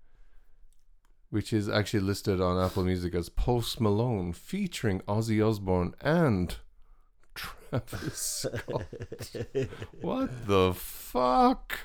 which 1.30 1.54
is 1.54 1.70
actually 1.70 2.00
listed 2.00 2.42
on 2.42 2.64
apple 2.64 2.84
music 2.84 3.14
as 3.14 3.30
post 3.30 3.80
malone 3.80 4.34
featuring 4.34 5.00
ozzy 5.02 5.46
osbourne 5.46 5.94
and 6.02 6.58
travis 7.36 8.48
scott. 8.52 8.86
What 10.02 10.48
the 10.48 10.74
fuck 10.74 11.80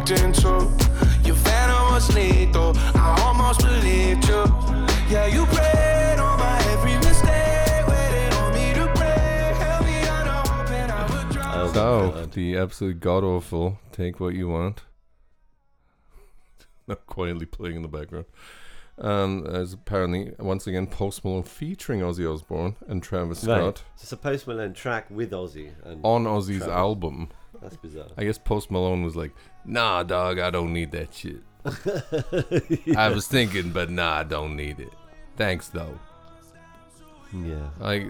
it 0.00 0.10
was 0.10 0.10
forked 0.10 0.10
in 0.10 0.32
two. 0.32 1.26
Your 1.26 1.36
venom 1.36 1.92
was 1.92 2.14
lethal. 2.14 2.72
I 2.94 3.20
almost 3.24 3.60
believed 3.60 4.26
you. 4.28 4.44
Yeah, 5.08 5.26
you 5.26 5.44
prayed 5.46 6.18
on 6.18 6.38
my 6.38 6.58
every 6.70 6.94
mistake. 6.96 7.86
Waited 7.86 8.32
on 8.34 8.54
me 8.54 8.72
to 8.74 8.86
break. 8.94 9.56
Held 9.56 9.86
me 9.86 10.00
under 10.02 10.50
hoping 10.50 10.90
I 10.90 11.24
would 11.24 11.32
drop. 11.32 11.76
Oh, 11.76 12.12
so 12.14 12.26
the 12.26 12.56
absolute 12.56 13.00
god 13.00 13.24
awful 13.24 13.78
take 13.92 14.20
what 14.20 14.34
you 14.34 14.48
want 14.48 14.82
not 16.86 17.04
quietly 17.06 17.44
playing 17.44 17.76
in 17.76 17.82
the 17.82 17.88
background 17.88 18.24
um, 18.98 19.44
as 19.46 19.72
apparently 19.74 20.32
once 20.38 20.66
again 20.66 20.86
Post 20.86 21.24
Malone 21.24 21.42
featuring 21.42 22.00
Ozzy 22.00 22.30
Osbourne 22.32 22.76
and 22.88 23.02
Travis 23.02 23.44
Right. 23.44 23.58
Scott 23.58 23.82
It's 24.00 24.12
a 24.12 24.16
Post 24.16 24.46
Malone 24.46 24.72
track 24.74 25.10
with 25.10 25.32
Ozzy, 25.32 25.72
and 25.84 26.00
on 26.04 26.24
Ozzy's 26.24 26.58
Travis. 26.58 26.68
album. 26.68 27.28
That's 27.62 27.76
bizarre. 27.76 28.06
I 28.16 28.24
guess 28.24 28.38
Post 28.38 28.70
Malone 28.70 29.02
was 29.02 29.16
like, 29.16 29.32
"Nah, 29.64 30.02
dog, 30.02 30.38
I 30.38 30.50
don't 30.50 30.72
need 30.72 30.92
that 30.92 31.14
shit." 31.14 31.42
I 32.96 33.08
was 33.10 33.26
thinking, 33.26 33.70
but 33.70 33.90
nah, 33.90 34.14
I 34.16 34.24
don't 34.24 34.56
need 34.56 34.80
it. 34.80 34.92
Thanks 35.36 35.68
though. 35.68 35.98
yeah. 37.32 37.68
Like, 37.78 38.06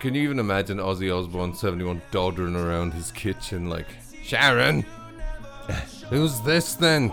can 0.00 0.14
you 0.14 0.22
even 0.22 0.38
imagine 0.38 0.78
Ozzy 0.78 1.14
Osbourne, 1.14 1.54
71, 1.54 2.00
doddering 2.10 2.56
around 2.56 2.94
his 2.94 3.12
kitchen 3.12 3.68
like, 3.68 3.86
Sharon, 4.22 4.82
who's 6.10 6.40
this 6.40 6.74
then? 6.74 7.12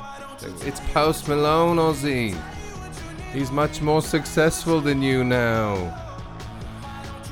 It's 0.61 0.79
Post 0.91 1.27
Malone, 1.27 1.77
Ozzy. 1.77 2.37
He's 3.31 3.51
much 3.51 3.81
more 3.81 4.01
successful 4.01 4.81
than 4.81 5.01
you 5.01 5.23
now. 5.23 5.75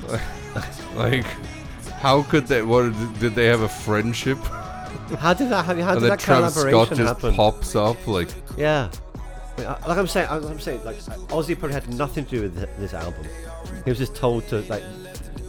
like, 0.95 1.25
how 2.01 2.23
could 2.23 2.47
they? 2.47 2.61
What 2.61 2.91
did 3.19 3.35
they 3.35 3.45
have 3.45 3.61
a 3.61 3.69
friendship? 3.69 4.37
How 5.19 5.33
did 5.33 5.49
that? 5.49 5.65
How, 5.65 5.75
how 5.75 5.93
did 5.95 6.03
that 6.03 6.19
Travis 6.19 6.53
collaboration 6.53 6.85
Scott 6.87 6.97
just 6.97 7.21
happen? 7.21 7.35
pops 7.35 7.75
up 7.75 8.07
like, 8.07 8.29
Yeah. 8.57 8.89
I 9.15 9.59
mean, 9.59 9.67
I- 9.67 9.87
Like 9.87 9.97
I'm 9.97 10.07
saying, 10.07 10.27
I'm 10.29 10.59
saying, 10.59 10.83
like 10.85 10.97
Ozzy 11.29 11.57
probably 11.57 11.73
had 11.73 11.93
nothing 11.93 12.25
to 12.25 12.31
do 12.31 12.41
with 12.43 12.55
this 12.79 12.93
album. 12.93 13.25
He 13.85 13.91
was 13.91 13.97
just 13.97 14.15
told 14.15 14.47
to 14.49 14.61
like 14.69 14.83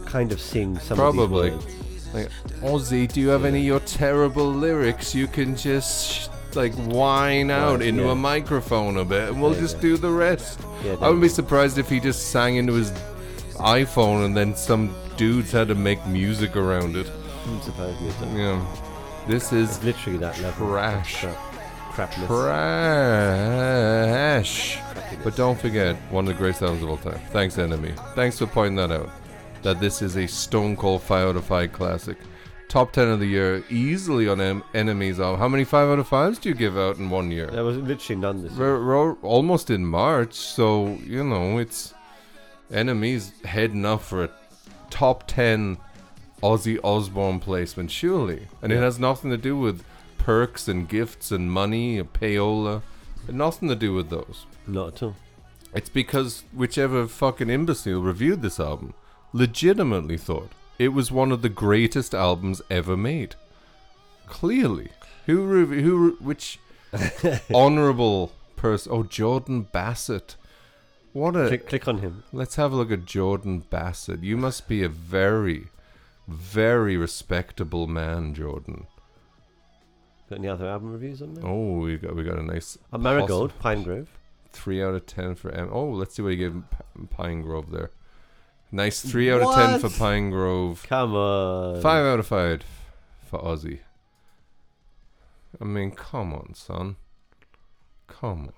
kind 0.05 0.31
of 0.31 0.39
sing 0.39 0.77
some 0.79 0.97
Probably. 0.97 1.49
of 1.49 1.65
these 1.65 2.13
words. 2.13 2.33
like, 2.53 2.61
Ozzy, 2.71 3.11
do 3.11 3.19
you 3.21 3.29
have 3.29 3.45
any 3.45 3.59
of 3.59 3.65
your 3.65 3.79
terrible 3.81 4.45
lyrics 4.51 5.15
you 5.15 5.27
can 5.27 5.55
just 5.55 6.29
like 6.55 6.73
whine 6.75 7.49
out 7.49 7.79
Right, 7.79 7.87
into 7.87 8.03
yeah. 8.03 8.11
a 8.11 8.15
microphone 8.15 8.97
a 8.97 9.05
bit, 9.05 9.29
and 9.29 9.41
we'll 9.41 9.53
Yeah, 9.55 9.61
just 9.61 9.77
yeah. 9.77 9.81
do 9.81 9.97
the 9.97 10.11
rest? 10.11 10.59
Yeah, 10.83 10.91
I 11.01 11.05
wouldn't 11.07 11.21
be 11.21 11.29
surprised 11.29 11.77
if 11.79 11.89
he 11.89 11.99
just 11.99 12.27
sang 12.29 12.57
into 12.57 12.73
his 12.73 12.91
iPhone 13.55 14.25
and 14.25 14.35
then 14.37 14.55
some 14.55 14.93
dudes 15.17 15.51
had 15.51 15.67
to 15.69 15.75
make 15.75 16.05
music 16.07 16.55
around 16.55 16.95
it. 16.95 17.07
Me. 17.47 17.59
so. 17.61 17.71
Yeah, 18.35 18.65
this 19.27 19.51
is 19.53 19.77
It's 19.77 19.83
literally 19.83 20.19
that 20.19 20.39
level. 20.41 20.67
Trash. 20.69 21.21
Crap, 21.21 21.37
crapness. 21.93 22.27
trash. 23.43 24.79
But 25.23 25.35
don't 25.35 25.59
forget, 25.59 25.95
one 26.11 26.25
of 26.27 26.33
the 26.33 26.37
greatest 26.37 26.61
albums 26.63 26.83
of 26.83 26.89
all 26.89 26.97
time. 26.97 27.19
Thanks, 27.31 27.55
NME. 27.57 27.95
Thanks 28.15 28.39
for 28.39 28.47
pointing 28.47 28.75
that 28.77 28.91
out. 28.91 29.09
That 29.61 29.79
this 29.79 30.01
is 30.01 30.17
a 30.17 30.27
stone 30.27 30.75
cold 30.75 31.01
5 31.03 31.27
out 31.29 31.35
of 31.35 31.45
5 31.45 31.71
classic. 31.71 32.17
Top 32.67 32.91
10 32.91 33.07
of 33.09 33.19
the 33.19 33.27
year, 33.27 33.63
easily 33.69 34.27
on 34.27 34.41
em- 34.41 34.63
NME's 34.73 35.19
album. 35.19 35.39
How 35.39 35.47
many 35.47 35.63
5 35.63 35.89
out 35.89 35.99
of 35.99 36.09
5s 36.09 36.41
do 36.41 36.49
you 36.49 36.55
give 36.55 36.75
out 36.77 36.97
in 36.97 37.09
one 37.09 37.29
year? 37.31 37.47
There 37.47 37.63
was 37.63 37.77
literally 37.77 38.19
none 38.19 38.41
this 38.41 38.51
year. 38.53 38.79
We're, 38.79 38.85
we're 38.85 39.13
almost 39.21 39.69
in 39.69 39.85
March, 39.85 40.33
so, 40.33 40.97
you 41.05 41.23
know, 41.23 41.59
it's. 41.59 41.93
NME's 42.71 43.31
heading 43.45 43.85
up 43.85 44.01
for 44.01 44.23
a 44.23 44.29
top 44.93 45.27
10 45.27 45.77
Ozzy 46.43 46.79
Osbourne 46.83 47.39
placement, 47.39 47.89
surely. 47.89 48.47
And 48.61 48.71
it 48.71 48.77
has 48.77 48.99
nothing 48.99 49.31
to 49.31 49.37
do 49.37 49.57
with 49.57 49.83
perks 50.19 50.67
and 50.67 50.87
gifts 50.87 51.31
and 51.31 51.51
money, 51.51 51.97
and 51.97 52.13
payola. 52.13 52.83
Nothing 53.27 53.69
to 53.69 53.75
do 53.75 53.93
with 53.93 54.09
those. 54.09 54.45
Not 54.67 54.93
at 54.93 55.03
all. 55.03 55.15
It's 55.73 55.89
because 55.89 56.43
whichever 56.53 57.07
fucking 57.07 57.49
imbecile 57.49 58.01
reviewed 58.01 58.43
this 58.43 58.59
album 58.59 58.93
legitimately 59.33 60.17
thought 60.17 60.51
it 60.77 60.89
was 60.89 61.11
one 61.11 61.31
of 61.31 61.41
the 61.41 61.49
greatest 61.49 62.13
albums 62.13 62.61
ever 62.69 62.95
made. 62.95 63.35
Clearly, 64.27 64.89
who 65.25 65.65
who 65.65 66.17
which 66.19 66.59
honorable 67.53 68.31
person? 68.55 68.91
Oh, 68.93 69.03
Jordan 69.03 69.67
Bassett. 69.71 70.35
What 71.13 71.35
a 71.35 71.47
Click, 71.47 71.67
click 71.67 71.87
on 71.87 71.99
him. 71.99 72.23
Let's 72.33 72.55
have 72.55 72.71
a 72.73 72.75
look 72.75 72.91
at 72.91 73.05
Jordan 73.05 73.59
Bassett. 73.69 74.23
You 74.23 74.35
must 74.35 74.67
be 74.67 74.83
a 74.83 74.89
very, 74.89 75.67
very 76.27 76.97
respectable 76.97 77.85
man, 77.87 78.33
Jordan. 78.33 78.87
Got 80.29 80.39
any 80.39 80.47
other 80.47 80.67
album 80.67 80.91
reviews 80.91 81.21
on 81.21 81.35
there? 81.35 81.45
Oh, 81.45 81.79
we 81.79 81.97
got 81.97 82.15
we 82.15 82.23
got 82.23 82.39
a 82.39 82.43
nice 82.43 82.77
A 82.91 82.97
Marigold, 82.97 83.53
Pinegrove. 83.59 84.07
three 84.51 84.81
out 84.81 84.95
of 84.95 85.05
ten 85.05 85.35
for 85.35 85.51
M. 85.51 85.69
Oh, 85.71 85.89
let's 85.89 86.15
see 86.15 86.21
what 86.23 86.31
he 86.31 86.37
gave 86.37 86.53
P- 86.53 87.05
Pinegrove 87.15 87.69
there. 87.71 87.91
Nice 88.71 89.01
three 89.01 89.31
out 89.31 89.41
of 89.41 89.53
ten 89.53 89.79
for 89.79 89.89
What? 89.89 89.99
Pinegrove. 89.99 90.83
Come 90.87 91.13
on. 91.13 91.79
Five 91.81 92.05
out 92.05 92.19
of 92.19 92.25
five 92.25 92.63
for 93.29 93.39
Ozzy. 93.39 93.79
I 95.61 95.65
mean, 95.65 95.91
come 95.91 96.33
on, 96.33 96.55
son. 96.55 96.95
Come 98.07 98.45
on, 98.47 98.53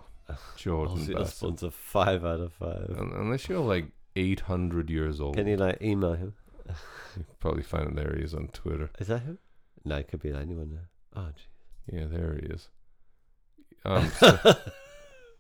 Jordan. 0.56 0.98
Ozzy 0.98 1.14
Bassett. 1.14 1.18
Osbourne's 1.20 1.64
a 1.64 1.72
five 1.72 2.26
out 2.26 2.40
of 2.40 2.54
five. 2.54 2.96
Un- 2.98 3.14
Unless 3.16 3.48
you're 3.50 3.60
like 3.60 3.88
800 4.16 4.90
years 4.90 5.20
old, 5.22 5.36
Can 5.36 5.48
you 5.48 5.58
like 5.58 5.82
email 5.82 6.14
him? 6.14 6.34
you 7.18 7.26
probably 7.40 7.64
find 7.64 7.90
it 7.90 7.96
there 7.96 8.16
he 8.18 8.24
is 8.24 8.34
on 8.34 8.48
Twitter. 8.50 8.90
Is 9.00 9.08
that 9.08 9.22
him? 9.24 9.40
No, 9.84 9.98
it 9.98 10.08
could 10.08 10.22
be 10.22 10.32
anyone 10.32 10.70
there. 10.72 10.90
Oh, 11.16 11.30
gee. 11.36 11.98
Yeah, 11.98 12.06
there 12.06 12.34
he 12.42 12.48
is. 12.48 12.70
I'm, 13.86 14.10
so- 14.10 14.56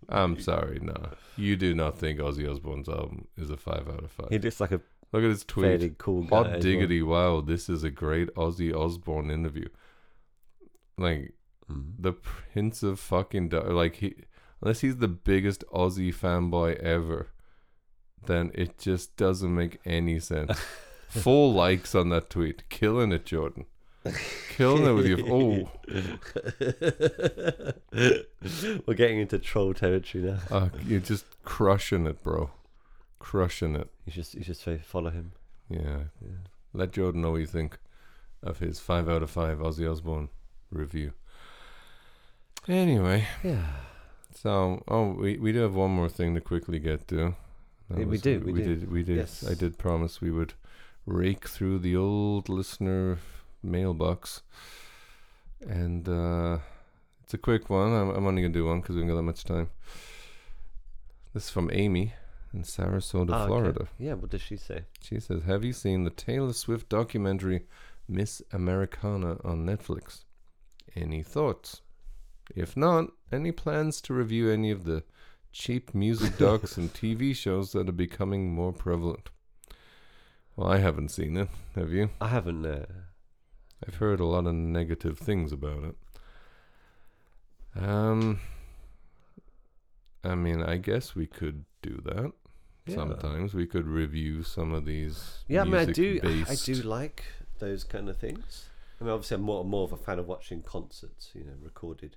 I'm 0.09 0.39
sorry, 0.39 0.79
no. 0.81 0.93
You 1.35 1.55
do 1.55 1.73
not 1.73 1.97
think 1.97 2.19
Ozzy 2.19 2.47
Osbourne's 2.49 2.87
album 2.87 3.27
is 3.37 3.49
a 3.49 3.57
5 3.57 3.87
out 3.89 4.03
of 4.03 4.11
5. 4.11 4.27
He 4.29 4.39
looks 4.39 4.59
like 4.61 4.71
a 4.71 4.81
Look 5.11 5.23
at 5.23 5.29
his 5.29 5.43
tweet. 5.45 5.65
fairly 5.65 5.95
cool 5.97 6.23
guy. 6.23 6.35
Hot 6.35 6.45
as 6.47 6.51
well. 6.53 6.61
diggity, 6.61 7.01
wow, 7.01 7.41
this 7.41 7.69
is 7.69 7.83
a 7.83 7.89
great 7.89 8.33
Ozzy 8.35 8.75
Osbourne 8.75 9.31
interview. 9.31 9.67
Like, 10.97 11.33
Mm. 11.71 11.93
the 11.97 12.11
Prince 12.13 12.83
of 12.83 12.99
fucking. 12.99 13.49
Do- 13.49 13.59
like, 13.61 13.95
he. 13.95 14.13
Unless 14.61 14.81
he's 14.81 14.97
the 14.97 15.07
biggest 15.07 15.63
Ozzy 15.73 16.13
fanboy 16.13 16.77
ever, 16.79 17.27
then 18.25 18.51
it 18.55 18.77
just 18.79 19.15
doesn't 19.17 19.53
make 19.53 19.79
any 19.85 20.19
sense. 20.19 20.57
Full 21.09 21.53
likes 21.53 21.93
on 21.95 22.09
that 22.09 22.29
tweet. 22.29 22.67
Killing 22.69 23.11
it, 23.11 23.25
Jordan. 23.25 23.65
Killing 24.49 24.85
it 24.85 24.91
with 24.93 25.07
your. 25.07 25.19
Oh, 25.27 25.69
We're 28.85 28.93
getting 28.95 29.19
into 29.19 29.39
troll 29.39 29.73
territory 29.73 30.23
now. 30.25 30.37
uh, 30.51 30.69
you're 30.85 30.99
just 30.99 31.25
crushing 31.43 32.05
it, 32.05 32.21
bro. 32.23 32.51
Crushing 33.19 33.75
it. 33.75 33.89
You 34.05 34.13
just 34.13 34.35
you 34.35 34.41
just 34.41 34.61
say 34.61 34.77
follow 34.77 35.09
him. 35.09 35.31
Yeah. 35.69 36.03
Yeah. 36.21 36.37
Let 36.73 36.91
Jordan 36.91 37.21
know 37.21 37.31
what 37.31 37.39
you 37.41 37.47
think 37.47 37.79
of 38.43 38.59
his 38.59 38.79
5 38.79 39.09
out 39.09 39.23
of 39.23 39.31
5 39.31 39.57
Ozzy 39.59 39.89
Osbourne 39.89 40.29
review. 40.69 41.13
Anyway, 42.67 43.25
Yeah. 43.43 43.65
So 44.35 44.83
oh, 44.87 45.11
we, 45.11 45.37
we 45.37 45.51
do 45.51 45.59
have 45.59 45.75
one 45.75 45.91
more 45.91 46.09
thing 46.09 46.35
to 46.35 46.41
quickly 46.41 46.79
get 46.79 47.07
to. 47.09 47.35
Yeah, 47.95 48.05
we 48.05 48.17
do, 48.17 48.39
we 48.39 48.53
do. 48.53 48.63
did 48.63 48.91
we 48.91 49.03
did 49.03 49.17
Yes. 49.17 49.45
I 49.47 49.53
did 49.53 49.77
promise 49.77 50.19
we 50.21 50.31
would 50.31 50.53
rake 51.05 51.47
through 51.47 51.79
the 51.79 51.95
old 51.95 52.49
listener 52.49 53.19
mailbox, 53.63 54.41
and 55.67 56.07
uh, 56.09 56.57
it's 57.23 57.33
a 57.33 57.37
quick 57.37 57.69
one. 57.69 57.93
I'm, 57.93 58.09
I'm 58.09 58.27
only 58.27 58.41
gonna 58.41 58.53
do 58.53 58.65
one 58.65 58.81
because 58.81 58.95
we 58.95 59.01
haven't 59.01 59.15
got 59.15 59.17
that 59.17 59.23
much 59.23 59.43
time. 59.43 59.69
This 61.33 61.45
is 61.45 61.49
from 61.49 61.69
Amy 61.73 62.13
in 62.53 62.63
Sarasota, 62.63 63.31
Ah, 63.31 63.41
okay. 63.41 63.47
Florida. 63.47 63.87
Yeah. 63.99 64.13
What 64.13 64.31
does 64.31 64.41
she 64.41 64.57
say? 64.57 64.85
She 65.01 65.19
says, 65.19 65.43
Have 65.43 65.63
you 65.65 65.73
seen 65.73 66.05
the 66.05 66.09
Taylor 66.09 66.53
Swift 66.53 66.87
documentary 66.89 67.65
Miss 68.07 68.41
Americana 68.53 69.37
on 69.43 69.65
Netflix? 69.65 70.23
Any 70.95 71.21
thoughts? 71.21 71.81
If 72.55 72.77
not, 72.77 73.09
any 73.35 73.51
plans 73.51 74.01
to 74.01 74.13
review 74.13 74.49
any 74.49 74.71
of 74.71 74.85
the 74.85 75.03
cheap 75.51 75.93
music 75.93 76.37
docs 76.37 76.77
and 76.77 76.93
TV 76.93 77.35
shows 77.35 77.71
that 77.73 77.87
are 77.89 77.93
becoming 77.93 78.53
more 78.53 78.73
prevalent? 78.73 79.29
Well, 80.55 80.69
I 80.69 80.77
haven't 80.77 81.09
seen 81.09 81.37
it. 81.37 81.49
Have 81.75 81.91
you? 81.91 82.09
I 82.21 82.29
haven't. 82.29 82.65
Uh, 82.65 82.85
I've 83.85 83.95
heard 83.95 84.19
a 84.19 84.25
lot 84.25 84.47
of 84.47 84.55
negative 84.55 85.19
things 85.19 85.51
about 85.51 85.83
it. 85.83 85.95
Um, 87.75 88.39
I 90.23 90.35
mean, 90.35 90.63
I 90.63 90.77
guess 90.77 91.13
we 91.13 91.27
could 91.27 91.65
do 91.81 92.01
that. 92.05 92.31
Yeah. 92.85 92.95
Sometimes 92.95 93.53
we 93.53 93.65
could 93.65 93.87
review 93.87 94.43
some 94.43 94.73
of 94.73 94.85
these. 94.85 95.43
yeah. 95.47 95.61
I 95.61 95.63
mean, 95.65 95.75
I 95.75 95.85
do. 95.85 96.19
I 96.47 96.55
do 96.55 96.75
like 96.75 97.23
those 97.59 97.83
kind 97.83 98.09
of 98.09 98.17
things. 98.17 98.65
I 98.99 99.03
mean, 99.03 99.13
obviously, 99.13 99.35
I'm 99.35 99.41
more 99.41 99.65
more 99.65 99.83
of 99.83 99.91
a 99.91 99.97
fan 99.97 100.19
of 100.19 100.27
watching 100.27 100.61
concerts. 100.61 101.31
You 101.33 101.43
know, 101.43 101.53
recorded 101.61 102.15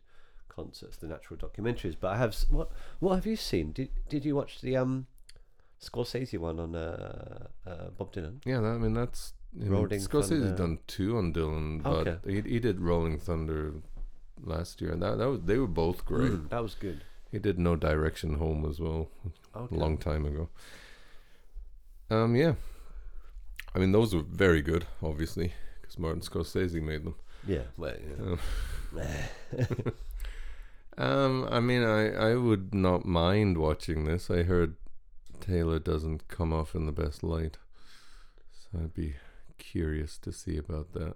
concerts, 0.59 0.97
the 0.97 1.07
natural 1.07 1.39
documentaries. 1.39 1.97
But 2.01 2.09
I 2.15 2.17
have 2.19 2.35
what 2.51 2.71
what 3.01 3.15
have 3.15 3.27
you 3.27 3.37
seen? 3.37 3.73
Did 3.73 3.91
did 4.09 4.25
you 4.25 4.35
watch 4.37 4.61
the 4.61 4.77
um 4.77 5.07
Scorsese 5.81 6.39
one 6.39 6.59
on 6.61 6.75
uh, 6.75 7.47
uh 7.67 7.91
Bob 7.97 8.13
Dylan? 8.13 8.37
Yeah, 8.45 8.61
that, 8.61 8.73
I 8.77 8.79
mean 8.79 8.95
that's 8.95 9.35
you 9.57 9.71
know, 9.71 9.85
Scorsese's 9.87 10.53
done 10.53 10.79
two 10.87 11.17
on 11.17 11.33
Dylan, 11.33 11.83
but 11.83 12.07
Okay. 12.07 12.17
he 12.33 12.41
he 12.55 12.59
did 12.61 12.81
Rolling 12.81 13.19
Thunder 13.19 13.75
last 14.43 14.81
year, 14.81 14.93
and 14.93 15.03
that 15.03 15.19
that 15.19 15.29
was 15.29 15.41
they 15.43 15.59
were 15.59 15.67
both 15.85 16.05
great. 16.05 16.33
Mm, 16.33 16.49
that 16.51 16.63
was 16.63 16.75
good. 16.75 17.01
He 17.33 17.39
did 17.39 17.59
No 17.59 17.77
Direction 17.77 18.35
Home 18.35 18.65
as 18.71 18.81
well 18.81 19.09
Okay. 19.55 19.77
a 19.77 19.79
long 19.79 19.99
time 19.99 20.25
ago. 20.27 20.49
Um, 22.11 22.35
yeah, 22.37 22.55
I 23.75 23.79
mean 23.79 23.93
those 23.93 24.15
were 24.15 24.23
very 24.47 24.63
good, 24.63 24.87
obviously, 25.03 25.53
because 25.81 25.99
Martin 25.99 26.23
Scorsese 26.23 26.83
made 26.83 27.05
them. 27.05 27.15
Yeah. 27.47 27.67
Well, 27.77 27.97
yeah. 28.09 28.25
Um, 28.25 28.39
um, 30.99 31.49
I 31.51 31.61
mean, 31.61 31.83
I 31.83 32.11
I 32.31 32.35
would 32.35 32.75
not 32.75 33.05
mind 33.07 33.57
watching 33.57 34.05
this. 34.05 34.31
I 34.31 34.43
heard 34.43 34.77
Taylor 35.41 35.79
doesn't 35.79 36.29
come 36.29 36.53
off 36.53 36.75
in 36.75 36.85
the 36.87 36.93
best 36.93 37.23
light, 37.23 37.57
so 38.53 38.79
I'd 38.81 38.95
be 38.95 39.15
curious 39.59 40.19
to 40.19 40.33
see 40.33 40.57
about 40.59 40.93
that. 40.93 41.15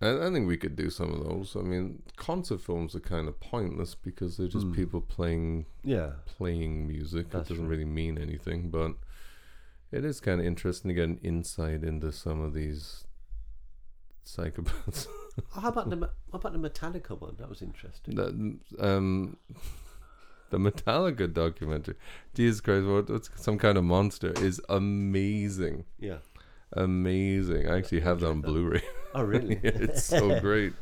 I, 0.00 0.26
I 0.26 0.30
think 0.32 0.46
we 0.46 0.56
could 0.56 0.76
do 0.76 0.90
some 0.90 1.12
of 1.12 1.24
those. 1.24 1.56
I 1.56 1.60
mean, 1.62 2.02
concert 2.16 2.60
films 2.60 2.94
are 2.94 3.00
kind 3.00 3.28
of 3.28 3.40
pointless 3.40 3.94
because 3.94 4.36
they're 4.36 4.48
just 4.48 4.66
Hmm. 4.66 4.74
people 4.74 5.00
playing 5.00 5.66
yeah. 5.82 6.12
playing 6.26 6.86
music. 6.86 7.30
That's 7.30 7.48
it 7.50 7.54
doesn't 7.54 7.64
true. 7.66 7.70
really 7.70 7.84
mean 7.86 8.18
anything, 8.18 8.70
but 8.70 8.92
it 9.90 10.04
is 10.04 10.20
kind 10.20 10.40
of 10.40 10.46
interesting 10.46 10.88
to 10.88 10.94
get 10.94 11.08
an 11.08 11.18
insight 11.22 11.82
into 11.84 12.12
some 12.12 12.40
of 12.40 12.52
these 12.54 13.04
psychopaths. 14.26 15.06
Oh, 15.56 15.60
how 15.60 15.68
about 15.68 15.90
the 15.90 15.96
what 15.96 16.40
about 16.44 16.52
the 16.52 16.58
Metallica 16.68 17.18
one? 17.18 17.36
That 17.38 17.48
was 17.48 17.62
interesting. 17.62 18.14
that 18.16 18.58
um 18.78 19.36
the 20.50 20.58
Metallica 20.58 21.32
documentary. 21.32 21.94
Jesus 22.34 22.60
Christ, 22.60 22.86
what 22.86 23.08
what's 23.08 23.30
some 23.36 23.58
kind 23.58 23.78
of 23.78 23.84
monster 23.84 24.32
is 24.36 24.60
amazing. 24.68 25.84
Yeah. 25.98 26.18
Amazing. 26.74 27.68
I 27.68 27.78
actually 27.78 28.00
have 28.00 28.20
that 28.20 28.28
on. 28.28 28.40
Blu-ray. 28.40 28.82
Oh, 29.14 29.22
really? 29.22 29.60
Yeah, 29.62 29.70
it's 29.74 30.04
so 30.04 30.40
great. 30.40 30.72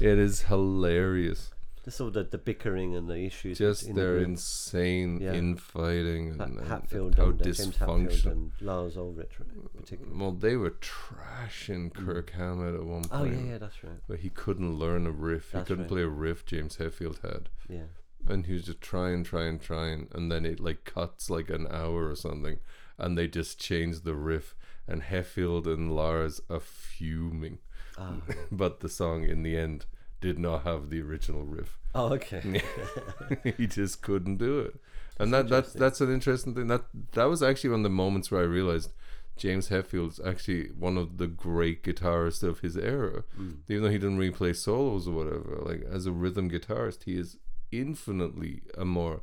It 0.00 0.18
is 0.18 0.42
hilarious. 0.42 1.50
Just 1.84 2.00
all 2.00 2.10
the, 2.10 2.22
the 2.22 2.38
bickering 2.38 2.94
and 2.94 3.08
the 3.08 3.16
issues. 3.18 3.58
Just 3.58 3.82
in 3.88 3.96
their 3.96 4.14
group. 4.18 4.28
insane 4.28 5.18
Yeah. 5.20 5.32
infighting 5.32 6.30
and, 6.30 6.40
and 6.40 6.58
Hetfield 6.60 7.16
how 7.16 7.30
and 7.30 7.40
uh, 7.40 7.44
James 7.44 7.58
Hetfield 7.76 8.08
dysfunctional. 8.08 8.30
and 8.30 8.52
Lars 8.60 8.96
Ulrich, 8.96 9.32
particularly. 9.76 10.16
Well, 10.18 10.30
they 10.32 10.54
were 10.56 10.70
trashing 10.70 11.92
Kirk 11.92 12.30
Hammett 12.30 12.74
at 12.74 12.84
one 12.84 13.02
point. 13.04 13.10
Oh 13.12 13.24
yeah, 13.24 13.52
yeah, 13.52 13.58
that's 13.58 13.82
right. 13.82 14.00
But 14.08 14.20
he 14.20 14.30
couldn't 14.30 14.76
learn 14.78 15.06
a 15.06 15.10
riff. 15.10 15.50
He 15.50 15.58
That's 15.58 15.68
couldn't 15.68 15.84
right. 15.84 15.90
play 15.90 16.02
a 16.02 16.08
riff 16.08 16.46
James 16.46 16.76
Hetfield 16.76 17.20
had. 17.22 17.48
Yeah. 17.68 17.86
and 18.28 18.46
he 18.46 18.52
was 18.52 18.64
just 18.64 18.80
trying, 18.80 19.24
trying, 19.24 19.58
trying, 19.58 20.06
and 20.12 20.30
then 20.30 20.46
it 20.46 20.60
like 20.60 20.84
cuts 20.84 21.28
like 21.30 21.50
an 21.50 21.66
hour 21.68 22.08
or 22.08 22.14
something, 22.14 22.58
and 22.98 23.18
they 23.18 23.26
just 23.26 23.58
change 23.58 24.02
the 24.02 24.14
riff, 24.14 24.54
and 24.86 25.02
Hetfield 25.02 25.66
and 25.66 25.90
Lars 25.92 26.40
are 26.48 26.60
fuming, 26.60 27.58
Ah. 27.98 28.14
but 28.52 28.78
the 28.80 28.88
song 28.88 29.24
in 29.24 29.42
the 29.42 29.56
end 29.56 29.86
did 30.22 30.38
not 30.38 30.62
have 30.62 30.88
the 30.88 31.02
original 31.02 31.42
riff. 31.42 31.78
Oh, 31.94 32.14
okay. 32.14 32.62
he 33.58 33.66
just 33.66 34.00
couldn't 34.00 34.38
do 34.38 34.60
it, 34.60 34.74
and 35.18 35.32
that 35.34 35.48
that's 35.50 35.74
that's 35.74 36.00
an 36.00 36.10
interesting 36.12 36.54
thing. 36.54 36.68
That 36.68 36.84
that 37.12 37.24
was 37.24 37.42
actually 37.42 37.70
one 37.70 37.80
of 37.80 37.84
the 37.84 37.90
moments 37.90 38.30
where 38.30 38.40
I 38.40 38.44
realized. 38.44 38.90
James 39.34 39.68
Hetfield's 39.68 40.20
actually 40.20 40.66
one 40.78 40.98
of 40.98 41.16
the 41.16 41.26
great 41.26 41.82
guitarists 41.82 42.42
of 42.42 42.60
his 42.60 42.76
era. 42.76 43.24
Mm. 43.40 43.60
Even 43.66 43.82
though 43.82 43.88
he 43.88 43.96
didn't 43.96 44.18
really 44.18 44.30
play 44.30 44.52
solos 44.52 45.08
or 45.08 45.12
whatever, 45.14 45.58
like 45.62 45.82
as 45.90 46.04
a 46.04 46.12
rhythm 46.12 46.50
guitarist, 46.50 47.04
he 47.04 47.16
is 47.16 47.38
infinitely 47.72 48.60
a 48.76 48.84
more 48.84 49.22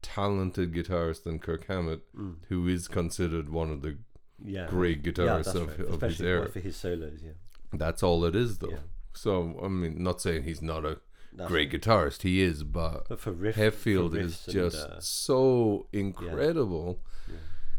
talented 0.00 0.72
guitarist 0.72 1.24
than 1.24 1.38
Kirk 1.38 1.66
Hammett, 1.66 2.00
Mm. 2.16 2.36
who 2.48 2.66
is 2.68 2.88
considered 2.88 3.50
one 3.50 3.70
of 3.70 3.82
the 3.82 3.98
Yeah. 4.42 4.66
great 4.66 5.02
guitarists 5.02 5.52
that's 5.52 5.56
of, 5.56 5.78
right. 5.78 5.88
of 5.88 6.00
his 6.00 6.20
era. 6.22 6.48
for 6.48 6.60
his 6.60 6.76
solos. 6.76 7.20
Yeah. 7.22 7.32
That's 7.72 8.02
all 8.02 8.24
it 8.24 8.34
is, 8.34 8.58
though. 8.58 8.70
Yeah. 8.70 8.78
So 9.12 9.58
I 9.62 9.68
mean, 9.68 10.02
not 10.02 10.20
saying 10.20 10.44
he's 10.44 10.62
not 10.62 10.84
a 10.84 11.00
That's 11.32 11.48
great 11.48 11.70
guitarist, 11.70 12.22
he 12.22 12.40
is, 12.40 12.62
but 12.62 13.08
But 13.08 13.20
for 13.20 13.32
riff, 13.32 13.56
Hetfield 13.56 14.12
for 14.12 14.18
is 14.18 14.46
and, 14.46 14.54
just 14.54 14.78
uh, 14.78 15.00
so 15.00 15.86
incredible. 15.92 17.02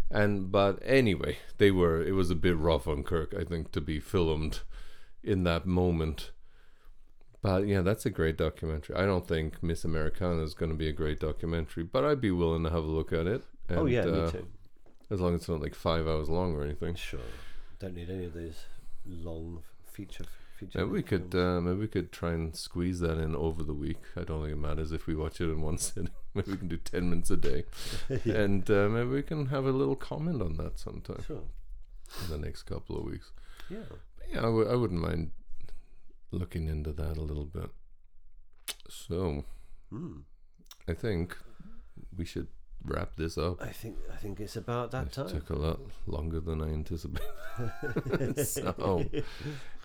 And 0.10 0.52
but 0.52 0.80
anyway, 0.84 1.38
they 1.58 1.72
were. 1.72 2.02
It 2.02 2.12
was 2.12 2.30
a 2.30 2.36
bit 2.36 2.58
rough 2.58 2.88
on 2.88 3.04
Kirk, 3.04 3.34
I 3.38 3.44
think, 3.44 3.72
to 3.72 3.82
be 3.82 4.00
filmed 4.00 4.60
in 5.24 5.44
that 5.44 5.66
moment. 5.66 6.32
But 7.42 7.66
yeah, 7.66 7.82
that's 7.82 8.06
a 8.06 8.10
great 8.10 8.38
documentary. 8.38 8.96
I 8.96 9.06
don't 9.06 9.28
think 9.28 9.64
Miss 9.64 9.84
Americana 9.84 10.44
is 10.44 10.54
going 10.54 10.70
to 10.70 10.78
be 10.78 10.88
a 10.88 10.94
great 10.94 11.20
documentary, 11.20 11.84
but 11.84 12.06
I'd 12.06 12.22
be 12.22 12.30
willing 12.30 12.64
to 12.64 12.70
have 12.70 12.84
a 12.84 12.88
look 12.88 13.12
at 13.12 13.26
it. 13.26 13.44
oh 13.70 13.86
And, 13.86 13.90
yeah, 13.90 14.02
uh, 14.02 14.06
me 14.06 14.32
too. 14.32 14.48
As 15.10 15.20
long 15.20 15.34
as 15.34 15.42
it's 15.42 15.50
not 15.50 15.62
like 15.62 15.76
five 15.76 16.08
hours 16.08 16.30
long 16.30 16.56
or 16.56 16.64
anything. 16.64 16.96
Sure. 16.96 17.20
Don't 17.80 17.96
need 17.96 18.10
any 18.10 18.26
of 18.26 18.34
those 18.34 18.66
long 19.06 19.64
feature 19.92 20.26
feature 20.62 20.80
Maybe 20.80 20.92
we 20.92 21.04
could 21.04 21.36
uh, 21.36 21.60
maybe 21.62 21.80
we 21.82 21.88
could 21.88 22.12
try 22.12 22.32
and 22.32 22.56
squeeze 22.56 23.00
that 23.02 23.18
in 23.18 23.36
over 23.36 23.64
the 23.64 23.74
week. 23.74 23.98
I 24.16 24.24
don't 24.24 24.42
think 24.42 24.54
it 24.54 24.58
matters 24.68 24.92
if 24.92 25.08
we 25.08 25.16
watch 25.16 25.42
it 25.42 25.50
in 25.50 25.62
one 25.62 25.78
sitting. 25.86 26.10
maybe 26.34 26.52
we 26.52 26.58
can 26.58 26.68
do 26.70 26.78
ten 26.78 27.10
minutes 27.10 27.30
a 27.32 27.38
day, 27.38 27.66
and 28.26 28.70
uh, 28.70 28.88
maybe 28.90 29.10
we 29.10 29.24
can 29.24 29.48
have 29.48 29.66
a 29.66 29.72
little 29.72 29.96
comment 29.96 30.42
on 30.42 30.58
that 30.58 30.80
sometime 30.80 31.22
Sure. 31.28 31.44
in 32.24 32.30
the 32.30 32.38
next 32.38 32.64
couple 32.64 32.98
of 32.98 33.04
weeks. 33.06 33.32
Yeah. 33.70 33.78
Yeah, 34.32 34.40
I 34.40 34.50
w- 34.54 34.70
I 34.70 34.76
wouldn't 34.76 35.02
mind 35.02 35.32
looking 36.32 36.68
into 36.70 36.94
that 36.94 37.18
a 37.18 37.22
little 37.22 37.46
bit. 37.46 37.70
So 38.90 39.44
Mm. 39.92 40.24
I 40.88 40.94
think 40.94 41.38
we 42.16 42.24
should 42.26 42.48
wrap 42.86 43.16
this 43.16 43.38
up. 43.38 43.62
I 43.62 43.68
think 43.70 43.98
I 44.12 44.16
think 44.18 44.40
it's 44.40 44.56
about 44.56 44.92
that 44.92 45.08
It 45.08 45.12
time. 45.14 45.28
took 45.30 45.50
a 45.50 45.56
lot 45.56 45.80
longer 46.08 46.40
than 46.40 46.62
I 46.62 46.70
anticipated. 46.70 48.48
so, 48.48 49.06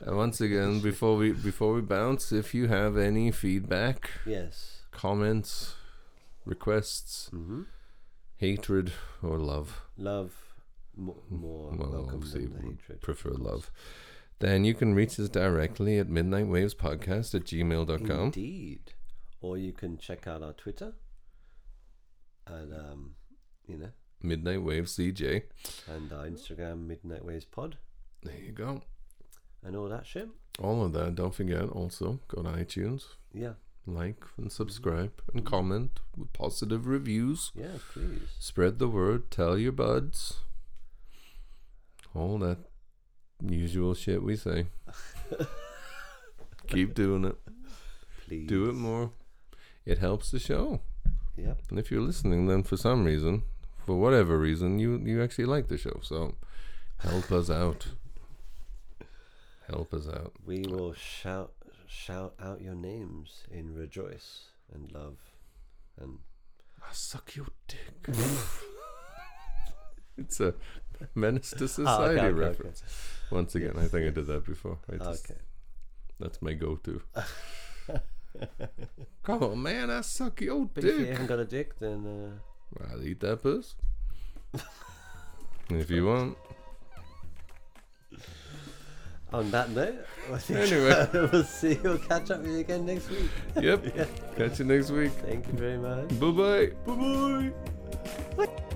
once 0.07 0.41
again, 0.41 0.81
before 0.91 1.17
we 1.17 1.33
before 1.33 1.75
we 1.75 1.81
bounce, 1.81 2.33
if 2.33 2.55
you 2.55 2.69
have 2.69 2.97
any 2.97 3.31
feedback, 3.31 4.11
yes. 4.27 4.81
comments, 4.91 5.75
requests, 6.45 7.29
hmm 7.31 7.63
hatred, 8.39 8.93
or 9.23 9.39
love, 9.39 9.81
Love 9.97 10.35
more, 10.95 11.17
more 11.31 11.71
Well, 11.75 11.91
welcome 11.91 12.21
than 12.21 12.53
the 12.53 12.61
hatred. 12.69 13.01
prefer 13.01 13.31
love, 13.31 13.71
then 14.41 14.63
you 14.65 14.75
can 14.75 14.95
reach 14.95 15.19
us 15.19 15.31
directly 15.31 15.99
at 15.99 16.09
midnightwavespodcast 16.09 17.35
at 17.35 17.45
gmail.com. 17.45 18.21
Indeed. 18.25 18.93
Or 19.41 19.57
you 19.57 19.73
can 19.73 19.97
check 19.97 20.27
out 20.27 20.43
our 20.43 20.53
Twitter 20.53 20.93
and 22.47 22.73
um, 22.73 23.11
you 23.67 23.77
know, 23.77 23.91
Midnight 24.23 24.63
Wave 24.63 24.85
CJ. 24.85 25.43
and 25.89 26.13
our 26.13 26.27
Instagram 26.27 26.87
Midnight 26.87 27.25
Waves 27.25 27.45
Pod 27.45 27.77
There 28.23 28.39
you 28.39 28.53
go. 28.53 28.83
and 29.63 29.77
all 29.77 29.89
that 29.89 30.07
shit. 30.07 30.29
All 30.61 30.85
of 30.85 30.93
that. 30.95 31.15
Don't 31.15 31.35
forget 31.35 31.69
also 31.69 32.21
go 32.29 32.43
to 32.43 32.49
iTunes, 32.49 33.05
Yeah. 33.33 33.55
like 33.87 34.25
and 34.39 34.51
subscribe, 34.51 35.13
and 35.35 35.45
comment 35.45 36.01
with 36.17 36.33
positive 36.33 36.87
reviews. 36.87 37.53
Yeah, 37.55 37.79
please. 37.93 38.23
Spread 38.39 38.79
the 38.79 38.89
word. 38.89 39.31
Tell 39.31 39.59
your 39.59 39.73
buds. 39.73 40.39
All 42.15 42.39
that 42.39 42.59
usual 43.47 43.93
shit 43.95 44.23
we 44.23 44.37
say. 44.37 44.69
Keep 46.69 46.95
doing 46.95 47.25
it. 47.27 47.37
Please. 48.27 48.49
Do 48.49 48.69
it 48.71 48.73
more. 48.75 49.11
It 49.85 49.99
helps 49.99 50.31
the 50.31 50.39
show. 50.39 50.81
Yep. 51.37 51.59
And 51.71 51.79
if 51.79 51.91
you're 51.91 52.01
listening, 52.01 52.47
then 52.47 52.63
for 52.63 52.77
some 52.77 53.05
reason, 53.05 53.43
for 53.85 53.99
whatever 53.99 54.39
reason, 54.39 54.79
you 54.79 54.99
you 55.05 55.23
actually 55.23 55.47
like 55.47 55.69
the 55.69 55.77
show. 55.77 56.01
So 56.03 56.35
help 56.99 57.31
us 57.31 57.51
out. 57.51 57.89
Help 59.69 59.93
us 59.93 60.07
out. 60.09 60.33
We 60.45 60.61
will 60.61 60.93
shout 60.95 61.53
shout 61.89 62.35
out 62.41 62.61
your 62.61 62.75
names 62.75 63.45
in 63.51 63.75
rejoice 63.75 64.51
and 64.73 64.91
love 64.93 65.19
and 65.99 66.19
I 66.83 66.93
suck 66.93 67.35
your 67.35 67.47
dick. 67.69 68.17
it's 70.19 70.41
a 70.41 70.55
menace 71.15 71.51
to 71.51 71.65
Oh, 71.65 71.67
society 71.67 72.19
okay, 72.19 72.27
okay, 72.27 72.33
reference. 72.33 72.83
Once 73.31 73.55
again, 73.55 73.75
I 73.77 73.87
think 73.87 74.07
I 74.07 74.11
did 74.11 74.27
that 74.27 74.45
before. 74.45 74.79
I 74.93 74.97
just, 74.97 75.31
okay. 75.31 75.41
That's 76.21 76.41
my 76.41 76.53
go-to. 76.53 77.03
Come 79.23 79.43
on, 79.43 79.63
man! 79.63 79.91
I 79.91 80.01
suck 80.03 80.41
your 80.41 80.67
But 80.67 80.85
if 80.85 80.93
you 80.93 80.99
dick. 81.01 81.09
haven't 81.13 81.27
got 81.27 81.39
a 81.39 81.45
dick, 81.45 81.79
then 81.79 82.07
uh, 82.81 82.85
I'll 82.93 83.03
eat 83.03 83.21
that 83.21 83.43
puss. 83.43 83.75
if 85.71 85.91
you 85.91 86.07
want. 86.07 86.37
on 89.33 89.51
that 89.51 89.71
note, 89.71 90.07
I 90.33 90.39
think 90.39 90.61
Anyway. 90.73 91.29
we'll 91.33 91.45
see. 91.45 91.75
We'll 91.83 91.99
catch 91.99 92.31
up 92.31 92.41
with 92.43 92.53
you 92.53 92.59
again 92.61 92.87
next 92.87 93.11
week. 93.11 93.29
Yep. 93.61 94.09
Catch 94.37 94.59
you 94.61 94.65
next 94.67 94.91
week. 94.91 95.13
Thank 95.13 95.47
you 95.49 95.53
very 95.55 95.79
much. 95.79 96.09
Bye 96.21 96.31
bye. 96.31 96.67
Bye 96.87 97.53
bye. 98.47 98.76